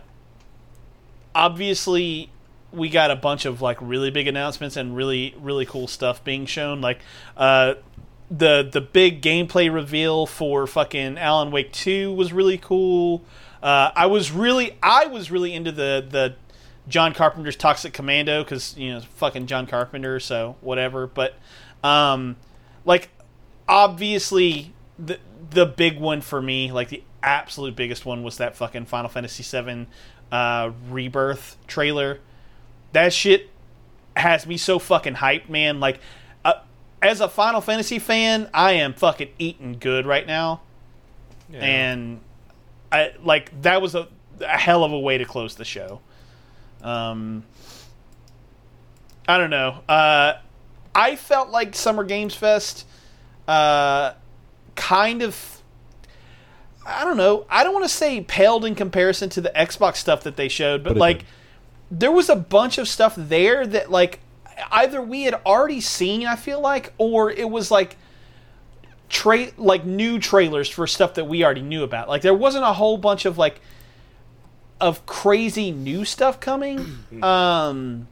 obviously, 1.34 2.30
we 2.72 2.88
got 2.88 3.10
a 3.10 3.16
bunch 3.16 3.44
of 3.44 3.60
like 3.60 3.78
really 3.80 4.10
big 4.10 4.26
announcements 4.26 4.76
and 4.76 4.96
really 4.96 5.34
really 5.40 5.66
cool 5.66 5.88
stuff 5.88 6.22
being 6.24 6.46
shown. 6.46 6.80
Like 6.80 7.00
uh, 7.36 7.74
the 8.30 8.68
the 8.70 8.80
big 8.80 9.22
gameplay 9.22 9.72
reveal 9.72 10.26
for 10.26 10.66
fucking 10.66 11.18
Alan 11.18 11.50
Wake 11.50 11.72
Two 11.72 12.12
was 12.14 12.32
really 12.32 12.58
cool. 12.58 13.24
Uh, 13.62 13.90
I 13.94 14.06
was 14.06 14.30
really 14.30 14.76
I 14.82 15.06
was 15.06 15.30
really 15.30 15.52
into 15.52 15.72
the 15.72 16.06
the 16.08 16.34
John 16.88 17.14
Carpenter's 17.14 17.56
Toxic 17.56 17.92
Commando 17.92 18.44
because 18.44 18.76
you 18.76 18.92
know 18.92 19.00
fucking 19.16 19.46
John 19.46 19.66
Carpenter, 19.66 20.20
so 20.20 20.56
whatever. 20.60 21.06
But 21.06 21.34
um, 21.82 22.36
like 22.84 23.08
obviously 23.68 24.72
the 24.98 25.18
the 25.50 25.66
big 25.66 25.98
one 25.98 26.20
for 26.20 26.40
me, 26.40 26.72
like 26.72 26.88
the 26.88 27.02
absolute 27.22 27.74
biggest 27.76 28.04
one, 28.06 28.22
was 28.22 28.36
that 28.38 28.56
fucking 28.56 28.86
Final 28.86 29.08
Fantasy 29.08 29.42
VII 29.42 29.86
uh, 30.32 30.70
Rebirth 30.90 31.56
trailer. 31.66 32.20
That 32.92 33.12
shit 33.12 33.50
has 34.16 34.46
me 34.46 34.56
so 34.56 34.78
fucking 34.78 35.14
hyped, 35.14 35.48
man. 35.48 35.80
Like, 35.80 36.00
uh, 36.44 36.54
as 37.02 37.20
a 37.20 37.28
Final 37.28 37.60
Fantasy 37.60 37.98
fan, 37.98 38.48
I 38.54 38.72
am 38.72 38.94
fucking 38.94 39.30
eating 39.38 39.76
good 39.80 40.06
right 40.06 40.26
now, 40.26 40.60
Yeah. 41.50 41.60
and 41.60 42.20
I 42.92 43.12
like 43.22 43.62
that 43.62 43.82
was 43.82 43.94
a, 43.94 44.08
a 44.40 44.58
hell 44.58 44.84
of 44.84 44.92
a 44.92 44.98
way 44.98 45.18
to 45.18 45.24
close 45.24 45.56
the 45.56 45.64
show. 45.64 46.00
Um, 46.84 47.44
I 49.26 49.38
don't 49.38 49.50
know. 49.50 49.80
Uh, 49.88 50.34
I 50.94 51.16
felt 51.16 51.48
like 51.48 51.74
Summer 51.74 52.04
Games 52.04 52.34
Fest, 52.34 52.86
uh, 53.48 54.12
kind 54.76 55.22
of. 55.22 55.62
I 56.86 57.04
don't 57.04 57.16
know. 57.16 57.46
I 57.48 57.64
don't 57.64 57.72
want 57.72 57.86
to 57.86 57.88
say 57.88 58.20
paled 58.20 58.66
in 58.66 58.74
comparison 58.74 59.30
to 59.30 59.40
the 59.40 59.50
Xbox 59.56 59.96
stuff 59.96 60.24
that 60.24 60.36
they 60.36 60.48
showed, 60.48 60.84
but, 60.84 60.90
But 60.90 60.98
like 60.98 61.18
did. 61.20 61.26
there 61.92 62.12
was 62.12 62.28
a 62.28 62.36
bunch 62.36 62.76
of 62.76 62.86
stuff 62.86 63.14
there 63.16 63.66
that 63.66 63.90
like 63.90 64.20
either 64.70 65.00
we 65.00 65.22
had 65.22 65.34
already 65.46 65.80
seen, 65.80 66.26
I 66.26 66.36
feel 66.36 66.60
like, 66.60 66.92
or 66.98 67.30
it 67.30 67.48
was 67.48 67.70
like 67.70 67.96
tra- 69.08 69.52
like 69.56 69.86
new 69.86 70.18
trailers 70.18 70.68
for 70.68 70.86
stuff 70.86 71.14
that 71.14 71.24
we 71.24 71.42
already 71.42 71.62
knew 71.62 71.82
about. 71.84 72.06
Like 72.10 72.20
there 72.20 72.34
wasn't 72.34 72.64
a 72.64 72.72
whole 72.74 72.98
bunch 72.98 73.24
of 73.24 73.38
like 73.38 73.62
of 74.80 75.06
crazy 75.06 75.70
new 75.70 76.04
stuff 76.04 76.40
coming. 76.40 77.04
um 77.22 78.08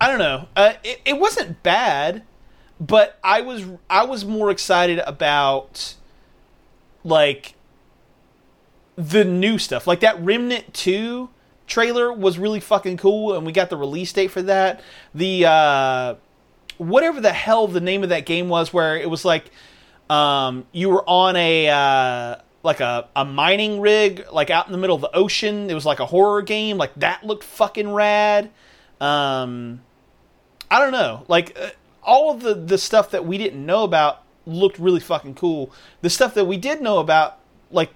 I 0.00 0.08
don't 0.08 0.18
know. 0.18 0.48
Uh, 0.54 0.74
it, 0.84 1.00
it 1.04 1.18
wasn't 1.18 1.62
bad, 1.62 2.22
but 2.80 3.18
I 3.24 3.40
was 3.40 3.64
I 3.90 4.04
was 4.04 4.24
more 4.24 4.50
excited 4.50 5.00
about 5.00 5.94
like 7.04 7.54
the 8.96 9.24
new 9.24 9.58
stuff. 9.58 9.86
Like 9.86 10.00
that 10.00 10.20
Remnant 10.22 10.72
2 10.74 11.30
trailer 11.66 12.12
was 12.12 12.38
really 12.38 12.60
fucking 12.60 12.96
cool 12.96 13.34
and 13.36 13.44
we 13.44 13.52
got 13.52 13.70
the 13.70 13.76
release 13.76 14.12
date 14.12 14.28
for 14.28 14.42
that. 14.42 14.80
The 15.14 15.46
uh 15.46 16.14
whatever 16.78 17.20
the 17.20 17.32
hell 17.32 17.66
the 17.66 17.80
name 17.80 18.02
of 18.04 18.10
that 18.10 18.24
game 18.24 18.48
was 18.48 18.72
where 18.72 18.96
it 18.96 19.10
was 19.10 19.24
like 19.24 19.50
um 20.08 20.64
you 20.72 20.88
were 20.88 21.04
on 21.08 21.34
a 21.36 21.68
uh 21.68 22.36
like 22.62 22.80
a, 22.80 23.08
a 23.14 23.24
mining 23.24 23.80
rig 23.80 24.26
like 24.32 24.50
out 24.50 24.66
in 24.66 24.72
the 24.72 24.78
middle 24.78 24.96
of 24.96 25.02
the 25.02 25.14
ocean. 25.14 25.70
It 25.70 25.74
was 25.74 25.86
like 25.86 26.00
a 26.00 26.06
horror 26.06 26.42
game. 26.42 26.76
Like 26.76 26.94
that 26.96 27.24
looked 27.24 27.44
fucking 27.44 27.92
rad. 27.92 28.50
Um 29.00 29.80
I 30.70 30.78
don't 30.80 30.92
know. 30.92 31.24
Like 31.28 31.58
uh, 31.58 31.70
all 32.02 32.30
of 32.30 32.42
the 32.42 32.54
the 32.54 32.78
stuff 32.78 33.10
that 33.10 33.24
we 33.24 33.38
didn't 33.38 33.64
know 33.64 33.84
about 33.84 34.22
looked 34.46 34.78
really 34.78 35.00
fucking 35.00 35.34
cool. 35.34 35.72
The 36.00 36.10
stuff 36.10 36.34
that 36.34 36.46
we 36.46 36.56
did 36.56 36.80
know 36.80 36.98
about, 36.98 37.38
like 37.70 37.90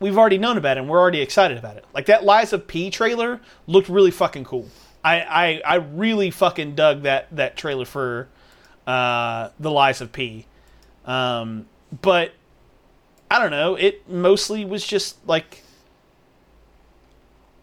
we've 0.00 0.18
already 0.18 0.38
known 0.38 0.56
about 0.58 0.76
it 0.76 0.80
and 0.80 0.88
we're 0.88 1.00
already 1.00 1.20
excited 1.20 1.56
about 1.56 1.76
it. 1.76 1.84
Like 1.94 2.06
that 2.06 2.24
Lies 2.24 2.52
of 2.52 2.66
P 2.66 2.90
trailer 2.90 3.40
looked 3.66 3.88
really 3.88 4.10
fucking 4.10 4.44
cool. 4.44 4.68
I 5.04 5.20
I, 5.20 5.62
I 5.64 5.74
really 5.76 6.30
fucking 6.30 6.74
dug 6.74 7.02
that 7.02 7.28
that 7.36 7.56
trailer 7.56 7.84
for 7.84 8.28
uh, 8.86 9.50
the 9.58 9.70
Lies 9.70 10.00
of 10.00 10.12
P. 10.12 10.46
Um, 11.04 11.66
but 12.02 12.32
I 13.30 13.38
don't 13.40 13.50
know. 13.50 13.74
It 13.74 14.08
mostly 14.08 14.64
was 14.64 14.86
just 14.86 15.26
like 15.26 15.62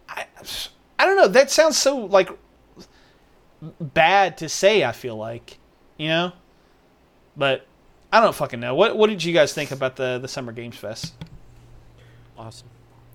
I 0.08 0.26
I 0.98 1.06
don't 1.06 1.16
know. 1.16 1.28
That 1.28 1.50
sounds 1.50 1.76
so 1.76 1.96
like 1.96 2.30
bad 3.80 4.38
to 4.38 4.48
say. 4.48 4.84
I 4.84 4.92
feel 4.92 5.16
like 5.16 5.58
you 5.96 6.08
know, 6.08 6.32
but 7.36 7.66
I 8.12 8.20
don't 8.20 8.34
fucking 8.34 8.60
know. 8.60 8.74
What 8.74 8.96
what 8.96 9.08
did 9.10 9.24
you 9.24 9.32
guys 9.32 9.52
think 9.52 9.70
about 9.70 9.96
the 9.96 10.18
the 10.18 10.28
Summer 10.28 10.52
Games 10.52 10.76
Fest? 10.76 11.14
awesome. 12.36 12.68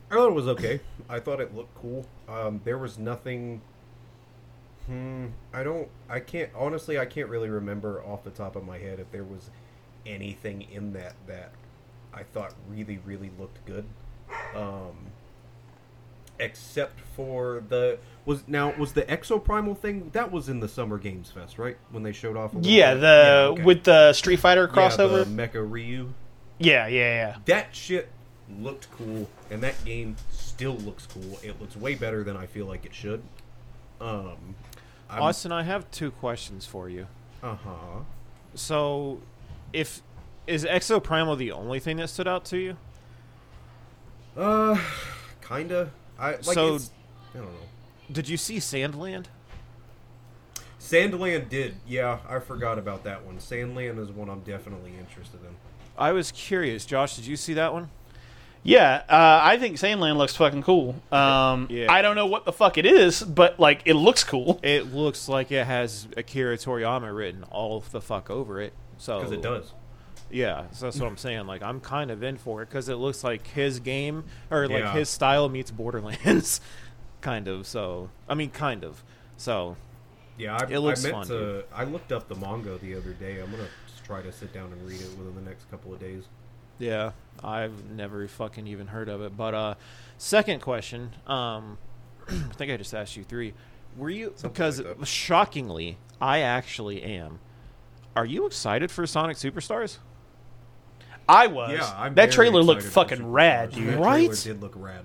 I 0.10 0.16
thought 0.16 0.30
it 0.30 0.34
was 0.34 0.48
okay. 0.48 0.80
I 1.08 1.20
thought 1.20 1.40
it 1.40 1.56
looked 1.56 1.76
cool. 1.76 2.06
Um, 2.28 2.62
there 2.64 2.78
was 2.78 2.98
nothing. 2.98 3.62
Hmm. 4.88 5.28
I 5.54 5.62
don't. 5.62 5.88
I 6.10 6.20
can't. 6.20 6.50
Honestly, 6.56 6.98
I 6.98 7.06
can't 7.06 7.30
really 7.30 7.50
remember 7.50 8.04
off 8.04 8.24
the 8.24 8.32
top 8.32 8.56
of 8.56 8.66
my 8.66 8.80
head 8.80 9.00
if 9.00 9.12
there 9.12 9.24
was 9.24 9.52
anything 10.06 10.64
in 10.72 10.94
that 10.94 11.14
that 11.28 11.52
I 12.20 12.24
thought 12.24 12.54
really, 12.70 13.00
really 13.06 13.32
looked 13.40 13.66
good. 13.66 13.86
Um. 14.56 15.08
Except 16.42 17.02
for 17.18 17.62
the 17.68 17.98
was 18.26 18.48
now 18.48 18.74
was 18.78 18.94
the 18.94 19.02
exoprimal 19.04 19.78
thing 19.78 20.10
that 20.14 20.32
was 20.32 20.48
in 20.48 20.62
the 20.62 20.70
Summer 20.70 20.98
Games 20.98 21.30
Fest 21.30 21.60
right 21.60 21.76
when 21.92 22.04
they 22.04 22.14
showed 22.14 22.38
off. 22.38 22.54
A 22.54 22.58
little 22.58 22.72
Yeah, 22.72 22.94
bit? 22.94 23.00
the 23.02 23.48
okay. 23.52 23.64
with 23.64 23.84
the 23.84 24.14
Street 24.14 24.38
Fighter 24.40 24.70
Yeah, 24.74 24.74
crossover. 24.90 25.26
the 25.26 25.32
Mecha 25.60 25.70
Ryu. 25.70 26.14
Yeah, 26.58 26.88
yeah, 26.88 26.98
yeah. 27.30 27.36
that 27.46 27.76
shit 27.76 28.08
looked 28.60 28.88
cool 28.92 29.30
and 29.52 29.62
that 29.62 29.76
game 29.86 30.16
still 30.32 30.76
looks 30.78 31.06
cool 31.06 31.40
it 31.44 31.60
looks 31.62 31.76
way 31.78 31.94
better 31.94 32.24
than 32.24 32.36
i 32.36 32.48
feel 32.48 32.66
like 32.66 32.84
it 32.84 32.96
should 32.96 33.22
um 34.02 34.56
I'm- 35.08 35.22
Austin, 35.22 35.52
I 35.52 35.62
have 35.64 35.90
two 35.92 36.10
questions 36.10 36.66
for 36.66 36.90
you. 36.90 37.06
uh-huh 37.44 38.00
So, 38.56 39.20
if 39.74 40.02
is 40.50 40.66
Exoprimal 40.66 41.38
the 41.38 41.52
only 41.52 41.80
thing 41.80 41.98
that 41.98 42.10
stood 42.10 42.28
out 42.28 42.46
to 42.46 42.58
you? 42.58 42.78
uh 44.38 44.80
kinda 45.42 45.90
i 46.20 46.32
like 46.32 46.44
So- 46.44 46.76
i 46.76 47.38
don't 47.38 47.46
know 47.46 47.50
Did 48.12 48.30
you 48.30 48.38
see 48.38 48.58
Sandland? 48.58 49.26
sandland 50.80 51.50
did 51.50 51.76
yeah 51.88 52.20
i 52.30 52.40
forgot 52.40 52.78
about 52.78 53.04
that 53.04 53.26
one 53.26 53.38
sandland 53.38 54.00
is 54.00 54.10
one 54.12 54.30
i'm 54.30 54.40
definitely 54.42 54.94
interested 55.00 55.40
in 55.42 55.56
I 55.98 56.14
was 56.14 56.32
curious. 56.32 56.86
Josh, 56.86 57.18
did 57.18 57.26
you 57.26 57.36
see 57.36 57.56
that 57.56 57.74
one? 57.74 57.90
Yeah, 58.64 59.04
uh, 59.10 59.42
I 59.44 59.58
think 59.58 59.76
Sandland 59.76 60.16
looks 60.16 60.34
fucking 60.34 60.64
cool. 60.64 60.96
Um, 61.12 61.68
Yeah. 61.70 61.92
I 61.92 62.02
don't 62.02 62.16
know 62.16 62.26
what 62.26 62.46
the 62.46 62.54
fuck 62.54 62.78
it 62.78 62.86
is, 62.86 63.22
but 63.22 63.60
like 63.60 63.82
it 63.84 63.96
looks 63.96 64.24
cool. 64.24 64.62
It 64.64 64.94
looks 64.94 65.28
like 65.28 65.52
it 65.52 65.66
has 65.68 66.08
Akira 66.16 66.56
Toriyama 66.56 67.14
written 67.14 67.44
all 67.52 67.82
the 67.92 68.00
fuck 68.00 68.30
over 68.30 68.62
it. 68.62 68.72
So 68.98 69.18
because 69.20 69.34
it 69.34 69.42
does 69.42 69.74
Yeah, 70.32 70.66
so 70.72 70.86
that's 70.86 71.00
what 71.00 71.08
I'm 71.08 71.18
saying. 71.18 71.48
Like 71.48 71.64
I'm 71.64 71.80
kind 71.80 72.12
of 72.12 72.22
in 72.24 72.38
for 72.38 72.62
it 72.62 72.70
because 72.70 72.88
it 72.90 72.96
looks 72.96 73.24
like 73.24 73.48
his 73.48 73.80
game 73.80 74.26
or 74.52 74.68
like 74.68 74.80
Yeah. 74.84 74.94
his 74.94 75.10
style 75.10 75.50
meets 75.50 75.72
Borderlands, 75.72 76.62
kind 77.22 77.48
of. 77.48 77.66
So 77.68 78.10
I 78.28 78.36
mean, 78.36 78.50
kind 78.52 78.84
of. 78.84 79.04
So 79.38 79.76
yeah 80.38 80.58
I, 80.62 80.72
It 80.72 80.80
looks 80.80 81.04
I 81.06 81.12
meant 81.12 81.28
fun, 81.28 81.28
to 81.28 81.40
dude. 81.56 81.66
i 81.74 81.84
looked 81.84 82.12
up 82.14 82.28
the 82.30 82.36
manga 82.36 82.78
the 82.78 82.96
other 82.96 83.12
day 83.12 83.42
i'm 83.42 83.52
gonna 83.52 83.68
try 84.06 84.22
to 84.22 84.32
sit 84.32 84.54
down 84.54 84.72
and 84.72 84.88
read 84.88 85.02
it 85.02 85.10
within 85.18 85.36
the 85.36 85.42
next 85.42 85.70
couple 85.70 85.94
of 85.94 86.00
days 86.00 86.24
yeah, 86.78 87.12
I've 87.44 87.90
never 87.92 88.26
fucking 88.30 88.66
even 88.68 88.88
heard 88.88 89.10
of 89.10 89.22
it. 89.22 89.36
But 89.36 89.54
uh, 89.54 89.76
second 90.18 90.62
question. 90.62 91.12
Um, 91.28 91.78
I 92.30 92.54
think 92.54 92.72
I 92.72 92.78
just 92.78 92.94
asked 92.94 93.18
you 93.18 93.26
three. 93.26 93.54
Were 93.98 94.10
you 94.10 94.28
Something 94.36 94.52
because 94.52 94.80
like 94.80 94.98
that. 95.00 95.06
shockingly, 95.06 95.98
I 96.22 96.40
actually 96.40 97.04
am. 97.04 97.40
Are 98.16 98.26
you 98.26 98.46
excited 98.46 98.92
for 98.92 99.06
Sonic 99.06 99.36
Superstars? 99.36 99.98
I 101.30 101.48
was. 101.48 101.72
yeah 101.72 101.94
I'm 101.96 102.16
that 102.16 102.32
trailer 102.32 102.62
looked 102.64 102.84
fucking 102.84 103.32
rad, 103.32 103.72
that 103.72 103.76
dude. 103.76 103.86
trailer 103.88 104.02
Right? 104.04 104.32
did 104.44 104.62
look 104.62 104.74
rad 104.76 105.04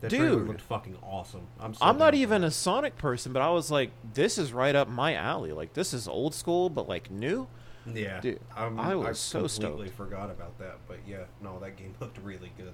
that 0.00 0.08
trailer 0.10 0.38
Dude. 0.38 0.48
looked 0.48 0.60
fucking 0.62 0.96
awesome 1.02 1.46
i'm, 1.60 1.74
so 1.74 1.84
I'm 1.84 1.98
not 1.98 2.14
even 2.14 2.40
that. 2.40 2.46
a 2.48 2.50
Sonic 2.50 2.96
person, 2.96 3.32
but 3.34 3.42
I 3.42 3.50
was 3.50 3.70
like, 3.70 3.90
this 4.14 4.38
is 4.38 4.50
right 4.52 4.74
up 4.74 4.88
my 4.88 5.14
alley. 5.14 5.52
Like 5.52 5.74
this 5.74 5.92
is 5.92 6.08
old 6.08 6.34
school, 6.34 6.70
but 6.70 6.88
like 6.88 7.10
new. 7.10 7.46
Yeah, 7.92 8.20
Dude, 8.20 8.40
I'm, 8.56 8.80
I 8.80 8.94
was 8.94 9.18
so 9.18 9.40
completely 9.46 9.86
stoked. 9.88 9.96
forgot 9.96 10.30
about 10.30 10.58
that, 10.58 10.78
but 10.88 10.98
yeah, 11.06 11.24
no, 11.42 11.58
that 11.60 11.76
game 11.76 11.94
looked 12.00 12.16
really 12.22 12.50
good. 12.56 12.72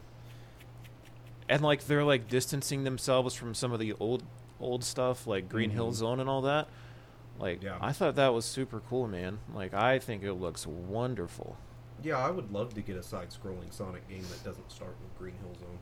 and 1.49 1.63
like 1.63 1.87
they're 1.87 2.05
like 2.05 2.29
distancing 2.29 2.85
themselves 2.85 3.35
from 3.35 3.55
some 3.55 3.73
of 3.73 3.81
the 3.81 3.93
old 4.01 4.23
old 4.61 4.85
stuff 4.85 5.27
like 5.27 5.49
Green 5.49 5.71
Hill 5.71 5.91
Mhm. 5.91 5.95
Zone 5.95 6.21
and 6.21 6.29
all 6.31 6.43
that. 6.43 6.69
Like 7.39 7.63
Yeah. 7.63 7.77
I 7.81 7.93
thought 7.93 8.15
that 8.17 8.33
was 8.35 8.45
super 8.45 8.81
cool, 8.89 9.07
man. 9.09 9.39
Like 9.55 9.75
I 9.75 9.99
think 9.99 10.23
it 10.23 10.35
looks 10.35 10.67
wonderful. 10.67 11.57
Yeah, 12.03 12.19
I 12.19 12.31
would 12.31 12.53
love 12.53 12.75
to 12.75 12.81
get 12.83 12.97
a 12.97 13.03
side-scrolling 13.03 13.73
Sonic 13.73 14.09
game 14.09 14.23
that 14.23 14.45
doesn't 14.45 14.71
start 14.71 14.97
with 15.03 15.19
Green 15.19 15.35
Hill 15.43 15.55
Zone. 15.61 15.79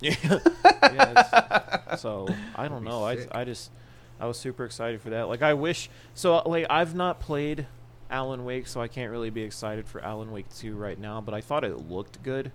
Yeah. 0.00 0.38
yeah 0.94 1.96
so 1.96 2.28
I 2.56 2.68
don't 2.68 2.84
That'd 2.84 3.18
be 3.18 3.24
know. 3.24 3.34
I. 3.34 3.40
I 3.40 3.44
just 3.44 3.70
I 4.20 4.26
was 4.26 4.38
super 4.38 4.64
excited 4.64 5.00
for 5.00 5.10
that. 5.10 5.28
Like 5.28 5.42
I 5.42 5.54
wish 5.54 5.90
so 6.14 6.42
like 6.46 6.66
I've 6.70 6.94
not 6.94 7.20
played 7.20 7.66
Alan 8.10 8.44
Wake, 8.44 8.66
so 8.66 8.80
I 8.80 8.88
can't 8.88 9.10
really 9.10 9.30
be 9.30 9.42
excited 9.42 9.88
for 9.88 10.00
Alan 10.02 10.30
Wake 10.30 10.52
2 10.54 10.76
right 10.76 10.98
now, 10.98 11.20
but 11.20 11.34
I 11.34 11.40
thought 11.40 11.64
it 11.64 11.88
looked 11.90 12.22
good. 12.22 12.52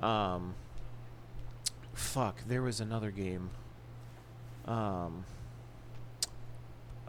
Um, 0.00 0.54
fuck, 1.94 2.42
there 2.46 2.62
was 2.62 2.80
another 2.80 3.10
game. 3.10 3.50
Um, 4.66 5.24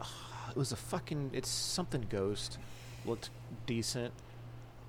it 0.50 0.56
was 0.56 0.72
a 0.72 0.76
fucking. 0.76 1.30
It's 1.34 1.48
something 1.48 2.06
Ghost. 2.08 2.58
Looked 3.04 3.30
decent. 3.66 4.14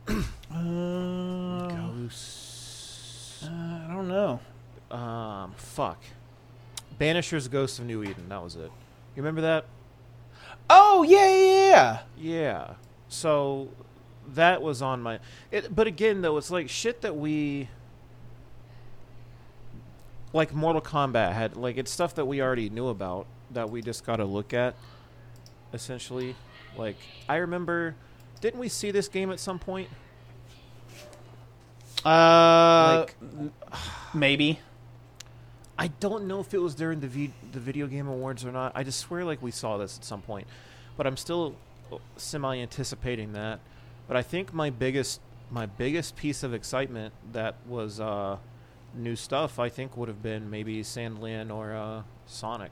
Uh, 0.09 1.67
Ghost. 1.67 3.43
uh, 3.43 3.47
I 3.47 3.87
don't 3.93 4.07
know. 4.07 4.39
Um, 4.91 5.53
fuck. 5.55 6.01
Banisher's 6.99 7.47
Ghost 7.47 7.79
of 7.79 7.85
New 7.85 8.03
Eden. 8.03 8.27
That 8.29 8.43
was 8.43 8.55
it. 8.55 8.71
You 9.15 9.23
remember 9.23 9.41
that? 9.41 9.65
Oh 10.69 11.03
yeah, 11.03 11.35
yeah, 11.35 11.69
yeah. 11.69 11.99
Yeah. 12.17 12.73
So 13.07 13.69
that 14.33 14.61
was 14.61 14.81
on 14.81 15.01
my. 15.01 15.19
It, 15.51 15.73
but 15.75 15.87
again, 15.87 16.21
though, 16.21 16.37
it's 16.37 16.51
like 16.51 16.69
shit 16.69 17.01
that 17.01 17.15
we. 17.15 17.69
Like 20.31 20.53
Mortal 20.53 20.81
Kombat 20.81 21.33
had, 21.33 21.55
like 21.55 21.77
it's 21.77 21.89
stuff 21.91 22.13
that 22.15 22.25
we 22.25 22.39
already 22.41 22.69
knew 22.69 22.87
about 22.87 23.25
that 23.51 23.71
we 23.71 23.81
just 23.81 24.05
got 24.05 24.17
to 24.17 24.25
look 24.25 24.53
at. 24.53 24.75
Essentially, 25.73 26.35
like 26.77 26.97
I 27.27 27.37
remember, 27.37 27.95
didn't 28.41 28.59
we 28.59 28.69
see 28.69 28.91
this 28.91 29.07
game 29.07 29.31
at 29.31 29.39
some 29.39 29.59
point? 29.59 29.89
Uh, 32.05 33.05
Like- 33.05 33.15
maybe. 34.13 34.59
I 35.77 35.87
don't 35.87 36.25
know 36.27 36.39
if 36.41 36.53
it 36.53 36.57
was 36.57 36.75
during 36.75 36.99
the 36.99 37.07
v- 37.07 37.33
the 37.51 37.59
video 37.59 37.87
game 37.87 38.07
awards 38.07 38.43
or 38.45 38.51
not. 38.51 38.73
I 38.75 38.83
just 38.83 38.99
swear 38.99 39.23
like 39.23 39.41
we 39.41 39.51
saw 39.51 39.77
this 39.77 39.97
at 39.97 40.03
some 40.03 40.21
point, 40.21 40.45
but 40.97 41.07
I'm 41.07 41.15
still 41.17 41.55
semi 42.17 42.57
anticipating 42.59 43.33
that. 43.33 43.59
But 44.07 44.17
I 44.17 44.21
think 44.21 44.53
my 44.53 44.69
biggest 44.69 45.21
my 45.51 45.65
biggest 45.65 46.15
piece 46.15 46.43
of 46.43 46.53
excitement 46.53 47.13
that 47.31 47.55
was 47.67 47.99
uh, 47.99 48.37
new 48.93 49.15
stuff. 49.15 49.57
I 49.57 49.69
think 49.69 49.95
would 49.97 50.09
have 50.09 50.21
been 50.21 50.49
maybe 50.49 50.81
Sandland 50.83 51.49
or 51.53 51.73
uh, 51.73 52.03
Sonic. 52.25 52.71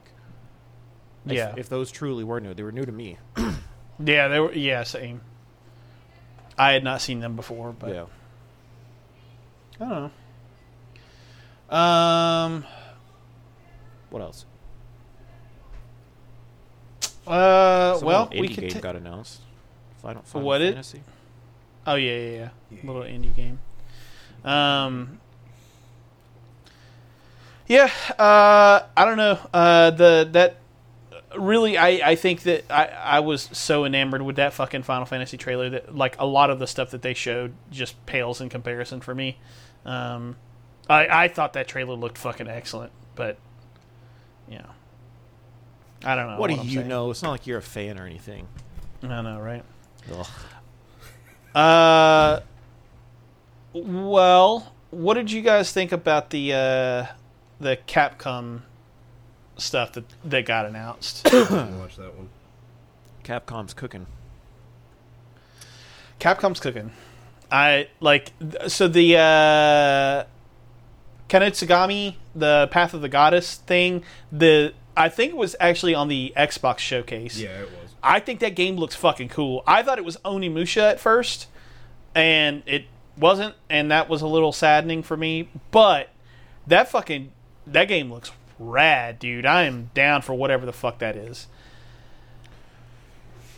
If- 1.26 1.32
Yeah. 1.32 1.54
if 1.56 1.68
those 1.68 1.90
truly 1.90 2.24
were 2.24 2.40
new, 2.40 2.52
they 2.54 2.62
were 2.62 2.72
new 2.72 2.84
to 2.86 2.92
me. 2.92 3.18
Yeah, 4.04 4.28
they 4.28 4.38
were. 4.38 4.52
Yeah, 4.52 4.82
same. 4.84 5.20
I 6.58 6.72
had 6.72 6.82
not 6.84 7.00
seen 7.00 7.20
them 7.20 7.36
before, 7.36 7.72
but 7.72 7.94
yeah. 7.94 8.06
I 9.80 9.88
don't 9.88 10.10
know. 11.70 11.76
Um. 11.76 12.64
What 14.10 14.22
else? 14.22 14.44
Uh. 17.26 17.94
Some 17.96 18.06
well, 18.06 18.24
little 18.24 18.40
we 18.40 18.48
indie 18.48 18.54
could. 18.54 18.60
game 18.62 18.70
ta- 18.70 18.80
got 18.80 18.96
announced. 18.96 19.40
Final, 20.02 20.22
Final 20.22 20.46
what 20.46 20.60
it? 20.62 20.76
Oh 21.86 21.94
yeah, 21.94 22.16
yeah, 22.16 22.30
yeah. 22.30 22.48
Yeah. 22.70 22.78
Little 22.84 23.02
indie 23.02 23.34
game. 23.34 23.58
Um. 24.44 25.20
Yeah. 27.66 27.90
Uh. 28.18 28.80
I 28.96 29.04
don't 29.04 29.16
know. 29.16 29.38
Uh. 29.52 29.90
The 29.90 30.28
that. 30.32 30.56
Really, 31.36 31.76
I, 31.76 31.88
I 32.10 32.14
think 32.14 32.42
that 32.44 32.64
I, 32.70 32.86
I 32.86 33.20
was 33.20 33.50
so 33.52 33.84
enamored 33.84 34.22
with 34.22 34.36
that 34.36 34.54
fucking 34.54 34.82
Final 34.82 35.04
Fantasy 35.04 35.36
trailer 35.36 35.68
that 35.70 35.94
like 35.94 36.16
a 36.18 36.24
lot 36.24 36.48
of 36.48 36.58
the 36.58 36.66
stuff 36.66 36.90
that 36.92 37.02
they 37.02 37.12
showed 37.14 37.52
just 37.70 38.04
pales 38.06 38.40
in 38.40 38.48
comparison 38.48 39.00
for 39.00 39.14
me. 39.14 39.38
Um, 39.84 40.36
I 40.88 41.24
I 41.24 41.28
thought 41.28 41.52
that 41.52 41.68
trailer 41.68 41.94
looked 41.94 42.16
fucking 42.16 42.48
excellent, 42.48 42.92
but 43.14 43.36
you 44.48 44.58
know, 44.58 44.70
I 46.04 46.14
don't 46.14 46.30
know. 46.30 46.38
what 46.38 46.48
do 46.48 46.56
I'm 46.56 46.66
you 46.66 46.76
saying. 46.76 46.88
know? 46.88 47.10
It's 47.10 47.22
not 47.22 47.30
like 47.32 47.46
you're 47.46 47.58
a 47.58 47.62
fan 47.62 47.98
or 47.98 48.06
anything. 48.06 48.48
I 49.02 49.20
know, 49.20 49.38
right? 49.38 49.64
Ugh. 50.12 50.26
Uh, 51.54 52.40
well, 53.74 54.72
what 54.90 55.14
did 55.14 55.30
you 55.30 55.42
guys 55.42 55.72
think 55.72 55.92
about 55.92 56.30
the 56.30 56.52
uh, 56.54 57.06
the 57.60 57.76
Capcom 57.86 58.62
stuff 59.58 59.92
that 59.92 60.04
that 60.24 60.46
got 60.46 60.66
announced? 60.66 61.24
Watch 61.32 61.96
that 61.96 62.14
one. 62.16 62.28
Capcom's 63.24 63.74
cooking. 63.74 64.06
Capcom's 66.18 66.60
cooking. 66.60 66.92
I 67.50 67.88
like 68.00 68.32
so 68.66 68.88
the 68.88 69.16
uh, 69.16 70.24
Kunitsu-Gami, 71.28 72.16
the 72.34 72.68
Path 72.70 72.94
of 72.94 73.00
the 73.00 73.08
Goddess 73.08 73.56
thing. 73.56 74.04
The 74.32 74.74
I 74.96 75.08
think 75.08 75.32
it 75.32 75.36
was 75.36 75.54
actually 75.60 75.94
on 75.94 76.08
the 76.08 76.32
Xbox 76.36 76.78
showcase. 76.78 77.38
Yeah, 77.38 77.60
it 77.60 77.70
was. 77.70 77.94
I 78.02 78.20
think 78.20 78.40
that 78.40 78.54
game 78.54 78.76
looks 78.76 78.94
fucking 78.94 79.28
cool. 79.28 79.62
I 79.66 79.82
thought 79.82 79.98
it 79.98 80.04
was 80.04 80.16
Onimusha 80.18 80.90
at 80.90 81.00
first, 81.00 81.46
and 82.14 82.62
it 82.66 82.86
wasn't, 83.16 83.54
and 83.68 83.90
that 83.90 84.08
was 84.08 84.22
a 84.22 84.26
little 84.26 84.52
saddening 84.52 85.02
for 85.02 85.16
me. 85.16 85.48
But 85.70 86.10
that 86.66 86.90
fucking 86.90 87.32
that 87.66 87.86
game 87.86 88.12
looks 88.12 88.30
rad, 88.58 89.18
dude. 89.18 89.46
I 89.46 89.64
am 89.64 89.90
down 89.94 90.22
for 90.22 90.34
whatever 90.34 90.66
the 90.66 90.72
fuck 90.72 90.98
that 90.98 91.16
is. 91.16 91.46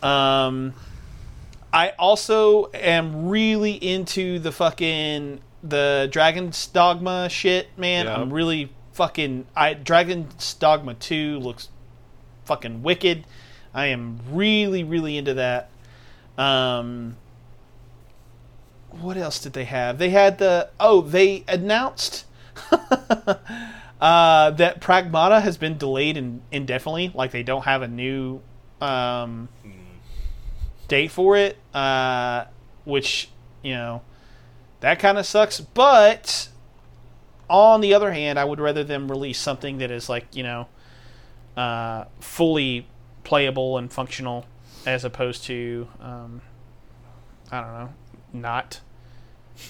Um, 0.01 0.73
I 1.73 1.89
also 1.99 2.71
am 2.73 3.29
really 3.29 3.73
into 3.73 4.39
the 4.39 4.51
fucking 4.51 5.41
the 5.63 6.09
Dragon's 6.11 6.67
Dogma 6.67 7.29
shit, 7.29 7.67
man. 7.77 8.05
Yeah. 8.05 8.15
I'm 8.15 8.33
really 8.33 8.71
fucking. 8.93 9.45
I 9.55 9.73
Dragon's 9.73 10.53
Dogma 10.55 10.95
Two 10.95 11.39
looks 11.39 11.69
fucking 12.45 12.83
wicked. 12.83 13.25
I 13.73 13.87
am 13.87 14.19
really, 14.29 14.83
really 14.83 15.17
into 15.17 15.35
that. 15.35 15.69
Um, 16.37 17.17
what 18.89 19.15
else 19.17 19.39
did 19.39 19.53
they 19.53 19.65
have? 19.65 19.97
They 19.97 20.09
had 20.09 20.37
the 20.39 20.69
oh, 20.79 21.01
they 21.01 21.43
announced 21.47 22.25
uh, 24.01 24.49
that 24.51 24.81
Pragmata 24.81 25.41
has 25.41 25.57
been 25.57 25.77
delayed 25.77 26.17
in, 26.17 26.41
indefinitely. 26.51 27.11
Like 27.13 27.31
they 27.31 27.43
don't 27.43 27.63
have 27.63 27.83
a 27.83 27.87
new 27.87 28.41
um, 28.81 29.47
date 30.87 31.11
for 31.11 31.37
it, 31.37 31.57
uh, 31.73 32.45
which 32.83 33.29
you 33.61 33.73
know 33.73 34.01
that 34.79 34.99
kind 34.99 35.17
of 35.17 35.25
sucks. 35.25 35.61
But 35.61 36.49
on 37.49 37.81
the 37.81 37.93
other 37.93 38.11
hand, 38.11 38.39
I 38.39 38.43
would 38.43 38.59
rather 38.59 38.83
them 38.83 39.09
release 39.09 39.37
something 39.37 39.77
that 39.77 39.91
is 39.91 40.09
like 40.09 40.35
you 40.35 40.43
know 40.43 40.67
uh, 41.55 42.05
fully 42.19 42.87
playable 43.23 43.77
and 43.77 43.93
functional 43.93 44.47
as 44.85 45.05
opposed 45.05 45.43
to 45.43 45.87
um, 46.01 46.41
I 47.51 47.61
don't 47.61 47.73
know, 47.73 47.93
not 48.33 48.79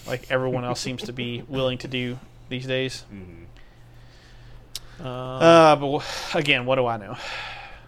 like 0.07 0.31
everyone 0.31 0.63
else 0.63 0.79
seems 0.79 1.03
to 1.03 1.11
be 1.11 1.43
willing 1.49 1.77
to 1.79 1.87
do 1.89 2.17
these 2.47 2.65
days. 2.65 3.03
Um, 3.11 3.47
Uh, 5.01 5.75
but 5.75 5.81
w- 5.81 6.01
again, 6.35 6.65
what 6.65 6.75
do 6.75 6.85
I 6.85 6.97
know? 6.97 7.15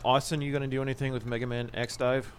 Austin, 0.03 0.41
you 0.41 0.52
gonna 0.52 0.68
do 0.68 0.81
anything 0.81 1.14
with 1.14 1.26
Mega 1.26 1.48
Man 1.48 1.69
X 1.73 1.98
Dive? 1.98 2.31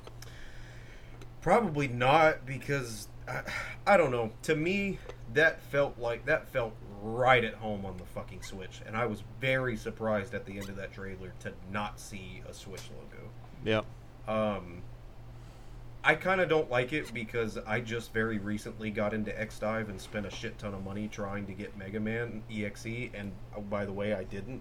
Probably 1.40 1.88
not 1.88 2.44
because 2.44 3.08
I, 3.28 3.42
I 3.86 3.96
don't 3.96 4.10
know. 4.10 4.32
To 4.42 4.56
me, 4.56 4.98
that 5.32 5.62
felt 5.62 5.98
like 5.98 6.26
that 6.26 6.48
felt 6.48 6.74
right 7.00 7.44
at 7.44 7.54
home 7.54 7.84
on 7.86 7.96
the 7.96 8.04
fucking 8.04 8.42
Switch, 8.42 8.80
and 8.86 8.96
I 8.96 9.06
was 9.06 9.22
very 9.40 9.76
surprised 9.76 10.34
at 10.34 10.46
the 10.46 10.58
end 10.58 10.68
of 10.68 10.76
that 10.76 10.92
trailer 10.92 11.32
to 11.40 11.52
not 11.70 12.00
see 12.00 12.42
a 12.48 12.52
Switch 12.54 12.82
logo. 12.96 13.28
Yep. 13.64 13.84
Um, 14.26 14.82
I 16.06 16.14
kind 16.14 16.42
of 16.42 16.50
don't 16.50 16.70
like 16.70 16.92
it 16.92 17.12
because 17.14 17.56
I 17.66 17.80
just 17.80 18.12
very 18.12 18.38
recently 18.38 18.90
got 18.90 19.14
into 19.14 19.38
X 19.40 19.58
Dive 19.58 19.88
and 19.88 19.98
spent 19.98 20.26
a 20.26 20.30
shit 20.30 20.58
ton 20.58 20.74
of 20.74 20.84
money 20.84 21.08
trying 21.08 21.46
to 21.46 21.54
get 21.54 21.78
Mega 21.78 21.98
Man 21.98 22.42
EXE, 22.50 23.10
and 23.14 23.32
oh, 23.56 23.62
by 23.62 23.86
the 23.86 23.92
way, 23.92 24.12
I 24.12 24.24
didn't. 24.24 24.60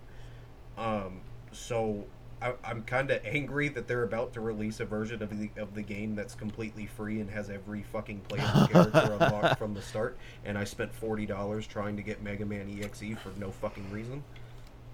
Um, 0.78 1.20
so 1.52 2.06
I, 2.41 2.53
I'm 2.64 2.84
kind 2.84 3.11
of 3.11 3.20
angry 3.26 3.68
that 3.70 3.90
they're 3.90 4.03
about 4.03 4.32
to 4.34 4.41
release 4.41 4.80
a 4.80 4.86
version 4.86 5.22
of 5.22 5.38
the 5.38 5.49
of 5.61 5.76
the 5.76 5.82
game 5.82 6.15
that's 6.15 6.34
completely 6.34 6.86
free 6.86 7.20
and 7.20 7.30
has 7.30 7.49
every 7.49 7.84
fucking 7.84 8.22
playable 8.30 8.68
character 8.68 9.18
unlocked 9.20 9.60
from 9.60 9.74
the 9.74 9.82
start, 9.82 10.18
and 10.45 10.57
I 10.57 10.64
spent 10.64 10.94
forty 10.94 11.26
dollars 11.26 11.68
trying 11.68 11.98
to 11.98 12.03
get 12.03 12.24
Mega 12.24 12.45
Man 12.45 12.70
EXE 12.82 13.18
for 13.22 13.38
no 13.38 13.52
fucking 13.52 13.91
reason. 13.91 14.24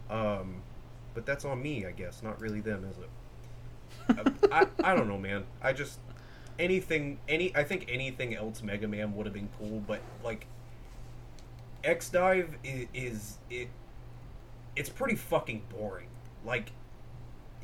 Um, 0.10 0.64
but 1.14 1.28
that's 1.28 1.46
on 1.46 1.62
me, 1.62 1.86
I 1.86 1.92
guess, 1.92 2.24
not 2.24 2.42
really 2.42 2.62
them, 2.62 2.86
is 2.86 2.98
it? 2.98 3.10
I, 4.52 4.66
I 4.84 4.96
don't 4.96 5.08
know, 5.08 5.18
man. 5.18 5.44
I 5.62 5.74
just 5.74 6.00
anything 6.60 7.20
any 7.28 7.56
I 7.56 7.64
think 7.64 7.86
anything 7.90 8.36
else 8.36 8.62
Mega 8.62 8.88
Man 8.88 9.16
would 9.16 9.26
have 9.26 9.34
been 9.34 9.50
cool, 9.58 9.82
but 9.88 10.02
like 10.24 10.46
X 11.84 12.10
Dive 12.10 12.56
is, 12.64 12.88
is 12.94 13.38
it 13.50 13.70
it's 14.76 14.90
pretty 14.90 15.16
fucking 15.16 15.64
boring. 15.70 16.10
Like 16.46 16.72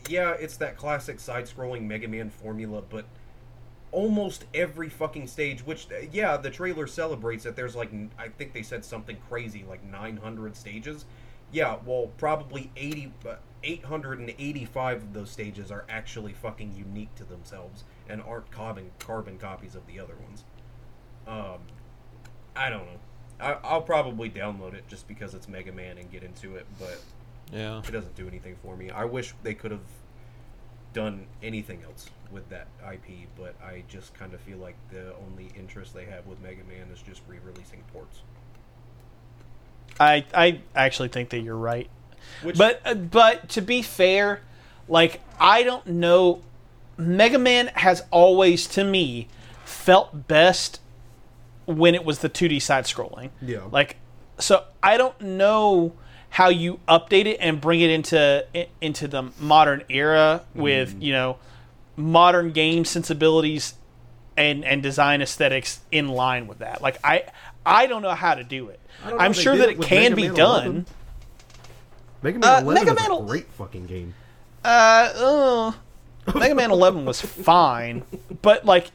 yeah, 0.08 0.32
it's 0.32 0.58
that 0.58 0.78
classic 0.78 1.20
side-scrolling 1.20 1.84
Mega 1.84 2.08
Man 2.08 2.30
formula, 2.30 2.82
but 2.90 3.06
almost 3.92 4.46
every 4.54 4.90
fucking 4.90 5.28
stage 5.28 5.66
which 5.66 5.88
yeah, 6.12 6.38
the 6.38 6.50
trailer 6.50 6.88
celebrates 6.88 7.44
that 7.44 7.56
there's 7.56 7.76
like 7.76 7.92
I 8.18 8.30
think 8.30 8.54
they 8.54 8.64
said 8.64 8.86
something 8.86 9.18
crazy 9.30 9.66
like 9.68 9.84
900 9.84 10.56
stages. 10.56 11.06
Yeah, 11.52 11.78
well, 11.86 12.12
probably 12.18 12.72
80 12.76 13.14
uh, 13.30 13.36
885 13.64 14.98
of 14.98 15.14
those 15.14 15.30
stages 15.30 15.72
are 15.72 15.86
actually 15.90 16.34
fucking 16.34 16.74
unique 16.76 17.14
to 17.16 17.24
themselves 17.24 17.84
and 18.10 18.22
aren't 18.22 18.50
carbon 18.52 18.92
carbon 19.00 19.38
copies 19.38 19.76
of 19.76 19.86
the 19.88 20.00
other 20.00 20.16
ones. 20.16 20.44
Um, 21.28 21.60
I 22.56 22.70
don't 22.70 22.86
know. 22.86 23.00
I, 23.40 23.58
I'll 23.64 23.82
probably 23.82 24.30
download 24.30 24.74
it 24.76 24.88
just 24.88 25.08
because 25.08 25.34
it's 25.34 25.48
Mega 25.48 25.72
Man 25.72 25.98
and 25.98 26.10
get 26.12 26.24
into 26.24 26.56
it, 26.56 26.66
but 26.80 27.02
Yeah. 27.52 27.80
it 27.80 27.92
doesn't 27.92 28.16
do 28.16 28.28
anything 28.28 28.56
for 28.64 28.78
me. 28.78 28.90
I 28.92 29.06
wish 29.06 29.34
they 29.44 29.54
could 29.54 29.72
have 29.72 29.82
done 30.94 31.26
anything 31.44 31.84
else 31.84 32.10
with 32.32 32.48
that 32.50 32.68
IP, 32.90 33.28
but 33.38 33.56
I 33.62 33.84
just 33.90 34.14
kind 34.14 34.34
of 34.34 34.40
feel 34.42 34.58
like 34.58 34.76
the 34.92 35.14
only 35.28 35.52
interest 35.58 35.94
they 35.94 36.06
have 36.06 36.26
with 36.28 36.40
Mega 36.42 36.64
Man 36.64 36.88
is 36.94 37.02
just 37.02 37.22
re-releasing 37.28 37.84
ports. 37.92 38.22
I 40.00 40.26
I 40.34 40.62
actually 40.76 41.10
think 41.10 41.30
that 41.30 41.40
you're 41.40 41.56
right. 41.58 41.90
Which, 42.42 42.58
But 42.58 42.82
uh, 42.86 42.96
but 42.96 43.50
to 43.50 43.62
be 43.62 43.82
fair, 43.82 44.42
like 44.88 45.22
I 45.40 45.64
don't 45.64 45.86
know, 45.88 46.42
Mega 46.98 47.38
Man 47.38 47.68
has 47.76 48.04
always 48.12 48.68
to 48.68 48.84
me 48.84 49.28
felt 49.66 50.28
best 50.28 50.80
when 51.66 51.96
it 51.96 52.06
was 52.06 52.20
the 52.20 52.30
2D 52.30 52.62
side 52.62 52.86
scrolling. 52.86 53.32
Yeah. 53.42 53.62
Like 53.72 53.98
so 54.38 54.64
I 54.84 54.98
don't 54.98 55.20
know 55.22 55.94
how 56.30 56.50
you 56.50 56.80
update 56.88 57.26
it 57.26 57.38
and 57.40 57.62
bring 57.62 57.82
it 57.82 57.90
into 57.90 58.46
into 58.82 59.08
the 59.08 59.32
modern 59.40 59.84
era 59.90 60.44
with, 60.54 61.02
you 61.02 61.14
know, 61.14 61.38
modern 61.96 62.52
game 62.52 62.86
sensibilities 62.86 63.76
and 64.38 64.66
and 64.66 64.84
design 64.84 65.22
aesthetics 65.22 65.80
in 65.92 66.10
line 66.10 66.48
with 66.48 66.60
that. 66.60 66.82
Like 66.82 67.00
I 67.04 67.24
I 67.66 67.88
don't 67.88 68.02
know 68.02 68.16
how 68.16 68.36
to 68.36 68.44
do 68.44 68.70
it. 68.70 68.80
I 69.04 69.10
don't 69.10 69.20
know 69.20 69.26
I'm 69.26 69.34
sure 69.34 69.58
that 69.58 69.70
it 69.70 69.80
it 69.80 69.84
can 69.84 70.12
Mega 70.12 70.16
be 70.16 70.28
Man 70.28 70.36
done. 70.36 70.66
11. 70.66 70.86
Mega 72.22 72.40
Man 72.40 72.50
Uh, 72.50 72.62
11 72.62 72.74
Mega 72.74 72.92
is 72.92 73.10
Man 73.10 73.18
a 73.18 73.26
great 73.26 73.48
fucking 73.54 73.86
game. 73.86 74.14
Uh, 74.64 74.68
uh 75.16 75.72
Mega 76.34 76.56
Man 76.56 76.72
11 76.72 77.06
was 77.06 77.22
fine, 77.22 78.04
but 78.42 78.66
like 78.66 78.92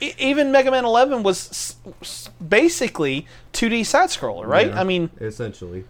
e- 0.00 0.12
even 0.18 0.50
Mega 0.52 0.70
Man 0.70 0.84
11 0.84 1.22
was 1.22 1.48
s- 1.50 1.76
s- 2.00 2.30
basically 2.46 3.26
2D 3.52 3.84
side 3.84 4.08
scroller, 4.08 4.46
right? 4.46 4.68
Yeah, 4.68 4.80
I 4.80 4.84
mean, 4.84 5.10
essentially. 5.20 5.84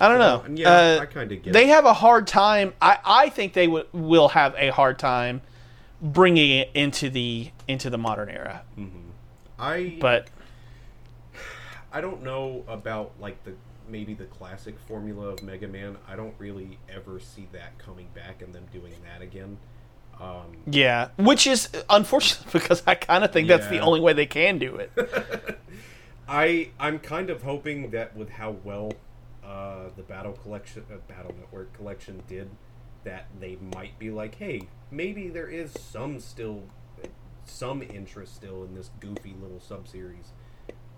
I 0.00 0.08
don't 0.08 0.18
know. 0.18 0.44
Yeah, 0.54 0.70
Uh, 0.70 0.98
I 1.02 1.06
kind 1.06 1.30
of 1.32 1.42
get 1.42 1.52
they 1.52 1.64
it. 1.64 1.68
have 1.68 1.84
a 1.84 1.94
hard 1.94 2.26
time. 2.26 2.74
I, 2.82 2.98
I 3.04 3.28
think 3.30 3.52
they 3.54 3.66
w- 3.66 3.86
will 3.92 4.28
have 4.28 4.54
a 4.58 4.70
hard 4.70 4.98
time 4.98 5.40
bringing 6.02 6.50
it 6.58 6.70
into 6.74 7.08
the 7.08 7.50
into 7.68 7.88
the 7.90 7.96
modern 7.98 8.28
era. 8.28 8.62
I 9.58 9.96
But 10.00 10.26
I 11.92 12.00
don't 12.00 12.22
know 12.24 12.64
about 12.68 13.12
like 13.20 13.42
the 13.44 13.52
maybe 13.88 14.14
the 14.14 14.24
classic 14.24 14.78
formula 14.78 15.28
of 15.28 15.42
Mega 15.42 15.68
Man. 15.68 15.96
I 16.08 16.16
don't 16.16 16.34
really 16.38 16.78
ever 16.88 17.20
see 17.20 17.48
that 17.52 17.78
coming 17.78 18.08
back 18.14 18.42
and 18.42 18.54
them 18.54 18.66
doing 18.72 18.94
that 19.04 19.22
again. 19.22 19.58
Um, 20.20 20.56
yeah, 20.66 21.08
which 21.18 21.46
is 21.46 21.68
unfortunate 21.90 22.46
because 22.52 22.82
I 22.86 22.94
kind 22.94 23.24
of 23.24 23.32
think 23.32 23.48
that's 23.48 23.68
the 23.68 23.80
only 23.80 24.00
way 24.00 24.12
they 24.12 24.26
can 24.26 24.58
do 24.58 24.76
it. 24.76 24.92
I 26.28 26.70
I'm 26.78 26.98
kind 27.00 27.30
of 27.30 27.42
hoping 27.42 27.90
that 27.90 28.16
with 28.16 28.30
how 28.30 28.56
well 28.64 28.92
uh, 29.44 29.90
the 29.96 30.02
Battle 30.02 30.32
Collection, 30.32 30.84
uh, 30.90 30.96
Battle 31.08 31.34
Network 31.38 31.72
collection 31.74 32.22
did, 32.26 32.48
that 33.04 33.26
they 33.38 33.58
might 33.74 33.98
be 33.98 34.10
like, 34.10 34.36
hey, 34.36 34.62
maybe 34.90 35.28
there 35.28 35.48
is 35.48 35.72
some 35.78 36.18
still, 36.20 36.62
some 37.44 37.82
interest 37.82 38.34
still 38.34 38.64
in 38.64 38.74
this 38.74 38.90
goofy 39.00 39.34
little 39.40 39.60
sub 39.60 39.86
series. 39.86 40.32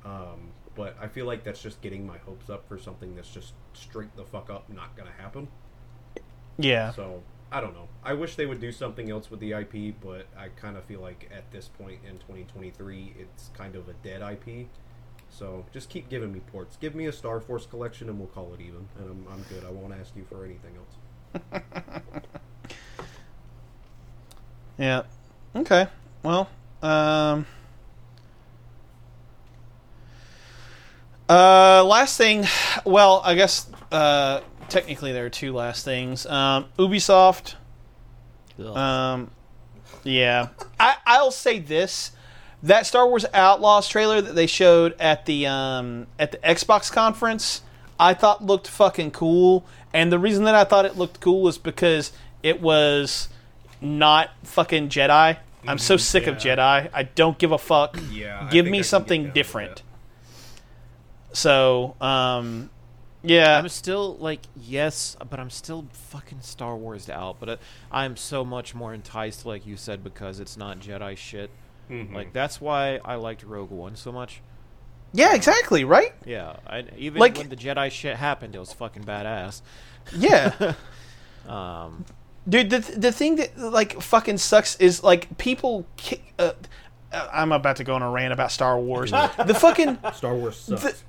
Um, 0.05 0.53
but 0.77 0.97
I 1.01 1.09
feel 1.09 1.27
like 1.27 1.43
that's 1.43 1.61
just 1.63 1.81
getting 1.81 2.07
my 2.07 2.19
hopes 2.19 2.51
up 2.51 2.69
for 2.69 2.79
something 2.79 3.17
that's 3.17 3.31
just 3.31 3.55
straight 3.73 4.15
the 4.17 4.25
fuck 4.25 4.51
up, 4.51 4.69
not 4.69 4.97
gonna 4.97 5.11
happen. 5.19 5.49
Yeah, 6.59 6.93
So 6.93 7.23
I 7.53 7.61
don't 7.61 7.75
know. 7.75 7.89
I 8.03 8.15
wish 8.15 8.35
they 8.37 8.47
would 8.47 8.61
do 8.61 8.73
something 8.73 9.11
else 9.11 9.31
with 9.31 9.41
the 9.41 9.53
IP, 9.53 9.95
but 10.01 10.27
I 10.37 10.49
kind 10.49 10.77
of 10.77 10.85
feel 10.85 11.01
like 11.01 11.31
at 11.35 11.51
this 11.53 11.69
point 11.69 12.01
in 12.07 12.19
2023, 12.19 13.15
it's 13.19 13.51
kind 13.57 13.77
of 13.77 13.89
a 13.89 13.93
dead 14.03 14.23
IP. 14.23 14.69
So 15.29 15.65
just 15.73 15.89
keep 15.89 16.09
giving 16.09 16.33
me 16.33 16.41
ports. 16.53 16.77
Give 16.77 16.95
me 16.95 17.07
a 17.07 17.13
Star 17.13 17.41
Force 17.41 17.67
collection, 17.67 18.09
and 18.09 18.19
we'll 18.19 18.29
call 18.29 18.53
it 18.55 18.61
even. 18.61 18.89
And 18.99 19.11
I'm, 19.11 19.27
I'm 19.33 19.43
good. 19.49 19.65
I 19.65 19.71
won't 19.71 19.93
ask 19.93 20.15
you 20.17 20.25
for 20.29 20.45
anything 20.45 20.77
else. 20.77 21.53
yeah. 24.79 25.03
Okay. 25.55 25.87
Well, 26.23 26.49
um. 26.83 27.47
Uh, 31.29 31.85
last 31.85 32.17
thing. 32.17 32.47
Well, 32.85 33.21
I 33.25 33.35
guess 33.35 33.69
uh, 33.91 34.41
technically 34.69 35.13
there 35.13 35.27
are 35.27 35.31
two 35.31 35.53
last 35.53 35.85
things. 35.85 36.27
Um, 36.27 36.67
Ubisoft. 36.79 37.55
Ugh. 38.59 38.77
Um, 38.77 39.31
yeah, 40.05 40.49
I 40.79 40.97
I'll 41.05 41.33
say 41.33 41.59
this: 41.59 42.13
that 42.63 42.87
Star 42.87 43.09
Wars 43.09 43.27
Outlaws 43.35 43.89
trailer 43.89 44.21
that 44.21 44.35
they 44.35 44.47
showed 44.47 44.95
at 45.01 45.27
the 45.27 45.47
um 45.47 46.07
at 46.19 46.33
the 46.33 46.39
Xbox 46.39 46.91
conference, 46.91 47.63
I 47.99 48.15
thought 48.15 48.45
looked 48.45 48.69
fucking 48.69 49.11
cool. 49.11 49.67
And 49.93 50.13
the 50.13 50.19
reason 50.19 50.45
that 50.45 50.55
I 50.55 50.65
thought 50.65 50.85
it 50.85 50.97
looked 50.97 51.21
cool 51.21 51.49
is 51.49 51.59
because 51.59 52.13
it 52.43 52.61
was 52.61 53.29
not 53.81 54.31
fucking 54.45 54.89
Jedi. 54.91 55.39
I'm 55.67 55.79
so 55.79 55.97
sick 55.97 56.27
of. 56.29 56.37
Jedi. 56.37 56.89
I 56.93 57.03
don't 57.03 57.39
give 57.39 57.51
a 57.51 57.59
fuck. 57.59 57.99
Yeah. 58.13 58.49
Give 58.51 58.67
me 58.67 58.83
something 58.83 59.23
get 59.23 59.25
down 59.25 59.29
with 59.31 59.35
different. 59.35 59.83
That. 61.37 61.41
So, 61.41 61.97
um, 62.01 62.71
yeah, 63.23 63.59
I'm 63.59 63.69
still 63.69 64.17
like 64.19 64.41
yes, 64.57 65.17
but 65.29 65.41
I'm 65.41 65.51
still 65.51 65.87
fucking 65.93 66.41
Star 66.43 66.77
Wars 66.77 67.11
out. 67.11 67.37
But 67.41 67.49
uh, 67.49 67.57
I'm 67.91 68.17
so 68.17 68.45
much 68.45 68.75
more 68.75 68.95
enticed, 68.95 69.45
like 69.47 69.67
you 69.67 69.77
said, 69.77 70.05
because 70.05 70.39
it's 70.41 70.57
not 70.57 70.79
Jedi 70.81 71.17
shit. 71.17 71.51
Mhm. 71.91 72.15
Like 72.15 72.33
that's 72.33 72.61
why 72.61 73.01
I 73.05 73.15
liked 73.17 73.43
Rogue 73.43 73.71
One 73.71 73.97
so 73.97 74.13
much. 74.13 74.41
yeah, 75.13 75.35
exactly, 75.35 75.85
right? 75.85 76.13
Yeah, 76.25 76.57
I, 76.67 76.85
even 76.97 77.21
Like- 77.21 77.39
when 77.39 77.49
the 77.49 77.57
Jedi 77.57 77.91
shit 77.91 78.17
happened, 78.17 78.55
it 78.55 78.59
was 78.59 78.73
fucking 78.73 79.05
badass. 79.05 79.63
Yeah. 80.17 80.75
Um, 81.49 82.05
Dude, 82.49 82.71
the 82.71 82.79
the 82.97 83.13
thing 83.13 83.37
that 83.37 83.57
like 83.59 84.01
fucking 84.03 84.39
sucks 84.39 84.75
is 84.77 85.03
like 85.05 85.37
people. 85.39 85.87
ki- 85.97 86.23
Uh, 86.39 86.53
uh, 87.13 87.29
I'm 87.33 87.53
about 87.53 87.77
to 87.77 87.85
go 87.85 87.95
on 87.95 88.03
a 88.03 88.11
rant 88.11 88.33
about 88.33 88.51
Star 88.51 88.79
Wars. 88.81 89.11
the 89.47 89.55
fucking 89.55 89.99
Star 90.15 90.35
Wars 90.35 90.57
sucks. 90.57 91.05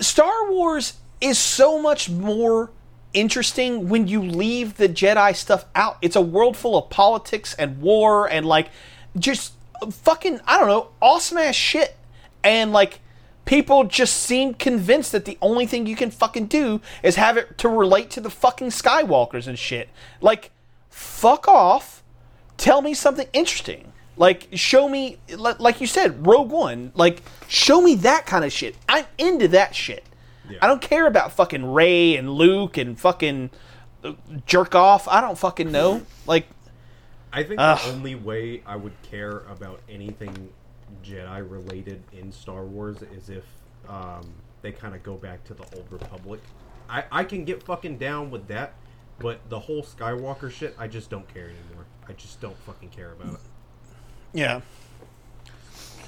Star 0.00 0.50
Wars 0.50 0.94
is 1.20 1.38
so 1.38 1.80
much 1.80 2.10
more 2.10 2.70
interesting 3.12 3.88
when 3.88 4.08
you 4.08 4.20
leave 4.22 4.76
the 4.76 4.88
Jedi 4.88 5.34
stuff 5.34 5.64
out. 5.74 5.96
It's 6.02 6.16
a 6.16 6.20
world 6.20 6.56
full 6.56 6.76
of 6.76 6.90
politics 6.90 7.54
and 7.54 7.80
war 7.80 8.28
and 8.28 8.44
like 8.44 8.68
just 9.16 9.54
fucking 9.90 10.40
I 10.46 10.58
don't 10.58 10.68
know, 10.68 10.88
awesome 11.00 11.38
ass 11.38 11.54
shit. 11.54 11.96
And 12.42 12.72
like 12.72 13.00
people 13.44 13.84
just 13.84 14.16
seem 14.16 14.54
convinced 14.54 15.12
that 15.12 15.24
the 15.24 15.38
only 15.40 15.66
thing 15.66 15.86
you 15.86 15.96
can 15.96 16.10
fucking 16.10 16.46
do 16.46 16.80
is 17.02 17.16
have 17.16 17.36
it 17.36 17.56
to 17.58 17.68
relate 17.68 18.10
to 18.10 18.20
the 18.20 18.30
fucking 18.30 18.68
Skywalkers 18.68 19.46
and 19.46 19.58
shit. 19.58 19.88
Like 20.20 20.50
fuck 20.90 21.48
off. 21.48 22.02
Tell 22.56 22.82
me 22.82 22.94
something 22.94 23.28
interesting. 23.32 23.92
Like 24.16 24.48
show 24.52 24.88
me 24.88 25.18
like 25.36 25.80
you 25.80 25.86
said 25.86 26.26
Rogue 26.26 26.50
One, 26.50 26.92
like 26.94 27.22
show 27.48 27.80
me 27.80 27.96
that 27.96 28.26
kind 28.26 28.44
of 28.44 28.52
shit. 28.52 28.76
I'm 28.88 29.06
into 29.18 29.48
that 29.48 29.74
shit. 29.74 30.04
I 30.60 30.66
don't 30.66 30.82
care 30.82 31.06
about 31.06 31.32
fucking 31.32 31.64
Rey 31.72 32.16
and 32.16 32.30
Luke 32.30 32.76
and 32.76 33.00
fucking 33.00 33.50
uh, 34.04 34.12
jerk 34.46 34.74
off. 34.74 35.08
I 35.08 35.20
don't 35.20 35.38
fucking 35.38 35.70
know. 35.70 36.02
Like 36.26 36.46
I 37.34 37.42
think 37.42 37.58
the 37.58 37.80
only 37.88 38.14
way 38.14 38.62
I 38.64 38.76
would 38.76 38.94
care 39.02 39.40
about 39.50 39.80
anything 39.90 40.48
Jedi 41.04 41.44
related 41.50 42.02
in 42.12 42.32
Star 42.32 42.64
Wars 42.64 43.02
is 43.02 43.28
if 43.28 43.44
um, 43.88 44.32
they 44.62 44.72
kind 44.72 44.94
of 44.94 45.02
go 45.02 45.16
back 45.16 45.44
to 45.44 45.54
the 45.54 45.64
old 45.76 45.86
Republic. 45.90 46.40
I, 46.88 47.04
I 47.12 47.24
can 47.24 47.44
get 47.44 47.62
fucking 47.62 47.98
down 47.98 48.30
with 48.30 48.46
that, 48.48 48.74
but 49.18 49.40
the 49.50 49.58
whole 49.58 49.82
Skywalker 49.82 50.50
shit, 50.50 50.74
I 50.78 50.88
just 50.88 51.10
don't 51.10 51.28
care 51.32 51.44
anymore. 51.44 51.84
I 52.08 52.12
just 52.12 52.40
don't 52.40 52.56
fucking 52.58 52.88
care 52.90 53.12
about 53.12 53.34
it. 53.34 53.40
Yeah. 54.34 54.60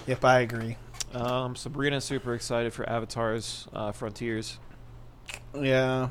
Yep, 0.06 0.24
I 0.24 0.40
agree. 0.40 0.76
um, 1.14 1.56
Sabrina's 1.56 2.04
super 2.04 2.34
excited 2.34 2.72
for 2.72 2.88
Avatar's 2.88 3.66
uh, 3.72 3.92
Frontiers, 3.92 4.58
Yeah. 5.54 6.08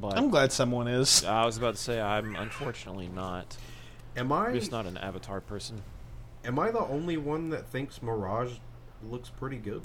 but 0.00 0.16
I'm 0.16 0.30
glad 0.30 0.50
someone 0.52 0.88
is. 0.88 1.24
I 1.24 1.44
was 1.44 1.56
about 1.56 1.74
to 1.76 1.80
say 1.80 2.00
I'm 2.00 2.34
unfortunately 2.36 3.08
not. 3.08 3.56
Am 4.16 4.32
I'm 4.32 4.54
just 4.54 4.72
not 4.72 4.86
an 4.86 4.96
Avatar 4.98 5.40
person. 5.40 5.82
am 6.44 6.58
I 6.58 6.70
the 6.70 6.80
only 6.80 7.16
one 7.16 7.50
that 7.50 7.66
thinks 7.68 8.02
Mirage 8.02 8.54
looks 9.08 9.28
pretty 9.30 9.56
good? 9.58 9.82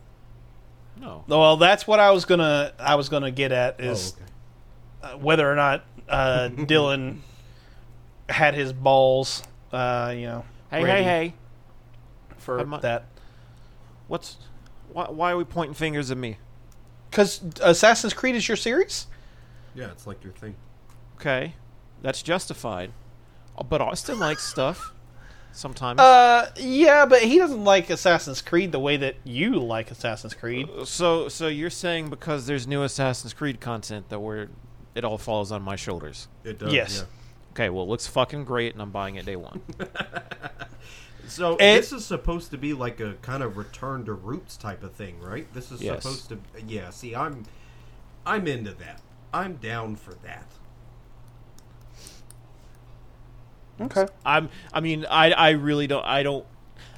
No. 0.99 1.23
Well, 1.27 1.57
that's 1.57 1.85
what 1.85 1.99
I 1.99 2.09
was 2.11 2.25
gonna 2.25 2.73
I 2.79 2.95
was 2.95 3.07
gonna 3.09 3.29
get 3.31 3.51
at 3.51 3.79
is 3.79 4.15
oh, 4.19 4.23
okay. 5.05 5.13
uh, 5.13 5.17
whether 5.19 5.49
or 5.51 5.55
not 5.55 5.83
uh, 6.09 6.49
Dylan 6.53 7.19
had 8.27 8.55
his 8.55 8.73
balls, 8.73 9.43
uh, 9.71 10.11
you 10.15 10.25
know, 10.25 10.45
Hey, 10.71 10.83
ready 10.83 11.03
hey, 11.03 11.27
hey! 11.29 11.33
For 12.47 12.59
I'm 12.59 12.69
that. 12.81 13.05
What's 14.07 14.37
why? 14.91 15.05
Why 15.09 15.31
are 15.31 15.37
we 15.37 15.43
pointing 15.43 15.73
fingers 15.75 16.09
at 16.11 16.17
me? 16.17 16.37
Because 17.11 17.41
Assassin's 17.61 18.13
Creed 18.13 18.35
is 18.35 18.47
your 18.47 18.57
series. 18.57 19.07
Yeah, 19.75 19.91
it's 19.91 20.07
like 20.07 20.23
your 20.23 20.33
thing. 20.33 20.55
Okay, 21.17 21.53
that's 22.01 22.21
justified. 22.23 22.91
Uh, 23.57 23.63
But 23.63 23.81
Austin 23.81 24.17
likes 24.19 24.43
stuff 24.43 24.93
sometimes. 25.51 25.99
Uh, 25.99 26.51
yeah, 26.57 27.05
but 27.05 27.21
he 27.21 27.37
doesn't 27.37 27.63
like 27.63 27.89
Assassin's 27.89 28.41
Creed 28.41 28.71
the 28.71 28.79
way 28.79 28.95
that 28.97 29.15
you 29.23 29.59
like 29.59 29.91
Assassin's 29.91 30.33
Creed. 30.33 30.69
so, 30.85 31.27
so 31.27 31.47
you're 31.47 31.69
saying 31.69 32.09
because 32.09 32.45
there's 32.45 32.65
new 32.67 32.83
Assassin's 32.83 33.33
Creed 33.33 33.59
content 33.59 34.09
that 34.09 34.19
we're 34.19 34.47
it 34.95 35.03
all 35.03 35.17
falls 35.17 35.51
on 35.51 35.61
my 35.61 35.75
shoulders? 35.75 36.27
It 36.43 36.59
does. 36.59 36.73
Yes. 36.73 36.97
Yeah. 36.99 37.05
Okay, 37.53 37.69
well, 37.69 37.83
it 37.83 37.89
looks 37.89 38.07
fucking 38.07 38.45
great, 38.45 38.73
and 38.73 38.81
I'm 38.81 38.91
buying 38.91 39.15
it 39.15 39.25
day 39.25 39.35
one. 39.35 39.61
So 41.27 41.53
It- 41.53 41.57
this 41.75 41.91
is 41.91 42.05
supposed 42.05 42.51
to 42.51 42.57
be 42.57 42.73
like 42.73 42.99
a 42.99 43.13
kind 43.21 43.43
of 43.43 43.57
return 43.57 44.05
to 44.05 44.13
roots 44.13 44.55
type 44.57 44.83
of 44.83 44.93
thing, 44.93 45.19
right? 45.19 45.51
This 45.53 45.71
is 45.71 45.81
Yes. 45.81 46.03
supposed 46.03 46.29
to. 46.29 46.39
Yeah. 46.65 46.89
See, 46.89 47.15
I'm, 47.15 47.43
I'm 48.25 48.47
into 48.47 48.71
that. 48.75 49.01
I'm 49.33 49.55
down 49.57 49.95
for 49.97 50.13
that. 50.23 50.45
Okay. 53.79 54.07
I'm. 54.25 54.49
I 54.73 54.79
mean, 54.79 55.05
I. 55.09 55.31
I 55.31 55.49
really 55.51 55.85
don't. 55.85 56.03
I 56.05 56.23
don't. 56.23 56.45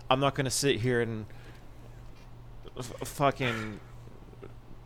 I'm 0.09 0.19
not 0.21 0.33
gonna 0.35 0.49
sit 0.49 0.79
here 0.79 1.01
and 1.01 1.25
f- 2.77 2.93
fucking 3.03 3.79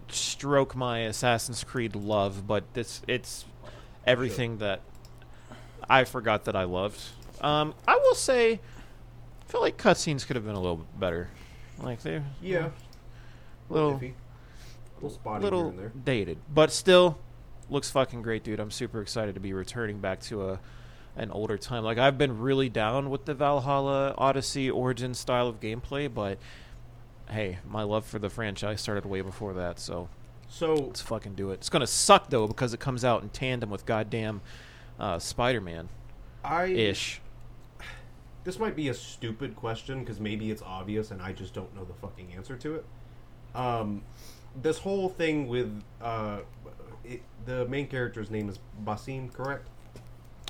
stroke 0.08 0.76
my 0.76 1.00
Assassin's 1.00 1.64
Creed 1.64 1.96
love, 1.96 2.48
but 2.48 2.64
this 2.74 3.02
it's 3.08 3.46
everything 4.08 4.58
that 4.58 4.82
I 5.88 6.04
forgot 6.06 6.46
that 6.46 6.56
I 6.56 6.64
loved. 6.64 7.00
Um, 7.42 7.76
I 7.88 7.96
will 7.98 8.16
say, 8.16 8.60
I 9.54 9.56
feel 9.56 9.62
like 9.62 9.78
cutscenes 9.78 10.26
could 10.26 10.36
have 10.36 10.46
been 10.46 10.56
a 10.56 10.60
little 10.60 10.78
bit 10.78 11.00
better. 11.00 11.30
Like 11.78 12.02
they're 12.02 12.24
Yeah. 12.42 12.70
little 13.70 14.00
iffy. 14.00 14.14
little 14.96 15.12
spotty 15.12 15.44
little 15.44 15.68
and 15.70 15.78
there. 15.78 15.92
dated, 16.04 16.40
but 16.52 16.72
still 16.72 17.20
looks 17.70 17.92
fucking 17.92 18.24
great, 18.24 18.44
dude. 18.44 18.60
I'm 18.60 18.72
super 18.72 19.00
excited 19.00 19.36
to 19.36 19.40
be 19.40 19.54
returning 19.54 20.00
back 20.00 20.22
to 20.22 20.50
a 20.50 20.60
an 21.16 21.30
older 21.30 21.56
time. 21.60 21.84
Like 21.84 22.00
I've 22.00 22.18
been 22.18 22.40
really 22.40 22.68
down 22.68 23.12
with 23.12 23.26
the 23.26 23.36
Valhalla 23.36 24.16
Odyssey 24.18 24.72
Origin 24.72 25.14
style 25.14 25.48
of 25.48 25.60
gameplay, 25.60 26.12
but 26.12 26.40
hey, 27.30 27.60
my 27.70 27.84
love 27.84 28.06
for 28.08 28.18
the 28.18 28.32
franchise 28.32 28.82
started 28.82 29.06
way 29.06 29.22
before 29.22 29.54
that, 29.54 29.80
so 29.80 30.10
So 30.50 30.74
let's 30.74 31.02
fucking 31.02 31.36
do 31.36 31.52
it. 31.52 31.56
It's 31.56 31.70
gonna 31.70 31.86
suck 31.86 32.32
though 32.32 32.48
because 32.48 32.74
it 32.74 32.80
comes 32.80 33.06
out 33.06 33.22
in 33.22 33.30
tandem 33.30 33.70
with 33.70 33.86
goddamn 33.86 34.42
uh, 35.00 35.20
Spider-Man 35.20 35.90
I 36.44 36.66
ish. 36.66 37.22
This 38.44 38.60
might 38.60 38.76
be 38.76 38.90
a 38.90 38.94
stupid 38.94 39.56
question 39.56 40.00
because 40.02 40.20
maybe 40.20 40.52
it's 40.52 40.62
obvious 40.62 41.12
and 41.12 41.22
I 41.22 41.32
just 41.34 41.54
don't 41.54 41.74
know 41.76 41.84
the 41.86 41.94
fucking 41.94 42.34
answer 42.36 42.56
to 42.58 42.76
it. 42.76 42.86
Um, 43.56 44.02
this 44.62 44.78
whole 44.80 45.10
thing 45.10 45.48
with 45.48 45.82
uh, 46.02 46.40
it, 47.04 47.22
the 47.46 47.66
main 47.68 47.88
character's 47.88 48.30
name 48.30 48.50
is 48.50 48.60
Basim, 48.86 49.32
correct? 49.34 49.68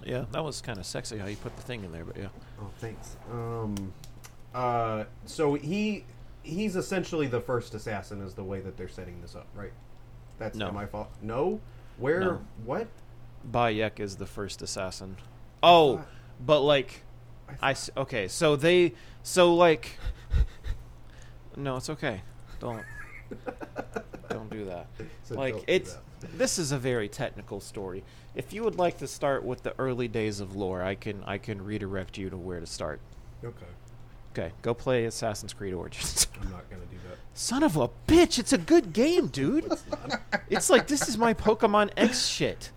Yeah, 0.06 0.26
that 0.32 0.44
was 0.44 0.62
kind 0.62 0.80
of 0.80 0.86
sexy 0.86 1.18
how 1.18 1.28
you 1.28 1.38
put 1.38 1.56
the 1.56 1.62
thing 1.62 1.84
in 1.84 1.92
there, 1.92 2.04
but 2.04 2.18
yeah. 2.18 2.28
Oh, 2.62 2.70
thanks. 2.80 3.16
Um, 3.32 3.94
uh, 4.54 5.06
so 5.26 5.54
he 5.54 6.04
he's 6.44 6.76
essentially 6.76 7.28
the 7.28 7.40
first 7.40 7.74
assassin, 7.74 8.22
is 8.22 8.34
the 8.34 8.44
way 8.44 8.60
that 8.60 8.76
they're 8.76 8.90
setting 8.90 9.22
this 9.22 9.36
up, 9.36 9.48
right? 9.56 9.72
That's 10.40 10.58
No. 10.58 10.72
my 10.72 10.86
fault. 10.86 11.10
No, 11.22 11.62
where? 11.98 12.20
No. 12.20 12.42
What? 12.66 12.88
Bayek 13.50 14.00
is 14.02 14.18
the 14.18 14.26
first 14.26 14.62
assassin. 14.62 15.16
Oh, 15.62 15.98
thought- 15.98 16.08
but 16.46 16.62
like, 16.62 17.04
I 17.62 17.72
s- 17.72 17.90
okay. 17.96 18.28
So 18.28 18.56
they 18.56 18.94
so 19.24 19.54
like, 19.54 19.98
no, 21.56 21.78
it's 21.78 21.90
okay. 21.90 22.22
Don't 22.60 22.84
don't 24.30 24.50
do 24.50 24.66
that. 24.66 24.88
So 25.26 25.36
like 25.36 25.64
it's 25.68 25.94
that. 25.94 26.38
this 26.38 26.60
is 26.60 26.74
a 26.74 26.78
very 26.78 27.08
technical 27.08 27.62
story. 27.62 28.04
If 28.36 28.52
you 28.52 28.64
would 28.64 28.76
like 28.78 28.98
to 28.98 29.08
start 29.08 29.46
with 29.46 29.64
the 29.64 29.74
early 29.80 30.10
days 30.10 30.42
of 30.42 30.54
lore, 30.56 30.84
I 30.84 30.96
can 30.96 31.24
I 31.26 31.38
can 31.38 31.64
redirect 31.64 32.18
you 32.18 32.30
to 32.30 32.38
where 32.38 32.60
to 32.60 32.66
start. 32.66 33.00
okay. 33.44 33.66
Okay, 34.36 34.52
go 34.64 34.74
play 34.74 35.06
Assassin's 35.06 35.54
Creed 35.54 35.74
Origins. 35.76 36.28
I'm 36.42 36.50
not 36.52 36.68
gonna 36.70 36.86
do 36.88 36.98
that. 37.08 37.18
Son 37.36 37.62
of 37.64 37.78
a 37.78 37.88
bitch! 38.08 38.38
It's 38.40 38.52
a 38.52 38.58
good 38.58 38.92
game, 38.92 39.28
dude. 39.28 39.66
it's, 39.72 39.84
it's 40.50 40.70
like 40.70 40.88
this 40.88 41.08
is 41.08 41.18
my 41.18 41.34
Pokemon 41.34 41.92
X 41.96 42.26
shit. 42.28 42.72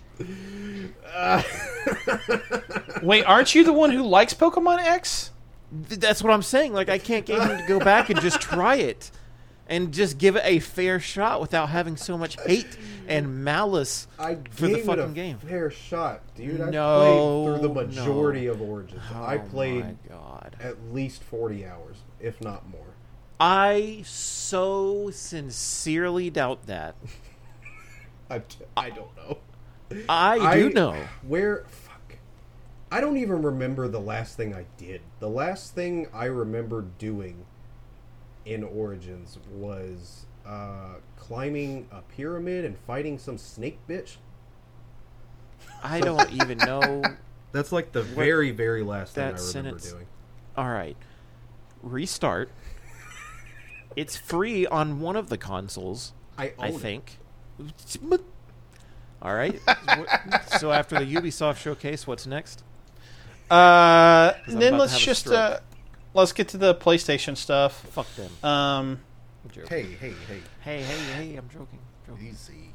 Wait, 3.03 3.25
aren't 3.25 3.55
you 3.55 3.65
the 3.65 3.73
one 3.73 3.91
who 3.91 4.03
likes 4.03 4.35
Pokemon 4.35 4.79
X? 4.79 5.31
Th- 5.89 6.01
That's 6.01 6.23
what 6.23 6.33
I'm 6.33 6.43
saying. 6.43 6.73
Like 6.73 6.89
I 6.89 6.99
can't 6.99 7.27
get 7.27 7.41
him 7.43 7.59
to 7.59 7.65
go 7.67 7.79
back 7.79 8.11
and 8.11 8.21
just 8.21 8.41
try 8.41 8.77
it, 8.77 9.11
and 9.69 9.93
just 9.93 10.19
give 10.19 10.37
it 10.37 10.43
a 10.45 10.59
fair 10.61 10.99
shot 11.01 11.41
without 11.41 11.69
having 11.69 11.97
so 11.97 12.17
much 12.17 12.37
hate 12.47 12.79
and 13.09 13.45
malice 13.45 14.07
I 14.19 14.37
for 14.51 14.69
the 14.69 14.75
gave 14.75 14.85
fucking 14.87 15.03
it 15.05 15.11
a 15.11 15.13
game. 15.13 15.39
fair 15.39 15.71
shot, 15.71 16.23
dude. 16.35 16.61
I 16.61 16.71
No, 16.71 17.45
played 17.45 17.61
through 17.61 17.69
the 17.69 17.75
majority 17.87 18.47
no. 18.47 18.53
of 18.53 18.63
Origins. 18.63 19.03
Oh 19.15 19.25
I 19.25 19.39
played 19.39 19.85
my 19.85 19.95
god! 20.09 20.57
at 20.61 20.77
least 20.93 21.23
40 21.25 21.67
hours, 21.67 21.97
if 22.21 22.41
not 22.41 22.69
more. 22.69 22.81
I 23.39 24.03
so 24.07 25.11
sincerely 25.13 26.31
doubt 26.31 26.67
that. 26.67 26.95
I, 28.31 28.43
I 28.77 28.91
don't 28.91 29.15
know. 29.17 29.39
I, 30.09 30.57
do 30.57 30.71
know. 30.71 30.97
Where 31.27 31.65
fuck. 31.69 32.17
I 32.91 33.01
don't 33.01 33.17
even 33.17 33.43
remember 33.43 33.89
the 33.89 34.01
last 34.01 34.37
thing 34.37 34.55
I 34.55 34.67
did. 34.77 35.01
The 35.21 35.29
last 35.29 35.75
thing 35.75 36.09
I 36.13 36.27
remember 36.27 36.85
doing 36.99 37.45
in 38.45 38.63
Origins 38.65 39.39
was 39.53 40.27
uh, 40.47 40.95
climbing 41.17 41.89
a 41.91 42.01
pyramid 42.03 42.65
and 42.65 42.79
fighting 42.79 43.19
some 43.19 43.39
snake 43.39 43.79
bitch. 43.89 44.17
I 45.83 46.01
don't 46.01 46.33
even 46.43 46.59
know. 46.59 47.03
That's 47.53 47.73
like 47.73 47.93
the 47.93 48.03
very, 48.03 48.51
very 48.51 48.83
last 48.83 49.15
thing 49.15 49.25
I 49.25 49.27
that 49.33 49.39
remember 49.39 49.53
sentence- 49.79 49.93
doing. 49.93 50.07
All 50.57 50.69
right, 50.69 50.97
restart. 51.83 52.51
It's 53.97 54.15
free 54.15 54.67
on 54.67 55.01
one 55.01 55.17
of 55.17 55.31
the 55.31 55.39
consoles. 55.39 56.13
I, 56.37 56.53
I 56.59 56.69
own 56.69 56.85
it. 56.85 57.17
Think. 59.35 59.61
All 59.67 59.77
right. 60.07 60.49
so 60.59 60.73
after 60.73 60.99
the 60.99 61.15
Ubisoft 61.15 61.57
showcase, 61.59 62.07
what's 62.07 62.27
next? 62.27 62.63
Uh, 63.51 64.33
then 64.49 64.77
let's 64.77 64.99
just 64.99 65.29
uh, 65.29 65.61
let's 66.15 66.33
get 66.33 66.49
to 66.49 66.59
the 66.59 66.75
PlayStation 66.75 67.37
stuff. 67.37 67.81
Fuck 67.91 68.09
them. 68.17 68.31
Um, 68.43 69.01
I'm. 69.55 69.69
Hey, 69.69 69.83
hey, 69.83 70.15
hey. 70.29 70.41
Hey, 70.61 70.83
hey, 70.83 70.99
hey! 71.15 71.37
I'm 71.37 71.49
joking. 71.49 71.79
joking. 72.07 72.27
Easy. 72.27 72.73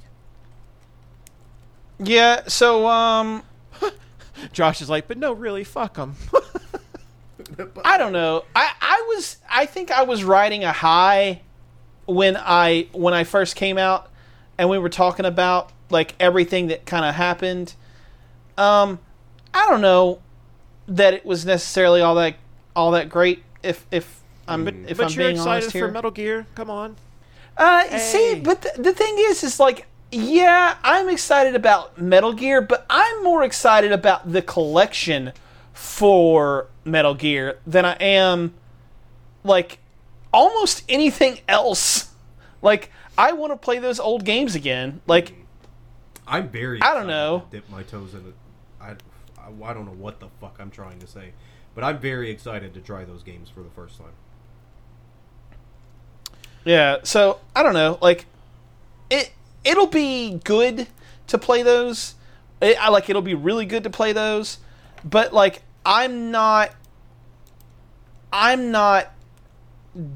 yeah. 2.00 2.44
So 2.48 2.88
um, 2.88 3.44
Josh 4.54 4.82
is 4.82 4.90
like, 4.90 5.08
but 5.08 5.18
no, 5.18 5.34
really, 5.34 5.64
fuck 5.64 5.96
them. 5.96 6.16
I 7.84 7.98
don't 7.98 8.14
know. 8.14 8.46
I 8.56 8.72
I 8.80 9.06
was 9.10 9.38
I 9.50 9.66
think 9.66 9.92
I 9.92 10.04
was 10.04 10.24
riding 10.24 10.64
a 10.64 10.72
high 10.72 11.42
when 12.06 12.38
I 12.38 12.88
when 12.94 13.14
I 13.14 13.26
first 13.26 13.56
came 13.56 13.78
out 13.78 14.10
and 14.58 14.70
we 14.70 14.78
were 14.78 14.90
talking 14.90 15.26
about 15.26 15.72
like 15.92 16.16
everything 16.20 16.68
that 16.68 16.86
kind 16.86 17.06
of 17.06 17.16
happened. 17.16 17.76
Um 18.58 19.00
I 19.54 19.68
don't 19.68 19.82
know 19.82 20.22
that 20.88 21.14
it 21.14 21.26
was 21.26 21.46
necessarily 21.46 22.02
all 22.02 22.16
that 22.16 22.36
all 22.76 22.92
that 22.92 23.10
great 23.10 23.44
if 23.62 23.86
if 23.92 24.22
I'm 24.48 24.68
if 24.68 24.98
but 24.98 25.06
I'm 25.06 25.12
you're 25.12 25.26
being 25.26 25.36
excited 25.38 25.64
honest 25.64 25.72
for. 25.78 25.92
Metal 25.92 26.12
Gear. 26.12 26.46
Come 26.56 26.70
on. 26.70 26.96
Uh, 27.58 27.98
see, 27.98 28.40
but 28.44 28.62
the, 28.62 28.82
the 28.82 28.94
thing 28.94 29.14
is, 29.18 29.44
is 29.44 29.60
like, 29.60 29.86
yeah, 30.12 30.78
I'm 30.84 31.10
excited 31.10 31.54
about 31.54 32.02
Metal 32.02 32.34
Gear, 32.34 32.62
but 32.62 32.86
I'm 32.90 33.24
more 33.24 33.44
excited 33.44 33.92
about 33.92 34.32
the 34.32 34.42
collection 34.42 35.34
for 35.74 36.68
Metal 36.84 37.14
Gear 37.14 37.60
than 37.68 37.86
I 37.86 37.94
am, 38.00 38.54
like, 39.44 39.80
almost 40.34 40.84
anything 40.90 41.40
else. 41.48 42.12
Like, 42.62 42.90
I 43.18 43.34
want 43.34 43.52
to 43.52 43.58
play 43.58 43.80
those 43.80 44.00
old 44.00 44.24
games 44.24 44.56
again. 44.56 45.02
Like, 45.06 45.34
I'm 46.32 46.48
very. 46.48 46.82
I 46.82 46.94
don't 46.94 47.08
know. 47.08 47.46
Dip 47.52 47.70
my 47.70 47.84
toes 47.84 48.14
in 48.14 48.22
it. 48.22 48.34
I, 48.80 48.92
I, 49.38 49.70
I 49.70 49.74
don't 49.74 49.86
know 49.86 49.92
what 49.92 50.22
the 50.22 50.30
fuck 50.40 50.56
I'm 50.60 50.72
trying 50.72 50.98
to 51.00 51.08
say, 51.08 51.34
but 51.76 51.84
I'm 51.84 52.00
very 52.00 52.32
excited 52.32 52.74
to 52.74 52.80
try 52.80 53.04
those 53.04 53.22
games 53.22 53.50
for 53.50 53.62
the 53.62 53.70
first 53.70 53.98
time. 53.98 54.14
Yeah, 56.64 57.00
so 57.04 57.40
I 57.56 57.64
don't 57.64 57.74
know, 57.74 57.98
like 58.02 58.26
it 59.10 59.34
it'll 59.64 59.88
be 59.88 60.40
good 60.44 60.88
to 61.28 61.38
play 61.38 61.64
those. 61.64 62.16
It, 62.62 62.78
I 62.82 62.90
like 62.90 63.10
it'll 63.10 63.22
be 63.22 63.34
really 63.34 63.66
good 63.66 63.84
to 63.84 63.90
play 63.90 64.14
those, 64.14 64.60
but 65.04 65.34
like 65.34 65.64
I'm 65.86 66.32
not 66.32 66.74
I'm 68.32 68.72
not 68.72 69.12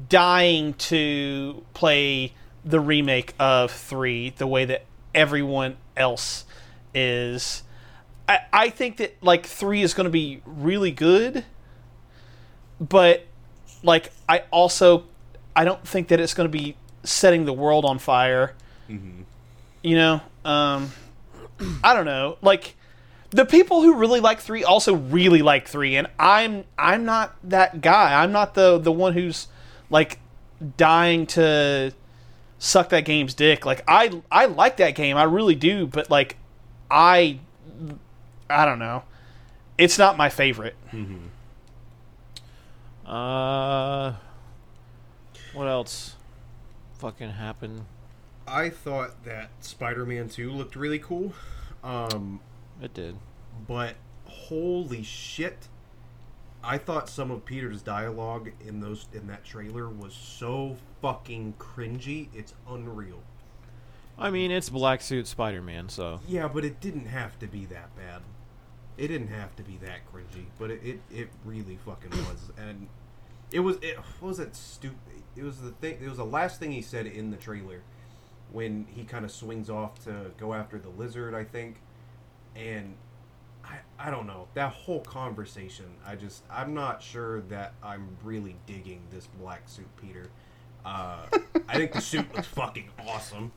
dying 0.08 0.72
to 0.74 1.62
play 1.74 2.32
the 2.64 2.80
remake 2.80 3.34
of 3.38 3.70
3 3.70 4.30
the 4.30 4.46
way 4.46 4.64
that 4.64 4.86
everyone 5.14 5.76
else 5.96 6.44
is. 6.94 7.62
I 8.28 8.40
I 8.52 8.70
think 8.70 8.98
that 8.98 9.22
like 9.22 9.46
3 9.46 9.82
is 9.82 9.94
going 9.94 10.04
to 10.04 10.10
be 10.10 10.42
really 10.44 10.90
good, 10.90 11.44
but 12.80 13.26
like 13.82 14.12
I 14.28 14.44
also 14.50 15.04
I 15.54 15.64
don't 15.64 15.86
think 15.86 16.08
that 16.08 16.20
it's 16.20 16.34
going 16.34 16.50
to 16.50 16.58
be 16.58 16.76
setting 17.04 17.44
the 17.44 17.52
world 17.52 17.84
on 17.84 17.98
fire. 17.98 18.54
You 19.82 19.96
know, 19.96 20.20
um, 20.44 20.92
I 21.84 21.94
don't 21.94 22.04
know. 22.04 22.38
Like 22.42 22.74
the 23.30 23.44
people 23.44 23.82
who 23.82 23.94
really 23.96 24.20
like 24.20 24.40
three 24.40 24.64
also 24.64 24.94
really 24.94 25.42
like 25.42 25.68
three, 25.68 25.96
and 25.96 26.08
I'm 26.18 26.64
I'm 26.78 27.04
not 27.04 27.36
that 27.44 27.80
guy. 27.80 28.22
I'm 28.22 28.32
not 28.32 28.54
the 28.54 28.78
the 28.78 28.92
one 28.92 29.12
who's 29.12 29.48
like 29.90 30.18
dying 30.76 31.26
to 31.26 31.92
suck 32.58 32.88
that 32.90 33.04
game's 33.04 33.34
dick. 33.34 33.64
Like 33.66 33.82
I 33.88 34.22
I 34.30 34.46
like 34.46 34.76
that 34.78 34.94
game, 34.94 35.16
I 35.16 35.24
really 35.24 35.54
do, 35.54 35.86
but 35.86 36.10
like 36.10 36.36
I 36.90 37.38
I 38.48 38.64
don't 38.64 38.78
know. 38.78 39.02
It's 39.78 39.98
not 39.98 40.16
my 40.16 40.28
favorite. 40.30 40.74
Uh, 43.04 44.14
what 45.52 45.68
else? 45.68 46.16
Fucking 46.98 47.30
happened. 47.30 47.84
I 48.48 48.70
thought 48.70 49.24
that 49.24 49.50
Spider-Man 49.60 50.28
2 50.28 50.50
looked 50.50 50.76
really 50.76 50.98
cool. 50.98 51.32
Um, 51.84 52.40
It 52.80 52.94
did. 52.94 53.16
but 53.66 53.94
holy 54.24 55.02
shit. 55.02 55.68
I 56.64 56.78
thought 56.78 57.08
some 57.08 57.30
of 57.30 57.44
Peter's 57.44 57.80
dialogue 57.82 58.50
in 58.66 58.80
those 58.80 59.06
in 59.12 59.26
that 59.28 59.44
trailer 59.44 59.88
was 59.88 60.14
so 60.14 60.76
fucking 61.06 61.54
cringy. 61.58 62.28
It's 62.34 62.52
unreal. 62.68 63.22
I 64.18 64.30
mean, 64.30 64.50
it's 64.50 64.68
black 64.68 65.02
suit 65.02 65.26
Spider-Man, 65.26 65.88
so 65.88 66.20
Yeah, 66.26 66.48
but 66.48 66.64
it 66.64 66.80
didn't 66.80 67.06
have 67.06 67.38
to 67.38 67.46
be 67.46 67.64
that 67.66 67.94
bad. 67.96 68.22
It 68.96 69.08
didn't 69.08 69.28
have 69.28 69.54
to 69.56 69.62
be 69.62 69.78
that 69.82 70.00
cringy, 70.12 70.46
but 70.58 70.70
it, 70.70 70.82
it, 70.82 71.00
it 71.12 71.28
really 71.44 71.78
fucking 71.84 72.10
was. 72.10 72.50
And 72.58 72.88
it 73.52 73.60
was 73.60 73.76
it 73.82 73.98
was 74.20 74.40
it 74.40 74.56
stupid. 74.56 75.22
It 75.36 75.44
was 75.44 75.60
the 75.60 75.70
thing. 75.70 75.98
It 76.02 76.08
was 76.08 76.16
the 76.16 76.24
last 76.24 76.58
thing 76.58 76.72
he 76.72 76.82
said 76.82 77.06
in 77.06 77.30
the 77.30 77.36
trailer 77.36 77.82
when 78.50 78.86
he 78.88 79.04
kind 79.04 79.24
of 79.24 79.30
swings 79.30 79.70
off 79.70 80.02
to 80.04 80.32
go 80.38 80.54
after 80.54 80.78
the 80.78 80.88
lizard. 80.88 81.34
I 81.34 81.44
think, 81.44 81.76
and 82.56 82.96
I 83.64 83.76
I 83.98 84.10
don't 84.10 84.26
know 84.26 84.48
that 84.54 84.72
whole 84.72 85.02
conversation. 85.02 85.86
I 86.04 86.16
just 86.16 86.42
I'm 86.50 86.74
not 86.74 87.00
sure 87.00 87.42
that 87.42 87.74
I'm 87.82 88.16
really 88.24 88.56
digging 88.66 89.02
this 89.12 89.28
black 89.38 89.68
suit 89.68 89.88
Peter. 90.00 90.30
Uh, 90.86 91.16
I 91.68 91.74
think 91.76 91.92
the 91.92 92.00
suit 92.00 92.32
looks 92.34 92.46
fucking 92.46 92.88
awesome, 93.08 93.50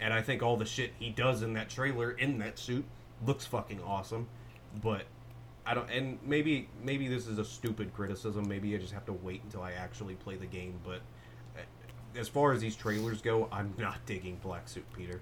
and 0.00 0.12
I 0.12 0.20
think 0.20 0.42
all 0.42 0.56
the 0.56 0.64
shit 0.64 0.90
he 0.98 1.10
does 1.10 1.42
in 1.42 1.52
that 1.54 1.70
trailer 1.70 2.10
in 2.10 2.38
that 2.38 2.58
suit 2.58 2.84
looks 3.24 3.46
fucking 3.46 3.80
awesome. 3.86 4.26
But 4.82 5.02
I 5.64 5.74
don't, 5.74 5.88
and 5.90 6.18
maybe 6.24 6.68
maybe 6.82 7.06
this 7.06 7.28
is 7.28 7.38
a 7.38 7.44
stupid 7.44 7.94
criticism. 7.94 8.48
Maybe 8.48 8.74
I 8.74 8.78
just 8.78 8.92
have 8.92 9.06
to 9.06 9.12
wait 9.12 9.42
until 9.44 9.62
I 9.62 9.72
actually 9.72 10.14
play 10.14 10.34
the 10.34 10.46
game. 10.46 10.74
But 10.84 11.00
uh, 11.56 11.60
as 12.18 12.26
far 12.28 12.52
as 12.52 12.60
these 12.60 12.74
trailers 12.74 13.22
go, 13.22 13.48
I'm 13.52 13.72
not 13.78 14.04
digging 14.04 14.38
Black 14.42 14.68
Suit 14.68 14.84
Peter. 14.96 15.20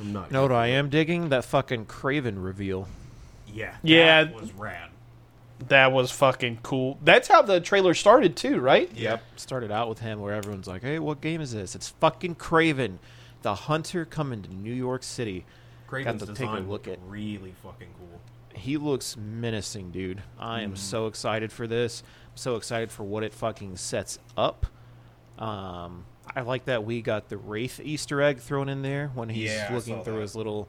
I'm 0.00 0.10
not. 0.12 0.28
You 0.28 0.32
know 0.32 0.42
what 0.42 0.52
I 0.52 0.68
am 0.68 0.88
digging? 0.88 1.28
That 1.28 1.44
fucking 1.44 1.84
Kraven 1.84 2.42
reveal. 2.42 2.88
Yeah, 3.46 3.74
Yeah. 3.82 4.24
that 4.24 4.34
was 4.34 4.52
rad. 4.54 4.88
That 5.68 5.92
was 5.92 6.10
fucking 6.10 6.60
cool. 6.62 6.98
That's 7.02 7.28
how 7.28 7.42
the 7.42 7.60
trailer 7.60 7.94
started 7.94 8.36
too, 8.36 8.60
right? 8.60 8.90
Yep. 8.94 9.22
Started 9.36 9.70
out 9.70 9.88
with 9.88 9.98
him 10.00 10.20
where 10.20 10.34
everyone's 10.34 10.66
like, 10.66 10.82
hey, 10.82 10.98
what 10.98 11.20
game 11.20 11.40
is 11.40 11.52
this? 11.52 11.74
It's 11.74 11.88
fucking 12.00 12.36
Kraven, 12.36 12.98
the 13.42 13.54
hunter 13.54 14.04
coming 14.04 14.42
to 14.42 14.54
New 14.54 14.72
York 14.74 15.02
City. 15.02 15.44
Kraven's 15.88 16.20
to 16.20 16.26
take 16.28 16.30
a 16.30 16.32
design 16.40 16.54
look 16.60 16.86
looked 16.86 16.88
at- 16.88 16.98
really 17.06 17.52
fucking 17.62 17.88
cool. 17.98 18.20
He 18.54 18.76
looks 18.76 19.16
menacing, 19.16 19.90
dude. 19.92 20.22
I 20.38 20.60
am 20.62 20.76
so 20.76 21.06
excited 21.06 21.50
for 21.50 21.66
this. 21.66 22.02
I'm 22.26 22.36
so 22.36 22.56
excited 22.56 22.90
for 22.92 23.02
what 23.02 23.22
it 23.22 23.32
fucking 23.32 23.76
sets 23.76 24.18
up. 24.36 24.66
Um, 25.38 26.04
I 26.36 26.42
like 26.42 26.66
that 26.66 26.84
we 26.84 27.02
got 27.02 27.28
the 27.28 27.36
Wraith 27.38 27.80
Easter 27.82 28.20
egg 28.22 28.38
thrown 28.38 28.68
in 28.68 28.82
there 28.82 29.10
when 29.14 29.28
he's 29.28 29.50
Yeah, 29.50 29.70
looking 29.72 30.02
through 30.04 30.16
that. 30.16 30.20
his 30.22 30.34
little 30.36 30.68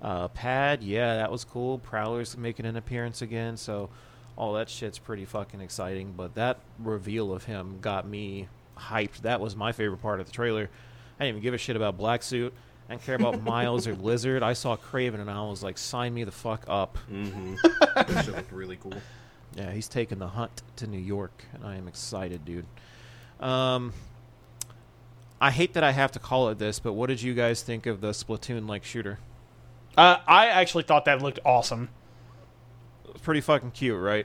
uh, 0.00 0.28
pad. 0.28 0.82
Yeah, 0.82 1.16
that 1.16 1.30
was 1.30 1.44
cool. 1.44 1.78
Prowler's 1.78 2.36
making 2.36 2.64
an 2.66 2.76
appearance 2.76 3.22
again, 3.22 3.56
so 3.56 3.90
all 4.36 4.54
that 4.54 4.68
shit's 4.68 4.98
pretty 4.98 5.24
fucking 5.24 5.60
exciting. 5.60 6.14
But 6.16 6.34
that 6.34 6.58
reveal 6.78 7.32
of 7.32 7.44
him 7.44 7.78
got 7.80 8.06
me 8.06 8.48
hyped. 8.78 9.22
That 9.22 9.40
was 9.40 9.56
my 9.56 9.72
favorite 9.72 10.02
part 10.02 10.20
of 10.20 10.26
the 10.26 10.32
trailer. 10.32 10.70
I 11.18 11.24
didn't 11.24 11.36
even 11.36 11.42
give 11.42 11.54
a 11.54 11.58
shit 11.58 11.76
about 11.76 11.96
Black 11.96 12.22
Suit. 12.22 12.52
I 12.88 12.92
didn't 12.92 13.04
care 13.04 13.16
about 13.16 13.42
Miles 13.44 13.86
or 13.86 13.94
Lizard. 13.94 14.42
I 14.42 14.52
saw 14.52 14.76
Kraven 14.76 15.20
and 15.20 15.30
I 15.30 15.42
was 15.42 15.62
like, 15.62 15.78
sign 15.78 16.14
me 16.14 16.24
the 16.24 16.32
fuck 16.32 16.64
up. 16.68 16.98
Mm-hmm. 17.10 17.54
that 17.94 18.24
shit 18.24 18.34
looked 18.34 18.52
really 18.52 18.76
cool. 18.76 18.94
Yeah, 19.56 19.72
he's 19.72 19.88
taking 19.88 20.18
the 20.18 20.28
hunt 20.28 20.62
to 20.76 20.86
New 20.86 20.98
York, 20.98 21.44
and 21.54 21.64
I 21.64 21.76
am 21.76 21.88
excited, 21.88 22.44
dude. 22.44 22.66
Um, 23.40 23.94
I 25.40 25.50
hate 25.50 25.72
that 25.74 25.84
I 25.84 25.92
have 25.92 26.12
to 26.12 26.18
call 26.18 26.50
it 26.50 26.58
this, 26.58 26.78
but 26.78 26.92
what 26.92 27.06
did 27.06 27.22
you 27.22 27.32
guys 27.32 27.62
think 27.62 27.86
of 27.86 28.02
the 28.02 28.10
Splatoon-like 28.10 28.84
shooter? 28.84 29.18
Uh, 29.96 30.18
I 30.26 30.48
actually 30.48 30.84
thought 30.84 31.06
that 31.06 31.22
looked 31.22 31.38
awesome. 31.44 31.88
It's 33.26 33.28
pretty 33.28 33.40
fucking 33.40 33.72
cute, 33.72 34.00
right? 34.00 34.24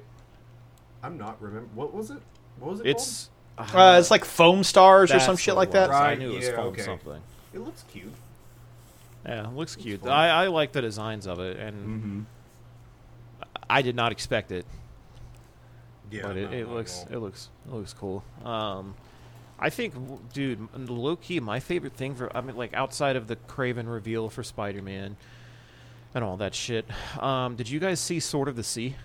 I'm 1.01 1.17
not 1.17 1.41
remember 1.41 1.67
what 1.73 1.91
was 1.91 2.11
it? 2.11 2.19
What 2.59 2.69
was 2.69 2.79
it? 2.81 2.85
It's 2.85 3.31
Uh, 3.57 3.97
it's 3.99 4.11
like 4.11 4.23
Foamstars 4.23 5.15
or 5.15 5.19
some 5.19 5.37
shit 5.37 5.55
like 5.55 5.71
that. 5.71 5.89
was. 5.89 5.97
I 5.97 6.13
knew 6.13 6.33
it 6.33 6.35
was 6.35 6.45
yeah, 6.45 6.55
foam 6.55 6.67
okay. 6.67 6.83
something. 6.83 7.19
It 7.51 7.61
looks 7.61 7.83
cute. 7.91 8.13
Yeah, 9.25 9.47
it 9.47 9.55
looks 9.55 9.75
cute. 9.75 10.01
fun. 10.01 10.09
I, 10.11 10.43
I 10.43 10.47
like 10.49 10.71
the 10.71 10.81
designs 10.81 11.25
of 11.25 11.39
it, 11.39 11.57
and 11.57 11.75
Mm-hmm. 11.87 12.21
I 13.67 13.81
did 13.81 13.95
not 13.95 14.11
expect 14.11 14.51
it. 14.51 14.67
Yeah, 16.11 16.23
but 16.27 16.37
it, 16.37 16.51
no, 16.51 16.57
it 16.57 16.67
not 16.67 16.75
looks 16.75 17.05
it 17.09 17.17
looks 17.17 17.49
it 17.67 17.73
looks 17.73 17.93
cool. 17.93 18.23
Um, 18.45 18.93
I 19.57 19.71
think, 19.71 19.95
dude, 20.31 20.67
low 20.75 21.15
key, 21.15 21.39
my 21.39 21.59
favorite 21.59 21.93
thing 21.93 22.13
for 22.13 22.35
I 22.37 22.41
mean, 22.41 22.55
like 22.55 22.75
outside 22.75 23.15
of 23.15 23.25
the 23.25 23.35
Kraven 23.35 23.91
reveal 23.91 24.29
for 24.29 24.43
Spider 24.43 24.83
Man 24.83 25.17
and 26.13 26.23
all 26.23 26.37
that 26.37 26.53
shit. 26.55 26.85
Um, 27.19 27.55
did 27.55 27.69
you 27.69 27.79
guys 27.79 27.99
see 27.99 28.19
Sword 28.19 28.47
of 28.47 28.55
the 28.55 28.63
Sea? 28.63 28.95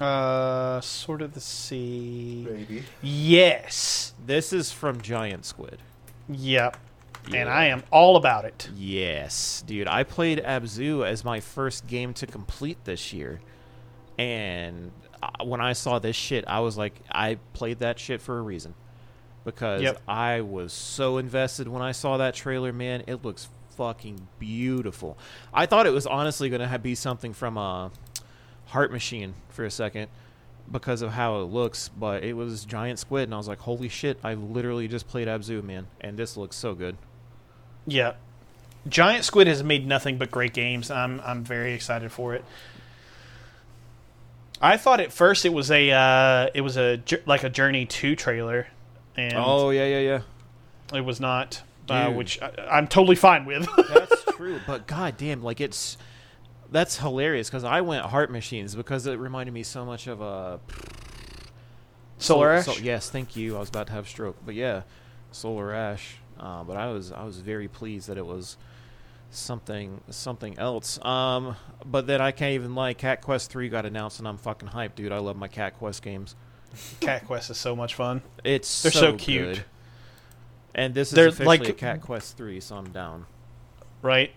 Uh, 0.00 0.80
sort 0.80 1.20
of 1.20 1.34
the 1.34 1.40
sea. 1.40 2.46
Maybe. 2.50 2.84
Yes. 3.02 4.14
This 4.24 4.52
is 4.52 4.72
from 4.72 5.02
Giant 5.02 5.44
Squid. 5.44 5.78
Yep. 6.28 6.78
And 7.34 7.50
I 7.50 7.66
am 7.66 7.82
all 7.90 8.16
about 8.16 8.46
it. 8.46 8.70
Yes, 8.74 9.62
dude. 9.66 9.86
I 9.86 10.04
played 10.04 10.42
Abzu 10.42 11.06
as 11.06 11.22
my 11.22 11.40
first 11.40 11.86
game 11.86 12.14
to 12.14 12.26
complete 12.26 12.78
this 12.84 13.12
year. 13.12 13.40
And 14.18 14.90
uh, 15.22 15.44
when 15.44 15.60
I 15.60 15.74
saw 15.74 15.98
this 15.98 16.16
shit, 16.16 16.44
I 16.48 16.60
was 16.60 16.78
like, 16.78 16.94
I 17.12 17.36
played 17.52 17.80
that 17.80 17.98
shit 17.98 18.22
for 18.22 18.38
a 18.38 18.42
reason. 18.42 18.74
Because 19.44 19.82
Yep. 19.82 20.00
I 20.08 20.40
was 20.40 20.72
so 20.72 21.18
invested 21.18 21.68
when 21.68 21.82
I 21.82 21.92
saw 21.92 22.16
that 22.16 22.34
trailer, 22.34 22.72
man. 22.72 23.04
It 23.06 23.22
looks 23.22 23.48
fucking 23.80 24.28
beautiful. 24.38 25.16
I 25.54 25.64
thought 25.64 25.86
it 25.86 25.90
was 25.94 26.06
honestly 26.06 26.50
going 26.50 26.68
to 26.68 26.78
be 26.78 26.94
something 26.94 27.32
from 27.32 27.56
a 27.56 27.90
Heart 28.66 28.92
Machine 28.92 29.32
for 29.48 29.64
a 29.64 29.70
second 29.70 30.08
because 30.70 31.00
of 31.00 31.12
how 31.12 31.40
it 31.40 31.44
looks, 31.44 31.88
but 31.88 32.22
it 32.22 32.34
was 32.34 32.66
Giant 32.66 32.98
Squid, 32.98 33.24
and 33.24 33.32
I 33.32 33.38
was 33.38 33.48
like, 33.48 33.60
holy 33.60 33.88
shit, 33.88 34.18
I 34.22 34.34
literally 34.34 34.86
just 34.86 35.08
played 35.08 35.28
Abzu, 35.28 35.64
man. 35.64 35.86
And 35.98 36.18
this 36.18 36.36
looks 36.36 36.56
so 36.56 36.74
good. 36.74 36.98
Yep. 37.86 38.18
Giant 38.86 39.24
Squid 39.24 39.46
has 39.46 39.62
made 39.64 39.86
nothing 39.86 40.18
but 40.18 40.30
great 40.30 40.52
games. 40.52 40.90
I'm 40.90 41.18
I'm 41.24 41.42
very 41.42 41.72
excited 41.72 42.12
for 42.12 42.34
it. 42.34 42.44
I 44.60 44.76
thought 44.76 45.00
at 45.00 45.10
first 45.10 45.46
it 45.46 45.54
was 45.54 45.70
a 45.70 45.90
uh, 45.90 46.50
it 46.52 46.60
was 46.60 46.76
a 46.76 47.02
like 47.24 47.44
a 47.44 47.48
Journey 47.50 47.86
Two 47.86 48.14
trailer, 48.14 48.66
and 49.16 49.34
Oh, 49.38 49.70
yeah, 49.70 49.86
yeah, 49.86 50.00
yeah. 50.92 50.98
it 50.98 51.02
was 51.02 51.18
not, 51.18 51.62
uh, 51.90 52.10
which 52.12 52.40
I, 52.40 52.52
I'm 52.70 52.86
totally 52.86 53.16
fine 53.16 53.44
with. 53.44 53.68
That's 53.88 54.24
true, 54.36 54.60
but 54.66 54.86
goddamn, 54.86 55.42
like 55.42 55.60
it's 55.60 55.96
that's 56.72 56.98
hilarious 56.98 57.48
because 57.48 57.64
I 57.64 57.80
went 57.80 58.04
Heart 58.06 58.30
Machines 58.30 58.74
because 58.74 59.06
it 59.06 59.18
reminded 59.18 59.52
me 59.52 59.62
so 59.62 59.84
much 59.84 60.06
of 60.06 60.20
a 60.20 60.60
Solar 62.18 62.52
Ash. 62.52 62.66
Sol- 62.66 62.78
yes, 62.78 63.10
thank 63.10 63.34
you. 63.34 63.56
I 63.56 63.60
was 63.60 63.68
about 63.68 63.88
to 63.88 63.92
have 63.92 64.04
a 64.06 64.08
stroke, 64.08 64.36
but 64.44 64.54
yeah, 64.54 64.82
Solar 65.32 65.72
Ash. 65.72 66.16
Uh, 66.38 66.64
but 66.64 66.76
I 66.76 66.90
was 66.92 67.12
I 67.12 67.24
was 67.24 67.40
very 67.40 67.68
pleased 67.68 68.08
that 68.08 68.16
it 68.18 68.26
was 68.26 68.56
something 69.30 70.00
something 70.10 70.58
else. 70.58 71.02
Um, 71.04 71.56
but 71.84 72.06
then 72.06 72.20
I 72.20 72.30
can't 72.30 72.54
even 72.54 72.74
lie. 72.74 72.94
Cat 72.94 73.22
Quest 73.22 73.50
Three 73.50 73.68
got 73.68 73.84
announced, 73.86 74.18
and 74.18 74.28
I'm 74.28 74.38
fucking 74.38 74.68
hyped, 74.68 74.94
dude. 74.94 75.12
I 75.12 75.18
love 75.18 75.36
my 75.36 75.48
Cat 75.48 75.78
Quest 75.78 76.02
games. 76.02 76.36
Cat 77.00 77.26
Quest 77.26 77.50
is 77.50 77.58
so 77.58 77.74
much 77.74 77.94
fun. 77.94 78.22
It's 78.44 78.82
They're 78.82 78.92
so 78.92 79.16
cute. 79.16 79.56
good. 79.56 79.64
And 80.80 80.94
this 80.94 81.08
is 81.08 81.14
They're 81.14 81.28
officially 81.28 81.58
like- 81.58 81.68
a 81.68 81.72
Cat 81.74 82.00
Quest 82.00 82.38
Three, 82.38 82.58
so 82.58 82.76
I'm 82.76 82.88
down. 82.90 83.26
right? 84.00 84.32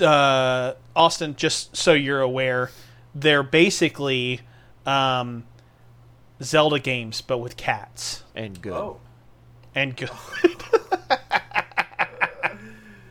Uh, 0.00 0.74
Austin, 0.94 1.36
just 1.36 1.74
so 1.74 1.94
you're 1.94 2.20
aware, 2.20 2.70
they're 3.14 3.42
basically 3.42 4.40
um, 4.84 5.44
Zelda 6.42 6.78
games, 6.78 7.20
but 7.22 7.38
with 7.38 7.56
cats 7.56 8.24
And 8.34 8.60
good. 8.60 8.72
Oh, 8.74 9.00
and 9.74 9.96
good. 9.96 10.10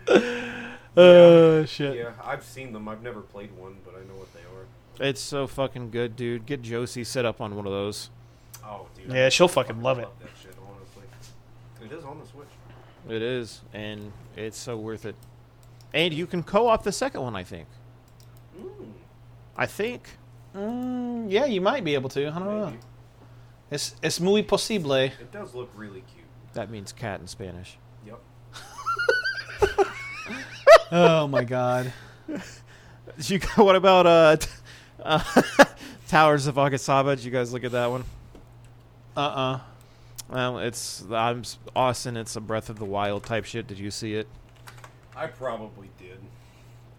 Oh 0.97 1.65
shit! 1.65 1.97
Yeah, 1.97 2.11
I've 2.23 2.43
seen 2.43 2.71
them. 2.71 2.87
I've 2.87 3.01
never 3.03 3.19
played 3.19 3.51
one, 3.57 3.75
but 3.83 3.95
I 3.95 4.07
know 4.07 4.15
what 4.17 4.31
they 4.33 4.39
are. 4.39 5.09
It's 5.09 5.19
so 5.19 5.45
fucking 5.45 5.89
good, 5.91 6.15
dude. 6.15 6.45
Get 6.45 6.61
Josie 6.61 7.03
set 7.03 7.25
up 7.25 7.41
on 7.41 7.55
one 7.57 7.65
of 7.65 7.73
those. 7.73 8.09
Oh, 8.63 8.87
dude. 8.95 9.11
Yeah, 9.13 9.25
I 9.25 9.29
she'll 9.29 9.49
fucking 9.49 9.81
love 9.81 9.99
it. 9.99 10.07
That 11.89 11.95
shit, 11.95 12.03
honestly. 12.03 12.03
It 12.03 12.03
is 12.03 12.05
on 12.05 12.19
the 12.19 12.25
Switch. 12.25 12.47
It 13.09 13.21
is, 13.21 13.61
and 13.73 14.11
it's 14.35 14.57
so 14.57 14.77
worth 14.77 15.05
it. 15.05 15.15
and 15.93 16.13
you 16.13 16.25
can 16.27 16.43
co-op 16.43 16.83
the 16.83 16.91
second 16.91 17.21
one. 17.21 17.35
I 17.35 17.43
think. 17.43 17.67
I 19.57 19.65
think. 19.65 20.09
Mm, 20.55 21.27
yeah, 21.29 21.45
you 21.45 21.61
might 21.61 21.83
be 21.83 21.93
able 21.93 22.09
to. 22.09 22.27
I 22.27 22.39
don't 22.39 22.45
know. 22.45 22.65
Maybe. 22.67 22.79
Es, 23.71 23.95
es 24.03 24.19
muy 24.19 24.41
posible. 24.43 25.05
It 25.05 25.31
does 25.31 25.53
look 25.55 25.69
really 25.75 26.01
cute. 26.13 26.25
That 26.53 26.69
means 26.69 26.91
cat 26.93 27.19
in 27.19 27.27
Spanish. 27.27 27.77
Yep. 28.05 28.19
Oh 30.91 31.27
my 31.27 31.43
god. 31.43 31.91
You 33.27 33.39
what 33.55 33.75
about 33.77 34.05
uh, 34.05 34.37
uh 35.03 35.23
Towers 36.07 36.47
of 36.47 36.55
Aghasba? 36.55 37.15
Did 37.15 37.23
you 37.23 37.31
guys 37.31 37.53
look 37.53 37.63
at 37.63 37.71
that 37.71 37.89
one? 37.89 38.03
Uh 39.15 39.19
uh 39.19 39.59
Well, 40.29 40.59
it's 40.59 41.03
I'm 41.11 41.43
Austin. 41.75 42.17
It's 42.17 42.35
a 42.35 42.41
Breath 42.41 42.69
of 42.69 42.79
the 42.79 42.85
Wild 42.85 43.23
type 43.23 43.45
shit. 43.45 43.67
Did 43.67 43.79
you 43.79 43.91
see 43.91 44.15
it? 44.15 44.27
I 45.15 45.27
probably 45.27 45.89
did. 45.97 46.19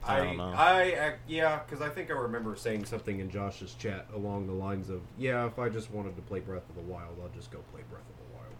I 0.05 0.19
don't 0.19 0.37
know. 0.37 0.53
I, 0.57 0.83
ac- 0.83 1.17
yeah, 1.27 1.59
because 1.67 1.81
I 1.85 1.89
think 1.89 2.11
I 2.11 2.15
remember 2.15 2.55
saying 2.55 2.85
something 2.85 3.19
in 3.19 3.29
Josh's 3.29 3.75
chat 3.75 4.07
along 4.15 4.47
the 4.47 4.53
lines 4.53 4.89
of, 4.89 5.03
"Yeah, 5.19 5.47
if 5.47 5.59
I 5.59 5.69
just 5.69 5.91
wanted 5.91 6.15
to 6.15 6.23
play 6.23 6.39
Breath 6.39 6.69
of 6.69 6.77
the 6.77 6.83
Wild, 6.93 7.19
I'll 7.21 7.29
just 7.31 7.51
go 7.51 7.59
play 7.73 7.83
Breath 7.91 8.03
of 8.09 8.17
the 8.17 8.37
Wild." 8.37 8.55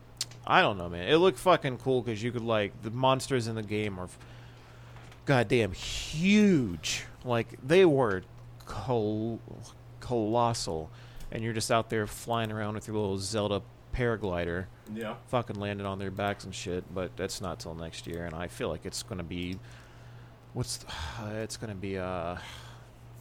I 0.47 0.61
don't 0.61 0.77
know, 0.77 0.89
man. 0.89 1.09
It 1.09 1.17
looked 1.19 1.39
fucking 1.39 1.79
cool 1.79 2.03
because 2.03 2.21
you 2.23 2.33
could 2.33 2.43
like 2.43 2.83
the 2.83 2.91
monsters 2.91 3.47
in 3.47 3.55
the 3.55 3.63
game 3.63 3.99
are 4.01 4.09
goddamn 5.25 5.73
huge. 5.73 7.05
Like 7.25 7.57
they 7.65 7.85
were 7.85 8.23
col- 8.67 9.41
colossal, 10.01 10.91
and 11.31 11.45
you're 11.45 11.53
just 11.53 11.71
out 11.71 11.91
there 11.91 12.09
flying 12.09 12.51
around 12.51 12.75
with 12.75 12.89
your 12.89 12.97
little 12.97 13.19
Zelda 13.19 13.63
paraglider, 13.97 14.67
Yeah. 14.93 15.15
fucking 15.29 15.57
landing 15.59 15.87
on 15.87 15.99
their 15.99 16.11
backs 16.11 16.45
and 16.45 16.55
shit. 16.55 16.85
But 16.95 17.17
that's 17.17 17.41
not 17.41 17.59
till 17.61 17.75
next 17.75 18.07
year, 18.07 18.25
and 18.27 18.35
I 18.35 18.49
feel 18.49 18.69
like 18.69 18.85
it's 18.85 19.03
gonna 19.03 19.23
be 19.23 19.59
what's 20.53 20.85
uh, 21.21 21.29
it's 21.35 21.57
gonna 21.57 21.75
be 21.75 21.99
uh 21.99 22.37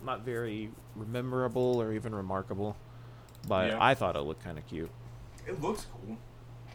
not 0.03 0.22
very 0.22 0.69
memorable 0.95 1.81
or 1.81 1.93
even 1.93 2.14
remarkable. 2.14 2.76
But 3.47 3.69
Yeah. 3.72 3.77
I 3.80 3.93
thought 3.95 4.15
it 4.15 4.22
looked 4.22 4.43
kind 4.43 4.57
of 4.57 4.68
cute. 4.68 4.89
It 5.47 5.61
looks 5.61 5.85
cool. 5.91 6.18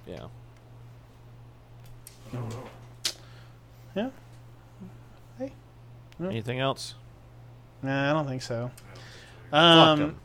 Yeah. 0.07 0.27
I 2.33 2.37
don't 2.37 2.49
know. 2.51 2.63
Yeah. 3.97 4.11
Hey. 5.39 5.53
Anything 6.21 6.61
else? 6.61 6.95
Nah, 7.83 8.11
I 8.11 8.13
don't 8.13 8.27
think 8.27 8.43
so. 8.43 8.71
I 9.53 9.75
don't 9.75 9.97
think 9.97 9.99
so. 9.99 9.99
Fuck 9.99 9.99
Um, 9.99 10.01
'em. 10.03 10.21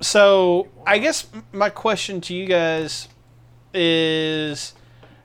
So 0.00 0.68
I 0.86 0.98
guess 0.98 1.26
my 1.52 1.70
question 1.70 2.20
to 2.22 2.34
you 2.34 2.46
guys 2.46 3.08
is, 3.74 4.74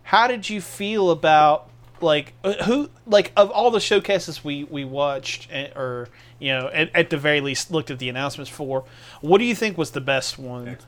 how 0.03 0.27
did 0.27 0.49
you 0.49 0.61
feel 0.61 1.11
about 1.11 1.69
like 2.01 2.33
uh, 2.43 2.53
who 2.65 2.89
like 3.05 3.31
of 3.37 3.49
all 3.51 3.71
the 3.71 3.79
showcases 3.79 4.43
we 4.43 4.65
we 4.65 4.83
watched 4.83 5.47
eh, 5.51 5.69
or 5.73 6.09
you 6.39 6.51
know 6.51 6.69
at, 6.73 6.93
at 6.93 7.09
the 7.09 7.17
very 7.17 7.39
least 7.39 7.71
looked 7.71 7.91
at 7.91 7.99
the 7.99 8.09
announcements 8.09 8.49
for? 8.49 8.83
What 9.21 9.37
do 9.37 9.45
you 9.45 9.55
think 9.55 9.77
was 9.77 9.91
the 9.91 10.01
best 10.01 10.37
one? 10.37 10.65
Xbox. 10.67 10.87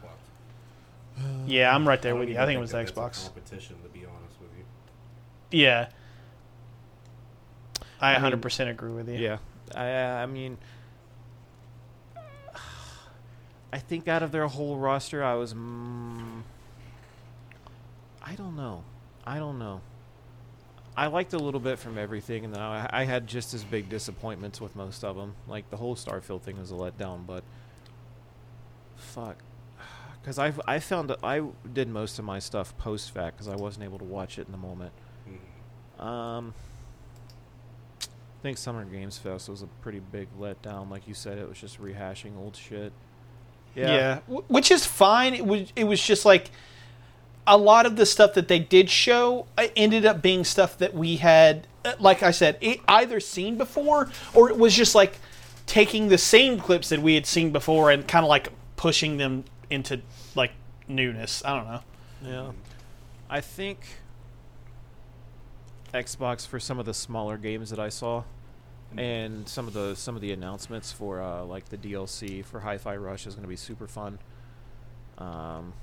Yeah, 1.47 1.73
I'm 1.73 1.87
right 1.87 2.01
there 2.01 2.15
with 2.15 2.27
you. 2.29 2.37
I 2.37 2.45
think 2.45 2.57
it 2.57 2.61
was 2.61 2.71
that 2.71 2.85
that's 2.85 2.91
a 2.91 2.93
Xbox. 2.93 3.33
competition, 3.33 3.75
to 3.83 3.89
be 3.89 4.05
honest 4.05 4.39
with 4.41 4.49
you. 4.57 5.59
Yeah. 5.59 5.87
I 8.01 8.15
I 8.15 8.19
mean, 8.29 8.31
100% 8.33 8.69
agree 8.69 8.91
with 8.91 9.07
you. 9.07 9.15
Yeah, 9.15 9.37
I, 9.73 9.87
I 10.23 10.25
mean, 10.25 10.57
I 13.75 13.79
think 13.79 14.07
out 14.07 14.23
of 14.23 14.31
their 14.31 14.47
whole 14.47 14.77
roster, 14.77 15.21
I 15.21 15.33
was. 15.33 15.53
Mm, 15.53 16.43
I 18.23 18.33
don't 18.35 18.55
know. 18.55 18.85
I 19.27 19.37
don't 19.37 19.59
know. 19.59 19.81
I 20.95 21.07
liked 21.07 21.33
a 21.33 21.37
little 21.37 21.59
bit 21.59 21.77
from 21.77 21.97
everything, 21.97 22.45
and 22.45 22.53
then 22.53 22.61
I, 22.61 22.89
I 22.89 23.03
had 23.03 23.27
just 23.27 23.53
as 23.53 23.65
big 23.65 23.89
disappointments 23.89 24.61
with 24.61 24.77
most 24.77 25.03
of 25.03 25.17
them. 25.17 25.35
Like 25.45 25.69
the 25.71 25.75
whole 25.75 25.97
Starfield 25.97 26.43
thing 26.43 26.57
was 26.57 26.71
a 26.71 26.75
letdown, 26.75 27.27
but 27.27 27.43
fuck, 28.95 29.39
because 30.21 30.39
I 30.39 30.53
I 30.65 30.79
found 30.79 31.09
that 31.09 31.19
I 31.21 31.41
did 31.73 31.89
most 31.89 32.17
of 32.17 32.23
my 32.23 32.39
stuff 32.39 32.77
post 32.77 33.11
fact 33.11 33.35
because 33.35 33.49
I 33.49 33.57
wasn't 33.57 33.83
able 33.83 33.99
to 33.99 34.05
watch 34.05 34.39
it 34.39 34.45
in 34.45 34.53
the 34.53 34.57
moment. 34.57 34.93
Um, 35.99 36.53
I 38.01 38.41
think 38.41 38.57
Summer 38.57 38.85
Games 38.85 39.17
Fest 39.17 39.49
was 39.49 39.63
a 39.63 39.67
pretty 39.81 39.99
big 39.99 40.29
letdown. 40.39 40.89
Like 40.89 41.09
you 41.09 41.13
said, 41.13 41.37
it 41.37 41.49
was 41.49 41.59
just 41.59 41.81
rehashing 41.81 42.37
old 42.37 42.55
shit. 42.55 42.93
Yeah, 43.75 44.19
wh- 44.27 44.49
which 44.49 44.71
is 44.71 44.85
fine. 44.85 45.33
It 45.33 45.45
was 45.45 45.71
it 45.75 45.83
was 45.85 46.01
just 46.01 46.25
like 46.25 46.49
a 47.47 47.57
lot 47.57 47.85
of 47.85 47.95
the 47.95 48.05
stuff 48.05 48.33
that 48.33 48.47
they 48.47 48.59
did 48.59 48.89
show 48.89 49.45
uh, 49.57 49.67
ended 49.75 50.05
up 50.05 50.21
being 50.21 50.43
stuff 50.43 50.77
that 50.79 50.93
we 50.95 51.17
had, 51.17 51.67
uh, 51.83 51.93
like 51.99 52.23
I 52.23 52.31
said, 52.31 52.57
either 52.87 53.19
seen 53.19 53.57
before 53.57 54.09
or 54.33 54.49
it 54.49 54.57
was 54.57 54.75
just 54.75 54.95
like 54.95 55.17
taking 55.67 56.07
the 56.09 56.17
same 56.17 56.59
clips 56.59 56.89
that 56.89 57.01
we 57.01 57.13
had 57.15 57.25
seen 57.25 57.51
before 57.51 57.91
and 57.91 58.07
kind 58.07 58.23
of 58.25 58.29
like 58.29 58.49
pushing 58.77 59.17
them 59.17 59.43
into 59.69 60.01
like 60.33 60.51
newness. 60.87 61.43
I 61.45 61.55
don't 61.55 61.67
know. 61.67 61.81
Yeah. 62.23 62.51
I 63.29 63.41
think 63.41 63.79
Xbox 65.93 66.47
for 66.47 66.59
some 66.59 66.79
of 66.79 66.85
the 66.85 66.93
smaller 66.93 67.37
games 67.37 67.69
that 67.69 67.79
I 67.79 67.89
saw 67.89 68.23
and 68.97 69.47
some 69.47 69.67
of 69.67 69.73
the 69.73 69.95
some 69.95 70.15
of 70.15 70.21
the 70.21 70.31
announcements 70.31 70.91
for 70.91 71.21
uh, 71.21 71.43
like 71.43 71.69
the 71.69 71.77
DLC 71.77 72.43
for 72.43 72.59
Hi-Fi 72.61 72.95
Rush 72.97 73.27
is 73.27 73.35
going 73.35 73.43
to 73.43 73.49
be 73.49 73.55
super 73.55 73.87
fun. 73.87 74.19
Um, 75.17 75.73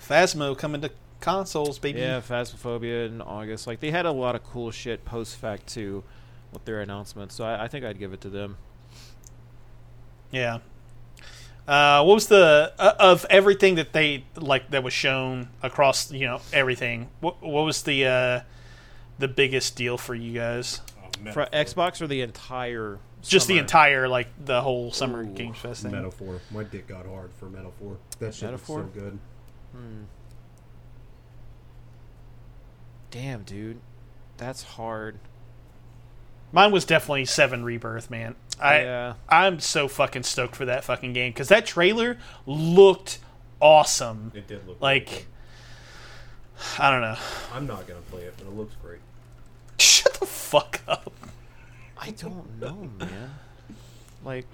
Phasmo 0.00 0.56
coming 0.56 0.80
to 0.82 0.90
consoles, 1.20 1.78
baby. 1.78 2.00
yeah, 2.00 2.20
Phasmophobia 2.20 3.06
in 3.06 3.20
August. 3.20 3.66
Like 3.66 3.80
they 3.80 3.90
had 3.90 4.06
a 4.06 4.12
lot 4.12 4.34
of 4.34 4.44
cool 4.44 4.70
shit 4.70 5.04
post 5.04 5.36
fact 5.36 5.66
too 5.66 6.02
with 6.52 6.64
their 6.64 6.80
announcements. 6.80 7.34
So 7.34 7.44
I, 7.44 7.64
I 7.64 7.68
think 7.68 7.84
I'd 7.84 7.98
give 7.98 8.12
it 8.12 8.20
to 8.22 8.28
them. 8.28 8.56
Yeah. 10.30 10.58
Uh, 11.66 12.02
what 12.02 12.14
was 12.14 12.26
the 12.26 12.72
uh, 12.78 12.94
of 12.98 13.24
everything 13.30 13.76
that 13.76 13.92
they 13.92 14.24
like 14.36 14.70
that 14.70 14.82
was 14.82 14.92
shown 14.92 15.48
across 15.62 16.10
you 16.10 16.26
know 16.26 16.40
everything? 16.52 17.08
What 17.20 17.40
what 17.40 17.64
was 17.64 17.84
the 17.84 18.04
uh, 18.04 18.40
the 19.18 19.28
biggest 19.28 19.76
deal 19.76 19.96
for 19.96 20.14
you 20.14 20.32
guys? 20.32 20.80
For 21.32 21.46
Xbox 21.52 22.00
or 22.00 22.06
the 22.06 22.20
entire 22.22 22.98
Just 23.22 23.46
the 23.46 23.58
entire 23.58 24.08
like 24.08 24.28
the 24.44 24.60
whole 24.60 24.90
summer 24.92 25.22
Ooh, 25.22 25.26
Games 25.26 25.58
Fest 25.58 25.82
thing. 25.82 25.92
Metaphor. 25.92 26.40
My 26.50 26.64
dick 26.64 26.88
got 26.88 27.06
hard 27.06 27.30
for 27.38 27.48
Metaphor. 27.48 27.96
That 28.18 28.34
shit 28.34 28.50
Metaphor? 28.50 28.82
was 28.82 28.86
so 28.94 29.00
good. 29.00 29.18
Hmm. 29.74 30.02
Damn, 33.10 33.42
dude, 33.42 33.78
that's 34.36 34.62
hard. 34.62 35.18
Mine 36.50 36.72
was 36.72 36.84
definitely 36.84 37.24
Seven 37.24 37.64
Rebirth, 37.64 38.10
man. 38.10 38.34
I 38.60 38.80
yeah, 38.82 39.14
I'm 39.28 39.60
so 39.60 39.88
fucking 39.88 40.22
stoked 40.24 40.56
for 40.56 40.64
that 40.66 40.84
fucking 40.84 41.12
game 41.12 41.32
because 41.32 41.48
that 41.48 41.66
trailer 41.66 42.18
looked 42.46 43.18
awesome. 43.60 44.32
It 44.34 44.46
did 44.46 44.66
look 44.66 44.80
Like, 44.80 45.08
really 45.08 45.24
I 46.78 46.90
don't 46.90 47.00
know. 47.00 47.16
I'm 47.54 47.66
not 47.66 47.86
gonna 47.86 48.00
play 48.02 48.22
it, 48.22 48.34
but 48.38 48.46
it 48.46 48.52
looks 48.54 48.74
great. 48.82 49.00
Shut 50.02 50.14
the 50.14 50.26
fuck 50.26 50.80
up. 50.86 51.12
I 51.98 52.10
don't 52.10 52.60
know, 52.60 52.88
man. 52.98 53.34
Like, 54.24 54.46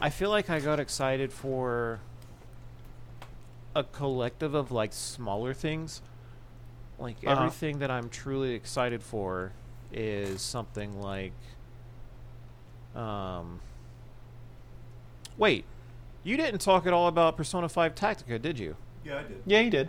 I 0.00 0.10
feel 0.10 0.30
like 0.30 0.50
I 0.50 0.60
got 0.60 0.78
excited 0.80 1.32
for 1.32 2.00
a 3.74 3.82
collective 3.84 4.54
of 4.54 4.70
like 4.70 4.92
smaller 4.92 5.54
things. 5.54 6.02
Like 6.98 7.16
Uh-huh. 7.24 7.32
everything 7.32 7.78
that 7.78 7.90
I'm 7.90 8.08
truly 8.10 8.52
excited 8.54 9.02
for 9.02 9.52
is 9.92 10.40
something 10.42 11.00
like 11.00 11.32
um 12.94 13.60
Wait. 15.38 15.64
You 16.24 16.36
didn't 16.36 16.60
talk 16.60 16.86
at 16.86 16.92
all 16.92 17.08
about 17.08 17.36
Persona 17.36 17.68
5 17.68 17.94
Tactica, 17.94 18.40
did 18.40 18.58
you? 18.58 18.76
Yeah, 19.04 19.18
I 19.18 19.22
did. 19.22 19.42
Yeah, 19.46 19.62
he 19.62 19.70
did. 19.70 19.88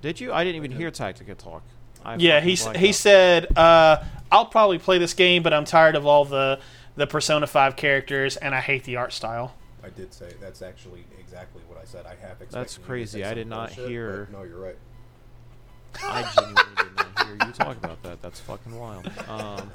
Did 0.00 0.20
you? 0.20 0.32
I 0.32 0.44
didn't 0.44 0.56
even 0.56 0.70
did. 0.70 0.78
hear 0.80 0.90
Tactica 0.90 1.36
talk. 1.36 1.62
I 2.04 2.16
yeah, 2.16 2.40
he 2.40 2.54
he 2.54 2.88
out. 2.88 2.94
said, 2.94 3.58
uh, 3.58 4.04
"I'll 4.30 4.46
probably 4.46 4.78
play 4.78 4.98
this 4.98 5.14
game, 5.14 5.42
but 5.42 5.52
I'm 5.54 5.64
tired 5.64 5.96
of 5.96 6.06
all 6.06 6.24
the 6.24 6.60
the 6.96 7.06
Persona 7.06 7.46
Five 7.46 7.76
characters, 7.76 8.36
and 8.36 8.54
I 8.54 8.60
hate 8.60 8.84
the 8.84 8.96
art 8.96 9.12
style." 9.12 9.54
I 9.82 9.90
did 9.90 10.14
say 10.14 10.32
that's 10.40 10.62
actually 10.62 11.04
exactly 11.18 11.62
what 11.68 11.78
I 11.78 11.84
said. 11.84 12.06
I 12.06 12.10
have 12.10 12.40
expected. 12.40 12.52
That's 12.52 12.78
crazy. 12.78 13.24
I 13.24 13.34
did 13.34 13.46
not 13.46 13.68
bullshit, 13.68 13.88
hear- 13.88 14.28
No, 14.32 14.42
you're 14.42 14.58
right. 14.58 14.76
I 16.02 16.22
genuinely 16.34 16.62
did 16.76 16.96
not 16.96 17.26
hear 17.26 17.46
you 17.46 17.52
talk 17.52 17.76
about 17.76 18.02
that. 18.02 18.22
That's 18.22 18.40
fucking 18.40 18.78
wild. 18.78 19.10
Um, 19.28 19.70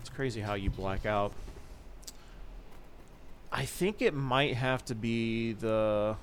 it's 0.00 0.10
crazy 0.10 0.40
how 0.40 0.54
you 0.54 0.70
black 0.70 1.06
out. 1.06 1.32
I 3.50 3.64
think 3.64 4.02
it 4.02 4.12
might 4.14 4.54
have 4.54 4.84
to 4.86 4.94
be 4.94 5.54
the. 5.54 6.16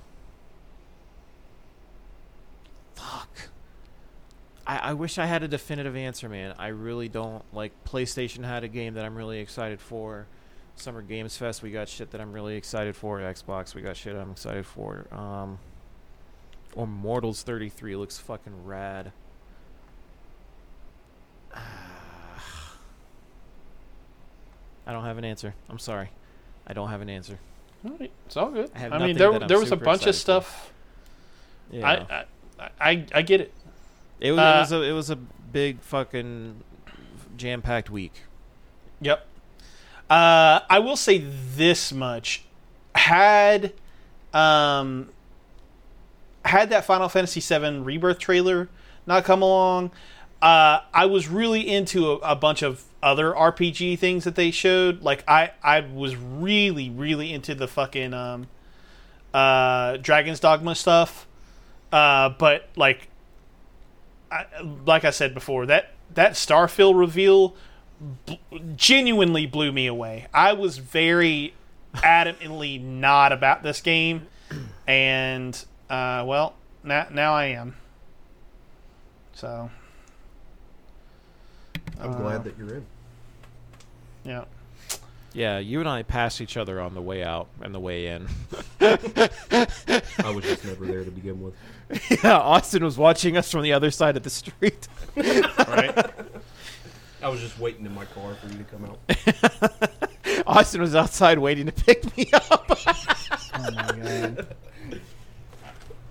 Fuck. 2.94 3.50
I, 4.68 4.78
I 4.78 4.94
wish 4.94 5.18
I 5.18 5.26
had 5.26 5.44
a 5.44 5.48
definitive 5.48 5.96
answer, 5.96 6.30
man. 6.30 6.56
I 6.58 6.68
really 6.68 7.10
don't. 7.10 7.44
Like, 7.54 7.72
PlayStation 7.86 8.44
had 8.44 8.64
a 8.64 8.68
game 8.68 8.96
that 8.96 9.06
I'm 9.06 9.16
really 9.16 9.40
excited 9.40 9.80
for. 9.80 10.28
Summer 10.76 11.02
Games 11.02 11.38
Fest, 11.38 11.64
we 11.64 11.72
got 11.72 11.88
shit 11.88 12.12
that 12.12 12.22
I'm 12.22 12.34
really 12.34 12.56
excited 12.56 12.96
for. 12.96 13.20
Xbox, 13.20 13.74
we 13.76 13.82
got 13.82 13.96
shit 13.96 14.16
I'm 14.16 14.32
excited 14.32 14.66
for. 14.66 15.06
Um, 15.12 15.58
or 16.76 16.86
Mortals 16.86 17.44
33 17.44 17.96
looks 17.96 18.18
fucking 18.18 18.66
rad. 18.66 19.12
I 24.88 24.92
don't 24.92 25.06
have 25.06 25.18
an 25.18 25.26
answer. 25.26 25.54
I'm 25.70 25.80
sorry. 25.80 26.10
I 26.68 26.74
don't 26.74 26.90
have 26.90 27.02
an 27.02 27.10
answer. 27.10 27.40
All 27.86 27.92
right, 28.00 28.12
It's 28.26 28.38
all 28.38 28.52
good. 28.52 28.72
I 28.76 28.88
I 28.88 29.06
mean, 29.06 29.18
there 29.18 29.38
there 29.40 29.60
was 29.60 29.72
a 29.72 29.76
bunch 29.76 30.02
of 30.02 30.16
for. 30.16 30.20
stuff. 30.20 30.74
Yeah. 31.72 31.88
I, 31.88 32.26
I 32.64 32.70
I 32.80 33.06
I 33.14 33.22
get 33.22 33.42
it. 33.42 33.54
It, 34.20 34.32
was, 34.32 34.40
uh, 34.40 34.42
it 34.42 34.60
was 34.60 34.72
a 34.72 34.82
it 34.82 34.92
was 34.92 35.10
a 35.10 35.16
big 35.16 35.82
fucking 35.82 36.64
jam 37.38 37.62
packed 37.62 37.90
week. 37.90 38.24
Yep. 39.02 39.26
Uh, 40.10 40.60
I 40.70 40.80
will 40.80 40.96
say 40.96 41.18
this 41.18 41.92
much: 41.92 42.46
had 42.94 43.74
um, 44.34 45.10
had 46.46 46.70
that 46.70 46.86
Final 46.86 47.10
Fantasy 47.10 47.40
VII 47.40 47.80
Rebirth 47.80 48.20
trailer 48.20 48.70
not 49.08 49.24
come 49.24 49.42
along, 49.42 49.92
uh, 50.42 50.82
I 50.94 51.06
was 51.06 51.28
really 51.28 51.68
into 51.68 52.12
a, 52.12 52.16
a 52.18 52.36
bunch 52.36 52.62
of 52.62 52.84
other 53.02 53.32
RPG 53.32 53.98
things 54.00 54.24
that 54.26 54.36
they 54.36 54.52
showed. 54.52 55.02
Like 55.02 55.24
I, 55.28 55.52
I 55.64 55.82
was 55.82 56.16
really, 56.16 56.90
really 56.90 57.34
into 57.34 57.56
the 57.56 57.68
fucking 57.68 58.14
um, 58.14 58.48
uh, 59.34 59.98
Dragon's 59.98 60.40
Dogma 60.40 60.76
stuff. 60.76 61.28
Uh, 61.92 62.30
but 62.30 62.70
like, 62.76 63.10
I, 64.36 64.45
like 64.86 65.06
I 65.06 65.12
said 65.12 65.34
before, 65.34 65.66
that 65.68 65.91
that 66.14 66.34
Starfield 66.34 66.98
reveal 66.99 67.56
b- 68.26 68.40
genuinely 68.76 69.45
blew 69.45 69.72
me 69.72 69.88
away. 69.88 70.28
I 70.34 70.53
was 70.53 70.78
very 70.78 71.53
adamantly 71.95 72.82
not 72.82 73.32
about 73.32 73.64
this 73.64 73.82
game, 73.82 74.28
and 74.88 75.56
uh, 75.90 76.24
well, 76.28 76.56
now 76.84 77.07
now 77.12 77.34
I 77.34 77.45
am. 77.45 77.76
So 79.34 79.70
I'm 81.99 82.12
Uh, 82.12 82.18
glad 82.18 82.44
that 82.45 82.57
you're 82.57 82.76
in. 82.76 82.86
yeah, 84.24 84.45
Yeah, 85.34 85.60
you 85.60 85.80
and 85.82 85.90
I 85.90 86.03
passed 86.03 86.40
each 86.41 86.56
other 86.57 86.80
on 86.80 86.94
the 86.94 87.02
way 87.02 87.24
out 87.24 87.48
and 87.62 87.74
the 87.76 87.80
way 87.80 88.07
in. 88.07 88.28
I 88.82 90.32
was 90.34 90.44
just 90.45 90.64
never 90.66 90.86
there 90.86 91.03
to 91.03 91.12
begin 91.12 91.41
with. 91.41 91.53
yeah, 92.24 92.38
Austin 92.38 92.84
was 92.84 92.98
watching 92.98 93.38
us 93.38 93.52
from 93.52 93.62
the 93.64 93.74
other 93.74 93.91
side 93.91 94.18
of 94.18 94.24
the 94.24 94.30
street. 94.30 94.88
right. 95.16 95.95
I 97.22 97.30
was 97.30 97.40
just 97.41 97.57
waiting 97.60 97.86
in 97.86 97.94
my 97.95 98.06
car 98.06 98.36
for 98.36 98.48
you 98.48 98.57
to 98.60 98.64
come 98.66 98.86
out. 98.86 100.41
Austin 100.48 100.82
was 100.82 100.95
outside 100.95 101.40
waiting 101.40 101.66
to 101.66 101.72
pick 101.72 102.16
me 102.18 102.30
up. 102.34 102.66
oh 102.70 103.72
my 103.72 103.88
god. 104.03 104.56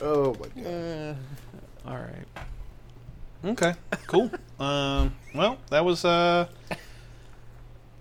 Oh 0.01 0.35
my 0.35 0.63
god. 0.63 1.17
All 1.87 1.97
right. 1.97 2.27
Okay, 3.45 3.75
cool. 4.07 4.31
um, 4.59 5.15
well, 5.35 5.59
that 5.71 5.85
was 5.85 6.05
uh, 6.05 6.49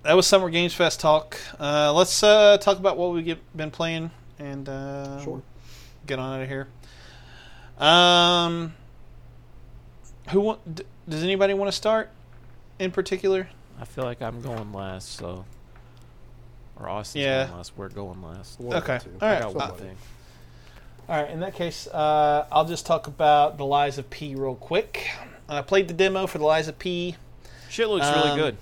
that 0.04 0.14
was 0.14 0.26
Summer 0.26 0.50
Games 0.50 0.74
Fest 0.74 1.00
talk. 1.02 1.38
Uh, 1.60 1.94
let's 1.94 2.24
uh, 2.24 2.58
talk 2.58 2.80
about 2.80 2.98
what 2.98 3.12
we've 3.14 3.38
been 3.56 3.70
playing 3.72 4.10
and 4.40 4.68
uh, 4.70 5.22
Sure. 5.24 5.41
get 6.08 6.18
on 6.20 6.38
out 6.38 6.41
of 6.44 6.48
here. 6.50 6.68
Um, 7.84 8.73
who 10.30 10.39
wa- 10.41 10.57
d- 10.72 10.84
does 11.07 11.23
anybody 11.23 11.53
want 11.53 11.69
to 11.69 11.76
start 11.76 12.10
in 12.80 12.91
particular? 12.91 13.49
I 13.80 13.85
feel 13.85 14.03
like 14.05 14.22
I'm 14.22 14.41
going 14.41 14.72
last, 14.72 15.18
so. 15.18 15.45
Or 16.80 16.88
Austin's 16.89 17.26
Yeah. 17.26 17.45
going 17.45 17.57
last. 17.57 17.73
We're 17.76 17.89
going 17.89 18.22
last. 18.23 18.60
One 18.60 18.77
Okay. 18.77 18.95
or 18.95 18.99
two. 18.99 19.10
All 19.22 19.27
I 19.27 19.34
right. 19.34 19.41
got 19.41 19.53
one 19.55 19.68
Somebody. 19.68 19.84
thing. 19.89 19.97
All 21.10 21.22
right. 21.22 21.30
In 21.31 21.39
that 21.41 21.55
case, 21.55 21.88
uh, 21.88 22.45
I'll 22.51 22.65
just 22.65 22.85
talk 22.85 23.07
about 23.07 23.57
the 23.57 23.65
Lies 23.65 23.97
of 23.97 24.10
P 24.10 24.35
real 24.35 24.55
quick. 24.55 25.10
I 25.49 25.61
played 25.61 25.88
the 25.89 25.93
demo 25.93 26.26
for 26.26 26.38
the 26.38 26.45
Lies 26.45 26.68
of 26.69 26.80
P. 26.80 27.18
Shit 27.69 27.89
looks 27.89 28.05
Um, 28.05 28.15
really 28.15 28.39
good. 28.39 28.57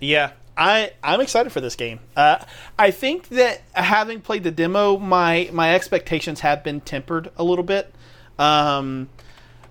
Yeah, 0.00 0.32
I 0.56 0.92
I'm 1.02 1.20
excited 1.20 1.50
for 1.50 1.60
this 1.60 1.74
game. 1.74 2.00
Uh, 2.16 2.38
I 2.78 2.90
think 2.90 3.28
that 3.30 3.62
having 3.72 4.20
played 4.20 4.44
the 4.44 4.50
demo, 4.50 4.96
my 4.98 5.48
my 5.52 5.74
expectations 5.74 6.40
have 6.40 6.62
been 6.62 6.80
tempered 6.80 7.30
a 7.36 7.42
little 7.42 7.64
bit. 7.64 7.92
Um, 8.38 9.08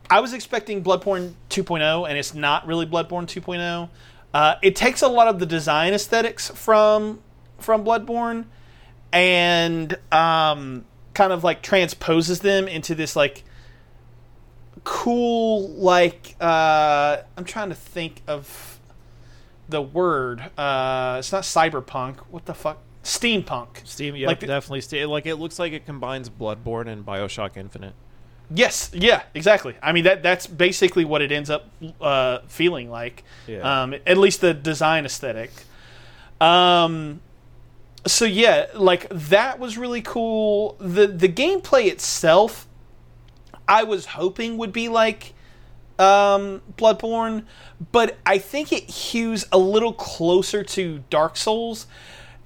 I 0.09 0.19
was 0.19 0.33
expecting 0.33 0.83
Bloodborne 0.83 1.33
2.0, 1.49 2.07
and 2.09 2.17
it's 2.17 2.33
not 2.33 2.67
really 2.67 2.85
Bloodborne 2.85 3.25
2.0. 3.25 3.89
Uh, 4.33 4.55
it 4.61 4.75
takes 4.75 5.01
a 5.01 5.07
lot 5.07 5.27
of 5.27 5.39
the 5.39 5.45
design 5.45 5.93
aesthetics 5.93 6.49
from 6.49 7.21
from 7.57 7.85
Bloodborne, 7.85 8.45
and 9.13 9.97
um, 10.11 10.83
kind 11.13 11.31
of 11.31 11.43
like 11.43 11.61
transposes 11.61 12.41
them 12.41 12.67
into 12.67 12.93
this 12.95 13.15
like 13.15 13.43
cool 14.83 15.69
like 15.69 16.35
uh, 16.39 17.17
I'm 17.37 17.45
trying 17.45 17.69
to 17.69 17.75
think 17.75 18.21
of 18.27 18.79
the 19.69 19.81
word. 19.81 20.41
Uh, 20.57 21.15
it's 21.19 21.31
not 21.31 21.43
cyberpunk. 21.43 22.17
What 22.29 22.45
the 22.45 22.53
fuck? 22.53 22.79
Steampunk. 23.03 23.85
Steam, 23.85 24.15
yeah, 24.15 24.27
like 24.27 24.39
the- 24.39 24.47
definitely. 24.47 24.81
Ste- 24.81 25.07
like 25.07 25.25
it 25.25 25.35
looks 25.35 25.59
like 25.59 25.73
it 25.73 25.85
combines 25.85 26.29
Bloodborne 26.29 26.87
and 26.87 27.05
Bioshock 27.05 27.55
Infinite. 27.57 27.93
Yes, 28.53 28.91
yeah, 28.93 29.23
exactly. 29.33 29.75
I 29.81 29.91
mean 29.91 30.03
that 30.03 30.21
that's 30.21 30.47
basically 30.47 31.05
what 31.05 31.21
it 31.21 31.31
ends 31.31 31.49
up 31.49 31.69
uh, 31.99 32.39
feeling 32.47 32.89
like. 32.89 33.23
Yeah. 33.47 33.83
Um, 33.83 33.95
at 34.05 34.17
least 34.17 34.41
the 34.41 34.53
design 34.53 35.05
aesthetic. 35.05 35.51
Um, 36.39 37.21
so 38.05 38.25
yeah, 38.25 38.67
like 38.73 39.07
that 39.09 39.59
was 39.59 39.77
really 39.77 40.01
cool. 40.01 40.75
the 40.79 41.07
The 41.07 41.29
gameplay 41.29 41.87
itself, 41.87 42.67
I 43.67 43.83
was 43.83 44.05
hoping 44.05 44.57
would 44.57 44.73
be 44.73 44.89
like 44.89 45.33
um, 45.97 46.61
Bloodborne, 46.77 47.45
but 47.91 48.17
I 48.25 48.37
think 48.37 48.71
it 48.71 48.89
hews 48.89 49.45
a 49.51 49.57
little 49.57 49.93
closer 49.93 50.63
to 50.63 51.03
Dark 51.09 51.37
Souls. 51.37 51.87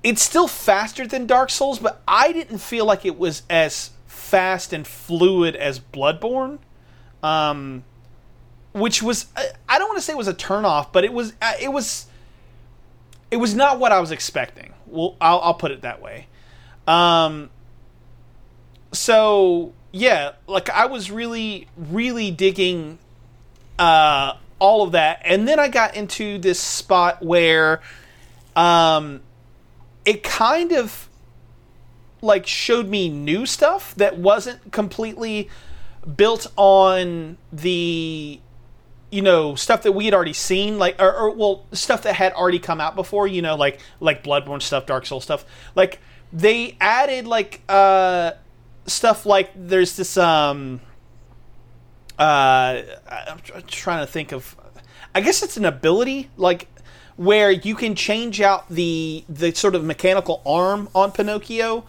It's 0.02 0.22
still 0.22 0.48
faster 0.48 1.06
than 1.06 1.26
Dark 1.26 1.50
Souls, 1.50 1.80
but 1.80 2.02
I 2.08 2.32
didn't 2.32 2.60
feel 2.60 2.86
like 2.86 3.06
it 3.06 3.18
was 3.18 3.44
as 3.50 3.92
fast 4.30 4.74
and 4.74 4.86
fluid 4.86 5.56
as 5.56 5.80
Bloodborne. 5.80 6.60
Um, 7.22 7.84
which 8.74 9.02
was 9.02 9.28
I- 9.36 9.78
don't 9.78 9.90
want 9.90 9.98
to 9.98 10.02
say 10.02 10.14
it 10.14 10.18
was 10.18 10.28
a 10.28 10.34
turnoff, 10.34 10.92
but 10.92 11.04
it 11.04 11.12
was 11.12 11.34
uh, 11.42 11.54
it 11.60 11.70
was 11.70 12.06
it 13.32 13.38
was 13.38 13.54
not 13.56 13.80
what 13.80 13.92
I 13.92 14.00
was 14.00 14.12
expecting. 14.12 14.74
Well, 14.88 15.16
I'll, 15.22 15.40
I'll 15.42 15.54
put 15.54 15.72
it 15.72 15.82
that 15.82 16.02
way. 16.02 16.28
Um, 16.88 17.50
so 18.92 19.74
yeah, 19.92 20.34
like 20.48 20.70
I 20.70 20.86
was 20.86 21.12
really 21.12 21.68
really 21.76 22.32
digging 22.32 23.00
uh, 23.78 24.34
all 24.60 24.84
of 24.84 24.92
that, 24.94 25.22
and 25.26 25.48
then 25.48 25.60
I 25.60 25.68
got 25.68 25.96
into 25.96 26.38
this 26.38 26.60
spot 26.60 27.24
where 27.24 27.82
um, 28.56 29.22
it 30.06 30.24
kind 30.24 30.72
of 30.72 31.09
like 32.22 32.46
showed 32.46 32.88
me 32.88 33.10
new 33.10 33.46
stuff 33.46 33.96
that 33.96 34.18
wasn't 34.18 34.72
completely 34.72 35.50
built 36.16 36.48
on 36.56 37.38
the 37.52 38.40
you 39.12 39.22
know 39.22 39.56
stuff 39.56 39.84
that 39.84 39.92
we 39.92 40.06
had 40.06 40.14
already 40.14 40.34
seen 40.34 40.78
like 40.78 41.00
or, 41.00 41.12
or 41.14 41.32
well 41.32 41.66
stuff 41.72 42.04
that 42.04 42.16
had 42.16 42.34
already 42.34 42.60
come 42.60 42.80
out 42.80 42.96
before 42.96 43.28
you 43.28 43.42
know 43.42 43.56
like 43.56 43.80
like 44.00 44.24
bloodborne 44.24 44.62
stuff 44.62 44.86
dark 44.86 45.06
soul 45.06 45.22
stuff. 45.22 45.46
Like 45.76 46.00
they 46.32 46.78
added 46.80 47.28
like 47.28 47.62
uh 47.70 48.32
stuff 48.86 49.26
like 49.26 49.52
there's 49.56 49.96
this 49.96 50.18
um 50.18 50.82
uh 52.18 52.82
i'm 53.08 53.40
trying 53.68 54.06
to 54.06 54.12
think 54.12 54.32
of 54.32 54.56
i 55.16 55.22
guess 55.22 55.42
it's 55.42 55.58
an 55.58 55.66
ability 55.66 56.30
like 56.38 56.68
where 57.16 57.52
you 57.52 57.76
can 57.76 57.96
change 57.96 58.42
out 58.42 58.68
the 58.70 59.24
the 59.30 59.54
sort 59.54 59.76
of 59.76 59.84
mechanical 59.84 60.42
arm 60.46 60.90
on 60.94 61.12
pinocchio 61.12 61.86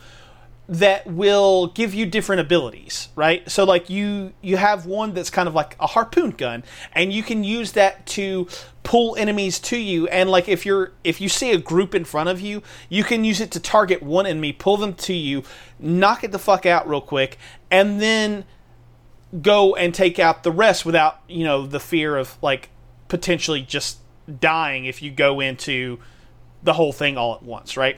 that 0.70 1.04
will 1.04 1.66
give 1.66 1.92
you 1.92 2.06
different 2.06 2.40
abilities, 2.40 3.08
right? 3.16 3.50
So 3.50 3.64
like 3.64 3.90
you 3.90 4.32
you 4.40 4.56
have 4.56 4.86
one 4.86 5.12
that's 5.12 5.28
kind 5.28 5.48
of 5.48 5.54
like 5.54 5.74
a 5.80 5.88
harpoon 5.88 6.30
gun 6.30 6.62
and 6.92 7.12
you 7.12 7.24
can 7.24 7.42
use 7.42 7.72
that 7.72 8.06
to 8.06 8.46
pull 8.84 9.16
enemies 9.16 9.58
to 9.58 9.76
you 9.76 10.06
and 10.06 10.30
like 10.30 10.48
if 10.48 10.64
you're 10.64 10.92
if 11.02 11.20
you 11.20 11.28
see 11.28 11.50
a 11.50 11.58
group 11.58 11.92
in 11.92 12.04
front 12.04 12.28
of 12.28 12.40
you, 12.40 12.62
you 12.88 13.02
can 13.02 13.24
use 13.24 13.40
it 13.40 13.50
to 13.50 13.58
target 13.58 14.00
one 14.00 14.26
enemy, 14.26 14.52
pull 14.52 14.76
them 14.76 14.94
to 14.94 15.12
you, 15.12 15.42
knock 15.80 16.22
it 16.22 16.30
the 16.30 16.38
fuck 16.38 16.64
out 16.64 16.88
real 16.88 17.00
quick 17.00 17.36
and 17.68 18.00
then 18.00 18.44
go 19.42 19.74
and 19.74 19.92
take 19.92 20.20
out 20.20 20.44
the 20.44 20.52
rest 20.52 20.86
without, 20.86 21.20
you 21.28 21.42
know, 21.42 21.66
the 21.66 21.80
fear 21.80 22.16
of 22.16 22.38
like 22.42 22.68
potentially 23.08 23.60
just 23.60 23.98
dying 24.38 24.84
if 24.84 25.02
you 25.02 25.10
go 25.10 25.40
into 25.40 25.98
the 26.62 26.74
whole 26.74 26.92
thing 26.92 27.18
all 27.18 27.34
at 27.34 27.42
once, 27.42 27.76
right? 27.76 27.96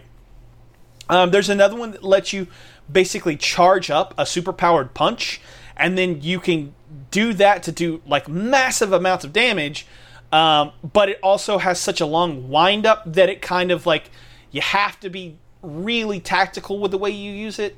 Um, 1.12 1.30
there's 1.30 1.50
another 1.50 1.76
one 1.76 1.90
that 1.90 2.02
lets 2.02 2.32
you 2.32 2.46
basically 2.90 3.36
charge 3.36 3.90
up 3.90 4.14
a 4.16 4.22
superpowered 4.22 4.94
punch, 4.94 5.42
and 5.76 5.98
then 5.98 6.22
you 6.22 6.40
can 6.40 6.74
do 7.10 7.34
that 7.34 7.62
to 7.64 7.70
do 7.70 8.00
like 8.06 8.28
massive 8.28 8.94
amounts 8.94 9.22
of 9.22 9.30
damage. 9.30 9.86
Um, 10.32 10.72
but 10.82 11.10
it 11.10 11.20
also 11.22 11.58
has 11.58 11.78
such 11.78 12.00
a 12.00 12.06
long 12.06 12.48
wind 12.48 12.86
up 12.86 13.02
that 13.04 13.28
it 13.28 13.42
kind 13.42 13.70
of 13.70 13.84
like 13.84 14.10
you 14.50 14.62
have 14.62 14.98
to 15.00 15.10
be 15.10 15.36
really 15.60 16.18
tactical 16.18 16.78
with 16.78 16.92
the 16.92 16.98
way 16.98 17.10
you 17.10 17.30
use 17.30 17.58
it. 17.58 17.76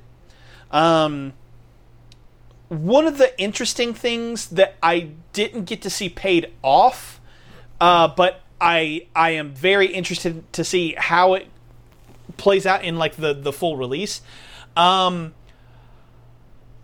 Um, 0.70 1.32
one 2.69 3.09
of 3.09 3.19
the 3.19 3.36
interesting 3.36 3.94
things 3.94 4.47
that 4.51 4.77
I 4.81 5.11
didn't 5.32 5.65
get 5.65 5.82
to 5.82 5.90
see 5.90 6.09
paid 6.09 6.52
off, 6.62 7.20
uh, 7.81 8.06
but 8.06 8.43
I 8.61 9.09
I 9.16 9.31
am 9.31 9.52
very 9.52 9.89
interested 9.89 10.52
to 10.52 10.62
see 10.62 10.94
how 10.97 11.35
it 11.35 11.48
plays 12.36 12.66
out 12.66 12.84
in 12.84 12.96
like 12.96 13.16
the 13.16 13.34
the 13.34 13.52
full 13.52 13.76
release. 13.76 14.22
Um, 14.76 15.34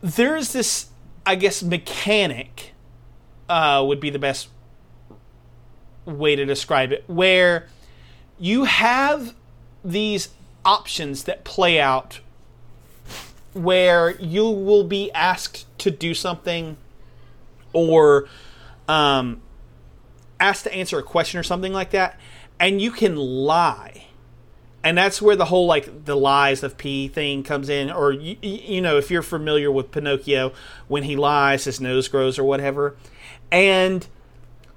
there's 0.01 0.53
this, 0.53 0.87
I 1.27 1.35
guess, 1.35 1.63
mechanic 1.63 2.73
uh, 3.49 3.85
would 3.87 4.01
be 4.01 4.11
the 4.11 4.19
best 4.19 4.49
way 6.05 6.37
to 6.37 6.45
describe 6.45 6.93
it, 6.93 7.05
where 7.07 7.67
you 8.39 8.65
have 8.65 9.35
these 9.85 10.31
options 10.65 11.25
that 11.25 11.45
play 11.45 11.81
out 11.81 12.21
where 13.53 14.17
you 14.21 14.49
will 14.49 14.85
be 14.85 15.11
asked 15.13 15.67
to 15.79 15.91
do 15.91 16.15
something 16.15 16.77
or 17.73 18.29
um, 18.89 19.41
asked 20.39 20.65
to 20.65 20.73
answer 20.73 20.99
a 20.99 21.03
question 21.03 21.39
or 21.39 21.43
something 21.43 21.73
like 21.73 21.91
that, 21.91 22.19
and 22.59 22.81
you 22.81 22.91
can 22.91 23.17
lie. 23.17 24.07
And 24.83 24.97
that's 24.97 25.21
where 25.21 25.37
the 25.37 25.47
whole 25.47 25.67
like 25.67 26.07
the 26.07 26.17
lies 26.17 26.63
of 26.63 26.79
P 26.79 27.09
thing 27.09 27.43
comes 27.43 27.69
in, 27.69 27.91
or 27.91 28.13
you, 28.13 28.37
you 28.41 28.81
know, 28.81 28.97
if 28.97 29.11
you're 29.11 29.23
familiar 29.23 29.71
with 29.71 29.91
Pinocchio, 29.91 30.53
when 30.89 31.03
he 31.03 31.17
lies, 31.17 31.65
his 31.65 31.81
nose 31.81 32.09
grows 32.09 32.39
or 32.39 32.45
whatever. 32.45 32.97
And 33.53 34.07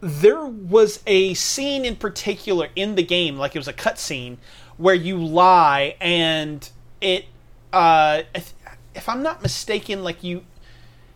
there 0.02 0.46
was 0.46 1.02
a 1.08 1.34
scene 1.36 1.86
in 1.86 1.96
particular 1.96 2.68
in 2.76 2.96
the 2.96 3.04
game, 3.04 3.38
like 3.38 3.56
it 3.56 3.60
was 3.60 3.70
a 3.70 3.74
cut 3.74 3.98
scene, 3.98 4.38
where 4.76 4.96
you 4.96 5.24
lie 5.24 5.96
and 6.02 6.70
it, 7.00 7.26
uh, 7.72 8.24
if, 8.36 8.54
if 8.94 9.08
I'm 9.08 9.24
not 9.24 9.42
mistaken, 9.42 10.04
like 10.04 10.24
you 10.24 10.44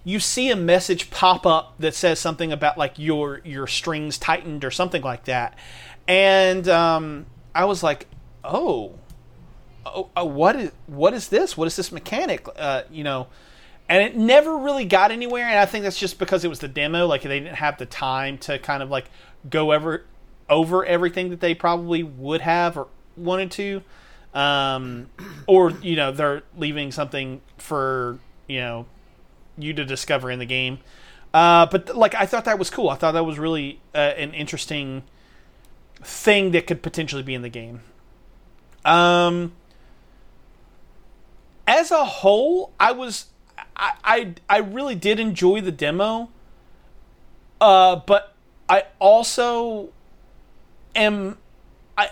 you 0.05 0.21
see 0.21 0.49
a 0.49 0.55
message 0.55 1.11
pop 1.11 1.45
up 1.45 1.75
that 1.79 1.93
says 1.93 2.17
something 2.17 2.53
about 2.53 2.77
like 2.77 2.97
your 2.97 3.41
your 3.43 3.67
strings 3.67 4.17
tightened 4.17 4.63
or 4.63 4.71
something 4.71 5.01
like 5.01 5.25
that, 5.25 5.57
and 6.07 6.69
um, 6.69 7.25
I 7.53 7.65
was 7.65 7.83
like, 7.83 8.07
oh, 8.47 8.93
oh, 9.85 10.09
oh, 10.15 10.25
what 10.25 10.55
is 10.55 10.71
what 10.87 11.13
is 11.13 11.29
this? 11.29 11.57
What 11.57 11.67
is 11.67 11.75
this 11.75 11.91
mechanic? 11.91 12.47
Uh, 12.55 12.83
you 12.89 13.03
know, 13.03 13.27
and 13.89 14.03
it 14.03 14.15
never 14.15 14.57
really 14.57 14.85
got 14.85 15.11
anywhere. 15.11 15.45
And 15.45 15.59
I 15.59 15.65
think 15.65 15.83
that's 15.83 15.99
just 15.99 16.17
because 16.17 16.43
it 16.43 16.47
was 16.47 16.59
the 16.59 16.67
demo. 16.67 17.05
Like 17.05 17.21
they 17.23 17.39
didn't 17.39 17.55
have 17.55 17.77
the 17.77 17.85
time 17.85 18.37
to 18.39 18.57
kind 18.59 18.81
of 18.81 18.89
like 18.89 19.05
go 19.49 19.73
over 19.73 20.05
over 20.49 20.85
everything 20.85 21.29
that 21.29 21.41
they 21.41 21.53
probably 21.53 22.03
would 22.03 22.41
have 22.41 22.77
or 22.77 22.87
wanted 23.15 23.51
to. 23.51 23.81
Um, 24.33 25.09
or 25.47 25.71
you 25.81 25.95
know 25.95 26.11
they're 26.11 26.43
leaving 26.57 26.91
something 26.91 27.41
for 27.57 28.19
you 28.47 28.59
know 28.59 28.85
you 29.57 29.73
to 29.73 29.85
discover 29.85 30.31
in 30.31 30.39
the 30.39 30.45
game. 30.45 30.79
Uh, 31.33 31.65
but 31.65 31.95
like 31.95 32.15
I 32.15 32.25
thought 32.25 32.45
that 32.45 32.57
was 32.57 32.69
cool. 32.69 32.89
I 32.89 32.95
thought 32.95 33.11
that 33.11 33.25
was 33.25 33.37
really 33.37 33.81
uh, 33.93 33.97
an 33.97 34.33
interesting 34.33 35.03
thing 36.01 36.51
that 36.51 36.67
could 36.67 36.81
potentially 36.81 37.23
be 37.23 37.33
in 37.33 37.41
the 37.41 37.49
game. 37.49 37.81
Um, 38.87 39.53
as 41.67 41.91
a 41.91 42.05
whole, 42.05 42.71
I 42.79 42.91
was 42.91 43.27
I 43.75 43.91
I, 44.03 44.33
I 44.49 44.57
really 44.59 44.95
did 44.95 45.19
enjoy 45.19 45.61
the 45.61 45.71
demo. 45.71 46.29
Uh, 47.59 47.97
but 47.97 48.33
I 48.69 48.83
also 48.99 49.89
am 50.95 51.37
I 51.97 52.09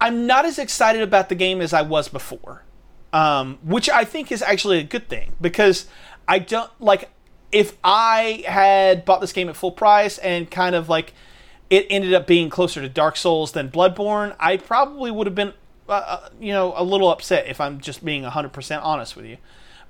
I'm 0.00 0.26
not 0.26 0.44
as 0.44 0.58
excited 0.58 1.02
about 1.02 1.28
the 1.28 1.34
game 1.34 1.60
as 1.60 1.72
I 1.72 1.82
was 1.82 2.08
before 2.08 2.62
um, 3.16 3.58
which 3.64 3.88
I 3.88 4.04
think 4.04 4.30
is 4.30 4.42
actually 4.42 4.78
a 4.78 4.82
good 4.82 5.08
thing 5.08 5.32
because 5.40 5.86
I 6.28 6.38
don't 6.38 6.70
like 6.78 7.10
if 7.50 7.74
I 7.82 8.44
had 8.46 9.06
bought 9.06 9.22
this 9.22 9.32
game 9.32 9.48
at 9.48 9.56
full 9.56 9.72
price 9.72 10.18
and 10.18 10.50
kind 10.50 10.74
of 10.74 10.90
like 10.90 11.14
it 11.70 11.86
ended 11.90 12.14
up 12.14 12.26
being 12.26 12.50
closer 12.50 12.80
to 12.80 12.88
Dark 12.88 13.16
Souls 13.16 13.52
than 13.52 13.70
Bloodborne, 13.70 14.36
I 14.38 14.56
probably 14.56 15.10
would 15.10 15.26
have 15.26 15.34
been, 15.34 15.52
uh, 15.88 15.92
uh 15.92 16.28
you 16.40 16.52
know, 16.52 16.72
a 16.76 16.84
little 16.84 17.10
upset 17.10 17.46
if 17.46 17.60
I'm 17.60 17.80
just 17.80 18.04
being 18.04 18.22
100% 18.22 18.82
honest 18.82 19.16
with 19.16 19.26
you. 19.26 19.38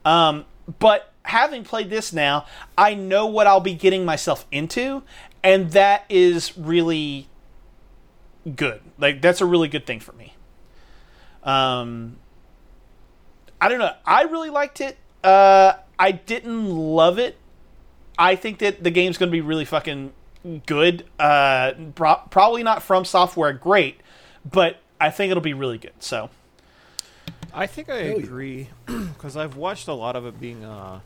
Um, 0.05 0.47
but 0.79 1.13
having 1.23 1.65
played 1.65 1.91
this 1.91 2.13
now, 2.13 2.47
I 2.79 2.95
know 2.95 3.27
what 3.27 3.47
I'll 3.47 3.61
be 3.61 3.75
getting 3.75 4.05
myself 4.05 4.47
into, 4.51 5.03
and 5.43 5.71
that 5.73 6.05
is 6.09 6.57
really 6.57 7.29
good. 8.55 8.81
Like, 8.99 9.21
that's 9.21 9.41
a 9.41 9.47
really 9.47 9.69
good 9.69 9.87
thing 9.87 10.01
for 10.01 10.13
me. 10.13 10.35
Um, 11.43 12.17
I 13.61 13.69
don't 13.69 13.79
know. 13.79 13.95
I 14.05 14.23
really 14.23 14.51
liked 14.51 14.81
it. 14.81 14.97
Uh, 15.23 15.75
I 15.99 16.13
didn't 16.13 16.69
love 16.69 17.19
it. 17.19 17.37
I 18.19 18.37
think 18.37 18.59
that 18.59 18.83
the 18.83 18.91
game's 18.91 19.19
going 19.19 19.29
to 19.29 19.33
be 19.33 19.41
really 19.41 19.65
fucking 19.65 20.13
good. 20.67 21.05
Uh, 21.19 21.73
pro- 21.95 22.23
probably 22.31 22.63
not 22.63 22.83
from 22.83 23.05
software 23.05 23.53
great, 23.53 24.01
but 24.51 24.79
I 25.01 25.11
think 25.11 25.31
it'll 25.31 25.43
be 25.43 25.55
really 25.55 25.79
good. 25.79 25.93
So, 26.01 26.31
I 27.53 27.67
think 27.67 27.89
I 27.89 27.99
agree 27.99 28.69
because 28.87 29.37
I've 29.37 29.57
watched 29.57 29.89
a 29.89 29.95
lot 29.95 30.17
of 30.17 30.27
it 30.27 30.41
being, 30.41 30.65
uh, 30.65 31.01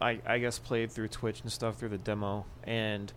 I 0.00 0.20
I 0.26 0.38
guess 0.38 0.58
played 0.58 0.92
through 0.92 1.08
Twitch 1.08 1.40
and 1.42 1.52
stuff 1.52 1.78
through 1.78 1.90
the 1.90 1.98
demo, 1.98 2.46
and 2.64 3.12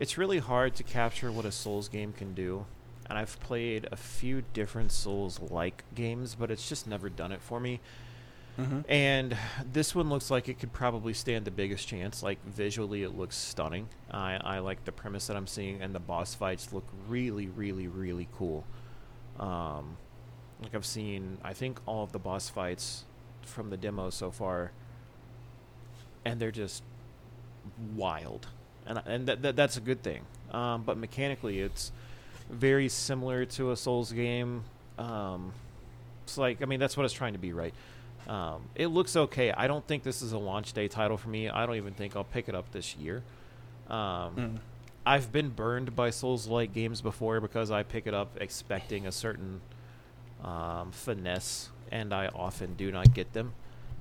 it's 0.00 0.18
really 0.18 0.38
hard 0.38 0.74
to 0.76 0.82
capture 0.82 1.30
what 1.32 1.44
a 1.44 1.52
Souls 1.52 1.88
game 1.88 2.12
can 2.12 2.34
do 2.34 2.66
and 3.08 3.18
I've 3.18 3.40
played 3.40 3.88
a 3.90 3.96
few 3.96 4.42
different 4.52 4.92
Souls 4.92 5.40
like 5.50 5.84
games, 5.94 6.34
but 6.34 6.50
it's 6.50 6.68
just 6.68 6.86
never 6.86 7.08
done 7.08 7.32
it 7.32 7.40
for 7.40 7.58
me. 7.58 7.80
Mm-hmm. 8.58 8.80
And 8.88 9.36
this 9.72 9.94
one 9.94 10.10
looks 10.10 10.30
like 10.30 10.48
it 10.48 10.58
could 10.58 10.72
probably 10.72 11.14
stand 11.14 11.44
the 11.44 11.50
biggest 11.50 11.86
chance. 11.86 12.22
Like 12.22 12.44
visually, 12.44 13.04
it 13.04 13.16
looks 13.16 13.36
stunning. 13.36 13.88
I, 14.10 14.38
I 14.42 14.58
like 14.58 14.84
the 14.84 14.92
premise 14.92 15.28
that 15.28 15.36
I'm 15.36 15.46
seeing, 15.46 15.80
and 15.80 15.94
the 15.94 16.00
boss 16.00 16.34
fights 16.34 16.72
look 16.72 16.86
really, 17.08 17.46
really, 17.46 17.86
really 17.86 18.26
cool. 18.36 18.64
Um, 19.38 19.96
like 20.60 20.74
I've 20.74 20.86
seen, 20.86 21.38
I 21.44 21.52
think 21.52 21.78
all 21.86 22.02
of 22.02 22.10
the 22.10 22.18
boss 22.18 22.48
fights 22.48 23.04
from 23.42 23.70
the 23.70 23.76
demo 23.76 24.10
so 24.10 24.32
far, 24.32 24.72
and 26.24 26.40
they're 26.40 26.50
just 26.50 26.82
wild, 27.94 28.48
and 28.86 29.00
and 29.06 29.26
that, 29.28 29.42
that 29.42 29.54
that's 29.54 29.76
a 29.76 29.80
good 29.80 30.02
thing. 30.02 30.22
Um, 30.50 30.82
but 30.82 30.96
mechanically, 30.96 31.60
it's 31.60 31.92
very 32.50 32.88
similar 32.88 33.44
to 33.44 33.70
a 33.70 33.76
Souls 33.76 34.10
game. 34.10 34.64
Um, 34.98 35.52
it's 36.24 36.36
like 36.36 36.60
I 36.60 36.64
mean 36.64 36.80
that's 36.80 36.96
what 36.96 37.04
it's 37.04 37.14
trying 37.14 37.34
to 37.34 37.38
be, 37.38 37.52
right? 37.52 37.74
Um, 38.28 38.62
it 38.74 38.88
looks 38.88 39.16
okay. 39.16 39.52
I 39.52 39.66
don't 39.66 39.86
think 39.86 40.02
this 40.02 40.20
is 40.20 40.32
a 40.32 40.38
launch 40.38 40.72
day 40.72 40.88
title 40.88 41.16
for 41.16 41.28
me. 41.28 41.48
I 41.48 41.64
don't 41.64 41.76
even 41.76 41.94
think 41.94 42.14
I'll 42.14 42.24
pick 42.24 42.48
it 42.48 42.54
up 42.54 42.70
this 42.72 42.94
year. 42.96 43.22
Um, 43.88 44.36
mm. 44.36 44.58
I've 45.06 45.32
been 45.32 45.48
burned 45.48 45.96
by 45.96 46.10
Souls-like 46.10 46.74
games 46.74 47.00
before 47.00 47.40
because 47.40 47.70
I 47.70 47.82
pick 47.82 48.06
it 48.06 48.12
up 48.12 48.36
expecting 48.40 49.06
a 49.06 49.12
certain 49.12 49.62
um, 50.44 50.90
finesse, 50.92 51.70
and 51.90 52.12
I 52.12 52.26
often 52.28 52.74
do 52.74 52.92
not 52.92 53.14
get 53.14 53.32
them. 53.32 53.54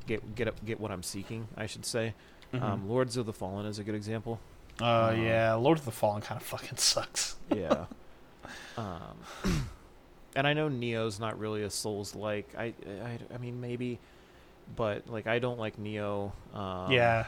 Get 0.06 0.36
get 0.36 0.48
up, 0.48 0.66
get 0.66 0.80
what 0.80 0.92
I'm 0.92 1.04
seeking, 1.04 1.48
I 1.56 1.66
should 1.66 1.86
say. 1.86 2.14
Mm-hmm. 2.54 2.64
Um, 2.64 2.90
Lords 2.90 3.18
of 3.18 3.26
the 3.26 3.34
Fallen 3.34 3.66
is 3.66 3.80
a 3.80 3.84
good 3.84 3.96
example. 3.96 4.40
Oh 4.82 5.08
uh, 5.08 5.12
yeah, 5.12 5.54
Lords 5.54 5.82
of 5.82 5.86
the 5.86 5.92
Fallen 5.92 6.22
kind 6.22 6.40
of 6.40 6.46
fucking 6.46 6.78
sucks. 6.78 7.38
yeah. 7.56 7.86
Um, 8.78 9.18
and 10.36 10.48
I 10.48 10.54
know 10.54 10.70
Nioh's 10.70 11.20
not 11.20 11.40
really 11.40 11.64
a 11.64 11.70
Souls 11.70 12.16
like. 12.16 12.54
I, 12.58 12.74
I, 13.04 13.18
I 13.34 13.38
mean 13.38 13.60
maybe, 13.60 14.00
but 14.76 15.08
like 15.08 15.28
I 15.28 15.40
don't 15.40 15.60
like 15.60 15.78
Nioh. 15.78 16.32
Um, 16.54 16.92
yeah. 16.92 17.28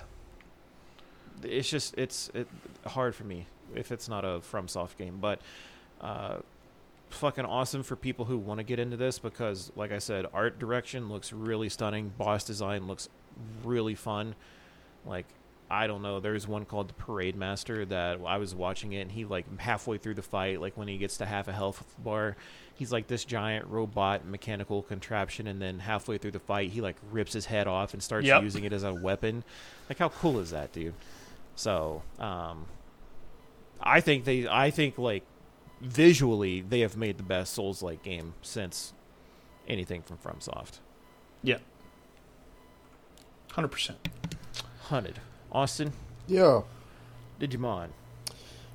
It's 1.43 1.69
just 1.69 1.97
it's 1.97 2.29
it 2.33 2.47
hard 2.85 3.15
for 3.15 3.23
me 3.23 3.47
if 3.75 3.91
it's 3.91 4.09
not 4.09 4.25
a 4.25 4.39
FromSoft 4.39 4.97
game, 4.97 5.17
but. 5.19 5.41
Uh, 6.01 6.37
fucking 7.09 7.43
awesome 7.45 7.81
for 7.81 7.95
people 7.95 8.25
who 8.25 8.37
want 8.37 8.59
to 8.59 8.63
get 8.63 8.79
into 8.79 8.95
this 8.95 9.19
because 9.19 9.71
like 9.75 9.91
I 9.91 9.97
said, 9.97 10.27
art 10.33 10.59
direction 10.59 11.09
looks 11.09 11.33
really 11.33 11.67
stunning, 11.67 12.13
boss 12.17 12.43
design 12.43 12.87
looks 12.87 13.09
really 13.63 13.95
fun. 13.95 14.35
Like 15.05 15.25
I 15.71 15.85
don't 15.87 16.01
know. 16.01 16.19
There's 16.19 16.47
one 16.47 16.65
called 16.65 16.89
the 16.89 16.93
Parade 16.93 17.35
Master 17.35 17.85
that 17.85 18.19
I 18.25 18.37
was 18.37 18.55
watching 18.55 18.93
it, 18.93 19.01
and 19.01 19.11
he 19.11 19.25
like 19.25 19.59
halfway 19.59 19.97
through 19.97 20.15
the 20.15 20.23
fight, 20.23 20.59
like 20.59 20.75
when 20.75 20.87
he 20.87 20.97
gets 20.97 21.17
to 21.17 21.25
half 21.25 21.47
a 21.47 21.53
health 21.53 21.83
bar, 21.99 22.35
he's 22.73 22.91
like 22.91 23.07
this 23.07 23.23
giant 23.23 23.67
robot 23.67 24.25
mechanical 24.25 24.81
contraption, 24.81 25.45
and 25.45 25.61
then 25.61 25.77
halfway 25.79 26.17
through 26.17 26.31
the 26.31 26.39
fight, 26.39 26.71
he 26.71 26.81
like 26.81 26.95
rips 27.11 27.33
his 27.33 27.45
head 27.45 27.67
off 27.67 27.93
and 27.93 28.01
starts 28.01 28.25
yep. 28.25 28.41
using 28.41 28.63
it 28.63 28.73
as 28.73 28.83
a 28.83 28.93
weapon. 28.93 29.43
Like 29.89 29.99
how 29.99 30.09
cool 30.09 30.39
is 30.39 30.49
that, 30.51 30.73
dude? 30.73 30.95
So, 31.55 32.01
um, 32.17 32.65
I 33.79 34.01
think 34.01 34.25
they, 34.25 34.47
I 34.47 34.71
think 34.71 34.97
like 34.97 35.23
visually, 35.81 36.61
they 36.61 36.79
have 36.79 36.97
made 36.97 37.17
the 37.17 37.23
best 37.23 37.53
Souls-like 37.53 38.01
game 38.01 38.33
since 38.41 38.93
anything 39.67 40.01
from 40.01 40.17
FromSoft. 40.17 40.79
Yeah, 41.43 41.59
hundred 43.51 43.69
percent. 43.69 44.09
Hunted. 44.83 45.19
Austin, 45.51 45.93
Yeah. 46.27 46.61
Digimon. 47.39 47.89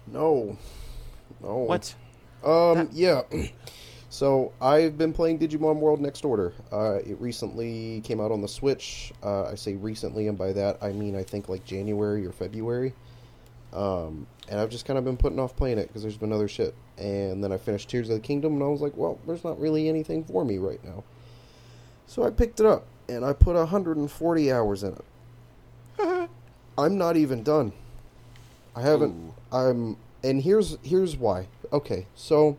No. 0.07 0.57
No. 1.43 1.57
What? 1.59 1.95
Um. 2.45 2.75
That- 2.77 2.93
yeah. 2.93 3.23
So 4.11 4.53
I've 4.61 4.97
been 4.97 5.13
playing 5.13 5.41
Digimon 5.41 5.79
World 5.81 6.01
Next 6.01 6.25
Order. 6.25 6.53
Uh, 6.71 6.99
it 7.05 7.21
recently 7.21 8.01
came 8.05 8.21
out 8.21 8.31
on 8.31 8.43
the 8.43 8.47
Switch. 8.47 9.13
Uh, 9.25 9.47
I 9.47 9.57
say 9.57 9.75
recently, 9.75 10.29
and 10.29 10.39
by 10.39 10.53
that 10.53 10.79
I 10.81 10.93
mean 10.93 11.17
I 11.17 11.25
think 11.25 11.49
like 11.49 11.65
January 11.65 12.25
or 12.25 12.31
February. 12.31 12.95
Um, 13.73 14.29
and 14.49 14.61
I've 14.61 14.71
just 14.71 14.85
kind 14.85 15.01
of 15.01 15.05
been 15.05 15.17
putting 15.17 15.41
off 15.41 15.57
playing 15.57 15.79
it 15.79 15.89
because 15.89 16.03
there's 16.03 16.17
been 16.17 16.33
other 16.33 16.47
shit. 16.47 16.77
And 16.97 17.43
then 17.43 17.51
I 17.51 17.57
finished 17.57 17.89
Tears 17.89 18.09
of 18.09 18.15
the 18.15 18.21
Kingdom, 18.21 18.53
and 18.53 18.63
I 18.63 18.67
was 18.69 18.81
like, 18.81 18.97
well, 18.97 19.19
there's 19.27 19.43
not 19.43 19.59
really 19.59 19.89
anything 19.89 20.23
for 20.23 20.45
me 20.45 20.59
right 20.59 20.83
now. 20.85 21.03
So 22.07 22.23
I 22.23 22.31
picked 22.31 22.61
it 22.61 22.67
up, 22.67 22.87
and 23.09 23.25
I 23.25 23.33
put 23.33 23.57
140 23.57 24.53
hours 24.53 24.85
in 24.85 24.93
it. 24.93 25.05
I'm 26.77 26.99
not 26.99 27.17
even 27.17 27.43
done. 27.43 27.73
I 28.77 28.83
haven't. 28.83 29.33
I'm, 29.53 29.97
and 30.23 30.43
here's 30.43 30.77
here's 30.83 31.17
why. 31.17 31.47
Okay, 31.73 32.07
so 32.15 32.57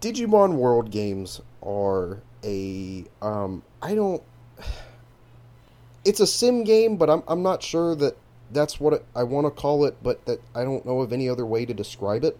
Digimon 0.00 0.54
World 0.54 0.90
games 0.90 1.40
are 1.62 2.20
a 2.42 3.04
um 3.22 3.62
I 3.82 3.94
don't 3.94 4.22
it's 6.04 6.20
a 6.20 6.26
sim 6.26 6.64
game, 6.64 6.96
but 6.96 7.10
I'm 7.10 7.22
I'm 7.28 7.42
not 7.42 7.62
sure 7.62 7.94
that 7.96 8.16
that's 8.50 8.78
what 8.78 8.94
it, 8.94 9.04
I 9.14 9.24
want 9.24 9.46
to 9.46 9.50
call 9.50 9.84
it, 9.84 9.96
but 10.02 10.24
that 10.26 10.40
I 10.54 10.64
don't 10.64 10.84
know 10.86 11.00
of 11.00 11.12
any 11.12 11.28
other 11.28 11.44
way 11.44 11.66
to 11.66 11.74
describe 11.74 12.24
it. 12.24 12.38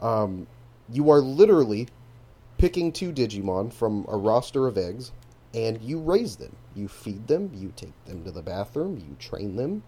Um, 0.00 0.46
you 0.88 1.10
are 1.10 1.20
literally 1.20 1.88
picking 2.58 2.92
two 2.92 3.12
Digimon 3.12 3.72
from 3.72 4.06
a 4.08 4.16
roster 4.16 4.66
of 4.66 4.76
eggs, 4.76 5.12
and 5.54 5.80
you 5.80 5.98
raise 5.98 6.36
them. 6.36 6.56
You 6.74 6.88
feed 6.88 7.26
them. 7.26 7.50
You 7.54 7.72
take 7.74 8.04
them 8.04 8.24
to 8.24 8.30
the 8.30 8.42
bathroom. 8.42 8.96
You 8.98 9.16
train 9.18 9.56
them. 9.56 9.82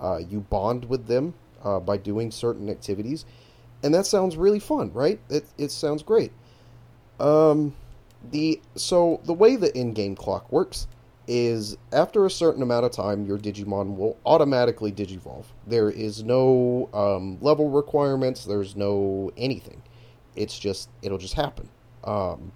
Uh, 0.00 0.18
you 0.18 0.40
bond 0.40 0.84
with 0.84 1.06
them 1.06 1.34
uh, 1.64 1.80
by 1.80 1.96
doing 1.96 2.30
certain 2.30 2.68
activities, 2.68 3.24
and 3.82 3.92
that 3.94 4.06
sounds 4.06 4.36
really 4.36 4.60
fun, 4.60 4.92
right? 4.92 5.18
It 5.28 5.44
it 5.58 5.70
sounds 5.72 6.02
great. 6.02 6.32
Um, 7.18 7.74
the 8.30 8.60
so 8.76 9.20
the 9.24 9.32
way 9.32 9.56
the 9.56 9.76
in-game 9.76 10.14
clock 10.14 10.50
works 10.52 10.86
is 11.26 11.76
after 11.92 12.24
a 12.24 12.30
certain 12.30 12.62
amount 12.62 12.86
of 12.86 12.92
time, 12.92 13.26
your 13.26 13.38
Digimon 13.38 13.96
will 13.96 14.16
automatically 14.24 14.90
digivolve. 14.90 15.44
There 15.66 15.90
is 15.90 16.22
no 16.22 16.88
um, 16.94 17.38
level 17.40 17.68
requirements. 17.68 18.44
There's 18.44 18.74
no 18.76 19.30
anything. 19.36 19.82
It's 20.36 20.58
just 20.58 20.88
it'll 21.02 21.18
just 21.18 21.34
happen. 21.34 21.68
Um, 22.04 22.52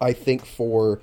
I 0.00 0.12
think 0.12 0.44
for 0.44 1.00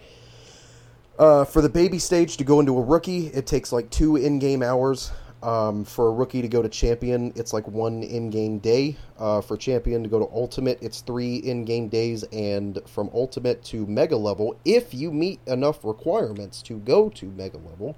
uh, 1.20 1.46
for 1.46 1.62
the 1.62 1.70
baby 1.70 2.00
stage 2.00 2.38
to 2.38 2.44
go 2.44 2.60
into 2.60 2.78
a 2.78 2.82
rookie, 2.82 3.28
it 3.28 3.46
takes 3.46 3.72
like 3.72 3.90
two 3.90 4.16
in-game 4.16 4.64
hours. 4.64 5.12
Um, 5.44 5.84
for 5.84 6.08
a 6.08 6.12
rookie 6.12 6.42
to 6.42 6.48
go 6.48 6.62
to 6.62 6.70
champion, 6.70 7.34
it's 7.36 7.52
like 7.52 7.68
one 7.68 8.02
in-game 8.02 8.60
day. 8.60 8.96
Uh, 9.20 9.42
for 9.42 9.58
champion 9.58 10.02
to 10.02 10.08
go 10.08 10.18
to 10.18 10.34
ultimate, 10.34 10.80
it's 10.82 11.02
three 11.02 11.36
in-game 11.36 11.90
days, 11.90 12.24
and 12.32 12.80
from 12.88 13.10
ultimate 13.14 13.62
to 13.66 13.86
mega 13.86 14.16
level, 14.16 14.58
if 14.64 14.94
you 14.94 15.12
meet 15.12 15.42
enough 15.46 15.84
requirements 15.84 16.62
to 16.62 16.78
go 16.80 17.10
to 17.10 17.26
mega 17.26 17.58
level, 17.58 17.98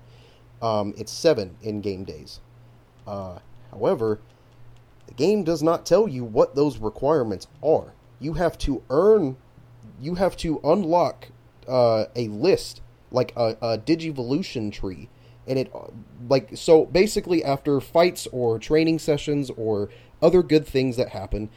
um, 0.64 0.96
it's 0.98 1.12
seven 1.12 1.56
in-game 1.62 2.04
days. 2.04 2.40
Uh, 3.06 3.38
however, 3.70 4.20
the 5.06 5.14
game 5.14 5.44
does 5.44 5.62
not 5.62 5.86
tell 5.86 6.08
you 6.08 6.24
what 6.24 6.56
those 6.56 6.80
requirements 6.80 7.48
are. 7.62 7.94
You 8.20 8.34
have 8.34 8.58
to 8.60 8.82
earn, 8.90 9.38
you 10.02 10.16
have 10.16 10.36
to 10.38 10.60
unlock 10.64 11.28
uh, 11.68 12.06
a 12.16 12.28
list 12.30 12.82
like 13.12 13.34
a, 13.36 13.58
a 13.62 13.78
Digivolution 13.78 14.72
tree. 14.72 15.10
And 15.48 15.60
it 15.60 15.72
like 16.28 16.50
so 16.56 16.86
basically 16.86 17.44
after 17.44 17.80
fights 17.80 18.28
or 18.32 18.58
training 18.58 19.00
sessions 19.00 19.52
or 19.56 19.90
other 20.22 20.42
good 20.42 20.66
things 20.66 20.98
that 20.98 21.10
happen 21.10 21.50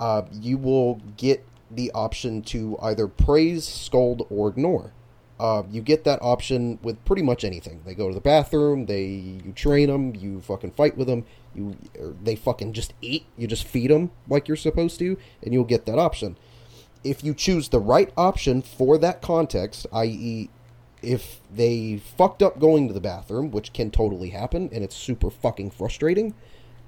uh, 0.00 0.22
you 0.32 0.56
will 0.56 1.00
get 1.16 1.44
the 1.70 1.92
option 1.92 2.42
to 2.42 2.76
either 2.82 3.06
praise 3.06 3.68
scold 3.68 4.26
or 4.30 4.48
ignore. 4.48 4.92
Uh, 5.38 5.62
you 5.70 5.80
get 5.80 6.04
that 6.04 6.18
option 6.20 6.78
with 6.82 7.02
pretty 7.04 7.22
much 7.22 7.44
anything. 7.44 7.82
They 7.86 7.94
go 7.94 8.08
to 8.08 8.14
the 8.14 8.20
bathroom 8.20 8.86
they 8.86 9.04
you 9.04 9.52
train 9.54 9.88
them 9.88 10.14
you 10.14 10.40
fucking 10.40 10.72
fight 10.72 10.96
with 10.98 11.06
them 11.06 11.24
you 11.54 11.76
they 12.22 12.34
fucking 12.34 12.74
just 12.74 12.92
eat 13.00 13.24
you 13.38 13.46
just 13.46 13.66
feed 13.66 13.90
them 13.90 14.10
like 14.28 14.48
you're 14.48 14.56
supposed 14.56 14.98
to 14.98 15.16
and 15.42 15.52
you'll 15.54 15.64
get 15.64 15.86
that 15.86 15.98
option. 15.98 16.36
If 17.04 17.24
you 17.24 17.32
choose 17.32 17.68
the 17.68 17.78
right 17.78 18.12
option 18.16 18.60
for 18.62 18.98
that 18.98 19.22
context 19.22 19.86
i.e 19.92 20.50
if 21.02 21.40
they 21.52 21.98
fucked 22.16 22.42
up 22.42 22.58
going 22.58 22.88
to 22.88 22.94
the 22.94 23.00
bathroom, 23.00 23.50
which 23.50 23.72
can 23.72 23.90
totally 23.90 24.30
happen, 24.30 24.68
and 24.72 24.84
it's 24.84 24.96
super 24.96 25.30
fucking 25.30 25.70
frustrating. 25.70 26.34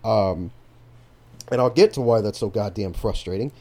Um, 0.04 0.50
and 1.50 1.60
I'll 1.60 1.70
get 1.70 1.92
to 1.94 2.00
why 2.00 2.20
that's 2.20 2.38
so 2.38 2.48
goddamn 2.48 2.92
frustrating. 2.92 3.52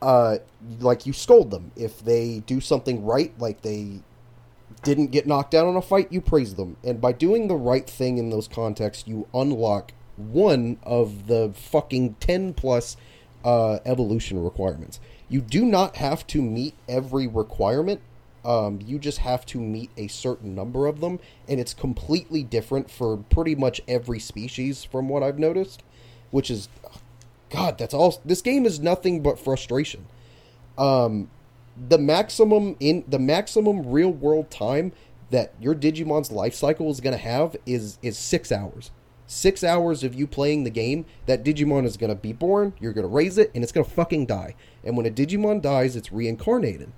Uh, 0.00 0.38
like 0.80 1.06
you 1.06 1.12
scold 1.12 1.50
them 1.50 1.70
if 1.76 2.04
they 2.04 2.42
do 2.46 2.60
something 2.60 3.04
right, 3.04 3.32
like 3.38 3.62
they 3.62 4.00
didn't 4.82 5.12
get 5.12 5.26
knocked 5.26 5.54
out 5.54 5.66
on 5.66 5.76
a 5.76 5.82
fight, 5.82 6.10
you 6.10 6.20
praise 6.20 6.54
them, 6.56 6.76
and 6.82 7.00
by 7.00 7.12
doing 7.12 7.46
the 7.46 7.54
right 7.54 7.88
thing 7.88 8.18
in 8.18 8.30
those 8.30 8.48
contexts, 8.48 9.06
you 9.06 9.28
unlock 9.32 9.92
one 10.16 10.78
of 10.82 11.26
the 11.28 11.52
fucking 11.54 12.14
ten 12.18 12.52
plus 12.52 12.96
uh, 13.44 13.78
evolution 13.84 14.42
requirements. 14.42 14.98
You 15.28 15.40
do 15.40 15.64
not 15.64 15.96
have 15.96 16.26
to 16.28 16.42
meet 16.42 16.74
every 16.88 17.26
requirement 17.26 18.00
um, 18.44 18.80
you 18.84 18.98
just 18.98 19.18
have 19.18 19.46
to 19.46 19.60
meet 19.60 19.90
a 19.96 20.08
certain 20.08 20.54
number 20.54 20.86
of 20.86 21.00
them, 21.00 21.20
and 21.48 21.60
it's 21.60 21.74
completely 21.74 22.42
different 22.42 22.90
for 22.90 23.16
pretty 23.16 23.54
much 23.54 23.80
every 23.86 24.18
species, 24.18 24.84
from 24.84 25.08
what 25.08 25.22
I've 25.22 25.38
noticed. 25.38 25.82
Which 26.30 26.50
is, 26.50 26.68
God, 27.50 27.78
that's 27.78 27.94
all. 27.94 28.20
This 28.24 28.42
game 28.42 28.64
is 28.66 28.80
nothing 28.80 29.22
but 29.22 29.38
frustration. 29.38 30.06
Um, 30.78 31.30
the 31.76 31.98
maximum 31.98 32.76
in 32.80 33.04
the 33.06 33.18
maximum 33.18 33.90
real 33.90 34.10
world 34.10 34.50
time 34.50 34.92
that 35.30 35.52
your 35.60 35.74
Digimon's 35.74 36.32
life 36.32 36.54
cycle 36.54 36.90
is 36.90 37.00
going 37.00 37.16
to 37.16 37.22
have 37.22 37.56
is 37.66 37.98
is 38.02 38.18
six 38.18 38.50
hours. 38.50 38.90
Six 39.26 39.64
hours 39.64 40.02
of 40.04 40.14
you 40.14 40.26
playing 40.26 40.64
the 40.64 40.70
game, 40.70 41.06
that 41.24 41.42
Digimon 41.42 41.86
is 41.86 41.96
going 41.96 42.10
to 42.10 42.16
be 42.16 42.34
born, 42.34 42.74
you're 42.80 42.92
going 42.92 43.06
to 43.06 43.14
raise 43.14 43.38
it, 43.38 43.50
and 43.54 43.62
it's 43.62 43.72
going 43.72 43.84
to 43.84 43.90
fucking 43.90 44.26
die. 44.26 44.54
And 44.84 44.94
when 44.94 45.06
a 45.06 45.10
Digimon 45.10 45.62
dies, 45.62 45.96
it's 45.96 46.12
reincarnated 46.12 46.92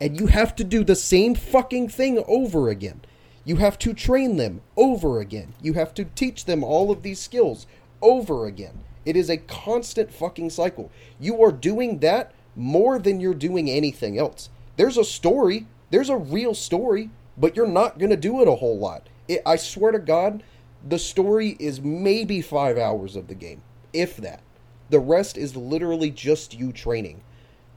and 0.00 0.18
you 0.18 0.28
have 0.28 0.56
to 0.56 0.64
do 0.64 0.82
the 0.82 0.96
same 0.96 1.34
fucking 1.34 1.88
thing 1.88 2.22
over 2.26 2.68
again. 2.68 3.02
You 3.44 3.56
have 3.56 3.78
to 3.80 3.94
train 3.94 4.36
them 4.36 4.62
over 4.76 5.20
again. 5.20 5.54
You 5.60 5.74
have 5.74 5.94
to 5.94 6.04
teach 6.04 6.44
them 6.44 6.62
all 6.62 6.90
of 6.90 7.02
these 7.02 7.20
skills 7.20 7.66
over 8.00 8.46
again. 8.46 8.80
It 9.04 9.16
is 9.16 9.30
a 9.30 9.38
constant 9.38 10.12
fucking 10.12 10.50
cycle. 10.50 10.90
You 11.18 11.42
are 11.42 11.52
doing 11.52 11.98
that 11.98 12.32
more 12.54 12.98
than 12.98 13.20
you're 13.20 13.34
doing 13.34 13.70
anything 13.70 14.18
else. 14.18 14.50
There's 14.76 14.98
a 14.98 15.04
story, 15.04 15.66
there's 15.90 16.10
a 16.10 16.16
real 16.16 16.54
story, 16.54 17.10
but 17.36 17.56
you're 17.56 17.66
not 17.66 17.98
going 17.98 18.10
to 18.10 18.16
do 18.16 18.40
it 18.40 18.48
a 18.48 18.56
whole 18.56 18.78
lot. 18.78 19.08
It, 19.28 19.42
I 19.46 19.56
swear 19.56 19.92
to 19.92 19.98
God, 19.98 20.42
the 20.86 20.98
story 20.98 21.56
is 21.58 21.80
maybe 21.80 22.40
five 22.40 22.78
hours 22.78 23.16
of 23.16 23.28
the 23.28 23.34
game, 23.34 23.62
if 23.92 24.16
that. 24.18 24.42
The 24.90 25.00
rest 25.00 25.36
is 25.36 25.56
literally 25.56 26.10
just 26.10 26.54
you 26.54 26.72
training. 26.72 27.22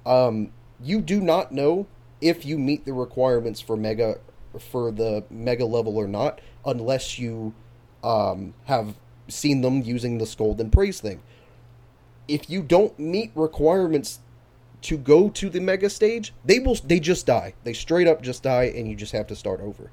Um, 0.05 0.51
you 0.81 0.99
do 1.01 1.21
not 1.21 1.51
know 1.51 1.87
if 2.23 2.45
you 2.45 2.57
meet 2.57 2.85
the 2.85 2.93
requirements 2.93 3.59
for 3.59 3.75
mega 3.75 4.17
for 4.57 4.91
the 4.91 5.25
mega 5.29 5.65
level 5.65 5.97
or 5.97 6.07
not, 6.07 6.39
unless 6.65 7.19
you 7.19 7.53
um, 8.03 8.53
have 8.65 8.95
seen 9.27 9.61
them 9.61 9.81
using 9.81 10.17
the 10.17 10.25
scold 10.25 10.61
and 10.61 10.71
praise 10.71 11.01
thing. 11.01 11.21
If 12.27 12.49
you 12.49 12.63
don't 12.63 12.97
meet 12.97 13.31
requirements 13.35 14.19
to 14.83 14.97
go 14.97 15.29
to 15.29 15.49
the 15.49 15.59
mega 15.59 15.89
stage, 15.89 16.33
they 16.45 16.59
will 16.59 16.75
they 16.75 16.99
just 16.99 17.25
die. 17.25 17.55
They 17.65 17.73
straight 17.73 18.07
up 18.07 18.21
just 18.21 18.43
die 18.43 18.71
and 18.75 18.87
you 18.87 18.95
just 18.95 19.11
have 19.11 19.27
to 19.27 19.35
start 19.35 19.59
over. 19.59 19.91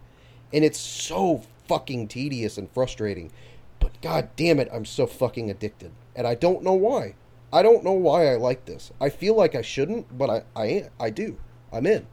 And 0.53 0.65
it's 0.65 0.79
so 0.79 1.43
fucking 1.67 2.09
tedious 2.09 2.59
and 2.59 2.71
frustrating. 2.71 3.33
But 3.81 4.01
god 4.03 4.29
damn 4.37 4.61
it, 4.61 4.69
I'm 4.73 4.85
so 4.85 5.07
fucking 5.07 5.51
addicted. 5.51 5.91
And 6.15 6.27
I 6.27 6.37
don't 6.37 6.63
know 6.63 6.75
why. 6.75 7.15
I 7.53 7.63
don't 7.63 7.83
know 7.83 7.93
why 7.93 8.33
I 8.33 8.37
like 8.37 8.67
this. 8.67 8.93
I 9.01 9.09
feel 9.09 9.35
like 9.35 9.57
I 9.57 9.63
shouldn't, 9.63 10.17
but 10.17 10.31
I 10.31 10.43
I 10.55 10.91
I 11.01 11.11
do. 11.11 11.37
I'm 11.73 11.87
in. 11.87 12.07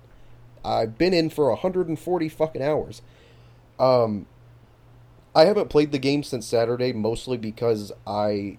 I've 0.64 0.98
been 0.98 1.14
in 1.14 1.30
for 1.30 1.50
140 1.50 2.30
fucking 2.30 2.62
hours. 2.62 3.02
Um, 3.80 4.26
I 5.36 5.46
haven't 5.46 5.70
played 5.70 5.92
the 5.92 6.00
game 6.00 6.24
since 6.24 6.48
Saturday, 6.48 6.94
mostly 6.94 7.38
because 7.38 7.92
I 8.06 8.58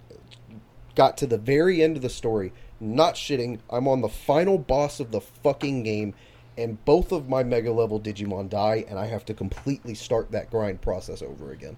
got 0.94 1.16
to 1.18 1.26
the 1.26 1.38
very 1.38 1.82
end 1.82 1.96
of 1.96 2.02
the 2.02 2.08
story. 2.08 2.52
Not 2.80 3.14
shitting. 3.14 3.58
I'm 3.70 3.88
on 3.88 4.00
the 4.00 4.08
final 4.08 4.58
boss 4.58 5.00
of 5.00 5.10
the 5.10 5.20
fucking 5.20 5.82
game, 5.82 6.14
and 6.56 6.84
both 6.84 7.10
of 7.10 7.28
my 7.28 7.42
mega 7.42 7.72
level 7.72 8.00
Digimon 8.00 8.48
die, 8.48 8.84
and 8.88 8.98
I 8.98 9.06
have 9.06 9.24
to 9.26 9.34
completely 9.34 9.94
start 9.94 10.30
that 10.30 10.50
grind 10.50 10.80
process 10.80 11.22
over 11.22 11.50
again. 11.50 11.76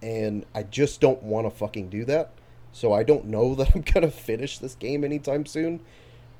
And 0.00 0.46
I 0.54 0.62
just 0.62 1.00
don't 1.00 1.22
want 1.22 1.46
to 1.46 1.50
fucking 1.50 1.90
do 1.90 2.04
that. 2.06 2.32
So 2.72 2.92
I 2.92 3.02
don't 3.02 3.26
know 3.26 3.54
that 3.56 3.74
I'm 3.74 3.82
gonna 3.82 4.10
finish 4.10 4.58
this 4.58 4.74
game 4.74 5.04
anytime 5.04 5.46
soon. 5.46 5.80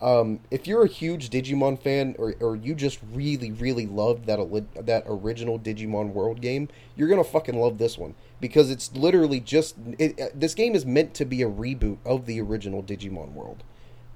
Um, 0.03 0.41
if 0.51 0.67
you're 0.67 0.83
a 0.83 0.89
huge 0.89 1.31
Digimon 1.31 1.81
fan, 1.81 2.17
or, 2.19 2.35
or 2.41 2.57
you 2.57 2.75
just 2.75 2.99
really, 3.13 3.53
really 3.53 3.87
loved 3.87 4.27
that 4.27 4.41
that 4.85 5.05
original 5.07 5.61
Digimon 5.61 6.13
World 6.13 6.41
game, 6.41 6.69
you're 6.97 7.07
gonna 7.07 7.23
fucking 7.23 7.57
love 7.57 7.79
this 7.79 7.97
one 7.97 8.17
because 8.41 8.69
it's 8.69 8.93
literally 8.97 9.39
just 9.39 9.77
it, 10.01 10.21
uh, 10.21 10.27
this 10.35 10.55
game 10.55 10.75
is 10.75 10.85
meant 10.85 11.15
to 11.15 11.25
be 11.25 11.41
a 11.43 11.49
reboot 11.49 11.99
of 12.05 12.27
the 12.27 12.41
original 12.41 12.83
Digimon 12.83 13.33
World. 13.33 13.63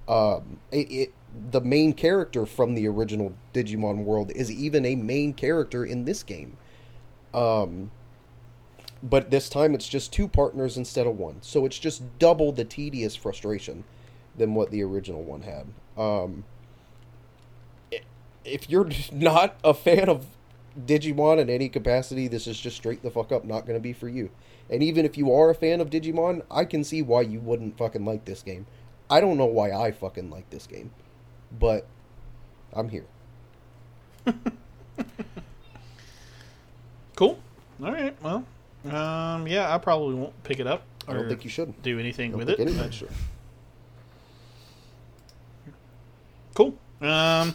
Um, 0.09 0.59
it, 0.73 0.91
it 0.91 1.15
the 1.53 1.61
main 1.61 1.93
character 1.93 2.47
from 2.47 2.75
the 2.75 2.89
original 2.89 3.35
Digimon 3.55 4.03
World 4.03 4.33
is 4.33 4.51
even 4.51 4.85
a 4.85 4.97
main 4.97 5.35
character 5.35 5.85
in 5.85 6.05
this 6.05 6.25
game. 6.25 6.57
Um, 7.33 7.93
but 9.05 9.31
this 9.31 9.49
time 9.49 9.73
it's 9.73 9.87
just 9.87 10.13
two 10.13 10.27
partners 10.27 10.77
instead 10.77 11.07
of 11.07 11.17
one. 11.17 11.37
So 11.43 11.65
it's 11.65 11.79
just 11.79 12.03
double 12.19 12.51
the 12.51 12.65
tedious 12.65 13.15
frustration 13.15 13.85
than 14.37 14.55
what 14.55 14.71
the 14.71 14.83
original 14.83 15.23
one 15.23 15.43
had. 15.43 15.67
Um, 15.97 16.45
if 18.45 18.69
you're 18.71 18.89
not 19.13 19.57
a 19.65 19.75
fan 19.75 20.09
of 20.09 20.27
Digimon 20.79 21.39
in 21.39 21.49
any 21.51 21.69
capacity, 21.69 22.29
this 22.29 22.47
is 22.47 22.59
just 22.59 22.77
straight 22.77 23.03
the 23.03 23.11
fuck 23.11 23.33
up 23.33 23.45
not 23.45 23.67
going 23.67 23.79
to 23.79 23.83
be 23.83 23.93
for 23.93 24.09
you. 24.09 24.31
And 24.69 24.83
even 24.83 25.05
if 25.05 25.17
you 25.17 25.33
are 25.33 25.51
a 25.51 25.55
fan 25.55 25.81
of 25.81 25.91
Digimon, 25.91 26.43
I 26.51 26.65
can 26.65 26.83
see 26.85 27.01
why 27.03 27.23
you 27.23 27.41
wouldn't 27.41 27.79
fucking 27.79 28.05
like 28.05 28.25
this 28.25 28.43
game. 28.43 28.67
I 29.09 29.21
don't 29.21 29.39
know 29.39 29.47
why 29.47 29.71
I 29.71 29.93
fucking 29.93 30.31
like 30.31 30.51
this 30.51 30.67
game, 30.67 30.91
but 31.57 31.87
I'm 32.73 32.89
here. 32.89 33.07
Cool. 37.15 37.39
All 37.83 37.93
right. 37.93 38.15
Well, 38.23 38.45
um, 38.91 39.47
yeah, 39.47 39.73
I 39.73 39.79
probably 39.79 40.15
won't 40.17 40.43
pick 40.43 40.59
it 40.61 40.67
up 40.67 40.83
I 41.09 41.13
don't 41.15 41.29
think 41.29 41.45
you 41.45 41.51
should. 41.51 41.81
do 41.83 41.99
anything 41.99 42.33
with 42.37 42.51
it. 42.51 42.59
anyone 42.59 42.85
but- 42.87 42.95
should. 42.95 43.11
Cool. 46.55 46.77
Um, 47.01 47.55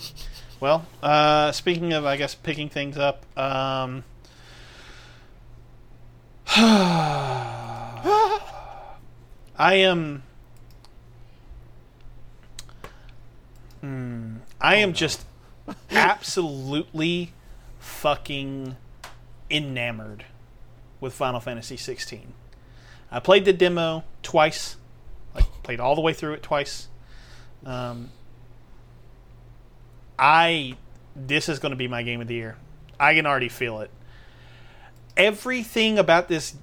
well, 0.59 0.85
uh, 1.01 1.51
speaking 1.51 1.93
of, 1.93 2.05
I 2.05 2.17
guess, 2.17 2.35
picking 2.35 2.69
things 2.69 2.97
up, 2.97 3.25
um, 3.37 4.03
I 6.47 8.39
am. 9.57 10.23
Hmm, 13.79 14.35
I 14.59 14.75
am 14.75 14.93
just 14.93 15.25
absolutely 15.89 17.31
fucking 17.79 18.75
enamored 19.49 20.25
with 20.99 21.13
Final 21.13 21.39
Fantasy 21.39 21.77
16. 21.77 22.33
I 23.11 23.19
played 23.19 23.45
the 23.45 23.53
demo 23.53 24.03
twice, 24.21 24.75
like 25.33 25.45
played 25.63 25.79
all 25.79 25.95
the 25.95 26.01
way 26.01 26.13
through 26.13 26.33
it 26.33 26.43
twice. 26.43 26.89
Um, 27.65 28.11
I 30.21 30.77
this 31.15 31.49
is 31.49 31.59
going 31.59 31.71
to 31.71 31.75
be 31.75 31.87
my 31.87 32.03
game 32.03 32.21
of 32.21 32.27
the 32.27 32.35
year. 32.35 32.55
I 32.99 33.15
can 33.15 33.25
already 33.25 33.49
feel 33.49 33.81
it. 33.81 33.89
Everything 35.17 35.97
about 35.99 36.29
this 36.29 36.55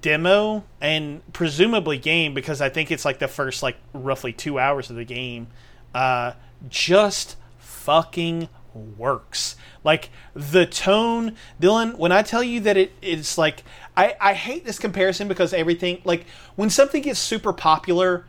demo 0.00 0.64
and 0.80 1.20
presumably 1.32 1.98
game 1.98 2.34
because 2.34 2.60
I 2.60 2.68
think 2.68 2.90
it's 2.90 3.04
like 3.04 3.18
the 3.18 3.28
first 3.28 3.62
like 3.62 3.76
roughly 3.92 4.32
2 4.32 4.58
hours 4.58 4.88
of 4.88 4.96
the 4.96 5.04
game 5.04 5.48
uh 5.94 6.32
just 6.70 7.36
fucking 7.58 8.48
works. 8.96 9.56
Like 9.84 10.10
the 10.34 10.66
tone, 10.66 11.36
Dylan, 11.60 11.96
when 11.96 12.10
I 12.10 12.22
tell 12.22 12.42
you 12.42 12.60
that 12.60 12.76
it 12.76 12.92
it's 13.00 13.38
like 13.38 13.62
I 13.96 14.16
I 14.20 14.34
hate 14.34 14.64
this 14.64 14.78
comparison 14.78 15.28
because 15.28 15.54
everything 15.54 16.00
like 16.04 16.26
when 16.56 16.70
something 16.70 17.02
gets 17.02 17.20
super 17.20 17.52
popular 17.52 18.24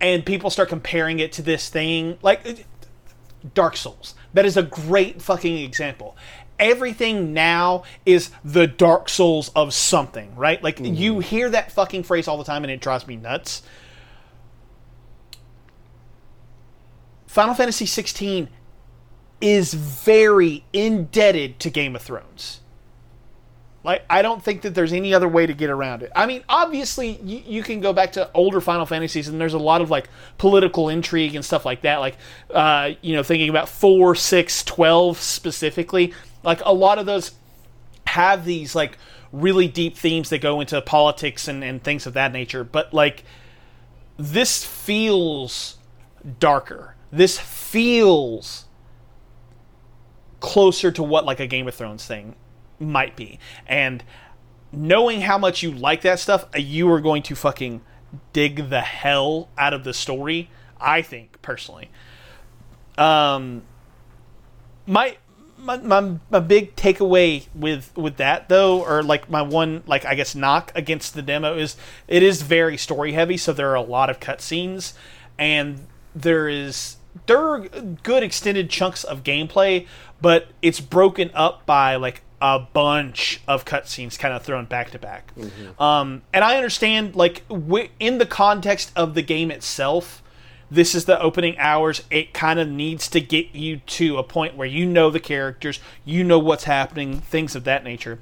and 0.00 0.26
people 0.26 0.50
start 0.50 0.68
comparing 0.68 1.20
it 1.20 1.32
to 1.32 1.42
this 1.42 1.68
thing 1.68 2.18
like 2.22 2.66
Dark 3.54 3.76
Souls. 3.76 4.14
That 4.34 4.44
is 4.44 4.56
a 4.56 4.62
great 4.62 5.20
fucking 5.20 5.58
example. 5.58 6.16
Everything 6.58 7.32
now 7.32 7.84
is 8.06 8.30
the 8.44 8.66
Dark 8.66 9.08
Souls 9.08 9.50
of 9.54 9.74
something, 9.74 10.34
right? 10.36 10.62
Like 10.62 10.76
mm-hmm. 10.76 10.94
you 10.94 11.18
hear 11.20 11.50
that 11.50 11.72
fucking 11.72 12.04
phrase 12.04 12.28
all 12.28 12.38
the 12.38 12.44
time 12.44 12.64
and 12.64 12.70
it 12.70 12.80
drives 12.80 13.06
me 13.06 13.16
nuts. 13.16 13.62
Final 17.26 17.54
Fantasy 17.54 17.86
16 17.86 18.48
is 19.40 19.74
very 19.74 20.64
indebted 20.72 21.58
to 21.60 21.70
Game 21.70 21.96
of 21.96 22.02
Thrones. 22.02 22.61
Like, 23.84 24.04
I 24.08 24.22
don't 24.22 24.42
think 24.42 24.62
that 24.62 24.74
there's 24.74 24.92
any 24.92 25.12
other 25.12 25.26
way 25.26 25.44
to 25.44 25.52
get 25.52 25.68
around 25.68 26.02
it. 26.02 26.12
I 26.14 26.26
mean, 26.26 26.44
obviously, 26.48 27.18
you, 27.24 27.42
you 27.44 27.62
can 27.64 27.80
go 27.80 27.92
back 27.92 28.12
to 28.12 28.30
older 28.32 28.60
Final 28.60 28.86
Fantasies, 28.86 29.26
and 29.26 29.40
there's 29.40 29.54
a 29.54 29.58
lot 29.58 29.80
of 29.80 29.90
like 29.90 30.08
political 30.38 30.88
intrigue 30.88 31.34
and 31.34 31.44
stuff 31.44 31.64
like 31.64 31.82
that. 31.82 31.96
Like, 31.96 32.16
uh, 32.50 32.92
you 33.00 33.14
know, 33.14 33.24
thinking 33.24 33.48
about 33.48 33.68
4, 33.68 34.14
6, 34.14 34.64
12 34.64 35.18
specifically. 35.18 36.14
Like, 36.44 36.60
a 36.64 36.72
lot 36.72 36.98
of 36.98 37.06
those 37.06 37.32
have 38.06 38.44
these 38.44 38.74
like 38.74 38.98
really 39.32 39.66
deep 39.66 39.96
themes 39.96 40.30
that 40.30 40.40
go 40.40 40.60
into 40.60 40.80
politics 40.82 41.48
and, 41.48 41.64
and 41.64 41.82
things 41.82 42.06
of 42.06 42.14
that 42.14 42.32
nature. 42.32 42.62
But, 42.62 42.94
like, 42.94 43.24
this 44.16 44.64
feels 44.64 45.78
darker. 46.38 46.94
This 47.10 47.36
feels 47.38 48.66
closer 50.38 50.90
to 50.92 51.02
what 51.02 51.24
like 51.24 51.40
a 51.40 51.46
Game 51.46 51.68
of 51.68 51.74
Thrones 51.74 52.04
thing 52.04 52.34
might 52.78 53.16
be. 53.16 53.38
And 53.66 54.02
knowing 54.72 55.22
how 55.22 55.38
much 55.38 55.62
you 55.62 55.70
like 55.70 56.02
that 56.02 56.18
stuff, 56.18 56.46
uh, 56.54 56.58
you 56.58 56.90
are 56.90 57.00
going 57.00 57.22
to 57.24 57.34
fucking 57.34 57.82
dig 58.32 58.68
the 58.70 58.80
hell 58.80 59.48
out 59.56 59.72
of 59.72 59.84
the 59.84 59.94
story, 59.94 60.50
I 60.80 61.02
think 61.02 61.40
personally. 61.42 61.90
Um 62.98 63.62
my 64.86 65.16
my, 65.58 65.76
my, 65.76 66.16
my 66.28 66.40
big 66.40 66.74
takeaway 66.74 67.46
with 67.54 67.96
with 67.96 68.16
that 68.16 68.48
though 68.48 68.82
or 68.82 69.02
like 69.02 69.30
my 69.30 69.42
one 69.42 69.82
like 69.86 70.04
i 70.04 70.14
guess 70.14 70.34
knock 70.34 70.72
against 70.74 71.14
the 71.14 71.22
demo 71.22 71.56
is 71.56 71.76
it 72.08 72.22
is 72.22 72.42
very 72.42 72.76
story 72.76 73.12
heavy 73.12 73.36
so 73.36 73.52
there 73.52 73.70
are 73.70 73.76
a 73.76 73.82
lot 73.82 74.10
of 74.10 74.18
cutscenes 74.18 74.94
and 75.38 75.86
there 76.14 76.48
is 76.48 76.96
there 77.26 77.38
are 77.38 77.60
good 78.02 78.22
extended 78.22 78.70
chunks 78.70 79.04
of 79.04 79.22
gameplay 79.22 79.86
but 80.20 80.48
it's 80.62 80.80
broken 80.80 81.30
up 81.32 81.64
by 81.64 81.94
like 81.94 82.22
a 82.42 82.58
bunch 82.58 83.40
of 83.48 83.64
cutscenes 83.64 84.18
kind 84.18 84.34
of 84.34 84.42
thrown 84.42 84.66
back 84.66 84.90
to 84.90 84.98
back 84.98 85.32
um 85.78 86.20
and 86.34 86.44
i 86.44 86.56
understand 86.56 87.14
like 87.16 87.46
wi- 87.48 87.88
in 87.98 88.18
the 88.18 88.26
context 88.26 88.92
of 88.94 89.14
the 89.14 89.22
game 89.22 89.50
itself 89.50 90.22
this 90.70 90.94
is 90.94 91.04
the 91.04 91.20
opening 91.20 91.58
hours. 91.58 92.02
It 92.10 92.32
kind 92.32 92.58
of 92.58 92.66
needs 92.66 93.06
to 93.08 93.20
get 93.20 93.54
you 93.54 93.76
to 93.76 94.16
a 94.16 94.22
point 94.22 94.56
where 94.56 94.66
you 94.66 94.86
know 94.86 95.10
the 95.10 95.20
characters, 95.20 95.78
you 96.02 96.24
know 96.24 96.38
what's 96.38 96.64
happening, 96.64 97.20
things 97.20 97.54
of 97.54 97.64
that 97.64 97.84
nature. 97.84 98.20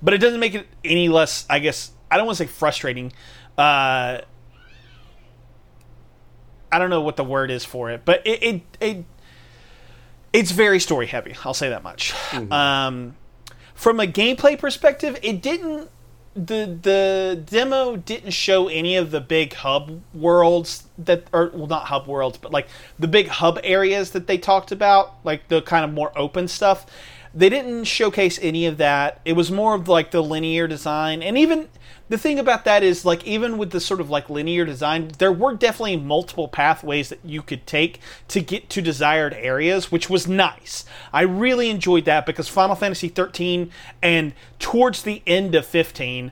But 0.00 0.14
it 0.14 0.18
doesn't 0.18 0.40
make 0.40 0.54
it 0.54 0.66
any 0.82 1.10
less, 1.10 1.44
I 1.50 1.58
guess, 1.58 1.90
I 2.10 2.16
don't 2.16 2.24
want 2.24 2.38
to 2.38 2.44
say 2.44 2.48
frustrating. 2.48 3.12
Uh, 3.58 4.22
I 6.72 6.78
don't 6.78 6.88
know 6.88 7.02
what 7.02 7.16
the 7.16 7.24
word 7.24 7.50
is 7.50 7.66
for 7.66 7.90
it, 7.90 8.06
but 8.06 8.26
it, 8.26 8.42
it, 8.42 8.62
it 8.80 9.04
it's 10.32 10.50
very 10.50 10.80
story 10.80 11.06
heavy. 11.06 11.34
I'll 11.44 11.54
say 11.54 11.68
that 11.68 11.82
much. 11.82 12.14
Um, 12.34 13.16
from 13.74 14.00
a 14.00 14.06
gameplay 14.06 14.58
perspective, 14.58 15.18
it 15.22 15.42
didn't 15.42 15.90
the 16.36 16.78
the 16.82 17.42
demo 17.46 17.96
didn't 17.96 18.32
show 18.32 18.68
any 18.68 18.94
of 18.96 19.10
the 19.10 19.20
big 19.22 19.54
hub 19.54 20.02
worlds 20.12 20.86
that 20.98 21.24
or 21.32 21.50
well 21.54 21.66
not 21.66 21.86
hub 21.86 22.06
worlds 22.06 22.36
but 22.36 22.52
like 22.52 22.68
the 22.98 23.08
big 23.08 23.26
hub 23.28 23.58
areas 23.64 24.10
that 24.10 24.26
they 24.26 24.36
talked 24.36 24.70
about 24.70 25.14
like 25.24 25.48
the 25.48 25.62
kind 25.62 25.82
of 25.82 25.94
more 25.94 26.12
open 26.16 26.46
stuff 26.46 26.84
they 27.34 27.48
didn't 27.48 27.84
showcase 27.84 28.38
any 28.42 28.66
of 28.66 28.76
that 28.76 29.18
it 29.24 29.32
was 29.32 29.50
more 29.50 29.74
of 29.74 29.88
like 29.88 30.10
the 30.10 30.22
linear 30.22 30.68
design 30.68 31.22
and 31.22 31.38
even 31.38 31.68
the 32.08 32.18
thing 32.18 32.38
about 32.38 32.64
that 32.64 32.82
is 32.82 33.04
like 33.04 33.24
even 33.24 33.58
with 33.58 33.70
the 33.70 33.80
sort 33.80 34.00
of 34.00 34.10
like 34.10 34.30
linear 34.30 34.64
design 34.64 35.10
there 35.18 35.32
were 35.32 35.54
definitely 35.54 35.96
multiple 35.96 36.48
pathways 36.48 37.08
that 37.08 37.18
you 37.24 37.42
could 37.42 37.66
take 37.66 38.00
to 38.28 38.40
get 38.40 38.68
to 38.70 38.80
desired 38.80 39.34
areas 39.34 39.90
which 39.90 40.08
was 40.08 40.26
nice. 40.26 40.84
I 41.12 41.22
really 41.22 41.70
enjoyed 41.70 42.04
that 42.04 42.26
because 42.26 42.48
final 42.48 42.76
fantasy 42.76 43.08
13 43.08 43.70
and 44.02 44.32
towards 44.58 45.02
the 45.02 45.22
end 45.26 45.54
of 45.54 45.66
15 45.66 46.30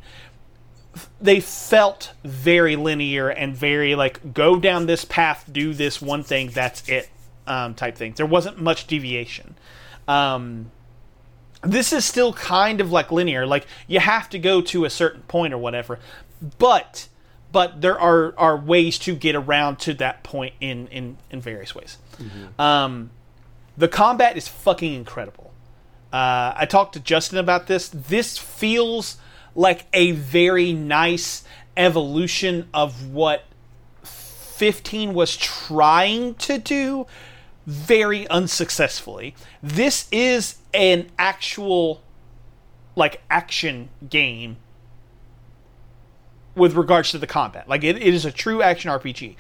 they 1.21 1.41
felt 1.41 2.13
very 2.23 2.77
linear 2.77 3.29
and 3.29 3.57
very 3.57 3.95
like 3.95 4.33
go 4.33 4.61
down 4.61 4.87
this 4.87 5.05
path 5.05 5.45
do 5.51 5.75
this 5.75 6.01
one 6.01 6.23
thing 6.23 6.51
that's 6.51 6.89
it 6.89 7.11
um, 7.47 7.75
type 7.75 7.97
thing. 7.97 8.13
There 8.17 8.27
wasn't 8.27 8.61
much 8.61 8.87
deviation. 8.87 9.57
Um, 10.09 10.71
this 11.67 11.93
is 11.93 12.05
still 12.05 12.33
kind 12.33 12.81
of 12.81 12.93
like 12.93 13.11
linear. 13.13 13.47
Like 13.47 13.67
you 13.87 14.01
have 14.01 14.29
to 14.31 14.39
go 14.39 14.61
to 14.63 14.85
a 14.85 14.91
certain 14.91 15.23
point 15.23 15.55
or 15.55 15.59
whatever. 15.59 15.99
But 16.59 17.09
but 17.53 17.81
there 17.81 17.99
are 17.99 18.35
are 18.37 18.57
ways 18.57 18.99
to 19.01 19.15
get 19.15 19.35
around 19.35 19.79
to 19.81 19.95
that 19.95 20.23
point 20.23 20.55
in 20.61 20.89
in 20.89 21.17
in 21.31 21.41
various 21.41 21.75
ways. 21.75 21.99
Um 22.59 23.11
the 23.77 23.89
combat 23.89 24.37
is 24.37 24.47
fucking 24.47 24.95
incredible. 24.95 25.53
Uh, 26.13 26.55
I 26.57 26.67
talked 26.67 26.93
to 26.93 27.01
Justin 27.01 27.39
about 27.39 27.67
this. 27.67 27.89
This 27.89 28.39
feels 28.39 29.17
like 29.57 29.87
a 29.93 30.13
very 30.13 30.73
nice 30.73 31.43
evolution 31.77 32.69
of 32.73 33.09
what 33.11 33.45
15 34.05 35.13
was 35.13 35.37
trying 35.37 36.37
to 36.37 36.59
do 36.59 37.07
very 37.67 38.29
unsuccessfully. 38.29 39.35
This 39.61 40.07
is 40.13 40.57
an 40.75 41.11
actual 41.19 42.03
like 42.97 43.23
action 43.31 43.89
game 44.09 44.57
with 46.55 46.75
regards 46.75 47.11
to 47.11 47.19
the 47.19 47.27
combat. 47.27 47.69
Like 47.69 47.83
it, 47.85 47.97
it 47.97 48.15
is 48.15 48.25
a 48.25 48.33
true 48.33 48.63
action 48.63 48.91
RPG. 48.91 49.37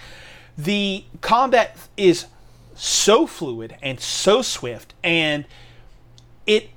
The 0.57 1.05
combat 1.21 1.77
is 1.97 2.27
so 2.75 3.27
fluid 3.27 3.77
and 3.83 4.01
so 4.01 4.43
swift 4.43 4.95
and 5.03 5.45
it 6.47 6.71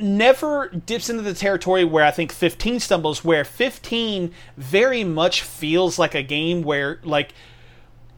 never 0.00 0.68
dips 0.68 1.10
into 1.10 1.22
the 1.22 1.34
territory 1.34 1.84
where 1.84 2.04
I 2.04 2.10
think 2.10 2.32
15 2.32 2.80
stumbles, 2.80 3.24
where 3.24 3.44
15 3.44 4.32
very 4.56 5.04
much 5.04 5.42
feels 5.42 5.98
like 5.98 6.14
a 6.14 6.22
game 6.22 6.62
where, 6.62 7.00
like, 7.02 7.34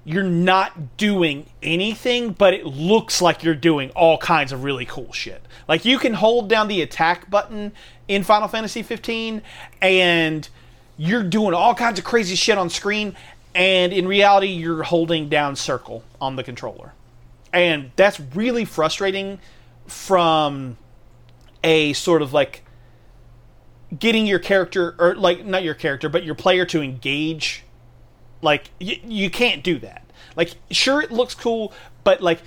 you're 0.04 0.24
not 0.24 0.96
doing 0.96 1.46
anything, 1.62 2.32
but 2.32 2.54
it 2.54 2.66
looks 2.66 3.22
like 3.22 3.44
you're 3.44 3.54
doing 3.54 3.90
all 3.90 4.18
kinds 4.18 4.52
of 4.52 4.64
really 4.64 4.84
cool 4.84 5.12
shit. 5.12 5.42
Like, 5.68 5.84
you 5.84 5.98
can 5.98 6.14
hold 6.14 6.48
down 6.48 6.68
the 6.68 6.82
attack 6.82 7.30
button 7.30 7.72
in 8.08 8.24
Final 8.24 8.48
Fantasy 8.48 8.82
15, 8.82 9.42
and 9.80 10.48
you're 10.96 11.22
doing 11.22 11.54
all 11.54 11.74
kinds 11.74 11.98
of 11.98 12.04
crazy 12.04 12.34
shit 12.34 12.58
on 12.58 12.68
screen, 12.68 13.16
and 13.54 13.92
in 13.92 14.08
reality, 14.08 14.48
you're 14.48 14.82
holding 14.82 15.28
down 15.28 15.54
circle 15.54 16.02
on 16.20 16.36
the 16.36 16.42
controller. 16.42 16.94
And 17.52 17.92
that's 17.96 18.18
really 18.18 18.64
frustrating 18.64 19.38
from 19.86 20.78
a 21.62 21.92
sort 21.92 22.22
of 22.22 22.32
like 22.32 22.64
getting 23.96 24.26
your 24.26 24.38
character 24.38 24.94
or 24.98 25.14
like 25.14 25.44
not 25.44 25.62
your 25.62 25.74
character 25.74 26.08
but 26.08 26.24
your 26.24 26.34
player 26.34 26.64
to 26.64 26.80
engage 26.80 27.62
like 28.42 28.70
y- 28.80 29.00
you 29.04 29.30
can't 29.30 29.62
do 29.62 29.78
that. 29.78 30.02
Like 30.36 30.54
sure 30.70 31.00
it 31.00 31.10
looks 31.10 31.34
cool 31.34 31.72
but 32.04 32.20
like 32.20 32.40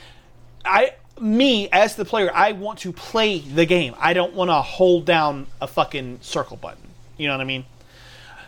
i 0.63 0.93
me 1.19 1.69
as 1.69 1.95
the 1.95 2.03
player 2.03 2.30
i 2.34 2.51
want 2.51 2.80
to 2.80 2.91
play 2.91 3.39
the 3.39 3.65
game. 3.65 3.95
I 3.99 4.13
don't 4.13 4.34
want 4.34 4.49
to 4.49 4.61
hold 4.61 5.05
down 5.05 5.47
a 5.61 5.67
fucking 5.67 6.19
circle 6.22 6.57
button. 6.57 6.89
You 7.17 7.27
know 7.27 7.34
what 7.34 7.41
i 7.41 7.45
mean? 7.45 7.65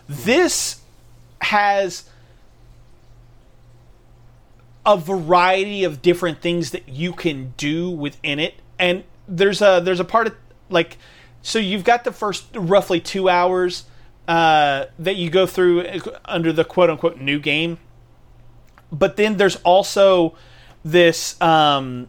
This 0.08 0.82
has 1.42 2.10
a 4.88 4.96
variety 4.98 5.84
of 5.84 6.02
different 6.02 6.40
things 6.40 6.72
that 6.72 6.88
you 6.88 7.12
can 7.12 7.54
do 7.58 7.90
within 7.90 8.40
it. 8.40 8.56
And 8.80 9.04
there's 9.28 9.62
a 9.62 9.82
there's 9.84 10.00
a 10.00 10.06
part 10.06 10.28
of 10.28 10.36
like 10.70 10.98
so 11.42 11.60
you've 11.60 11.84
got 11.84 12.06
the 12.06 12.12
first 12.12 12.46
roughly 12.56 13.02
two 13.02 13.30
hours 13.30 13.84
uh, 14.28 14.86
that 15.00 15.16
you 15.16 15.30
go 15.30 15.46
through 15.46 15.86
under 16.26 16.52
the 16.52 16.66
quote 16.66 16.90
unquote 16.90 17.20
new 17.20 17.40
game 17.40 17.78
but 18.92 19.18
then 19.18 19.38
there's 19.38 19.58
also 19.58 20.36
this 20.84 21.40
um, 21.42 22.08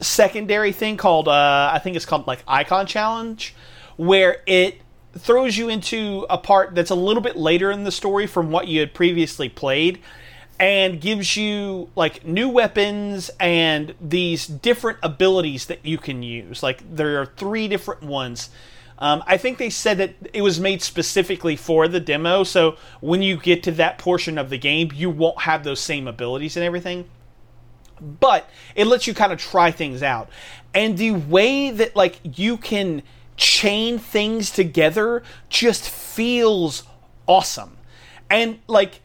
secondary 0.00 0.72
thing 0.72 0.96
called 0.96 1.28
uh, 1.28 1.70
i 1.72 1.78
think 1.78 1.96
it's 1.96 2.06
called 2.06 2.26
like 2.26 2.42
icon 2.46 2.86
challenge 2.86 3.54
where 3.96 4.42
it 4.46 4.80
throws 5.18 5.56
you 5.56 5.68
into 5.68 6.26
a 6.30 6.38
part 6.38 6.74
that's 6.74 6.90
a 6.90 6.94
little 6.94 7.22
bit 7.22 7.36
later 7.36 7.70
in 7.70 7.84
the 7.84 7.92
story 7.92 8.26
from 8.26 8.50
what 8.50 8.66
you 8.66 8.80
had 8.80 8.94
previously 8.94 9.48
played 9.48 10.00
and 10.58 11.00
gives 11.00 11.36
you 11.36 11.88
like 11.96 12.24
new 12.24 12.48
weapons 12.48 13.30
and 13.40 13.94
these 14.00 14.46
different 14.46 14.96
abilities 15.02 15.66
that 15.66 15.84
you 15.84 15.98
can 15.98 16.22
use. 16.22 16.62
Like 16.62 16.82
there 16.94 17.20
are 17.20 17.26
three 17.26 17.66
different 17.66 18.02
ones. 18.04 18.48
Um, 19.02 19.24
I 19.26 19.36
think 19.36 19.58
they 19.58 19.68
said 19.68 19.98
that 19.98 20.14
it 20.32 20.42
was 20.42 20.60
made 20.60 20.80
specifically 20.80 21.56
for 21.56 21.88
the 21.88 21.98
demo, 21.98 22.44
so 22.44 22.76
when 23.00 23.20
you 23.20 23.36
get 23.36 23.64
to 23.64 23.72
that 23.72 23.98
portion 23.98 24.38
of 24.38 24.48
the 24.48 24.56
game, 24.56 24.92
you 24.94 25.10
won't 25.10 25.40
have 25.40 25.64
those 25.64 25.80
same 25.80 26.06
abilities 26.06 26.56
and 26.56 26.64
everything. 26.64 27.06
But 28.00 28.48
it 28.76 28.86
lets 28.86 29.08
you 29.08 29.12
kind 29.12 29.32
of 29.32 29.40
try 29.40 29.72
things 29.72 30.04
out. 30.04 30.28
And 30.72 30.96
the 30.96 31.10
way 31.10 31.72
that 31.72 31.96
like 31.96 32.20
you 32.22 32.56
can 32.56 33.02
chain 33.36 33.98
things 33.98 34.52
together 34.52 35.24
just 35.48 35.90
feels 35.90 36.84
awesome. 37.26 37.78
And 38.30 38.60
like 38.68 39.00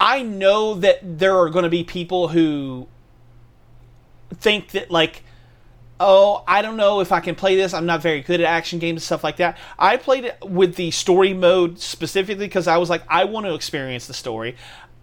I 0.00 0.22
know 0.22 0.74
that 0.74 0.98
there 1.20 1.36
are 1.36 1.48
going 1.48 1.62
to 1.62 1.70
be 1.70 1.84
people 1.84 2.26
who 2.26 2.88
think 4.34 4.72
that 4.72 4.90
like 4.90 5.22
oh, 6.02 6.44
I 6.46 6.60
don't 6.60 6.76
know 6.76 7.00
if 7.00 7.12
I 7.12 7.20
can 7.20 7.34
play 7.34 7.56
this. 7.56 7.72
I'm 7.72 7.86
not 7.86 8.02
very 8.02 8.20
good 8.20 8.40
at 8.40 8.46
action 8.46 8.78
games 8.78 8.96
and 8.96 9.02
stuff 9.02 9.24
like 9.24 9.36
that. 9.36 9.56
I 9.78 9.96
played 9.96 10.24
it 10.24 10.36
with 10.42 10.74
the 10.74 10.90
story 10.90 11.32
mode 11.32 11.78
specifically 11.78 12.46
because 12.46 12.66
I 12.66 12.76
was 12.76 12.90
like, 12.90 13.02
I 13.08 13.24
want 13.24 13.46
to 13.46 13.54
experience 13.54 14.06
the 14.06 14.14
story. 14.14 14.56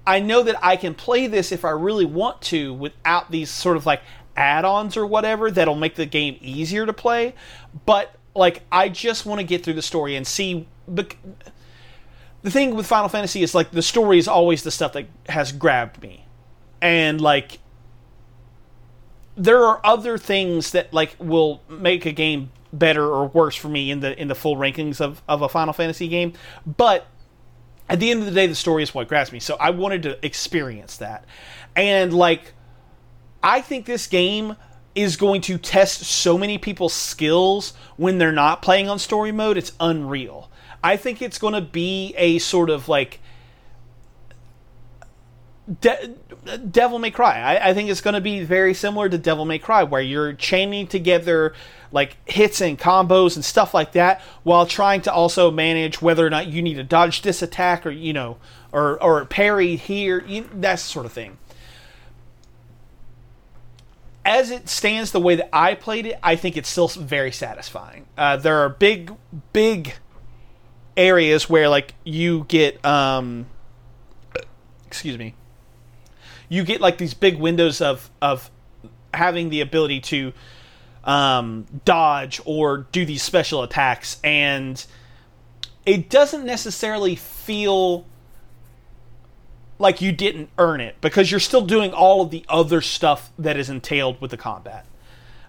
I 0.06 0.20
know 0.20 0.44
that 0.44 0.64
I 0.64 0.76
can 0.76 0.94
play 0.94 1.28
this 1.28 1.52
if 1.52 1.64
I 1.64 1.70
really 1.70 2.06
want 2.06 2.42
to 2.44 2.74
without 2.74 3.32
these 3.32 3.50
sort 3.50 3.78
of 3.78 3.86
like 3.86 4.02
add 4.36 4.66
ons 4.66 4.98
or 4.98 5.06
whatever 5.06 5.50
that'll 5.50 5.76
make 5.76 5.96
the 5.96 6.06
game 6.06 6.38
easier 6.42 6.86
to 6.86 6.94
play. 6.94 7.34
But 7.86 8.16
like, 8.36 8.64
I 8.72 8.90
just 8.90 9.26
want 9.26 9.40
to 9.40 9.46
get 9.46 9.64
through 9.64 9.74
the 9.76 9.82
story 9.82 10.16
and 10.16 10.28
see. 10.28 10.68
The 10.88 12.52
thing 12.52 12.76
with 12.76 12.88
Final 12.88 13.10
Fantasy 13.10 13.44
is 13.44 13.54
like 13.54 13.72
the 13.72 13.82
story 13.82 14.18
is 14.18 14.28
always 14.28 14.64
the 14.64 14.72
stuff 14.72 14.94
that 14.94 15.08
has 15.28 15.52
grabbed 15.52 16.02
me, 16.02 16.26
and 16.82 17.20
like 17.20 17.60
there 19.40 19.64
are 19.64 19.80
other 19.84 20.18
things 20.18 20.72
that 20.72 20.94
like 20.94 21.16
will 21.18 21.62
make 21.70 22.06
a 22.06 22.12
game 22.12 22.52
better 22.74 23.04
or 23.04 23.28
worse 23.28 23.56
for 23.56 23.70
me 23.70 23.90
in 23.90 24.02
the 24.02 24.20
in 24.20 24.28
the 24.28 24.36
full 24.36 24.58
rankings 24.58 25.00
of 25.00 25.22
of 25.28 25.42
a 25.42 25.50
Final 25.50 25.74
Fantasy 25.74 26.08
game, 26.08 26.34
but 26.66 27.08
at 27.90 28.00
the 28.00 28.12
end 28.12 28.20
of 28.20 28.28
the 28.28 28.32
day, 28.34 28.46
the 28.46 28.54
story 28.54 28.84
is 28.84 28.94
what 28.94 29.08
grabs 29.08 29.32
me. 29.32 29.40
So 29.40 29.56
I 29.60 29.72
wanted 29.72 30.04
to 30.04 30.24
experience 30.24 30.98
that, 30.98 31.26
and 31.76 32.14
like 32.14 32.54
I 33.42 33.62
think 33.62 33.86
this 33.86 34.08
game 34.08 34.58
is 34.94 35.16
going 35.16 35.40
to 35.40 35.58
test 35.58 36.02
so 36.02 36.38
many 36.38 36.58
people's 36.58 36.94
skills 36.94 37.74
when 37.96 38.18
they're 38.18 38.32
not 38.34 38.62
playing 38.62 38.90
on 38.90 39.00
story 39.00 39.32
mode. 39.32 39.58
It's 39.58 39.72
unreal. 39.80 40.52
I 40.84 40.98
think 40.98 41.22
it's 41.22 41.38
going 41.38 41.54
to 41.54 41.62
be 41.62 42.14
a 42.18 42.40
sort 42.40 42.70
of 42.70 42.90
like 42.90 43.20
De- 45.82 46.16
Devil 46.58 47.00
May 47.00 47.12
Cry. 47.12 47.40
I, 47.40 47.70
I 47.70 47.74
think 47.74 47.90
it's 47.90 48.02
going 48.02 48.16
to 48.16 48.22
be 48.22 48.44
very 48.44 48.74
similar 48.74 49.08
to 49.10 49.18
Devil 49.18 49.46
May 49.46 49.60
Cry, 49.60 49.84
where 49.84 50.02
you're 50.02 50.34
chaining 50.34 50.88
together 50.88 51.54
like 51.92 52.18
hits 52.26 52.62
and 52.62 52.78
combos 52.78 53.36
and 53.36 53.44
stuff 53.44 53.74
like 53.74 53.94
that, 53.94 54.22
while 54.44 54.66
trying 54.66 55.02
to 55.02 55.14
also 55.14 55.52
manage 55.52 56.02
whether 56.02 56.26
or 56.26 56.30
not 56.30 56.48
you 56.48 56.62
need 56.62 56.76
to 56.76 56.84
dodge 56.84 57.22
this 57.22 57.42
attack 57.42 57.86
or 57.86 57.92
you 57.92 58.14
know 58.14 58.38
or 58.72 59.02
or 59.02 59.26
parry 59.26 59.76
here, 59.76 60.24
you, 60.26 60.50
that 60.54 60.80
sort 60.80 61.06
of 61.06 61.12
thing. 61.12 61.38
As 64.26 64.52
it 64.52 64.70
stands, 64.70 65.12
the 65.12 65.20
way 65.20 65.36
that 65.36 65.50
I 65.52 65.74
played 65.74 66.06
it, 66.06 66.20
I 66.22 66.36
think 66.36 66.58
it's 66.58 66.70
still 66.70 66.88
very 66.88 67.32
satisfying. 67.32 68.06
Uh, 68.18 68.38
there 68.38 68.58
are 68.58 68.70
big, 68.70 69.14
big 69.54 69.96
areas 70.96 71.50
where 71.50 71.70
like 71.70 71.96
you 72.04 72.46
get 72.48 72.84
um, 72.86 73.48
excuse 74.86 75.18
me 75.18 75.34
you 76.50 76.64
get 76.64 76.82
like 76.82 76.98
these 76.98 77.14
big 77.14 77.38
windows 77.40 77.80
of 77.80 78.10
of 78.22 78.50
having 79.14 79.50
the 79.50 79.62
ability 79.62 80.02
to 80.02 80.34
um, 81.04 81.66
dodge 81.86 82.42
or 82.46 82.88
do 82.92 83.06
these 83.06 83.24
special 83.24 83.64
attacks, 83.64 84.20
and 84.24 84.86
it 85.86 86.10
doesn't 86.10 86.46
necessarily 86.46 87.16
feel 87.16 88.06
like 89.78 90.02
you 90.02 90.12
didn't 90.12 90.50
earn 90.58 90.82
it 90.82 91.00
because 91.00 91.32
you're 91.32 91.40
still 91.40 91.66
doing 91.66 91.94
all 91.94 92.22
of 92.22 92.32
the 92.32 92.44
other 92.50 92.82
stuff 92.82 93.32
that 93.40 93.56
is 93.56 93.70
entailed 93.70 94.20
with 94.20 94.32
the 94.32 94.38
combat. 94.38 94.86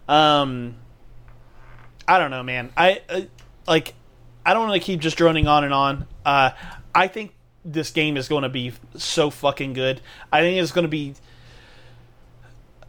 Um, 0.08 0.76
I 2.06 2.18
don't 2.18 2.30
know, 2.30 2.42
man. 2.42 2.70
I 2.76 3.02
uh, 3.08 3.22
like. 3.66 3.94
I 4.44 4.54
don't 4.54 4.66
want 4.68 4.80
to 4.80 4.84
keep 4.84 5.00
just 5.00 5.18
droning 5.18 5.46
on 5.46 5.64
and 5.64 5.74
on. 5.74 6.06
Uh, 6.24 6.50
I 6.94 7.08
think 7.08 7.34
this 7.64 7.90
game 7.90 8.16
is 8.16 8.28
going 8.28 8.42
to 8.42 8.48
be 8.48 8.72
so 8.96 9.30
fucking 9.30 9.72
good. 9.74 10.00
I 10.32 10.40
think 10.40 10.60
it's 10.60 10.72
going 10.72 10.84
to 10.84 10.88
be. 10.88 11.14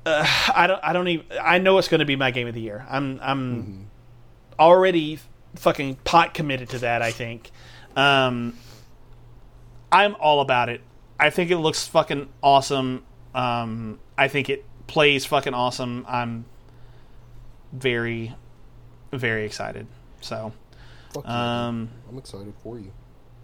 Uh, 0.06 0.26
I 0.56 0.68
don't. 0.68 0.80
I 0.84 0.93
don't 0.93 1.07
even. 1.07 1.26
I 1.41 1.57
know 1.60 1.77
it's 1.77 1.88
going 1.88 1.99
to 1.99 2.06
be 2.06 2.15
my 2.15 2.31
game 2.31 2.48
of 2.48 2.53
the 2.53 2.61
year. 2.61 2.85
I'm. 2.89 3.19
I'm 3.22 3.41
Mm-hmm. 3.64 3.84
already 4.60 5.19
fucking 5.56 5.95
pot 6.03 6.34
committed 6.34 6.69
to 6.69 6.80
that. 6.80 7.02
I 7.02 7.11
think. 7.11 7.52
Um, 7.95 8.57
I'm 9.91 10.15
all 10.15 10.39
about 10.41 10.69
it. 10.69 10.81
I 11.19 11.30
think 11.30 11.52
it 11.52 11.57
looks 11.57 11.85
fucking 11.88 12.30
awesome. 12.41 13.03
Um, 13.35 13.99
I 14.18 14.27
think 14.27 14.49
it 14.49 14.65
plays 14.88 15.26
fucking 15.26 15.53
awesome. 15.53 16.06
I'm 16.07 16.45
very, 17.73 18.34
very 19.11 19.45
excited. 19.45 19.88
So, 20.22 20.53
um, 21.26 21.89
I'm 22.10 22.18
excited 22.18 22.53
for 22.64 22.80
you. 22.80 22.91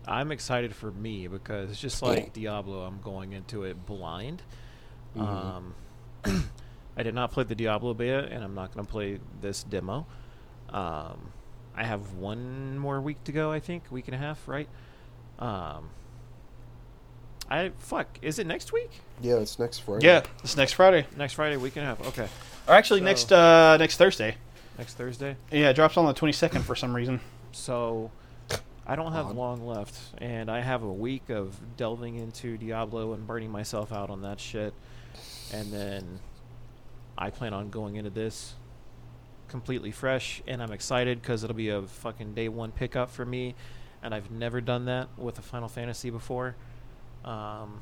I'm 0.07 0.31
excited 0.31 0.73
for 0.75 0.91
me 0.91 1.27
because 1.27 1.79
just 1.79 2.01
like 2.01 2.34
Diablo, 2.34 2.81
I'm 2.84 3.01
going 3.01 3.34
into 3.34 3.63
it 3.63 3.85
blind. 3.85 4.41
Um, 5.19 5.73
I 6.97 7.03
did 7.03 7.13
not 7.13 7.31
play 7.31 7.43
the 7.43 7.55
Diablo 7.55 7.93
beta, 7.93 8.27
and 8.31 8.43
I'm 8.43 8.55
not 8.55 8.73
going 8.73 8.85
to 8.85 8.91
play 8.91 9.19
this 9.41 9.63
demo. 9.63 10.05
Um, 10.69 11.31
I 11.75 11.84
have 11.84 12.13
one 12.13 12.77
more 12.79 12.99
week 13.01 13.23
to 13.25 13.31
go, 13.31 13.51
I 13.51 13.59
think, 13.59 13.84
week 13.91 14.07
and 14.07 14.15
a 14.15 14.17
half, 14.17 14.47
right? 14.47 14.67
Um, 15.39 15.89
I 17.49 17.71
fuck. 17.79 18.17
Is 18.21 18.39
it 18.39 18.47
next 18.47 18.73
week? 18.73 18.89
Yeah, 19.21 19.35
it's 19.35 19.59
next 19.59 19.79
Friday. 19.79 20.05
yeah, 20.05 20.23
it's 20.43 20.57
next 20.57 20.73
Friday, 20.73 21.05
Next 21.15 21.34
Friday, 21.34 21.57
week 21.57 21.75
and 21.75 21.85
a 21.85 21.88
half. 21.89 22.07
Okay, 22.07 22.27
or 22.67 22.73
actually 22.73 22.99
So- 23.01 23.05
next 23.05 23.31
uh, 23.31 23.77
next 23.77 23.97
Thursday. 23.97 24.35
next 24.77 24.95
Thursday. 24.95 25.35
Yeah, 25.51 25.69
it 25.69 25.73
drops 25.75 25.97
on 25.97 26.05
the 26.05 26.13
22nd 26.13 26.61
for 26.63 26.75
some 26.75 26.95
reason. 26.95 27.19
So 27.51 28.11
I 28.89 28.95
don't 28.95 29.11
have 29.11 29.31
long 29.31 29.68
left, 29.68 29.99
and 30.18 30.49
I 30.49 30.61
have 30.61 30.81
a 30.81 30.91
week 30.91 31.30
of 31.30 31.59
delving 31.76 32.15
into 32.15 32.57
Diablo 32.57 33.11
and 33.11 33.27
burning 33.27 33.51
myself 33.51 33.91
out 33.91 34.09
on 34.09 34.22
that 34.22 34.39
shit, 34.39 34.73
and 35.51 35.73
then 35.73 36.19
I 37.18 37.30
plan 37.30 37.53
on 37.53 37.69
going 37.69 37.97
into 37.97 38.09
this 38.09 38.55
completely 39.49 39.91
fresh, 39.91 40.41
and 40.47 40.64
I'm 40.64 40.72
excited 40.72 41.22
because 41.22 41.43
it'll 41.43 41.53
be 41.53 41.68
a 41.68 41.81
fucking 41.81 42.34
day 42.34 42.47
one 42.47 42.72
pickup 42.72 43.09
for 43.09 43.26
me, 43.26 43.55
and 44.01 44.15
I've 44.15 44.31
never 44.31 44.61
done 44.61 44.85
that 44.85 45.09
with 45.18 45.38
a 45.38 45.41
Final 45.41 45.68
Fantasy 45.68 46.09
before. 46.09 46.55
Um, 47.26 47.81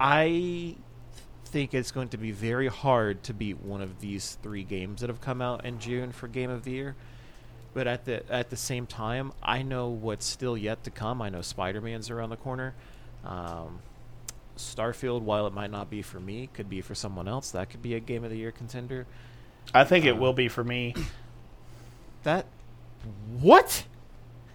I 0.00 0.74
think 1.46 1.72
it's 1.74 1.90
going 1.90 2.08
to 2.10 2.18
be 2.18 2.32
very 2.32 2.68
hard 2.68 3.22
to 3.24 3.32
beat 3.34 3.58
one 3.62 3.80
of 3.80 4.00
these 4.00 4.36
three 4.42 4.64
games 4.64 5.00
that 5.00 5.08
have 5.10 5.20
come 5.20 5.40
out 5.40 5.64
in 5.64 5.78
June 5.78 6.12
for 6.12 6.28
Game 6.28 6.50
of 6.50 6.64
the 6.64 6.72
Year. 6.72 6.94
But 7.74 7.86
at 7.86 8.04
the 8.04 8.22
at 8.32 8.50
the 8.50 8.56
same 8.56 8.86
time, 8.86 9.32
I 9.42 9.62
know 9.62 9.88
what's 9.88 10.24
still 10.26 10.56
yet 10.56 10.82
to 10.84 10.90
come. 10.90 11.20
I 11.22 11.28
know 11.28 11.42
Spider 11.42 11.80
Man's 11.80 12.10
around 12.10 12.30
the 12.30 12.36
corner. 12.36 12.74
Um, 13.24 13.80
Starfield, 14.56 15.20
while 15.22 15.46
it 15.46 15.52
might 15.52 15.70
not 15.70 15.90
be 15.90 16.00
for 16.02 16.18
me, 16.18 16.48
could 16.54 16.70
be 16.70 16.80
for 16.80 16.94
someone 16.94 17.28
else. 17.28 17.50
That 17.50 17.68
could 17.68 17.82
be 17.82 17.94
a 17.94 18.00
Game 18.00 18.24
of 18.24 18.30
the 18.30 18.38
Year 18.38 18.50
contender. 18.52 19.06
I 19.74 19.84
think 19.84 20.04
it 20.06 20.12
Uh, 20.12 20.16
will 20.16 20.32
be 20.32 20.48
for 20.48 20.64
me. 20.64 20.94
That 22.22 22.46
what? 23.40 23.84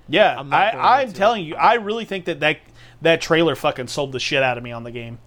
Yeah, 0.10 0.40
I'm 0.40 0.52
I, 0.54 0.72
I'm 1.02 1.14
telling 1.14 1.44
it. 1.44 1.48
you, 1.50 1.56
I 1.56 1.76
really 1.76 2.06
think 2.06 2.26
that, 2.26 2.40
that 2.42 2.58
that 3.02 3.22
trailer 3.22 3.56
fucking 3.56 3.88
sold 3.88 4.12
the 4.12 4.20
shit 4.20 4.44
out 4.44 4.58
of 4.58 4.64
me 4.64 4.72
on 4.72 4.84
the 4.84 4.92
game. 4.92 5.20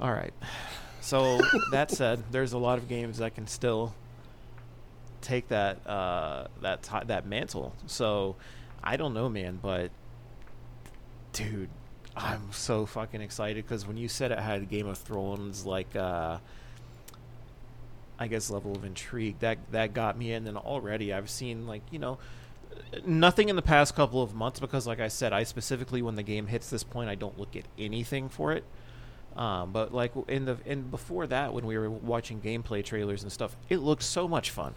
All 0.00 0.12
right. 0.12 0.34
So 1.00 1.40
that 1.70 1.90
said, 1.90 2.22
there's 2.30 2.52
a 2.52 2.58
lot 2.58 2.78
of 2.78 2.88
games 2.88 3.18
that 3.18 3.34
can 3.34 3.46
still 3.46 3.94
take 5.20 5.48
that 5.48 5.86
uh, 5.86 6.48
that 6.62 6.82
ti 6.82 6.98
that 7.06 7.26
mantle. 7.26 7.74
So 7.86 8.36
I 8.82 8.96
don't 8.96 9.14
know, 9.14 9.28
man, 9.28 9.58
but 9.60 9.90
dude, 11.32 11.70
I'm 12.16 12.52
so 12.52 12.86
fucking 12.86 13.20
excited 13.20 13.64
because 13.64 13.86
when 13.86 13.96
you 13.96 14.08
said 14.08 14.30
it 14.30 14.38
had 14.38 14.68
Game 14.68 14.86
of 14.86 14.98
Thrones 14.98 15.66
like 15.66 15.94
uh, 15.96 16.38
I 18.18 18.26
guess 18.28 18.50
level 18.50 18.76
of 18.76 18.84
intrigue 18.84 19.40
that 19.40 19.58
that 19.72 19.94
got 19.94 20.16
me 20.16 20.32
in, 20.32 20.46
and 20.46 20.56
already 20.56 21.12
I've 21.12 21.30
seen 21.30 21.66
like 21.66 21.82
you 21.90 21.98
know 21.98 22.18
nothing 23.04 23.48
in 23.48 23.56
the 23.56 23.62
past 23.62 23.94
couple 23.94 24.22
of 24.22 24.34
months 24.34 24.60
because 24.60 24.86
like 24.86 25.00
I 25.00 25.08
said, 25.08 25.32
I 25.32 25.44
specifically 25.44 26.02
when 26.02 26.14
the 26.14 26.22
game 26.22 26.46
hits 26.46 26.70
this 26.70 26.84
point, 26.84 27.08
I 27.08 27.14
don't 27.14 27.38
look 27.38 27.56
at 27.56 27.64
anything 27.78 28.28
for 28.28 28.52
it. 28.52 28.64
Um, 29.36 29.72
but 29.72 29.92
like 29.92 30.12
in 30.28 30.44
the 30.44 30.56
in 30.64 30.82
before 30.82 31.26
that, 31.26 31.52
when 31.52 31.66
we 31.66 31.76
were 31.76 31.90
watching 31.90 32.40
gameplay 32.40 32.84
trailers 32.84 33.22
and 33.22 33.32
stuff, 33.32 33.56
it 33.68 33.78
looked 33.78 34.02
so 34.02 34.28
much 34.28 34.50
fun. 34.50 34.74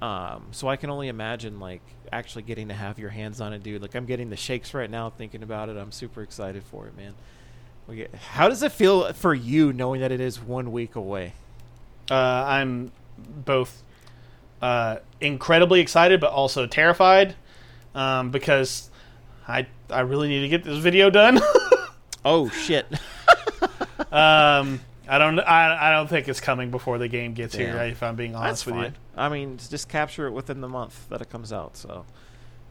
Um, 0.00 0.48
so 0.50 0.68
I 0.68 0.76
can 0.76 0.90
only 0.90 1.08
imagine 1.08 1.60
like 1.60 1.80
actually 2.10 2.42
getting 2.42 2.68
to 2.68 2.74
have 2.74 2.98
your 2.98 3.10
hands 3.10 3.40
on 3.40 3.52
it, 3.52 3.62
dude. 3.62 3.80
Like 3.80 3.94
I'm 3.94 4.04
getting 4.04 4.30
the 4.30 4.36
shakes 4.36 4.74
right 4.74 4.90
now 4.90 5.10
thinking 5.10 5.42
about 5.42 5.68
it. 5.68 5.76
I'm 5.76 5.92
super 5.92 6.22
excited 6.22 6.64
for 6.64 6.86
it, 6.86 6.96
man. 6.96 7.14
Get, 7.90 8.14
how 8.14 8.48
does 8.48 8.62
it 8.62 8.72
feel 8.72 9.12
for 9.12 9.34
you 9.34 9.72
knowing 9.72 10.00
that 10.00 10.12
it 10.12 10.20
is 10.20 10.40
one 10.40 10.72
week 10.72 10.96
away? 10.96 11.34
Uh, 12.10 12.14
I'm 12.14 12.92
both 13.18 13.82
uh, 14.62 14.98
incredibly 15.20 15.80
excited, 15.80 16.20
but 16.20 16.30
also 16.30 16.66
terrified 16.66 17.34
um, 17.94 18.30
because 18.30 18.90
I 19.46 19.66
I 19.90 20.00
really 20.00 20.28
need 20.28 20.40
to 20.40 20.48
get 20.48 20.64
this 20.64 20.78
video 20.78 21.10
done. 21.10 21.40
Oh 22.24 22.48
shit! 22.50 22.86
um, 23.98 24.80
I 25.08 25.18
don't 25.18 25.38
I, 25.40 25.88
I 25.88 25.92
don't 25.92 26.08
think 26.08 26.28
it's 26.28 26.40
coming 26.40 26.70
before 26.70 26.98
the 26.98 27.08
game 27.08 27.34
gets 27.34 27.54
here. 27.54 27.72
Damn. 27.74 27.90
If 27.90 28.02
I'm 28.02 28.16
being 28.16 28.32
That's 28.32 28.44
honest 28.44 28.66
with 28.66 28.74
fine. 28.76 28.84
you. 28.84 28.92
I 29.16 29.28
mean, 29.28 29.58
just 29.58 29.88
capture 29.88 30.26
it 30.26 30.32
within 30.32 30.60
the 30.60 30.68
month 30.68 31.08
that 31.08 31.20
it 31.20 31.28
comes 31.30 31.52
out. 31.52 31.76
So 31.76 32.04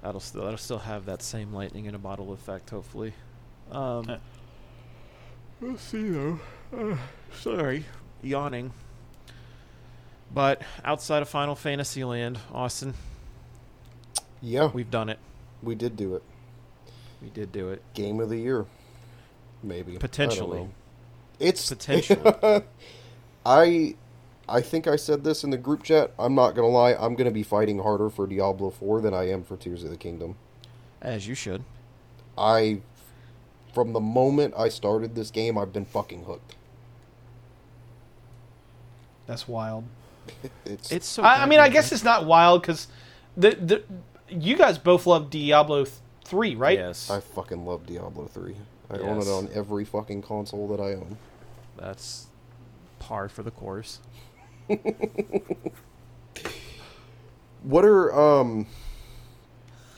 that'll 0.02 0.20
still 0.22 0.44
that'll 0.44 0.58
still 0.58 0.80
have 0.80 1.06
that 1.06 1.22
same 1.22 1.54
lightning 1.54 1.86
in 1.86 1.96
a 1.96 2.00
bottle 2.00 2.32
effect, 2.34 2.70
hopefully. 2.70 3.14
Um, 3.72 4.10
Uh. 4.10 4.18
we'll 5.60 5.78
see 5.78 6.10
though. 6.10 6.40
Uh, 6.76 6.98
sorry, 7.34 7.86
yawning. 8.22 8.72
But 10.34 10.62
outside 10.86 11.22
of 11.22 11.28
Final 11.30 11.56
Fantasy 11.56 12.04
Land, 12.06 12.40
Austin, 12.54 12.94
Yeah, 14.42 14.68
we, 14.68 14.72
we've 14.84 14.92
done 14.92 15.10
it. 15.10 15.20
we 15.62 15.76
did 15.76 15.98
do 15.98 16.16
it. 16.16 16.24
We 17.22 17.30
did 17.30 17.52
do 17.52 17.70
it. 17.70 17.82
Game 17.94 18.22
of 18.22 18.30
the 18.30 18.38
year, 18.38 18.66
maybe 19.62 19.92
I 19.92 19.94
don't 19.96 20.00
Potentially. 20.00 20.70
Know. 21.42 21.48
It's 21.48 21.70
Potentially. 21.70 22.64
I 23.46 23.96
I 24.48 24.62
think 24.62 24.88
I 24.88 24.96
said 24.96 25.24
this 25.24 25.44
in 25.44 25.50
the 25.50 25.58
group 25.58 25.84
chat. 25.84 26.12
I'm 26.20 26.36
not 26.36 26.56
gonna 26.56 26.68
lie. 26.68 26.94
I'm 26.94 27.16
gonna 27.16 27.32
be 27.32 27.44
fighting 27.44 27.80
harder 27.80 28.10
for 28.10 28.28
Diablo 28.28 28.70
4 28.70 29.02
than 29.02 29.14
I 29.14 29.30
am 29.30 29.44
for 29.44 29.56
Tears 29.58 29.84
of 29.84 29.90
the 29.90 29.98
Kingdom. 29.98 30.36
As 31.02 31.28
you 31.28 31.36
should. 31.36 31.64
I, 32.38 32.82
from 33.74 33.94
the 33.94 34.00
moment 34.00 34.54
I 34.58 34.70
started 34.70 35.16
this 35.16 35.32
game, 35.32 35.58
I've 35.58 35.74
been 35.74 35.86
fucking 35.86 36.26
hooked. 36.26 36.56
That's 39.28 39.48
wild. 39.48 39.86
It's 40.66 40.92
It's 40.92 41.08
so. 41.08 41.24
I, 41.24 41.44
I 41.44 41.46
mean, 41.48 41.60
I 41.60 41.70
guess 41.70 41.92
it's 41.92 42.04
not 42.04 42.26
wild 42.26 42.62
because 42.62 42.88
the 43.36 43.52
the 43.52 43.84
you 44.30 44.56
guys 44.56 44.78
both 44.78 45.08
love 45.08 45.30
Diablo 45.30 45.86
three, 46.24 46.56
right? 46.56 46.78
Yes, 46.78 47.10
I 47.10 47.20
fucking 47.20 47.66
love 47.66 47.86
Diablo 47.86 48.28
3. 48.28 48.56
I 48.92 48.98
own 49.00 49.20
it 49.20 49.28
on 49.28 49.50
every 49.54 49.86
fucking 49.86 50.22
console 50.22 50.68
that 50.70 50.82
I 50.82 50.94
own. 50.94 51.18
That's 51.82 52.28
par 53.00 53.28
for 53.28 53.44
the 53.44 53.52
course. 53.52 54.00
What 57.64 57.86
are 57.86 58.14
um 58.14 58.66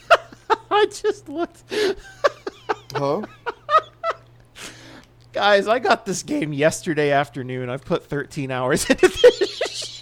I 0.72 0.86
just 0.86 1.30
looked. 1.30 1.64
huh? 2.96 3.22
Guys, 5.32 5.68
I 5.68 5.80
got 5.80 6.06
this 6.06 6.24
game 6.24 6.54
yesterday 6.54 7.12
afternoon. 7.12 7.70
I've 7.70 7.86
put 7.86 8.06
13 8.06 8.52
hours 8.52 8.90
into 8.90 9.08
this. 9.08 10.00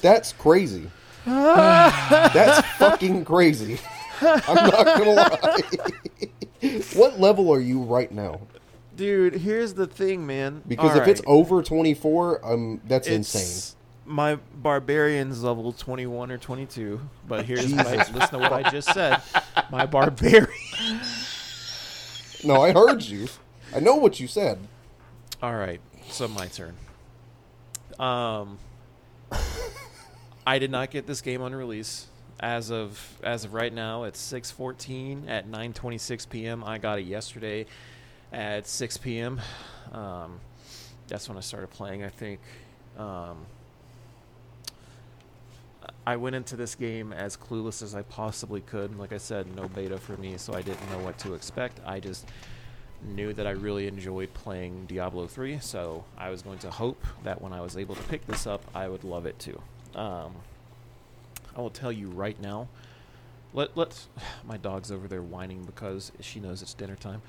That's 0.00 0.32
crazy. 0.32 0.90
That's 1.24 2.66
fucking 2.76 3.24
crazy. 3.24 3.78
I'm 4.20 4.70
not 4.70 4.84
gonna 4.84 5.12
lie. 5.12 5.62
what 6.94 7.20
level 7.20 7.52
are 7.52 7.60
you 7.60 7.82
right 7.82 8.10
now? 8.10 8.40
Dude, 8.96 9.34
here's 9.34 9.74
the 9.74 9.86
thing, 9.86 10.26
man. 10.26 10.62
Because 10.66 10.96
if 10.96 11.08
it's 11.08 11.22
over 11.26 11.62
24, 11.62 12.44
um, 12.44 12.80
that's 12.86 13.08
insane. 13.08 13.76
My 14.06 14.36
barbarian's 14.54 15.42
level 15.42 15.72
21 15.72 16.30
or 16.30 16.38
22. 16.38 17.00
But 17.26 17.46
here's 17.46 17.72
my, 17.72 17.82
listen 17.96 18.28
to 18.30 18.38
what 18.38 18.52
I 18.52 18.70
just 18.70 18.92
said. 18.92 19.20
My 19.70 19.86
barbarian. 19.86 20.48
No, 22.44 22.60
I 22.60 22.72
heard 22.72 23.02
you. 23.02 23.26
I 23.74 23.80
know 23.80 23.94
what 23.94 24.20
you 24.20 24.28
said. 24.28 24.58
All 25.42 25.54
right, 25.54 25.80
so 26.10 26.28
my 26.28 26.46
turn. 26.46 26.76
Um, 27.98 28.58
I 30.46 30.58
did 30.58 30.70
not 30.70 30.90
get 30.90 31.06
this 31.06 31.22
game 31.22 31.40
on 31.40 31.54
release. 31.54 32.06
As 32.40 32.70
of 32.70 33.18
as 33.22 33.44
of 33.46 33.54
right 33.54 33.72
now, 33.72 34.04
it's 34.04 34.20
six 34.20 34.50
fourteen 34.50 35.26
at 35.28 35.48
nine 35.48 35.72
twenty 35.72 35.96
six 35.96 36.26
p.m. 36.26 36.62
I 36.64 36.76
got 36.78 36.98
it 36.98 37.06
yesterday 37.06 37.64
at 38.34 38.66
six 38.66 38.96
p.m. 38.96 39.40
Um, 39.92 40.40
that's 41.08 41.28
when 41.28 41.38
I 41.38 41.40
started 41.40 41.70
playing. 41.70 42.04
I 42.04 42.08
think. 42.08 42.40
Um, 42.98 43.46
I 46.06 46.16
went 46.16 46.36
into 46.36 46.56
this 46.56 46.74
game 46.74 47.12
as 47.12 47.36
clueless 47.36 47.82
as 47.82 47.94
I 47.94 48.02
possibly 48.02 48.60
could. 48.60 48.98
Like 48.98 49.12
I 49.12 49.18
said, 49.18 49.54
no 49.56 49.68
beta 49.68 49.98
for 49.98 50.16
me, 50.18 50.36
so 50.36 50.52
I 50.52 50.60
didn't 50.60 50.90
know 50.90 50.98
what 50.98 51.18
to 51.18 51.34
expect. 51.34 51.80
I 51.86 51.98
just 51.98 52.26
knew 53.02 53.32
that 53.32 53.46
I 53.46 53.50
really 53.50 53.86
enjoyed 53.86 54.32
playing 54.34 54.86
Diablo 54.86 55.26
3, 55.26 55.58
so 55.60 56.04
I 56.16 56.30
was 56.30 56.42
going 56.42 56.58
to 56.58 56.70
hope 56.70 57.02
that 57.22 57.40
when 57.40 57.52
I 57.52 57.60
was 57.60 57.76
able 57.76 57.94
to 57.94 58.02
pick 58.04 58.26
this 58.26 58.46
up, 58.46 58.62
I 58.74 58.88
would 58.88 59.04
love 59.04 59.24
it 59.24 59.38
too. 59.38 59.60
Um, 59.94 60.34
I 61.56 61.60
will 61.60 61.70
tell 61.70 61.92
you 61.92 62.08
right 62.10 62.40
now. 62.40 62.68
Let 63.54 63.76
let's. 63.76 64.08
My 64.46 64.58
dog's 64.58 64.92
over 64.92 65.08
there 65.08 65.22
whining 65.22 65.62
because 65.64 66.12
she 66.20 66.40
knows 66.40 66.60
it's 66.60 66.74
dinner 66.74 66.96
time. 66.96 67.22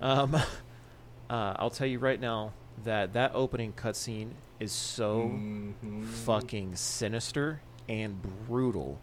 Um, 0.00 0.34
uh, 1.30 1.54
I'll 1.56 1.70
tell 1.70 1.86
you 1.86 1.98
right 1.98 2.20
now 2.20 2.52
that 2.84 3.12
that 3.12 3.32
opening 3.34 3.72
cutscene 3.74 4.30
is 4.58 4.72
so 4.72 5.28
Mhm. 5.28 6.04
fucking 6.06 6.76
sinister 6.76 7.60
and 7.88 8.22
brutal 8.46 8.98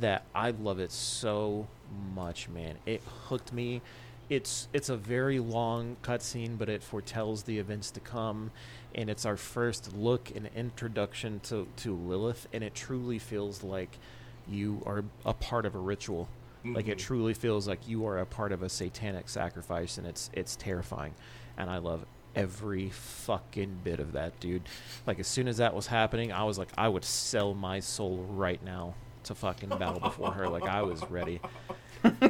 that 0.00 0.24
I 0.34 0.50
love 0.50 0.78
it 0.80 0.90
so 0.90 1.68
much, 2.14 2.48
man. 2.48 2.76
It 2.86 3.02
hooked 3.28 3.52
me. 3.52 3.80
It's 4.28 4.68
it's 4.72 4.88
a 4.88 4.96
very 4.96 5.38
long 5.38 5.96
cutscene, 6.02 6.56
but 6.58 6.68
it 6.68 6.82
foretells 6.82 7.42
the 7.44 7.58
events 7.58 7.90
to 7.92 8.00
come, 8.00 8.50
and 8.94 9.08
it's 9.10 9.24
our 9.26 9.36
first 9.36 9.94
look 9.94 10.30
and 10.34 10.48
introduction 10.56 11.40
to 11.44 11.68
to 11.78 11.94
Lilith, 11.94 12.48
and 12.52 12.64
it 12.64 12.74
truly 12.74 13.18
feels 13.18 13.62
like 13.62 13.98
you 14.48 14.82
are 14.86 15.04
a 15.24 15.34
part 15.34 15.66
of 15.66 15.74
a 15.74 15.78
ritual. 15.78 16.28
Like 16.64 16.86
it 16.86 16.98
Mhm. 16.98 17.00
truly 17.02 17.34
feels 17.34 17.66
like 17.66 17.88
you 17.88 18.06
are 18.06 18.18
a 18.18 18.26
part 18.26 18.52
of 18.52 18.62
a 18.62 18.68
satanic 18.68 19.28
sacrifice, 19.28 19.98
and 19.98 20.06
it's 20.06 20.30
it's 20.32 20.54
terrifying, 20.54 21.14
and 21.56 21.68
I 21.68 21.78
love 21.78 22.04
every 22.36 22.88
fucking 22.90 23.80
bit 23.82 23.98
of 24.00 24.12
that, 24.12 24.38
dude. 24.40 24.62
Like 25.06 25.18
as 25.18 25.26
soon 25.26 25.48
as 25.48 25.56
that 25.56 25.74
was 25.74 25.88
happening, 25.88 26.32
I 26.32 26.44
was 26.44 26.58
like, 26.58 26.68
I 26.78 26.88
would 26.88 27.04
sell 27.04 27.52
my 27.52 27.80
soul 27.80 28.24
right 28.30 28.62
now 28.64 28.94
to 29.24 29.34
fucking 29.34 29.70
battle 29.70 29.98
before 30.00 30.32
her. 30.32 30.48
Like 30.48 30.62
I 30.68 30.82
was 30.82 31.02
ready. 31.10 31.40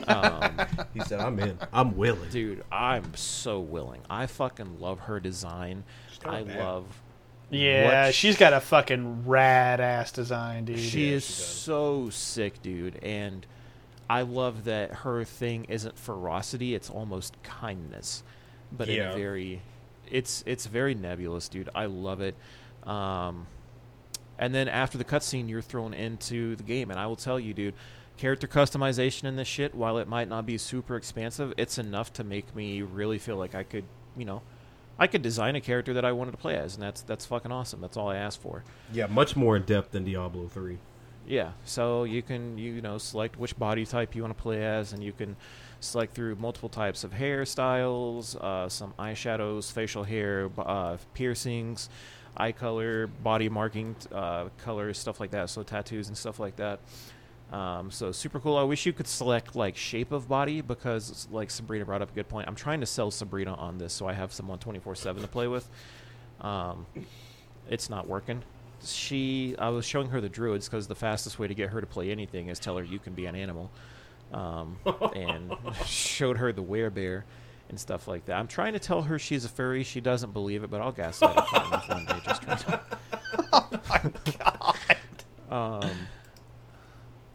Um, 0.08 0.56
He 0.94 1.00
said, 1.00 1.20
"I'm 1.20 1.38
in. 1.38 1.58
I'm 1.72 1.96
willing." 1.96 2.28
dude, 2.30 2.64
I'm 2.72 3.14
so 3.14 3.60
willing. 3.60 4.00
I 4.10 4.26
fucking 4.26 4.80
love 4.80 4.98
her 5.00 5.20
design. 5.20 5.84
I 6.24 6.42
bad. 6.42 6.58
love. 6.58 6.84
Yeah, 7.52 8.06
what 8.06 8.14
she's 8.14 8.36
got 8.36 8.52
a 8.52 8.60
fucking 8.60 9.26
rad 9.26 9.80
ass 9.80 10.10
design, 10.10 10.64
dude. 10.64 10.78
She 10.78 11.10
Yeah, 11.10 11.16
is 11.16 11.26
she 11.26 11.32
so 11.32 12.08
sick, 12.10 12.62
dude, 12.62 12.98
and 13.02 13.46
I 14.08 14.22
love 14.22 14.64
that 14.64 14.92
her 14.92 15.24
thing 15.24 15.64
isn't 15.64 15.98
ferocity; 15.98 16.74
it's 16.74 16.88
almost 16.88 17.40
kindness, 17.42 18.22
but 18.72 18.88
in 18.88 19.00
a 19.00 19.12
very, 19.12 19.60
it's 20.10 20.42
it's 20.46 20.66
very 20.66 20.94
nebulous, 20.94 21.48
dude. 21.48 21.68
I 21.74 21.86
love 21.86 22.20
it. 22.22 22.36
Um, 22.84 23.46
and 24.38 24.54
then 24.54 24.68
after 24.68 24.96
the 24.96 25.04
cutscene, 25.04 25.48
you're 25.48 25.62
thrown 25.62 25.92
into 25.92 26.56
the 26.56 26.62
game, 26.62 26.90
and 26.90 26.98
I 26.98 27.06
will 27.06 27.16
tell 27.16 27.38
you, 27.38 27.52
dude, 27.52 27.74
character 28.16 28.46
customization 28.46 29.24
in 29.24 29.36
this 29.36 29.46
shit, 29.46 29.74
while 29.74 29.98
it 29.98 30.08
might 30.08 30.28
not 30.28 30.46
be 30.46 30.56
super 30.56 30.96
expansive, 30.96 31.52
it's 31.58 31.76
enough 31.76 32.12
to 32.14 32.24
make 32.24 32.56
me 32.56 32.80
really 32.80 33.18
feel 33.18 33.36
like 33.36 33.54
I 33.54 33.62
could, 33.62 33.84
you 34.16 34.24
know. 34.24 34.42
I 34.98 35.06
could 35.06 35.22
design 35.22 35.56
a 35.56 35.60
character 35.60 35.94
that 35.94 36.04
I 36.04 36.12
wanted 36.12 36.32
to 36.32 36.36
play 36.36 36.56
as, 36.56 36.74
and 36.74 36.82
that's 36.82 37.02
that's 37.02 37.24
fucking 37.26 37.50
awesome. 37.50 37.80
That's 37.80 37.96
all 37.96 38.08
I 38.08 38.16
asked 38.16 38.40
for. 38.40 38.62
Yeah, 38.92 39.06
much 39.06 39.36
more 39.36 39.56
in 39.56 39.62
depth 39.62 39.92
than 39.92 40.04
Diablo 40.04 40.48
three. 40.48 40.78
Yeah, 41.26 41.52
so 41.64 42.04
you 42.04 42.22
can 42.22 42.58
you 42.58 42.80
know 42.80 42.98
select 42.98 43.38
which 43.38 43.58
body 43.58 43.86
type 43.86 44.14
you 44.14 44.22
want 44.22 44.36
to 44.36 44.42
play 44.42 44.64
as, 44.64 44.92
and 44.92 45.02
you 45.02 45.12
can 45.12 45.36
select 45.80 46.14
through 46.14 46.36
multiple 46.36 46.68
types 46.68 47.04
of 47.04 47.12
hairstyles, 47.12 48.36
uh, 48.36 48.68
some 48.68 48.94
eyeshadows, 48.98 49.70
facial 49.72 50.04
hair, 50.04 50.50
uh, 50.58 50.96
piercings, 51.14 51.88
eye 52.36 52.52
color, 52.52 53.06
body 53.06 53.48
marking 53.48 53.96
uh, 54.12 54.48
colors, 54.58 54.98
stuff 54.98 55.20
like 55.20 55.30
that. 55.30 55.50
So 55.50 55.62
tattoos 55.62 56.08
and 56.08 56.16
stuff 56.16 56.38
like 56.38 56.56
that. 56.56 56.80
Um, 57.52 57.90
so 57.90 58.12
super 58.12 58.40
cool. 58.40 58.56
I 58.56 58.62
wish 58.62 58.86
you 58.86 58.94
could 58.94 59.06
select 59.06 59.54
like 59.54 59.76
shape 59.76 60.10
of 60.10 60.26
body 60.26 60.62
because 60.62 61.28
like 61.30 61.50
Sabrina 61.50 61.84
brought 61.84 62.00
up 62.00 62.10
a 62.10 62.14
good 62.14 62.28
point. 62.28 62.48
I'm 62.48 62.54
trying 62.54 62.80
to 62.80 62.86
sell 62.86 63.10
Sabrina 63.10 63.54
on 63.54 63.76
this 63.76 63.92
so 63.92 64.08
I 64.08 64.14
have 64.14 64.32
someone 64.32 64.58
24/7 64.58 65.20
to 65.20 65.28
play 65.28 65.48
with. 65.48 65.68
Um, 66.40 66.86
it's 67.68 67.90
not 67.90 68.08
working. 68.08 68.42
She, 68.84 69.54
I 69.58 69.68
was 69.68 69.84
showing 69.84 70.08
her 70.08 70.20
the 70.20 70.30
druids 70.30 70.68
because 70.68 70.88
the 70.88 70.94
fastest 70.94 71.38
way 71.38 71.46
to 71.46 71.54
get 71.54 71.70
her 71.70 71.80
to 71.80 71.86
play 71.86 72.10
anything 72.10 72.48
is 72.48 72.58
tell 72.58 72.76
her 72.78 72.82
you 72.82 72.98
can 72.98 73.12
be 73.12 73.26
an 73.26 73.36
animal, 73.36 73.70
um, 74.32 74.76
and 75.14 75.52
showed 75.86 76.38
her 76.38 76.52
the 76.52 76.64
werebear 76.64 77.22
and 77.68 77.78
stuff 77.78 78.08
like 78.08 78.24
that. 78.26 78.38
I'm 78.38 78.48
trying 78.48 78.72
to 78.72 78.80
tell 78.80 79.02
her 79.02 79.18
she's 79.18 79.44
a 79.44 79.48
furry. 79.48 79.84
She 79.84 80.00
doesn't 80.00 80.32
believe 80.32 80.64
it, 80.64 80.70
but 80.70 80.80
I'll 80.80 80.90
gaslight 80.90 81.38
her 81.38 81.60
one 81.94 82.06
day. 82.06 82.20
Just 82.24 82.42
try 82.42 82.54
to. 82.56 82.80
Um, 85.50 85.90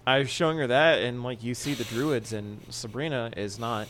I 0.08 0.20
was 0.20 0.30
showing 0.30 0.58
her 0.58 0.68
that, 0.68 1.02
and 1.02 1.22
like 1.22 1.44
you 1.44 1.54
see 1.54 1.74
the 1.74 1.84
druids, 1.84 2.32
and 2.32 2.62
Sabrina 2.70 3.30
is 3.36 3.60
not 3.60 3.90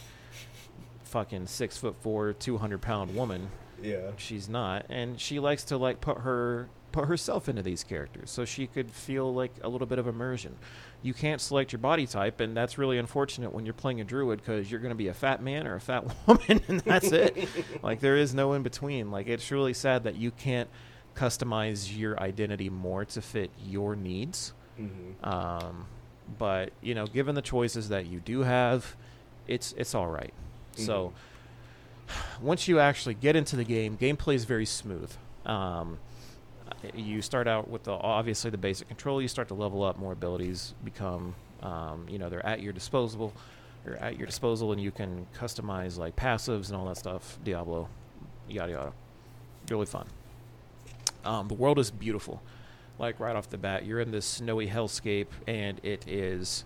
fucking 1.04 1.46
six 1.46 1.78
foot 1.78 1.96
four, 2.02 2.34
two 2.34 2.58
hundred 2.58 2.82
pound 2.82 3.16
woman. 3.16 3.52
Yeah. 3.80 4.12
She's 4.18 4.50
not, 4.50 4.88
and 4.90 5.22
she 5.22 5.38
likes 5.38 5.66
to 5.66 5.78
like 5.78 6.02
put 6.02 6.18
her 6.22 6.70
put 6.92 7.08
herself 7.08 7.48
into 7.48 7.62
these 7.62 7.84
characters 7.84 8.32
so 8.32 8.46
she 8.46 8.66
could 8.66 8.90
feel 8.90 9.32
like 9.32 9.52
a 9.62 9.70
little 9.70 9.86
bit 9.86 10.00
of 10.00 10.08
immersion. 10.08 10.56
You 11.04 11.14
can't 11.14 11.40
select 11.40 11.72
your 11.72 11.80
body 11.80 12.08
type, 12.08 12.40
and 12.40 12.58
that's 12.58 12.80
really 12.80 12.98
unfortunate 12.98 13.54
when 13.54 13.68
you're 13.68 13.76
playing 13.76 14.02
a 14.02 14.04
druid 14.04 14.40
because 14.40 14.72
you're 14.72 14.80
going 14.80 14.90
to 14.90 14.96
be 14.96 15.10
a 15.10 15.14
fat 15.14 15.40
man 15.40 15.68
or 15.68 15.76
a 15.76 15.80
fat 15.80 16.04
woman, 16.28 16.64
and 16.68 16.80
that's 16.80 17.12
it. 17.12 17.48
like 17.84 18.00
there 18.00 18.18
is 18.18 18.34
no 18.34 18.54
in 18.54 18.64
between. 18.64 19.12
Like 19.12 19.28
it's 19.28 19.52
really 19.52 19.76
sad 19.76 20.06
that 20.06 20.16
you 20.16 20.32
can't 20.32 20.70
customize 21.16 21.96
your 21.96 22.20
identity 22.20 22.72
more 22.72 23.06
to 23.06 23.22
fit 23.22 23.52
your 23.64 23.96
needs. 23.96 24.54
Mm-hmm. 24.80 25.24
Um, 25.24 25.86
but 26.38 26.72
you 26.82 26.96
know, 26.96 27.06
given 27.06 27.36
the 27.36 27.42
choices 27.42 27.90
that 27.90 28.08
you 28.08 28.20
do 28.20 28.42
have, 28.42 28.96
it's 29.48 29.74
it's 29.78 29.96
all 29.96 30.08
right. 30.08 30.34
So 30.74 31.14
once 32.42 32.68
you 32.68 32.80
actually 32.80 33.16
get 33.16 33.36
into 33.36 33.56
the 33.56 33.64
game, 33.64 33.98
gameplay 33.98 34.36
is 34.36 34.46
very 34.46 34.66
smooth. 34.66 35.12
Um, 35.46 36.00
you 36.94 37.22
start 37.22 37.48
out 37.48 37.70
with 37.70 37.84
the 37.84 37.92
obviously 37.92 38.52
the 38.52 38.58
basic 38.58 38.88
control. 38.88 39.22
You 39.22 39.28
start 39.28 39.48
to 39.50 39.54
level 39.54 39.84
up, 39.84 39.98
more 39.98 40.14
abilities 40.14 40.74
become, 40.84 41.36
um, 41.62 42.06
you 42.10 42.18
know, 42.20 42.30
they're 42.30 42.46
at 42.46 42.62
your 42.62 42.74
disposal. 42.74 43.34
They're 43.84 44.02
at 44.02 44.18
your 44.18 44.26
disposal, 44.26 44.72
and 44.74 44.82
you 44.82 44.92
can 44.92 45.28
customize 45.38 45.98
like 45.98 46.16
passives 46.16 46.68
and 46.68 46.76
all 46.76 46.86
that 46.88 46.98
stuff. 46.98 47.40
Diablo, 47.44 47.90
yada 48.50 48.72
yada, 48.72 48.94
really 49.70 49.86
fun. 49.86 50.08
Um, 51.24 51.48
the 51.48 51.54
world 51.54 51.80
is 51.80 51.90
beautiful. 51.92 52.42
Like 53.00 53.20
right 53.20 53.36
off 53.36 53.50
the 53.50 53.58
bat, 53.58 53.86
you're 53.86 54.00
in 54.00 54.12
this 54.12 54.26
snowy 54.26 54.68
hellscape, 54.68 55.28
and 55.48 55.80
it 55.84 56.08
is 56.08 56.66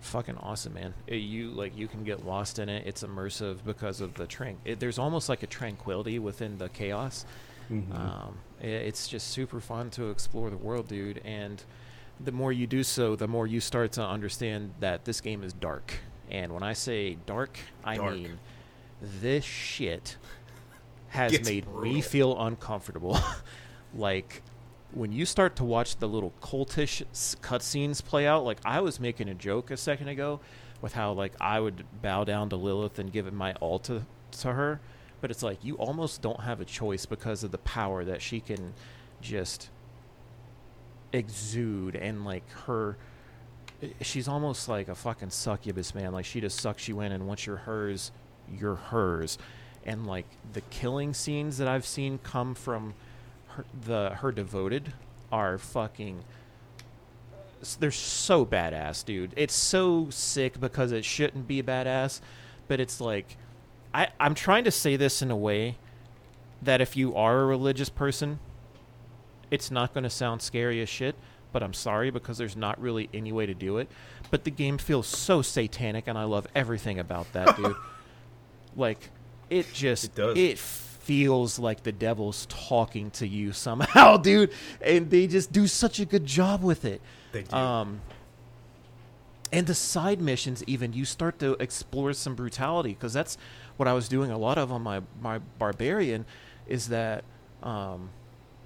fucking 0.00 0.36
awesome, 0.38 0.74
man. 0.74 0.94
It- 1.06 1.16
you 1.16 1.50
like 1.50 1.76
you 1.76 1.88
can 1.88 2.04
get 2.04 2.24
lost 2.24 2.58
in 2.58 2.68
it. 2.68 2.86
It's 2.86 3.02
immersive 3.02 3.64
because 3.64 4.00
of 4.00 4.14
the 4.14 4.26
trank. 4.26 4.58
It, 4.64 4.80
there's 4.80 4.98
almost 4.98 5.28
like 5.28 5.42
a 5.42 5.46
tranquility 5.46 6.18
within 6.18 6.58
the 6.58 6.68
chaos. 6.68 7.24
Mm-hmm. 7.70 7.92
Um, 7.92 8.38
i 8.62 8.66
it's 8.66 9.08
just 9.08 9.28
super 9.28 9.60
fun 9.60 9.90
to 9.90 10.10
explore 10.10 10.50
the 10.50 10.56
world, 10.56 10.88
dude. 10.88 11.20
And 11.24 11.62
the 12.20 12.32
more 12.32 12.52
you 12.52 12.66
do 12.66 12.82
so, 12.82 13.16
the 13.16 13.28
more 13.28 13.46
you 13.46 13.60
start 13.60 13.92
to 13.92 14.02
understand 14.02 14.74
that 14.80 15.04
this 15.04 15.20
game 15.20 15.42
is 15.42 15.52
dark. 15.52 15.94
And 16.30 16.52
when 16.52 16.62
I 16.62 16.72
say 16.72 17.16
dark, 17.26 17.58
I 17.84 17.96
Dark. 17.96 18.14
mean 18.14 18.38
this 19.00 19.44
shit 19.44 20.16
has 21.08 21.32
Gets 21.32 21.48
made 21.48 21.66
me 21.74 22.00
feel 22.00 22.40
uncomfortable. 22.40 23.18
like 23.94 24.42
when 24.94 25.12
you 25.12 25.26
start 25.26 25.56
to 25.56 25.64
watch 25.64 25.96
the 25.96 26.08
little 26.08 26.32
cultish 26.40 27.02
cutscenes 27.42 28.04
play 28.04 28.26
out, 28.26 28.44
like 28.44 28.58
I 28.64 28.80
was 28.80 29.00
making 29.00 29.28
a 29.28 29.34
joke 29.34 29.70
a 29.70 29.76
second 29.76 30.08
ago 30.08 30.40
with 30.80 30.94
how 30.94 31.12
like 31.12 31.32
I 31.40 31.60
would 31.60 31.84
bow 32.00 32.24
down 32.24 32.48
to 32.50 32.56
Lilith 32.56 32.98
and 32.98 33.12
give 33.12 33.30
my 33.32 33.54
all 33.54 33.78
to 33.80 34.06
to 34.40 34.52
her, 34.52 34.80
but 35.20 35.30
it's 35.30 35.42
like 35.42 35.64
you 35.64 35.74
almost 35.76 36.22
don't 36.22 36.40
have 36.40 36.60
a 36.60 36.64
choice 36.64 37.06
because 37.06 37.42
of 37.42 37.50
the 37.50 37.58
power 37.58 38.04
that 38.04 38.22
she 38.22 38.40
can 38.40 38.74
just 39.20 39.70
exude 41.12 41.94
and 41.94 42.24
like 42.24 42.48
her 42.66 42.96
eh, 43.82 43.88
she's 44.00 44.26
almost 44.28 44.68
like 44.68 44.88
a 44.88 44.94
fucking 44.94 45.30
succubus 45.30 45.94
man. 45.94 46.12
Like 46.12 46.24
she 46.24 46.40
just 46.40 46.60
sucks 46.60 46.86
you 46.88 47.00
in 47.00 47.12
and 47.12 47.26
once 47.26 47.46
you're 47.46 47.56
hers 47.56 48.12
you're 48.52 48.76
hers. 48.76 49.38
And 49.86 50.06
like 50.06 50.26
the 50.52 50.62
killing 50.62 51.12
scenes 51.12 51.58
that 51.58 51.68
i've 51.68 51.84
seen 51.84 52.18
come 52.22 52.54
from 52.54 52.94
her, 53.56 53.64
the 53.84 54.10
her 54.16 54.32
devoted 54.32 54.92
are 55.32 55.58
fucking 55.58 56.22
they're 57.80 57.90
so 57.90 58.44
badass 58.44 59.04
dude 59.04 59.32
it's 59.36 59.54
so 59.54 60.08
sick 60.10 60.60
because 60.60 60.92
it 60.92 61.04
shouldn't 61.04 61.48
be 61.48 61.62
badass 61.62 62.20
but 62.68 62.78
it's 62.78 63.00
like 63.00 63.36
i 63.94 64.08
i'm 64.20 64.34
trying 64.34 64.64
to 64.64 64.70
say 64.70 64.96
this 64.96 65.22
in 65.22 65.30
a 65.30 65.36
way 65.36 65.76
that 66.60 66.80
if 66.80 66.96
you 66.96 67.14
are 67.14 67.40
a 67.40 67.46
religious 67.46 67.88
person 67.88 68.38
it's 69.50 69.70
not 69.70 69.94
going 69.94 70.04
to 70.04 70.10
sound 70.10 70.42
scary 70.42 70.82
as 70.82 70.88
shit, 70.88 71.14
but 71.52 71.62
I'm 71.62 71.72
sorry 71.74 72.10
because 72.10 72.38
there's 72.38 72.56
not 72.56 72.80
really 72.80 73.08
any 73.14 73.30
way 73.30 73.46
to 73.46 73.54
do 73.54 73.78
it. 73.78 73.88
But 74.30 74.44
the 74.44 74.50
game 74.50 74.78
feels 74.78 75.06
so 75.06 75.42
satanic, 75.42 76.08
and 76.08 76.18
I 76.18 76.24
love 76.24 76.46
everything 76.54 76.98
about 76.98 77.32
that, 77.34 77.56
dude. 77.56 77.76
like, 78.76 79.10
it 79.50 79.72
just 79.72 80.06
It 80.06 80.14
does. 80.16 80.38
it 80.38 80.58
feels 81.04 81.58
like 81.58 81.82
the 81.82 81.92
devil's 81.92 82.46
talking 82.46 83.10
to 83.12 83.26
you 83.26 83.52
somehow, 83.52 84.16
dude. 84.18 84.50
And 84.80 85.10
they 85.10 85.26
just 85.26 85.52
do 85.52 85.66
such 85.66 86.00
a 86.00 86.04
good 86.04 86.26
job 86.26 86.62
with 86.62 86.84
it. 86.84 87.00
They 87.32 87.42
do. 87.42 87.56
Um, 87.56 88.00
and 89.52 89.66
the 89.66 89.74
side 89.74 90.20
missions, 90.20 90.64
even 90.66 90.92
you 90.92 91.04
start 91.04 91.38
to 91.38 91.52
explore 91.60 92.12
some 92.12 92.34
brutality 92.34 92.90
because 92.90 93.12
that's 93.12 93.38
what 93.76 93.86
I 93.86 93.92
was 93.92 94.08
doing 94.08 94.30
a 94.30 94.38
lot 94.38 94.58
of 94.58 94.72
on 94.72 94.82
my 94.82 95.02
my 95.20 95.38
barbarian, 95.58 96.26
is 96.66 96.88
that 96.88 97.22
um, 97.62 98.10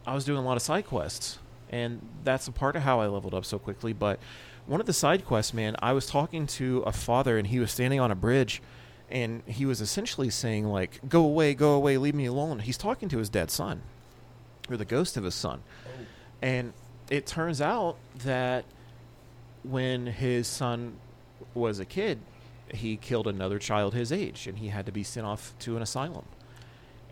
I 0.06 0.14
was 0.14 0.24
doing 0.24 0.38
a 0.38 0.42
lot 0.42 0.56
of 0.56 0.62
side 0.62 0.86
quests, 0.86 1.38
and 1.68 2.00
that's 2.24 2.48
a 2.48 2.52
part 2.52 2.76
of 2.76 2.82
how 2.82 3.00
I 3.00 3.06
leveled 3.06 3.34
up 3.34 3.44
so 3.44 3.58
quickly. 3.58 3.92
But 3.92 4.18
one 4.66 4.80
of 4.80 4.86
the 4.86 4.92
side 4.92 5.26
quests, 5.26 5.52
man, 5.52 5.76
I 5.80 5.92
was 5.92 6.06
talking 6.06 6.46
to 6.46 6.82
a 6.86 6.92
father, 6.92 7.36
and 7.36 7.46
he 7.46 7.58
was 7.58 7.70
standing 7.70 8.00
on 8.00 8.10
a 8.10 8.14
bridge, 8.14 8.62
and 9.10 9.42
he 9.46 9.64
was 9.64 9.80
essentially 9.80 10.30
saying 10.30 10.66
like, 10.66 11.00
"Go 11.08 11.24
away, 11.24 11.54
go 11.54 11.72
away, 11.72 11.96
leave 11.98 12.14
me 12.14 12.26
alone." 12.26 12.60
He's 12.60 12.78
talking 12.78 13.08
to 13.10 13.18
his 13.18 13.28
dead 13.28 13.50
son, 13.50 13.82
or 14.70 14.76
the 14.76 14.84
ghost 14.84 15.16
of 15.16 15.24
his 15.24 15.34
son, 15.34 15.62
oh. 15.86 16.04
and 16.42 16.72
it 17.10 17.26
turns 17.26 17.60
out 17.60 17.96
that 18.24 18.64
when 19.62 20.06
his 20.06 20.46
son 20.46 20.94
was 21.54 21.78
a 21.78 21.84
kid, 21.84 22.20
he 22.72 22.96
killed 22.96 23.26
another 23.26 23.58
child 23.58 23.94
his 23.94 24.12
age, 24.12 24.46
and 24.46 24.58
he 24.58 24.68
had 24.68 24.86
to 24.86 24.92
be 24.92 25.02
sent 25.02 25.26
off 25.26 25.54
to 25.60 25.76
an 25.76 25.82
asylum. 25.82 26.24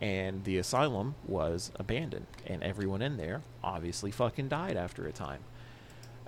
And 0.01 0.44
the 0.44 0.59
asylum 0.59 1.14
was 1.27 1.70
abandoned, 1.77 2.27
and 2.47 2.62
everyone 2.62 3.01
in 3.01 3.16
there 3.16 3.43
obviously 3.64 4.10
fucking 4.10 4.48
died 4.48 4.77
after 4.77 5.06
a 5.06 5.12
time. 5.12 5.40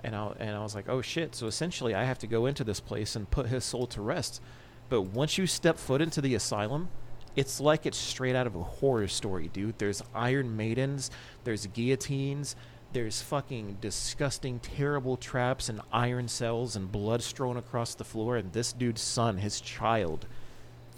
And 0.03 0.15
I 0.15 0.33
and 0.39 0.55
I 0.55 0.63
was 0.63 0.73
like, 0.73 0.89
oh 0.89 1.01
shit! 1.01 1.35
So 1.35 1.45
essentially, 1.47 1.93
I 1.93 2.03
have 2.05 2.19
to 2.19 2.27
go 2.27 2.45
into 2.45 2.63
this 2.63 2.79
place 2.79 3.15
and 3.15 3.29
put 3.29 3.47
his 3.47 3.63
soul 3.63 3.85
to 3.87 4.01
rest. 4.01 4.41
But 4.89 5.03
once 5.03 5.37
you 5.37 5.45
step 5.47 5.77
foot 5.77 6.01
into 6.01 6.19
the 6.19 6.35
asylum, 6.35 6.89
it's 7.35 7.61
like 7.61 7.85
it's 7.85 7.97
straight 7.97 8.35
out 8.35 8.47
of 8.47 8.55
a 8.55 8.63
horror 8.63 9.07
story, 9.07 9.47
dude. 9.53 9.77
There's 9.77 10.01
iron 10.15 10.57
maidens, 10.57 11.11
there's 11.43 11.67
guillotines, 11.67 12.55
There's 12.91 13.21
fucking 13.21 13.77
disgusting, 13.81 14.59
terrible 14.59 15.15
traps 15.15 15.69
and 15.69 15.81
iron 15.93 16.27
cells 16.27 16.75
and 16.75 16.91
blood 16.91 17.21
strewn 17.21 17.55
across 17.55 17.93
the 17.93 18.03
floor, 18.03 18.35
and 18.35 18.51
this 18.51 18.73
dude's 18.73 19.01
son, 19.01 19.37
his 19.37 19.61
child, 19.61 20.25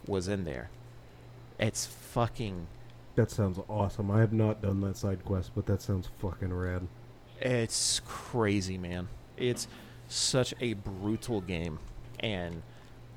was 0.08 0.30
in 0.30 0.46
there. 0.46 0.70
It's 1.60 1.86
fucking. 1.86 2.68
That 3.16 3.30
sounds 3.30 3.60
awesome. 3.68 4.10
I 4.10 4.22
have 4.22 4.32
not 4.32 4.62
done 4.62 4.80
that 4.82 4.96
side 4.96 5.26
quest, 5.26 5.52
but 5.54 5.66
that 5.66 5.82
sounds 5.82 6.08
fucking 6.20 6.54
rad. 6.54 6.88
It's 7.42 8.00
crazy, 8.06 8.78
man. 8.78 9.10
It's 9.36 9.68
such 10.08 10.54
a 10.62 10.74
brutal 10.74 11.42
game, 11.42 11.78
and 12.22 12.62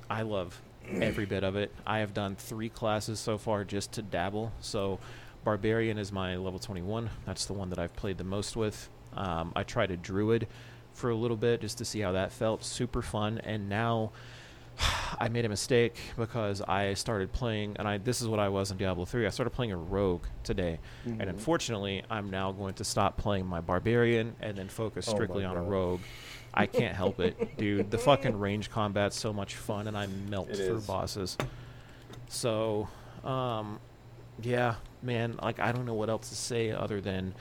I 0.09 0.23
love 0.23 0.61
every 0.93 1.25
bit 1.25 1.43
of 1.43 1.55
it. 1.55 1.71
I 1.85 1.99
have 1.99 2.13
done 2.13 2.35
three 2.35 2.69
classes 2.69 3.19
so 3.19 3.37
far 3.37 3.63
just 3.63 3.93
to 3.93 4.01
dabble. 4.01 4.51
So, 4.59 4.99
Barbarian 5.43 5.97
is 5.97 6.11
my 6.11 6.35
level 6.37 6.59
21. 6.59 7.09
That's 7.25 7.45
the 7.45 7.53
one 7.53 7.69
that 7.69 7.79
I've 7.79 7.95
played 7.95 8.17
the 8.17 8.23
most 8.23 8.55
with. 8.55 8.89
Um, 9.13 9.53
I 9.55 9.63
tried 9.63 9.91
a 9.91 9.97
Druid 9.97 10.47
for 10.93 11.09
a 11.09 11.15
little 11.15 11.37
bit 11.37 11.61
just 11.61 11.77
to 11.77 11.85
see 11.85 11.99
how 11.99 12.13
that 12.13 12.31
felt. 12.31 12.63
Super 12.63 13.01
fun. 13.01 13.39
And 13.43 13.69
now 13.69 14.11
I 15.19 15.29
made 15.29 15.45
a 15.45 15.49
mistake 15.49 15.97
because 16.17 16.61
I 16.61 16.93
started 16.95 17.31
playing, 17.31 17.75
and 17.77 17.87
I 17.87 17.97
this 17.97 18.21
is 18.21 18.27
what 18.27 18.39
I 18.39 18.49
was 18.49 18.71
in 18.71 18.77
Diablo 18.77 19.05
3. 19.05 19.25
I 19.25 19.29
started 19.29 19.51
playing 19.51 19.71
a 19.71 19.77
rogue 19.77 20.23
today, 20.43 20.79
and 21.05 21.29
unfortunately, 21.29 22.03
I'm 22.09 22.29
now 22.29 22.51
going 22.51 22.73
to 22.75 22.83
stop 22.83 23.17
playing 23.17 23.45
my 23.45 23.61
barbarian 23.61 24.35
and 24.41 24.57
then 24.57 24.67
focus 24.67 25.07
Oh 25.07 25.13
strictly 25.13 25.43
on 25.45 25.55
a 25.57 25.63
rogue. 25.63 26.01
I 26.55 26.65
can't 26.67 26.95
help 26.95 27.19
it, 27.19 27.57
dude. 27.57 27.91
The 27.91 27.97
fucking 27.97 28.39
range 28.39 28.69
combat's 28.71 29.19
so 29.19 29.33
much 29.33 29.55
fun, 29.55 29.87
and 29.87 29.97
I 29.97 30.07
melt 30.07 30.49
It 30.49 30.55
through 30.57 30.77
is. 30.77 30.87
bosses. 30.87 31.37
So, 32.29 32.87
um, 33.23 33.79
yeah, 34.41 34.75
man. 35.01 35.37
Like 35.41 35.59
I 35.59 35.71
don't 35.71 35.85
know 35.85 35.93
what 35.93 36.09
else 36.09 36.29
to 36.29 36.35
say 36.35 36.71
other 36.71 37.01
than 37.01 37.33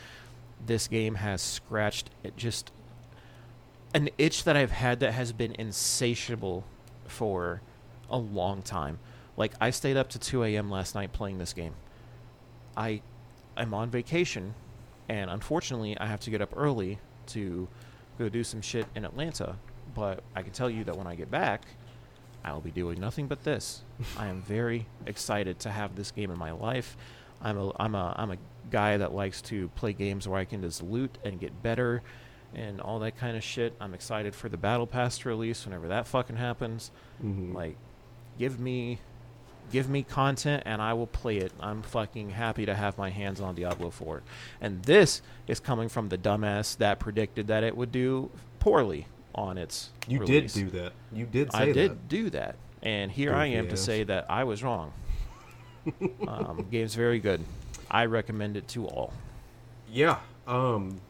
this 0.67 0.89
game 0.89 1.15
has 1.17 1.43
scratched 1.43 2.11
it 2.23 2.37
just 2.37 2.71
an 3.93 4.09
itch 4.19 4.45
that 4.45 4.57
I've 4.57 4.71
had 4.71 5.01
that 5.01 5.13
has 5.13 5.33
been 5.33 5.55
insatiable 5.59 6.65
for 7.07 7.61
a 8.11 8.19
long 8.19 8.63
time. 8.63 8.99
Like 9.37 9.53
I 9.61 9.71
stayed 9.71 9.97
up 9.97 10.09
to 10.11 10.19
2 10.19 10.43
a.m. 10.45 10.71
last 10.71 10.95
night 10.95 11.13
playing 11.13 11.39
this 11.39 11.53
game. 11.53 11.75
I 12.77 13.03
am 13.57 13.73
on 13.75 13.91
vacation, 13.91 14.55
and 15.09 15.31
unfortunately, 15.31 15.97
I 15.99 16.07
have 16.07 16.21
to 16.21 16.31
get 16.31 16.41
up 16.43 16.53
early 16.57 16.99
to 17.29 17.69
go 18.19 18.29
do 18.29 18.45
some 18.45 18.61
shit 18.61 18.87
in 18.95 19.05
Atlanta. 19.05 19.57
But 19.95 20.23
I 20.35 20.43
can 20.43 20.53
tell 20.53 20.69
you 20.71 20.85
that 20.85 20.97
when 20.97 21.07
I 21.07 21.15
get 21.15 21.31
back, 21.31 21.63
I'll 22.45 22.61
be 22.61 22.71
doing 22.71 23.01
nothing 23.01 23.27
but 23.27 23.45
this. 23.45 23.83
I 24.19 24.27
am 24.27 24.43
very 24.43 24.87
excited 25.07 25.59
to 25.61 25.71
have 25.71 25.95
this 25.97 26.11
game 26.11 26.31
in 26.31 26.39
my 26.39 26.51
life. 26.53 26.97
I'm 27.41 27.59
a 27.59 27.73
I'm 27.79 27.95
a 27.95 28.15
I'm 28.17 28.31
a 28.31 28.37
guy 28.71 28.97
that 28.97 29.15
likes 29.15 29.43
to 29.43 29.69
play 29.71 29.93
games 29.93 30.27
where 30.27 30.41
I 30.41 30.45
can 30.45 30.63
just 30.63 30.83
loot 30.83 31.17
and 31.25 31.39
get 31.39 31.63
better 31.63 32.03
and 32.55 32.81
all 32.81 32.99
that 33.01 33.17
kind 33.19 33.37
of 33.37 33.45
shit. 33.45 33.75
I'm 33.81 33.95
excited 33.95 34.35
for 34.35 34.49
the 34.49 34.57
battle 34.57 34.87
pass 34.87 35.19
to 35.19 35.29
release 35.29 35.65
whenever 35.65 35.89
that 35.89 36.07
fucking 36.07 36.37
happens. 36.37 36.91
Mhm. 37.23 37.53
Like 37.55 37.77
give 38.39 38.59
me 38.59 39.01
give 39.73 39.89
me 39.89 40.03
content 40.03 40.63
and 40.67 40.81
I 40.81 40.93
will 40.95 41.07
play 41.07 41.39
it. 41.39 41.53
I'm 41.61 41.83
fucking 41.83 42.31
happy 42.31 42.67
to 42.67 42.75
have 42.75 42.97
my 42.99 43.11
hands 43.11 43.41
on 43.41 43.55
Diablo 43.55 43.91
4. 43.91 44.23
And 44.61 44.83
this 44.85 45.23
is 45.47 45.61
coming 45.61 45.89
from 45.89 46.09
the 46.09 46.19
dumbass 46.19 46.77
that 46.79 46.99
predicted 46.99 47.47
that 47.49 47.65
it 47.65 47.77
would 47.77 47.93
do 47.93 48.31
poorly 48.61 49.07
on 49.35 49.59
its 49.59 49.91
You 50.07 50.21
release. 50.21 50.55
did 50.55 50.71
do 50.71 50.79
that. 50.79 50.93
You 51.13 51.27
did 51.27 51.53
say 51.53 51.59
I 51.59 51.73
did 51.73 51.91
that. 51.91 52.09
do 52.09 52.31
that, 52.31 52.57
and 52.83 53.11
here 53.11 53.35
I 53.35 53.47
am 53.47 53.65
Goofy 53.65 53.77
to 53.77 53.83
say 53.83 54.05
that 54.05 54.27
I 54.31 54.45
was 54.45 54.63
wrong. 54.63 54.93
um, 56.29 56.67
game's 56.71 56.95
very 56.95 57.19
good. 57.19 57.41
I 57.91 58.07
recommend 58.07 58.57
it 58.57 58.69
to 58.69 58.87
all. 58.87 59.13
Yeah. 59.91 60.19
Um 60.47 61.01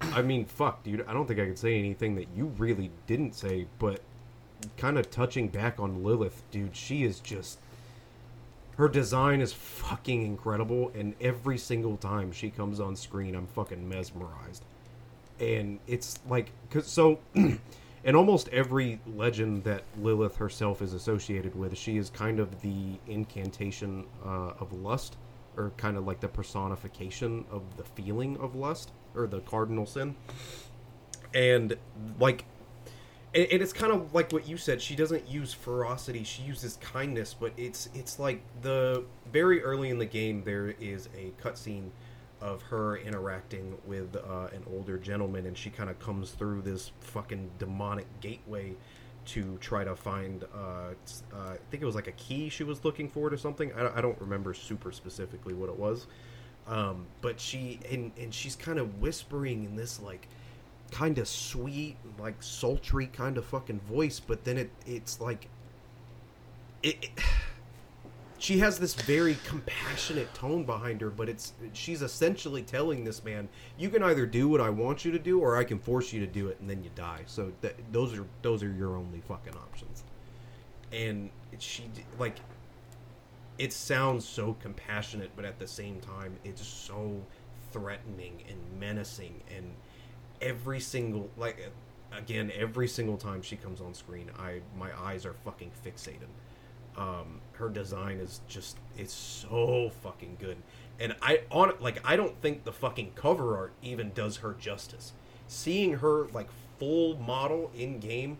I 0.00 0.20
mean, 0.22 0.44
fuck, 0.46 0.82
dude. 0.82 1.04
I 1.06 1.12
don't 1.12 1.26
think 1.26 1.38
I 1.38 1.46
could 1.46 1.58
say 1.58 1.78
anything 1.78 2.16
that 2.16 2.26
you 2.36 2.46
really 2.58 2.90
didn't 3.06 3.34
say, 3.34 3.66
but 3.78 4.00
kind 4.76 4.98
of 4.98 5.10
touching 5.10 5.48
back 5.48 5.78
on 5.78 6.02
Lilith, 6.02 6.42
dude, 6.50 6.74
she 6.76 7.04
is 7.04 7.20
just 7.20 7.58
her 8.76 8.88
design 8.88 9.40
is 9.40 9.52
fucking 9.52 10.22
incredible 10.22 10.90
and 10.94 11.14
every 11.20 11.58
single 11.58 11.96
time 11.96 12.32
she 12.32 12.50
comes 12.50 12.80
on 12.80 12.96
screen, 12.96 13.34
I'm 13.34 13.46
fucking 13.46 13.88
mesmerized. 13.88 14.64
And 15.40 15.80
it's 15.86 16.18
like 16.28 16.52
cuz 16.70 16.86
so 16.86 17.18
in 18.04 18.16
almost 18.16 18.48
every 18.48 19.00
legend 19.06 19.64
that 19.64 19.84
Lilith 20.00 20.36
herself 20.36 20.82
is 20.82 20.92
associated 20.92 21.54
with, 21.54 21.76
she 21.76 21.96
is 21.96 22.10
kind 22.10 22.40
of 22.40 22.60
the 22.60 22.98
incantation 23.06 24.04
uh, 24.24 24.52
of 24.58 24.72
lust, 24.72 25.16
or 25.56 25.72
kind 25.76 25.96
of 25.96 26.06
like 26.06 26.20
the 26.20 26.28
personification 26.28 27.44
of 27.50 27.62
the 27.76 27.84
feeling 27.84 28.36
of 28.38 28.56
lust, 28.56 28.92
or 29.14 29.26
the 29.26 29.40
cardinal 29.40 29.86
sin. 29.86 30.16
And 31.34 31.76
like, 32.18 32.44
and, 33.34 33.46
and 33.50 33.62
it's 33.62 33.72
kind 33.72 33.92
of 33.92 34.14
like 34.14 34.32
what 34.32 34.46
you 34.46 34.56
said. 34.56 34.80
She 34.80 34.94
doesn't 34.94 35.28
use 35.28 35.52
ferocity; 35.52 36.24
she 36.24 36.42
uses 36.42 36.78
kindness. 36.80 37.34
But 37.38 37.52
it's 37.56 37.88
it's 37.94 38.18
like 38.18 38.42
the 38.62 39.04
very 39.32 39.62
early 39.62 39.90
in 39.90 39.98
the 39.98 40.06
game, 40.06 40.42
there 40.44 40.74
is 40.80 41.08
a 41.16 41.32
cutscene 41.42 41.90
of 42.40 42.60
her 42.62 42.96
interacting 42.96 43.78
with 43.86 44.16
uh, 44.16 44.48
an 44.52 44.64
older 44.70 44.98
gentleman, 44.98 45.46
and 45.46 45.56
she 45.56 45.70
kind 45.70 45.88
of 45.88 45.98
comes 46.00 46.32
through 46.32 46.62
this 46.62 46.90
fucking 47.00 47.50
demonic 47.58 48.06
gateway 48.20 48.74
to 49.24 49.56
try 49.60 49.84
to 49.84 49.94
find. 49.94 50.44
Uh, 50.54 50.90
uh, 51.32 51.36
I 51.36 51.56
think 51.70 51.82
it 51.82 51.86
was 51.86 51.94
like 51.94 52.08
a 52.08 52.12
key 52.12 52.48
she 52.48 52.64
was 52.64 52.84
looking 52.84 53.08
for 53.08 53.32
or 53.32 53.36
something. 53.36 53.72
I, 53.74 53.98
I 53.98 54.00
don't 54.00 54.20
remember 54.20 54.52
super 54.54 54.92
specifically 54.92 55.54
what 55.54 55.68
it 55.68 55.78
was, 55.78 56.06
um, 56.66 57.06
but 57.20 57.40
she 57.40 57.78
and 57.90 58.12
and 58.18 58.34
she's 58.34 58.56
kind 58.56 58.78
of 58.78 59.00
whispering 59.00 59.64
in 59.64 59.76
this 59.76 60.00
like 60.00 60.28
kind 60.92 61.18
of 61.18 61.26
sweet, 61.26 61.96
like 62.20 62.40
sultry 62.40 63.06
kind 63.06 63.36
of 63.38 63.44
fucking 63.46 63.80
voice, 63.80 64.20
but 64.20 64.44
then 64.44 64.58
it 64.58 64.70
it's 64.86 65.20
like 65.20 65.48
it, 66.82 66.98
it 67.02 67.10
she 68.38 68.58
has 68.58 68.78
this 68.78 68.94
very 68.94 69.36
compassionate 69.44 70.32
tone 70.34 70.64
behind 70.64 71.00
her, 71.00 71.10
but 71.10 71.28
it's 71.28 71.54
she's 71.72 72.02
essentially 72.02 72.62
telling 72.62 73.04
this 73.04 73.24
man, 73.24 73.48
you 73.78 73.88
can 73.88 74.02
either 74.02 74.26
do 74.26 74.48
what 74.48 74.60
I 74.60 74.68
want 74.68 75.04
you 75.04 75.10
to 75.12 75.18
do, 75.18 75.40
or 75.40 75.56
I 75.56 75.64
can 75.64 75.78
force 75.78 76.12
you 76.12 76.20
to 76.20 76.26
do 76.26 76.48
it, 76.48 76.58
and 76.60 76.68
then 76.68 76.84
you 76.84 76.90
die. 76.94 77.22
So 77.26 77.52
that, 77.62 77.74
those 77.92 78.16
are 78.16 78.26
those 78.42 78.62
are 78.62 78.72
your 78.72 78.96
only 78.96 79.20
fucking 79.20 79.54
options. 79.54 80.04
And 80.92 81.30
she 81.58 81.84
like, 82.18 82.36
it 83.58 83.72
sounds 83.72 84.28
so 84.28 84.56
compassionate, 84.60 85.30
but 85.36 85.46
at 85.46 85.58
the 85.58 85.66
same 85.66 86.00
time, 86.00 86.36
it's 86.44 86.66
so 86.66 87.22
threatening 87.72 88.42
and 88.48 88.58
menacing. 88.78 89.40
And 89.56 89.74
every 90.42 90.80
single 90.80 91.30
like, 91.38 91.70
again, 92.16 92.52
every 92.54 92.88
single 92.88 93.16
time 93.16 93.40
she 93.42 93.56
comes 93.56 93.80
on 93.80 93.94
screen, 93.94 94.30
I 94.38 94.60
my 94.78 94.90
eyes 95.00 95.24
are 95.24 95.34
fucking 95.44 95.70
fixated. 95.84 96.28
Um, 96.96 97.40
her 97.52 97.70
design 97.70 98.18
is 98.18 98.40
just 98.48 98.76
it's 98.98 99.14
so 99.14 99.90
fucking 100.02 100.36
good. 100.38 100.56
And 101.00 101.16
i 101.22 101.40
on 101.50 101.72
like 101.80 102.06
i 102.06 102.16
don't 102.16 102.40
think 102.42 102.64
the 102.64 102.72
fucking 102.72 103.12
cover 103.14 103.56
art 103.56 103.72
even 103.82 104.12
does 104.14 104.38
her 104.38 104.54
justice. 104.58 105.12
Seeing 105.48 105.94
her 105.94 106.26
like 106.28 106.48
full 106.78 107.16
model 107.16 107.70
in 107.74 107.98
game 107.98 108.38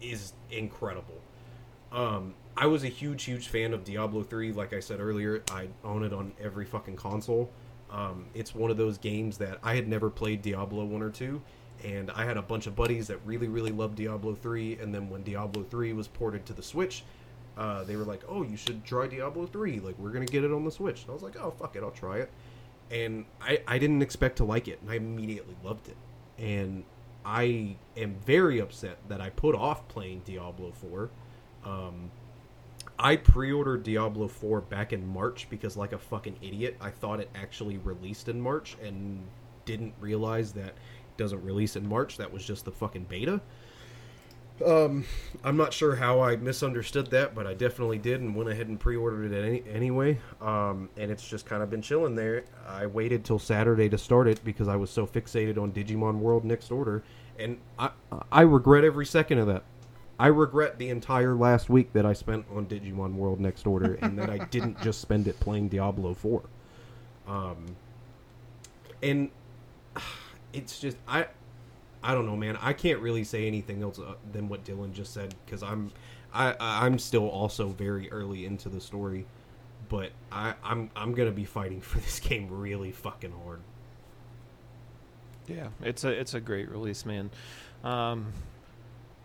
is 0.00 0.32
incredible. 0.50 1.20
Um 1.90 2.34
i 2.56 2.66
was 2.66 2.84
a 2.84 2.88
huge 2.88 3.24
huge 3.24 3.48
fan 3.48 3.72
of 3.72 3.82
diablo 3.82 4.22
3 4.22 4.52
like 4.52 4.74
i 4.74 4.80
said 4.80 5.00
earlier 5.00 5.42
i 5.50 5.66
own 5.84 6.04
it 6.04 6.12
on 6.12 6.32
every 6.38 6.66
fucking 6.66 6.96
console 6.96 7.50
um 7.92 8.26
it's 8.34 8.54
one 8.54 8.70
of 8.70 8.76
those 8.76 8.98
games 8.98 9.38
that 9.38 9.58
i 9.62 9.74
had 9.74 9.86
never 9.86 10.10
played 10.10 10.42
diablo 10.42 10.84
1 10.84 11.02
or 11.02 11.10
2 11.10 11.40
and 11.84 12.10
i 12.12 12.24
had 12.24 12.36
a 12.36 12.42
bunch 12.42 12.66
of 12.66 12.74
buddies 12.74 13.06
that 13.06 13.18
really 13.24 13.48
really 13.48 13.70
loved 13.70 13.96
diablo 13.96 14.34
3 14.34 14.78
and 14.78 14.94
then 14.94 15.08
when 15.08 15.22
diablo 15.22 15.62
3 15.62 15.92
was 15.92 16.08
ported 16.08 16.44
to 16.46 16.52
the 16.52 16.62
switch 16.62 17.04
uh, 17.56 17.84
they 17.84 17.96
were 17.96 18.04
like, 18.04 18.22
"Oh, 18.28 18.42
you 18.42 18.56
should 18.56 18.84
try 18.84 19.06
Diablo 19.06 19.46
3. 19.46 19.80
Like, 19.80 19.98
we're 19.98 20.10
gonna 20.10 20.26
get 20.26 20.44
it 20.44 20.52
on 20.52 20.64
the 20.64 20.70
Switch." 20.70 21.02
And 21.02 21.10
I 21.10 21.12
was 21.12 21.22
like, 21.22 21.36
"Oh, 21.36 21.50
fuck 21.50 21.76
it, 21.76 21.82
I'll 21.82 21.90
try 21.90 22.18
it." 22.18 22.30
And 22.90 23.24
I, 23.40 23.60
I 23.66 23.78
didn't 23.78 24.02
expect 24.02 24.36
to 24.36 24.44
like 24.44 24.68
it, 24.68 24.80
and 24.80 24.90
I 24.90 24.94
immediately 24.94 25.56
loved 25.62 25.88
it. 25.88 25.96
And 26.38 26.84
I 27.24 27.76
am 27.96 28.14
very 28.24 28.58
upset 28.58 28.98
that 29.08 29.20
I 29.20 29.30
put 29.30 29.54
off 29.54 29.86
playing 29.88 30.22
Diablo 30.24 30.72
4. 30.72 31.10
Um, 31.64 32.10
I 33.02 33.16
pre-ordered 33.16 33.82
Diablo 33.82 34.28
4 34.28 34.60
back 34.62 34.92
in 34.92 35.06
March 35.06 35.48
because, 35.50 35.76
like 35.76 35.92
a 35.92 35.98
fucking 35.98 36.36
idiot, 36.40 36.76
I 36.80 36.90
thought 36.90 37.18
it 37.18 37.28
actually 37.34 37.78
released 37.78 38.28
in 38.28 38.40
March 38.40 38.76
and 38.82 39.20
didn't 39.64 39.94
realize 40.00 40.52
that 40.52 40.68
it 40.68 41.16
doesn't 41.16 41.42
release 41.42 41.74
in 41.74 41.88
March. 41.88 42.16
That 42.16 42.32
was 42.32 42.44
just 42.44 42.64
the 42.64 42.70
fucking 42.70 43.04
beta. 43.04 43.40
Um, 44.64 45.04
I'm 45.42 45.56
not 45.56 45.72
sure 45.72 45.96
how 45.96 46.20
I 46.20 46.36
misunderstood 46.36 47.10
that, 47.10 47.34
but 47.34 47.46
I 47.46 47.54
definitely 47.54 47.98
did 47.98 48.20
and 48.20 48.36
went 48.36 48.48
ahead 48.48 48.68
and 48.68 48.78
pre-ordered 48.78 49.32
it 49.32 49.44
any, 49.44 49.64
anyway. 49.68 50.20
Um, 50.40 50.88
and 50.96 51.10
it's 51.10 51.26
just 51.26 51.46
kind 51.46 51.62
of 51.62 51.70
been 51.70 51.82
chilling 51.82 52.14
there. 52.14 52.44
I 52.68 52.86
waited 52.86 53.24
till 53.24 53.40
Saturday 53.40 53.88
to 53.88 53.98
start 53.98 54.28
it 54.28 54.44
because 54.44 54.68
I 54.68 54.76
was 54.76 54.90
so 54.90 55.06
fixated 55.06 55.60
on 55.60 55.72
Digimon 55.72 56.18
World 56.18 56.44
Next 56.44 56.70
Order, 56.70 57.02
and 57.38 57.58
I 57.78 57.90
I 58.30 58.42
regret 58.42 58.84
every 58.84 59.06
second 59.06 59.38
of 59.38 59.46
that. 59.48 59.64
I 60.22 60.28
regret 60.28 60.78
the 60.78 60.88
entire 60.90 61.34
last 61.34 61.68
week 61.68 61.92
that 61.94 62.06
I 62.06 62.12
spent 62.12 62.46
on 62.54 62.66
Digimon 62.66 63.14
World 63.14 63.40
Next 63.40 63.66
Order 63.66 63.94
and 64.02 64.16
that 64.20 64.30
I 64.30 64.38
didn't 64.38 64.80
just 64.80 65.00
spend 65.00 65.26
it 65.26 65.40
playing 65.40 65.66
Diablo 65.66 66.14
4. 66.14 66.44
Um, 67.26 67.74
and 69.02 69.30
it's 70.52 70.78
just 70.78 70.96
I 71.08 71.26
I 72.04 72.14
don't 72.14 72.24
know, 72.26 72.36
man. 72.36 72.56
I 72.62 72.72
can't 72.72 73.00
really 73.00 73.24
say 73.24 73.48
anything 73.48 73.82
else 73.82 73.98
uh, 73.98 74.14
than 74.30 74.48
what 74.48 74.64
Dylan 74.64 74.92
just 74.92 75.12
said 75.12 75.34
because 75.44 75.64
I'm 75.64 75.90
I 76.32 76.54
I'm 76.60 77.00
still 77.00 77.28
also 77.28 77.70
very 77.70 78.08
early 78.12 78.46
into 78.46 78.68
the 78.68 78.80
story, 78.80 79.26
but 79.88 80.12
I 80.30 80.54
I'm 80.62 80.88
I'm 80.94 81.14
gonna 81.14 81.32
be 81.32 81.46
fighting 81.46 81.80
for 81.80 81.98
this 81.98 82.20
game 82.20 82.46
really 82.48 82.92
fucking 82.92 83.32
hard. 83.44 83.62
Yeah, 85.48 85.70
it's 85.82 86.04
a 86.04 86.10
it's 86.10 86.34
a 86.34 86.40
great 86.40 86.70
release, 86.70 87.04
man. 87.04 87.28
Um, 87.82 88.32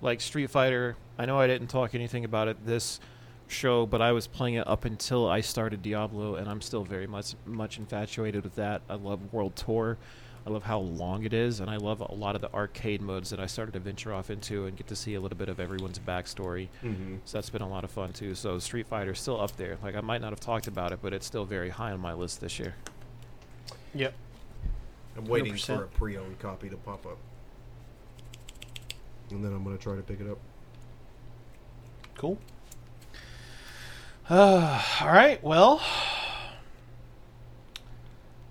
like 0.02 0.22
Street 0.22 0.50
Fighter, 0.50 0.96
I 1.18 1.26
know 1.26 1.40
I 1.40 1.48
didn't 1.48 1.68
talk 1.68 1.96
anything 1.96 2.26
about 2.26 2.48
it 2.48 2.66
this 2.66 3.00
show, 3.48 3.86
but 3.86 4.02
I 4.02 4.12
was 4.12 4.28
playing 4.28 4.56
it 4.56 4.68
up 4.68 4.86
until 4.86 5.28
I 5.28 5.42
started 5.42 5.82
Diablo, 5.82 6.36
and 6.36 6.50
I'm 6.50 6.62
still 6.62 6.84
very 6.84 7.08
much 7.08 7.36
much 7.46 7.78
infatuated 7.78 8.44
with 8.44 8.56
that. 8.56 8.82
I 8.90 8.96
love 8.96 9.34
World 9.34 9.56
Tour. 9.56 9.98
I 10.46 10.50
love 10.50 10.64
how 10.64 10.80
long 10.80 11.26
it 11.26 11.34
is, 11.34 11.60
and 11.60 11.70
I 11.70 11.76
love 11.76 12.00
a 12.00 12.14
lot 12.14 12.36
of 12.36 12.42
the 12.42 12.54
arcade 12.54 13.02
modes 13.02 13.32
that 13.32 13.40
I 13.40 13.48
started 13.48 13.74
to 13.74 13.80
venture 13.80 14.14
off 14.14 14.30
into 14.30 14.66
and 14.66 14.78
get 14.78 14.88
to 14.88 14.96
see 14.96 15.16
a 15.16 15.20
little 15.20 15.38
bit 15.38 15.50
of 15.50 15.60
everyone's 15.60 16.00
backstory. 16.00 16.70
Mm-hmm. 16.82 17.18
So 17.26 17.38
that's 17.38 17.50
been 17.50 17.62
a 17.62 17.68
lot 17.68 17.84
of 17.84 17.92
fun 17.92 18.14
too. 18.14 18.34
So 18.34 18.58
Street 18.60 18.88
Fighter's 18.88 19.20
still 19.20 19.42
up 19.42 19.58
there. 19.58 19.78
Like 19.84 19.96
I 19.96 20.02
might 20.02 20.22
not 20.22 20.30
have 20.30 20.40
talked 20.40 20.68
about 20.68 20.94
it, 20.94 21.00
but 21.02 21.12
it's 21.12 21.26
still 21.26 21.44
very 21.44 21.70
high 21.70 21.92
on 21.92 22.00
my 22.00 22.14
list 22.14 22.40
this 22.40 22.60
year. 22.60 22.76
Yep. 23.94 24.14
I'm 25.18 25.26
waiting 25.26 25.54
100%. 25.54 25.66
for 25.66 25.84
a 25.84 25.88
pre-owned 25.88 26.40
copy 26.40 26.70
to 26.70 26.78
pop 26.78 27.06
up, 27.06 27.18
and 29.32 29.44
then 29.44 29.54
I'm 29.54 29.64
gonna 29.64 29.78
try 29.78 29.96
to 29.96 30.02
pick 30.02 30.20
it 30.20 30.30
up. 30.30 30.40
Cool. 32.18 32.38
Uh, 34.30 34.84
all 35.02 35.08
right. 35.08 35.44
Well. 35.44 35.82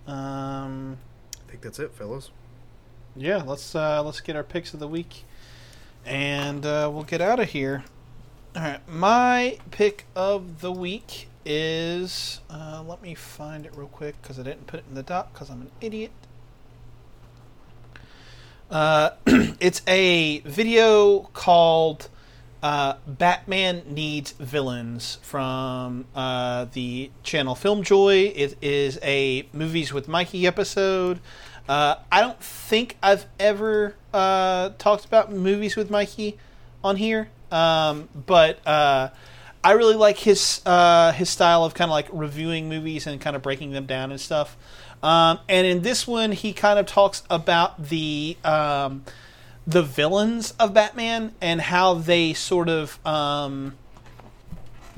Um. 0.06 0.98
I 1.46 1.50
think 1.50 1.62
that's 1.62 1.78
it, 1.78 1.92
fellas. 1.94 2.30
Yeah. 3.14 3.42
Let's 3.42 3.74
uh, 3.74 4.02
let's 4.02 4.20
get 4.20 4.36
our 4.36 4.44
picks 4.44 4.74
of 4.74 4.80
the 4.80 4.88
week, 4.88 5.24
and 6.04 6.64
uh, 6.64 6.90
we'll 6.92 7.04
get 7.04 7.20
out 7.20 7.40
of 7.40 7.50
here. 7.50 7.84
All 8.54 8.62
right. 8.62 8.88
My 8.88 9.58
pick 9.70 10.06
of 10.14 10.60
the 10.60 10.72
week 10.72 11.28
is. 11.44 12.40
Uh, 12.48 12.82
let 12.86 13.02
me 13.02 13.14
find 13.14 13.66
it 13.66 13.76
real 13.76 13.88
quick 13.88 14.20
because 14.22 14.38
I 14.38 14.42
didn't 14.42 14.66
put 14.66 14.80
it 14.80 14.86
in 14.88 14.94
the 14.94 15.02
doc 15.02 15.32
because 15.32 15.50
I'm 15.50 15.62
an 15.62 15.70
idiot. 15.80 16.12
Uh, 18.70 19.10
it's 19.60 19.82
a 19.86 20.40
video 20.40 21.20
called 21.32 22.08
uh, 22.62 22.94
Batman 23.06 23.82
Needs 23.88 24.32
Villains 24.32 25.18
from 25.22 26.06
uh, 26.14 26.66
the 26.72 27.10
channel 27.22 27.54
Film 27.54 27.82
Joy. 27.82 28.32
It 28.34 28.56
is 28.60 28.98
a 29.02 29.46
Movies 29.52 29.92
with 29.92 30.08
Mikey 30.08 30.46
episode. 30.46 31.20
Uh, 31.68 31.96
I 32.10 32.20
don't 32.20 32.40
think 32.40 32.96
I've 33.02 33.26
ever 33.38 33.94
uh, 34.12 34.70
talked 34.78 35.04
about 35.04 35.32
Movies 35.32 35.76
with 35.76 35.90
Mikey 35.90 36.36
on 36.82 36.96
here, 36.96 37.28
um, 37.52 38.08
but 38.26 38.58
I 38.66 39.72
really 39.72 39.96
like 39.96 40.18
his 40.18 40.62
his 41.14 41.30
style 41.30 41.64
of 41.64 41.74
kind 41.74 41.88
of 41.88 41.92
like 41.92 42.08
reviewing 42.12 42.68
movies 42.68 43.06
and 43.06 43.20
kind 43.20 43.36
of 43.36 43.42
breaking 43.42 43.72
them 43.72 43.86
down 43.86 44.10
and 44.10 44.20
stuff. 44.20 44.56
Um, 45.02 45.38
and 45.48 45.66
in 45.66 45.82
this 45.82 46.06
one, 46.06 46.32
he 46.32 46.52
kind 46.52 46.78
of 46.78 46.86
talks 46.86 47.22
about 47.30 47.88
the 47.88 48.36
um, 48.44 49.04
the 49.66 49.82
villains 49.82 50.52
of 50.52 50.74
Batman 50.74 51.34
and 51.40 51.60
how 51.60 51.94
they 51.94 52.32
sort 52.32 52.68
of 52.68 53.04
um, 53.06 53.74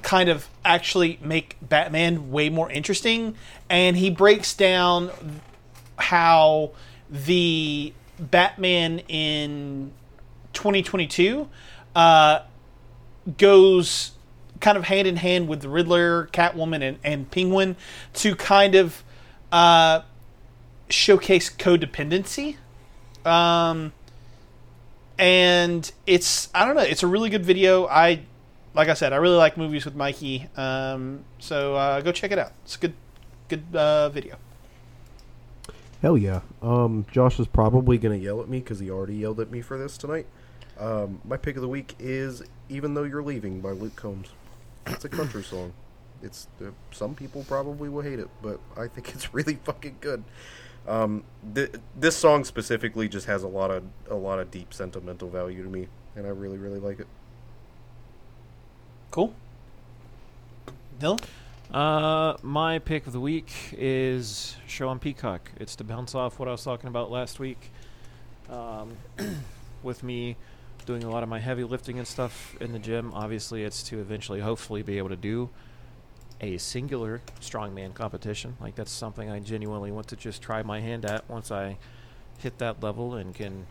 kind 0.03 0.29
of 0.29 0.49
actually 0.65 1.19
make 1.23 1.57
Batman 1.63 2.31
way 2.31 2.49
more 2.49 2.71
interesting. 2.71 3.35
And 3.69 3.97
he 3.97 4.11
breaks 4.11 4.55
down 4.55 5.11
how 5.97 6.73
the 7.11 7.93
Batman 8.19 9.01
in 9.09 9.93
2022 10.53 11.49
uh, 11.97 12.41
goes 13.37 14.13
kind 14.61 14.77
of 14.77 14.85
hand 14.85 15.07
in 15.07 15.17
hand 15.17 15.49
with 15.49 15.61
the 15.61 15.69
Riddler, 15.69 16.29
Catwoman, 16.33 16.83
and, 16.83 16.99
and 17.05 17.31
Penguin 17.31 17.77
to 18.15 18.35
kind 18.35 18.75
of 18.75 19.03
uh, 19.53 20.03
showcase 20.89 21.51
codependency. 21.51 22.57
Um, 23.25 23.93
and 25.19 25.91
it's 26.07 26.49
I 26.55 26.65
don't 26.65 26.77
know, 26.77 26.83
it's 26.83 27.03
a 27.03 27.07
really 27.07 27.31
good 27.31 27.45
video. 27.45 27.87
I 27.87 28.23
like 28.75 28.89
I 28.89 28.95
said, 28.95 29.13
I 29.13 29.17
really 29.17 29.37
like 29.37 29.57
movies 29.57 29.85
with 29.85 29.95
Mikey. 29.95 30.49
Um, 30.57 31.25
so 31.39 31.75
uh, 31.75 32.01
go 32.01 32.13
check 32.13 32.31
it 32.31 32.39
out. 32.39 32.53
It's 32.65 32.77
a 32.77 32.79
good 32.79 32.95
good 33.49 33.65
uh, 33.75 34.09
video. 34.11 34.37
Hell 36.01 36.17
yeah. 36.17 36.41
Um, 36.63 37.07
Josh 37.11 37.41
is 37.41 37.49
probably 37.49 37.99
going 37.99 38.17
to 38.17 38.25
yell 38.25 38.41
at 38.41 38.49
me 38.49 38.61
because 38.61 38.79
he 38.79 38.89
already 38.89 39.17
yelled 39.17 39.41
at 39.41 39.51
me 39.51 39.61
for 39.61 39.77
this 39.77 39.99
tonight. 39.99 40.27
Um, 40.79 41.21
my 41.25 41.37
pick 41.37 41.57
of 41.57 41.63
the 41.63 41.69
week 41.69 41.97
is 41.99 42.43
Even 42.69 42.95
Though 42.95 43.03
You're 43.03 43.23
Leaving 43.23 43.61
by 43.61 43.71
Luke 43.71 43.97
Combs. 43.97 44.29
It's 44.87 45.05
a 45.05 45.09
country 45.09 45.43
song. 45.43 45.73
It's 46.23 46.49
uh, 46.61 46.71
Some 46.91 47.15
people 47.15 47.45
probably 47.47 47.89
will 47.89 48.03
hate 48.03 48.19
it, 48.19 48.29
but 48.43 48.61
I 48.77 48.89
think 48.89 49.11
it's 49.15 49.33
really 49.35 49.55
fucking 49.65 49.97
good. 50.01 50.25
Um, 50.87 51.25
th- 51.55 51.75
this 51.97 52.17
song 52.17 52.45
specifically 52.45 53.09
just 53.09 53.27
has 53.27 53.43
a 53.43 53.49
lot 53.49 53.71
of 53.71 53.85
a 54.09 54.15
lot 54.15 54.39
of 54.39 54.51
deep 54.51 54.73
sentimental 54.73 55.29
value 55.29 55.63
to 55.63 55.69
me, 55.69 55.89
and 56.17 56.27
I 56.27 56.31
really 56.31 56.59
really 56.59 56.81
like 56.81 57.01
it. 57.01 57.07
Cool. 59.11 59.35
Dylan? 60.99 61.23
Uh, 61.73 62.37
my 62.43 62.79
pick 62.79 63.07
of 63.07 63.13
the 63.13 63.21
week 63.21 63.53
is 63.73 64.57
show 64.67 64.89
on 64.89 64.99
Peacock. 64.99 65.53
It's 65.61 65.77
to 65.77 65.85
bounce 65.85 66.15
off 66.15 66.39
what 66.39 66.49
I 66.49 66.53
was 66.53 66.65
talking 66.65 66.89
about 66.89 67.11
last 67.11 67.39
week. 67.39 67.71
Um, 68.49 68.97
with 69.83 70.03
me 70.03 70.37
doing 70.87 71.05
a 71.05 71.11
lot 71.11 71.23
of 71.23 71.29
my 71.29 71.39
heavy 71.39 71.65
lifting 71.65 71.99
and 71.99 72.09
stuff 72.09 72.57
in 72.61 72.73
the 72.73 72.79
gym, 72.79 73.13
obviously 73.13 73.63
it's 73.65 73.83
to 73.85 74.01
eventually, 74.01 74.41
hopefully, 74.41 74.83
be 74.83 74.97
able 74.97 75.11
to 75.11 75.17
do 75.17 75.51
a 76.41 76.59
singular 76.59 77.21
strongman 77.41 77.95
competition. 77.95 78.57
Like 78.61 78.75
that's 78.75 78.91
something 78.91 79.31
I 79.31 79.41
genuinely 79.41 79.91
want 79.91 80.09
to 80.09 80.17
just 80.17 80.43
try 80.43 80.63
my 80.63 80.81
hand 80.81 81.05
at 81.05 81.29
once 81.29 81.51
I 81.51 81.79
hit 82.39 82.59
that 82.59 82.83
level 82.83 83.15
and 83.15 83.35
can, 83.35 83.67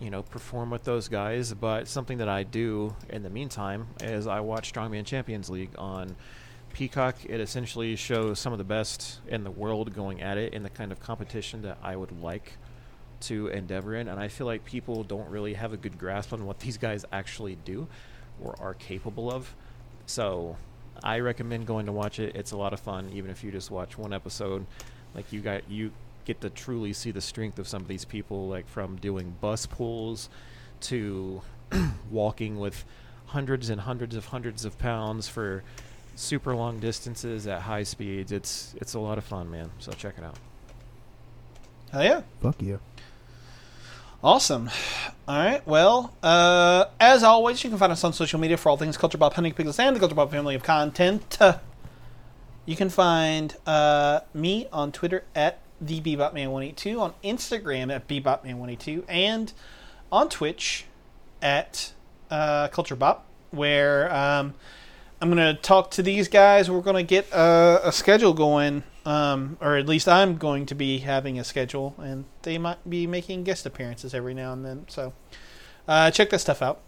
you 0.00 0.10
know, 0.10 0.22
perform 0.22 0.70
with 0.70 0.84
those 0.84 1.08
guys. 1.08 1.54
But 1.54 1.88
something 1.88 2.18
that 2.18 2.28
I 2.28 2.42
do 2.42 2.96
in 3.08 3.22
the 3.22 3.30
meantime 3.30 3.88
is 4.02 4.26
I 4.26 4.40
watch 4.40 4.72
Strongman 4.72 5.04
Champions 5.04 5.48
League 5.48 5.70
on 5.78 6.16
Peacock. 6.72 7.16
It 7.24 7.40
essentially 7.40 7.94
shows 7.96 8.38
some 8.38 8.52
of 8.52 8.58
the 8.58 8.64
best 8.64 9.20
in 9.28 9.44
the 9.44 9.50
world 9.50 9.94
going 9.94 10.20
at 10.20 10.38
it 10.38 10.54
in 10.54 10.62
the 10.62 10.70
kind 10.70 10.92
of 10.92 11.00
competition 11.00 11.62
that 11.62 11.78
I 11.82 11.96
would 11.96 12.20
like 12.20 12.54
to 13.20 13.48
endeavor 13.48 13.94
in. 13.94 14.08
And 14.08 14.18
I 14.18 14.28
feel 14.28 14.46
like 14.46 14.64
people 14.64 15.04
don't 15.04 15.28
really 15.28 15.54
have 15.54 15.72
a 15.72 15.76
good 15.76 15.98
grasp 15.98 16.32
on 16.32 16.44
what 16.46 16.60
these 16.60 16.76
guys 16.76 17.04
actually 17.12 17.56
do 17.64 17.86
or 18.42 18.56
are 18.60 18.74
capable 18.74 19.30
of. 19.30 19.54
So 20.06 20.56
I 21.02 21.20
recommend 21.20 21.66
going 21.66 21.86
to 21.86 21.92
watch 21.92 22.18
it. 22.18 22.36
It's 22.36 22.52
a 22.52 22.56
lot 22.56 22.72
of 22.72 22.80
fun, 22.80 23.10
even 23.12 23.30
if 23.30 23.44
you 23.44 23.50
just 23.50 23.70
watch 23.70 23.96
one 23.98 24.12
episode. 24.12 24.66
Like 25.14 25.32
you 25.32 25.40
got 25.40 25.70
you 25.70 25.92
get 26.24 26.40
to 26.42 26.50
truly 26.50 26.92
see 26.92 27.10
the 27.10 27.20
strength 27.20 27.58
of 27.58 27.66
some 27.66 27.82
of 27.82 27.88
these 27.88 28.04
people, 28.04 28.48
like 28.48 28.68
from 28.68 28.96
doing 28.96 29.36
bus 29.40 29.66
pulls 29.66 30.28
to 30.82 31.42
walking 32.10 32.58
with 32.58 32.84
hundreds 33.26 33.70
and 33.70 33.82
hundreds 33.82 34.14
of 34.16 34.26
hundreds 34.26 34.64
of 34.64 34.78
pounds 34.78 35.28
for 35.28 35.62
super 36.16 36.54
long 36.54 36.80
distances 36.80 37.46
at 37.46 37.62
high 37.62 37.82
speeds. 37.84 38.32
It's 38.32 38.74
it's 38.80 38.94
a 38.94 38.98
lot 38.98 39.18
of 39.18 39.24
fun, 39.24 39.50
man. 39.50 39.70
So 39.78 39.92
check 39.92 40.14
it 40.18 40.24
out. 40.24 40.36
Hell 41.92 42.04
yeah. 42.04 42.22
Fuck 42.40 42.60
yeah. 42.60 42.76
Awesome. 44.22 44.68
All 45.28 45.38
right. 45.38 45.64
Well, 45.64 46.12
uh, 46.24 46.86
as 46.98 47.22
always, 47.22 47.62
you 47.62 47.70
can 47.70 47.78
find 47.78 47.92
us 47.92 48.02
on 48.02 48.12
social 48.12 48.40
media 48.40 48.56
for 48.56 48.68
all 48.68 48.76
things 48.76 48.96
Culture 48.96 49.16
Bop 49.16 49.34
Hunting 49.34 49.54
Pixels 49.54 49.78
and 49.78 49.94
the 49.94 50.00
Culture 50.00 50.16
Bop 50.16 50.32
family 50.32 50.56
of 50.56 50.64
content. 50.64 51.36
Uh, 51.40 51.58
you 52.66 52.74
can 52.74 52.88
find 52.88 53.56
uh, 53.64 54.20
me 54.34 54.66
on 54.72 54.90
Twitter 54.90 55.22
at 55.36 55.60
the 55.80 56.00
BebopMan182, 56.00 57.00
on 57.00 57.14
Instagram 57.22 57.94
at 57.94 58.08
BebopMan182, 58.08 59.04
and 59.06 59.52
on 60.10 60.28
Twitch 60.28 60.86
at 61.40 61.92
uh, 62.28 62.66
Culture 62.68 62.96
Bop, 62.96 63.24
where 63.52 64.12
um, 64.12 64.52
I'm 65.20 65.32
going 65.32 65.54
to 65.54 65.62
talk 65.62 65.92
to 65.92 66.02
these 66.02 66.26
guys. 66.26 66.68
We're 66.68 66.80
going 66.80 66.96
to 66.96 67.08
get 67.08 67.30
a, 67.30 67.82
a 67.84 67.92
schedule 67.92 68.32
going, 68.34 68.82
um, 69.08 69.56
or 69.62 69.76
at 69.76 69.88
least 69.88 70.06
I'm 70.06 70.36
going 70.36 70.66
to 70.66 70.74
be 70.74 70.98
having 70.98 71.38
a 71.38 71.44
schedule, 71.44 71.94
and 71.96 72.26
they 72.42 72.58
might 72.58 72.88
be 72.88 73.06
making 73.06 73.42
guest 73.42 73.64
appearances 73.64 74.12
every 74.12 74.34
now 74.34 74.52
and 74.52 74.66
then. 74.66 74.84
So 74.88 75.14
uh, 75.88 76.10
check 76.10 76.28
that 76.28 76.40
stuff 76.40 76.60
out. 76.60 76.82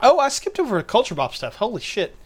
Oh, 0.00 0.18
I 0.18 0.30
skipped 0.30 0.58
over 0.58 0.82
Culture 0.82 1.14
Bop 1.14 1.34
stuff. 1.34 1.56
Holy 1.56 1.82
shit. 1.82 2.16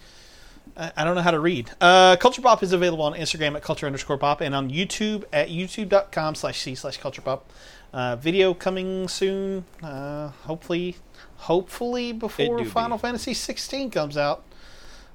I, 0.76 0.92
I 0.98 1.04
don't 1.04 1.16
know 1.16 1.22
how 1.22 1.32
to 1.32 1.40
read. 1.40 1.68
Uh, 1.80 2.14
Culture 2.14 2.40
Bop 2.40 2.62
is 2.62 2.72
available 2.72 3.02
on 3.02 3.14
Instagram 3.14 3.56
at 3.56 3.62
culture 3.62 3.86
underscore 3.86 4.18
bop 4.18 4.40
and 4.40 4.54
on 4.54 4.70
YouTube 4.70 5.24
at 5.32 5.48
youtube.com 5.48 6.36
slash 6.36 6.60
c 6.60 6.76
slash 6.76 6.98
culture 6.98 7.22
bop. 7.22 7.50
Uh, 7.92 8.14
video 8.14 8.54
coming 8.54 9.08
soon. 9.08 9.64
Uh, 9.82 10.28
hopefully, 10.44 10.94
hopefully 11.38 12.12
before 12.12 12.58
do 12.58 12.62
be. 12.62 12.70
Final 12.70 12.98
Fantasy 12.98 13.34
16 13.34 13.90
comes 13.90 14.16
out. 14.16 14.44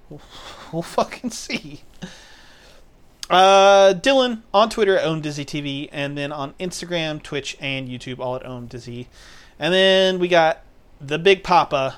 We'll, 0.09 0.22
we'll 0.73 0.82
fucking 0.82 1.30
see. 1.30 1.83
Uh, 3.30 3.93
Dylan 3.93 4.42
on 4.53 4.69
Twitter 4.69 4.98
at 4.98 5.06
OM 5.06 5.22
Dizzy 5.22 5.45
TV, 5.45 5.90
and 5.92 6.18
then 6.18 6.32
on 6.32 6.53
Instagram, 6.60 7.22
Twitch, 7.24 7.58
and 7.60 7.88
YouTube, 7.88 8.19
all 8.19 8.35
at 8.35 8.45
Own 8.45 8.68
Dizzy. 8.68 9.08
And 9.58 9.74
then 9.74 10.19
we 10.19 10.27
got 10.27 10.61
the 11.00 11.18
Big 11.18 11.43
Papa, 11.43 11.98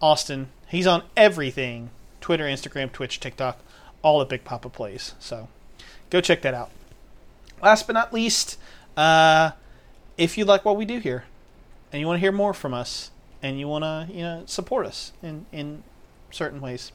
Austin. 0.00 0.48
He's 0.68 0.86
on 0.86 1.02
everything 1.16 1.90
Twitter, 2.20 2.44
Instagram, 2.44 2.92
Twitch, 2.92 3.20
TikTok, 3.20 3.60
all 4.02 4.20
at 4.20 4.28
Big 4.28 4.44
Papa 4.44 4.68
Plays. 4.68 5.14
So 5.18 5.48
go 6.10 6.20
check 6.20 6.42
that 6.42 6.54
out. 6.54 6.70
Last 7.62 7.86
but 7.86 7.94
not 7.94 8.12
least, 8.12 8.58
uh, 8.96 9.52
if 10.18 10.36
you 10.36 10.44
like 10.44 10.64
what 10.64 10.76
we 10.76 10.84
do 10.84 10.98
here 10.98 11.24
and 11.92 12.00
you 12.00 12.06
want 12.06 12.16
to 12.16 12.20
hear 12.20 12.32
more 12.32 12.52
from 12.52 12.74
us 12.74 13.10
and 13.42 13.58
you 13.58 13.68
want 13.68 13.84
to 13.84 14.14
you 14.14 14.22
know 14.22 14.42
support 14.46 14.86
us 14.86 15.12
in, 15.22 15.46
in 15.52 15.82
certain 16.30 16.60
ways, 16.60 16.92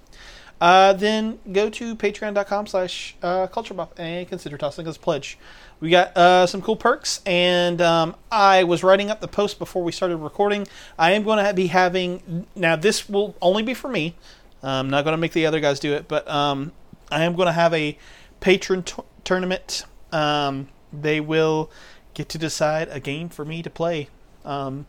uh, 0.61 0.93
then 0.93 1.39
go 1.51 1.71
to 1.71 1.95
patreon.com 1.95 2.67
slash 2.67 3.15
uh, 3.23 3.47
culturebop 3.47 3.89
and 3.97 4.27
consider 4.27 4.57
tossing 4.59 4.87
us 4.87 4.95
a 4.95 4.99
pledge. 4.99 5.39
We 5.79 5.89
got 5.89 6.15
uh, 6.15 6.45
some 6.45 6.61
cool 6.61 6.75
perks, 6.75 7.21
and 7.25 7.81
um, 7.81 8.15
I 8.31 8.63
was 8.63 8.83
writing 8.83 9.09
up 9.09 9.19
the 9.19 9.27
post 9.27 9.57
before 9.57 9.83
we 9.83 9.91
started 9.91 10.17
recording. 10.17 10.67
I 10.99 11.13
am 11.13 11.23
going 11.23 11.43
to 11.43 11.51
be 11.55 11.67
having 11.67 12.45
now. 12.55 12.75
This 12.75 13.09
will 13.09 13.35
only 13.41 13.63
be 13.63 13.73
for 13.73 13.87
me. 13.87 14.15
I'm 14.61 14.91
not 14.91 15.03
going 15.03 15.13
to 15.13 15.17
make 15.17 15.33
the 15.33 15.47
other 15.47 15.59
guys 15.59 15.79
do 15.79 15.93
it, 15.93 16.07
but 16.07 16.29
um, 16.29 16.71
I 17.11 17.23
am 17.23 17.35
going 17.35 17.47
to 17.47 17.53
have 17.53 17.73
a 17.73 17.97
patron 18.39 18.83
t- 18.83 19.01
tournament. 19.23 19.85
Um, 20.11 20.67
they 20.93 21.19
will 21.19 21.71
get 22.13 22.29
to 22.29 22.37
decide 22.37 22.87
a 22.91 22.99
game 22.99 23.29
for 23.29 23.43
me 23.43 23.63
to 23.63 23.71
play, 23.71 24.09
um, 24.45 24.85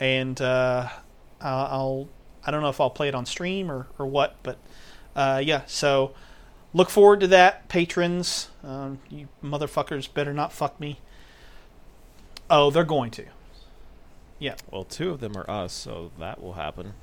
and 0.00 0.40
uh, 0.40 0.88
I'll 1.42 2.08
I 2.46 2.50
don't 2.50 2.62
know 2.62 2.70
if 2.70 2.80
I'll 2.80 2.88
play 2.88 3.08
it 3.08 3.14
on 3.14 3.26
stream 3.26 3.70
or, 3.70 3.88
or 3.98 4.06
what, 4.06 4.36
but 4.42 4.56
uh, 5.16 5.42
yeah. 5.44 5.62
So 5.66 6.14
look 6.72 6.90
forward 6.90 7.20
to 7.20 7.26
that, 7.28 7.68
patrons. 7.68 8.48
Um, 8.62 9.00
you 9.10 9.28
motherfuckers 9.42 10.12
better 10.12 10.32
not 10.32 10.52
fuck 10.52 10.78
me. 10.80 11.00
Oh, 12.50 12.70
they're 12.70 12.84
going 12.84 13.10
to. 13.12 13.26
Yeah. 14.38 14.54
Well, 14.70 14.84
two 14.84 15.10
of 15.10 15.20
them 15.20 15.36
are 15.36 15.48
us, 15.50 15.72
so 15.72 16.12
that 16.18 16.40
will 16.40 16.54
happen. 16.54 16.94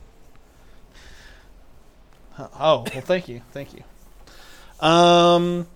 Uh, 2.37 2.47
Oh, 2.59 2.85
well, 2.93 3.01
thank 3.01 3.27
you, 3.27 3.41
thank 3.51 3.69
you. 3.73 3.83
Um, 4.85 5.67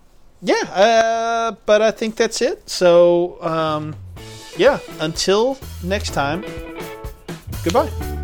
yeah, 0.42 0.62
uh, 0.72 1.52
but 1.66 1.82
I 1.82 1.90
think 1.90 2.16
that's 2.16 2.42
it. 2.42 2.68
So, 2.68 3.42
um, 3.42 3.96
yeah, 4.56 4.78
until 5.00 5.58
next 5.82 6.10
time, 6.10 6.44
goodbye. 7.64 8.19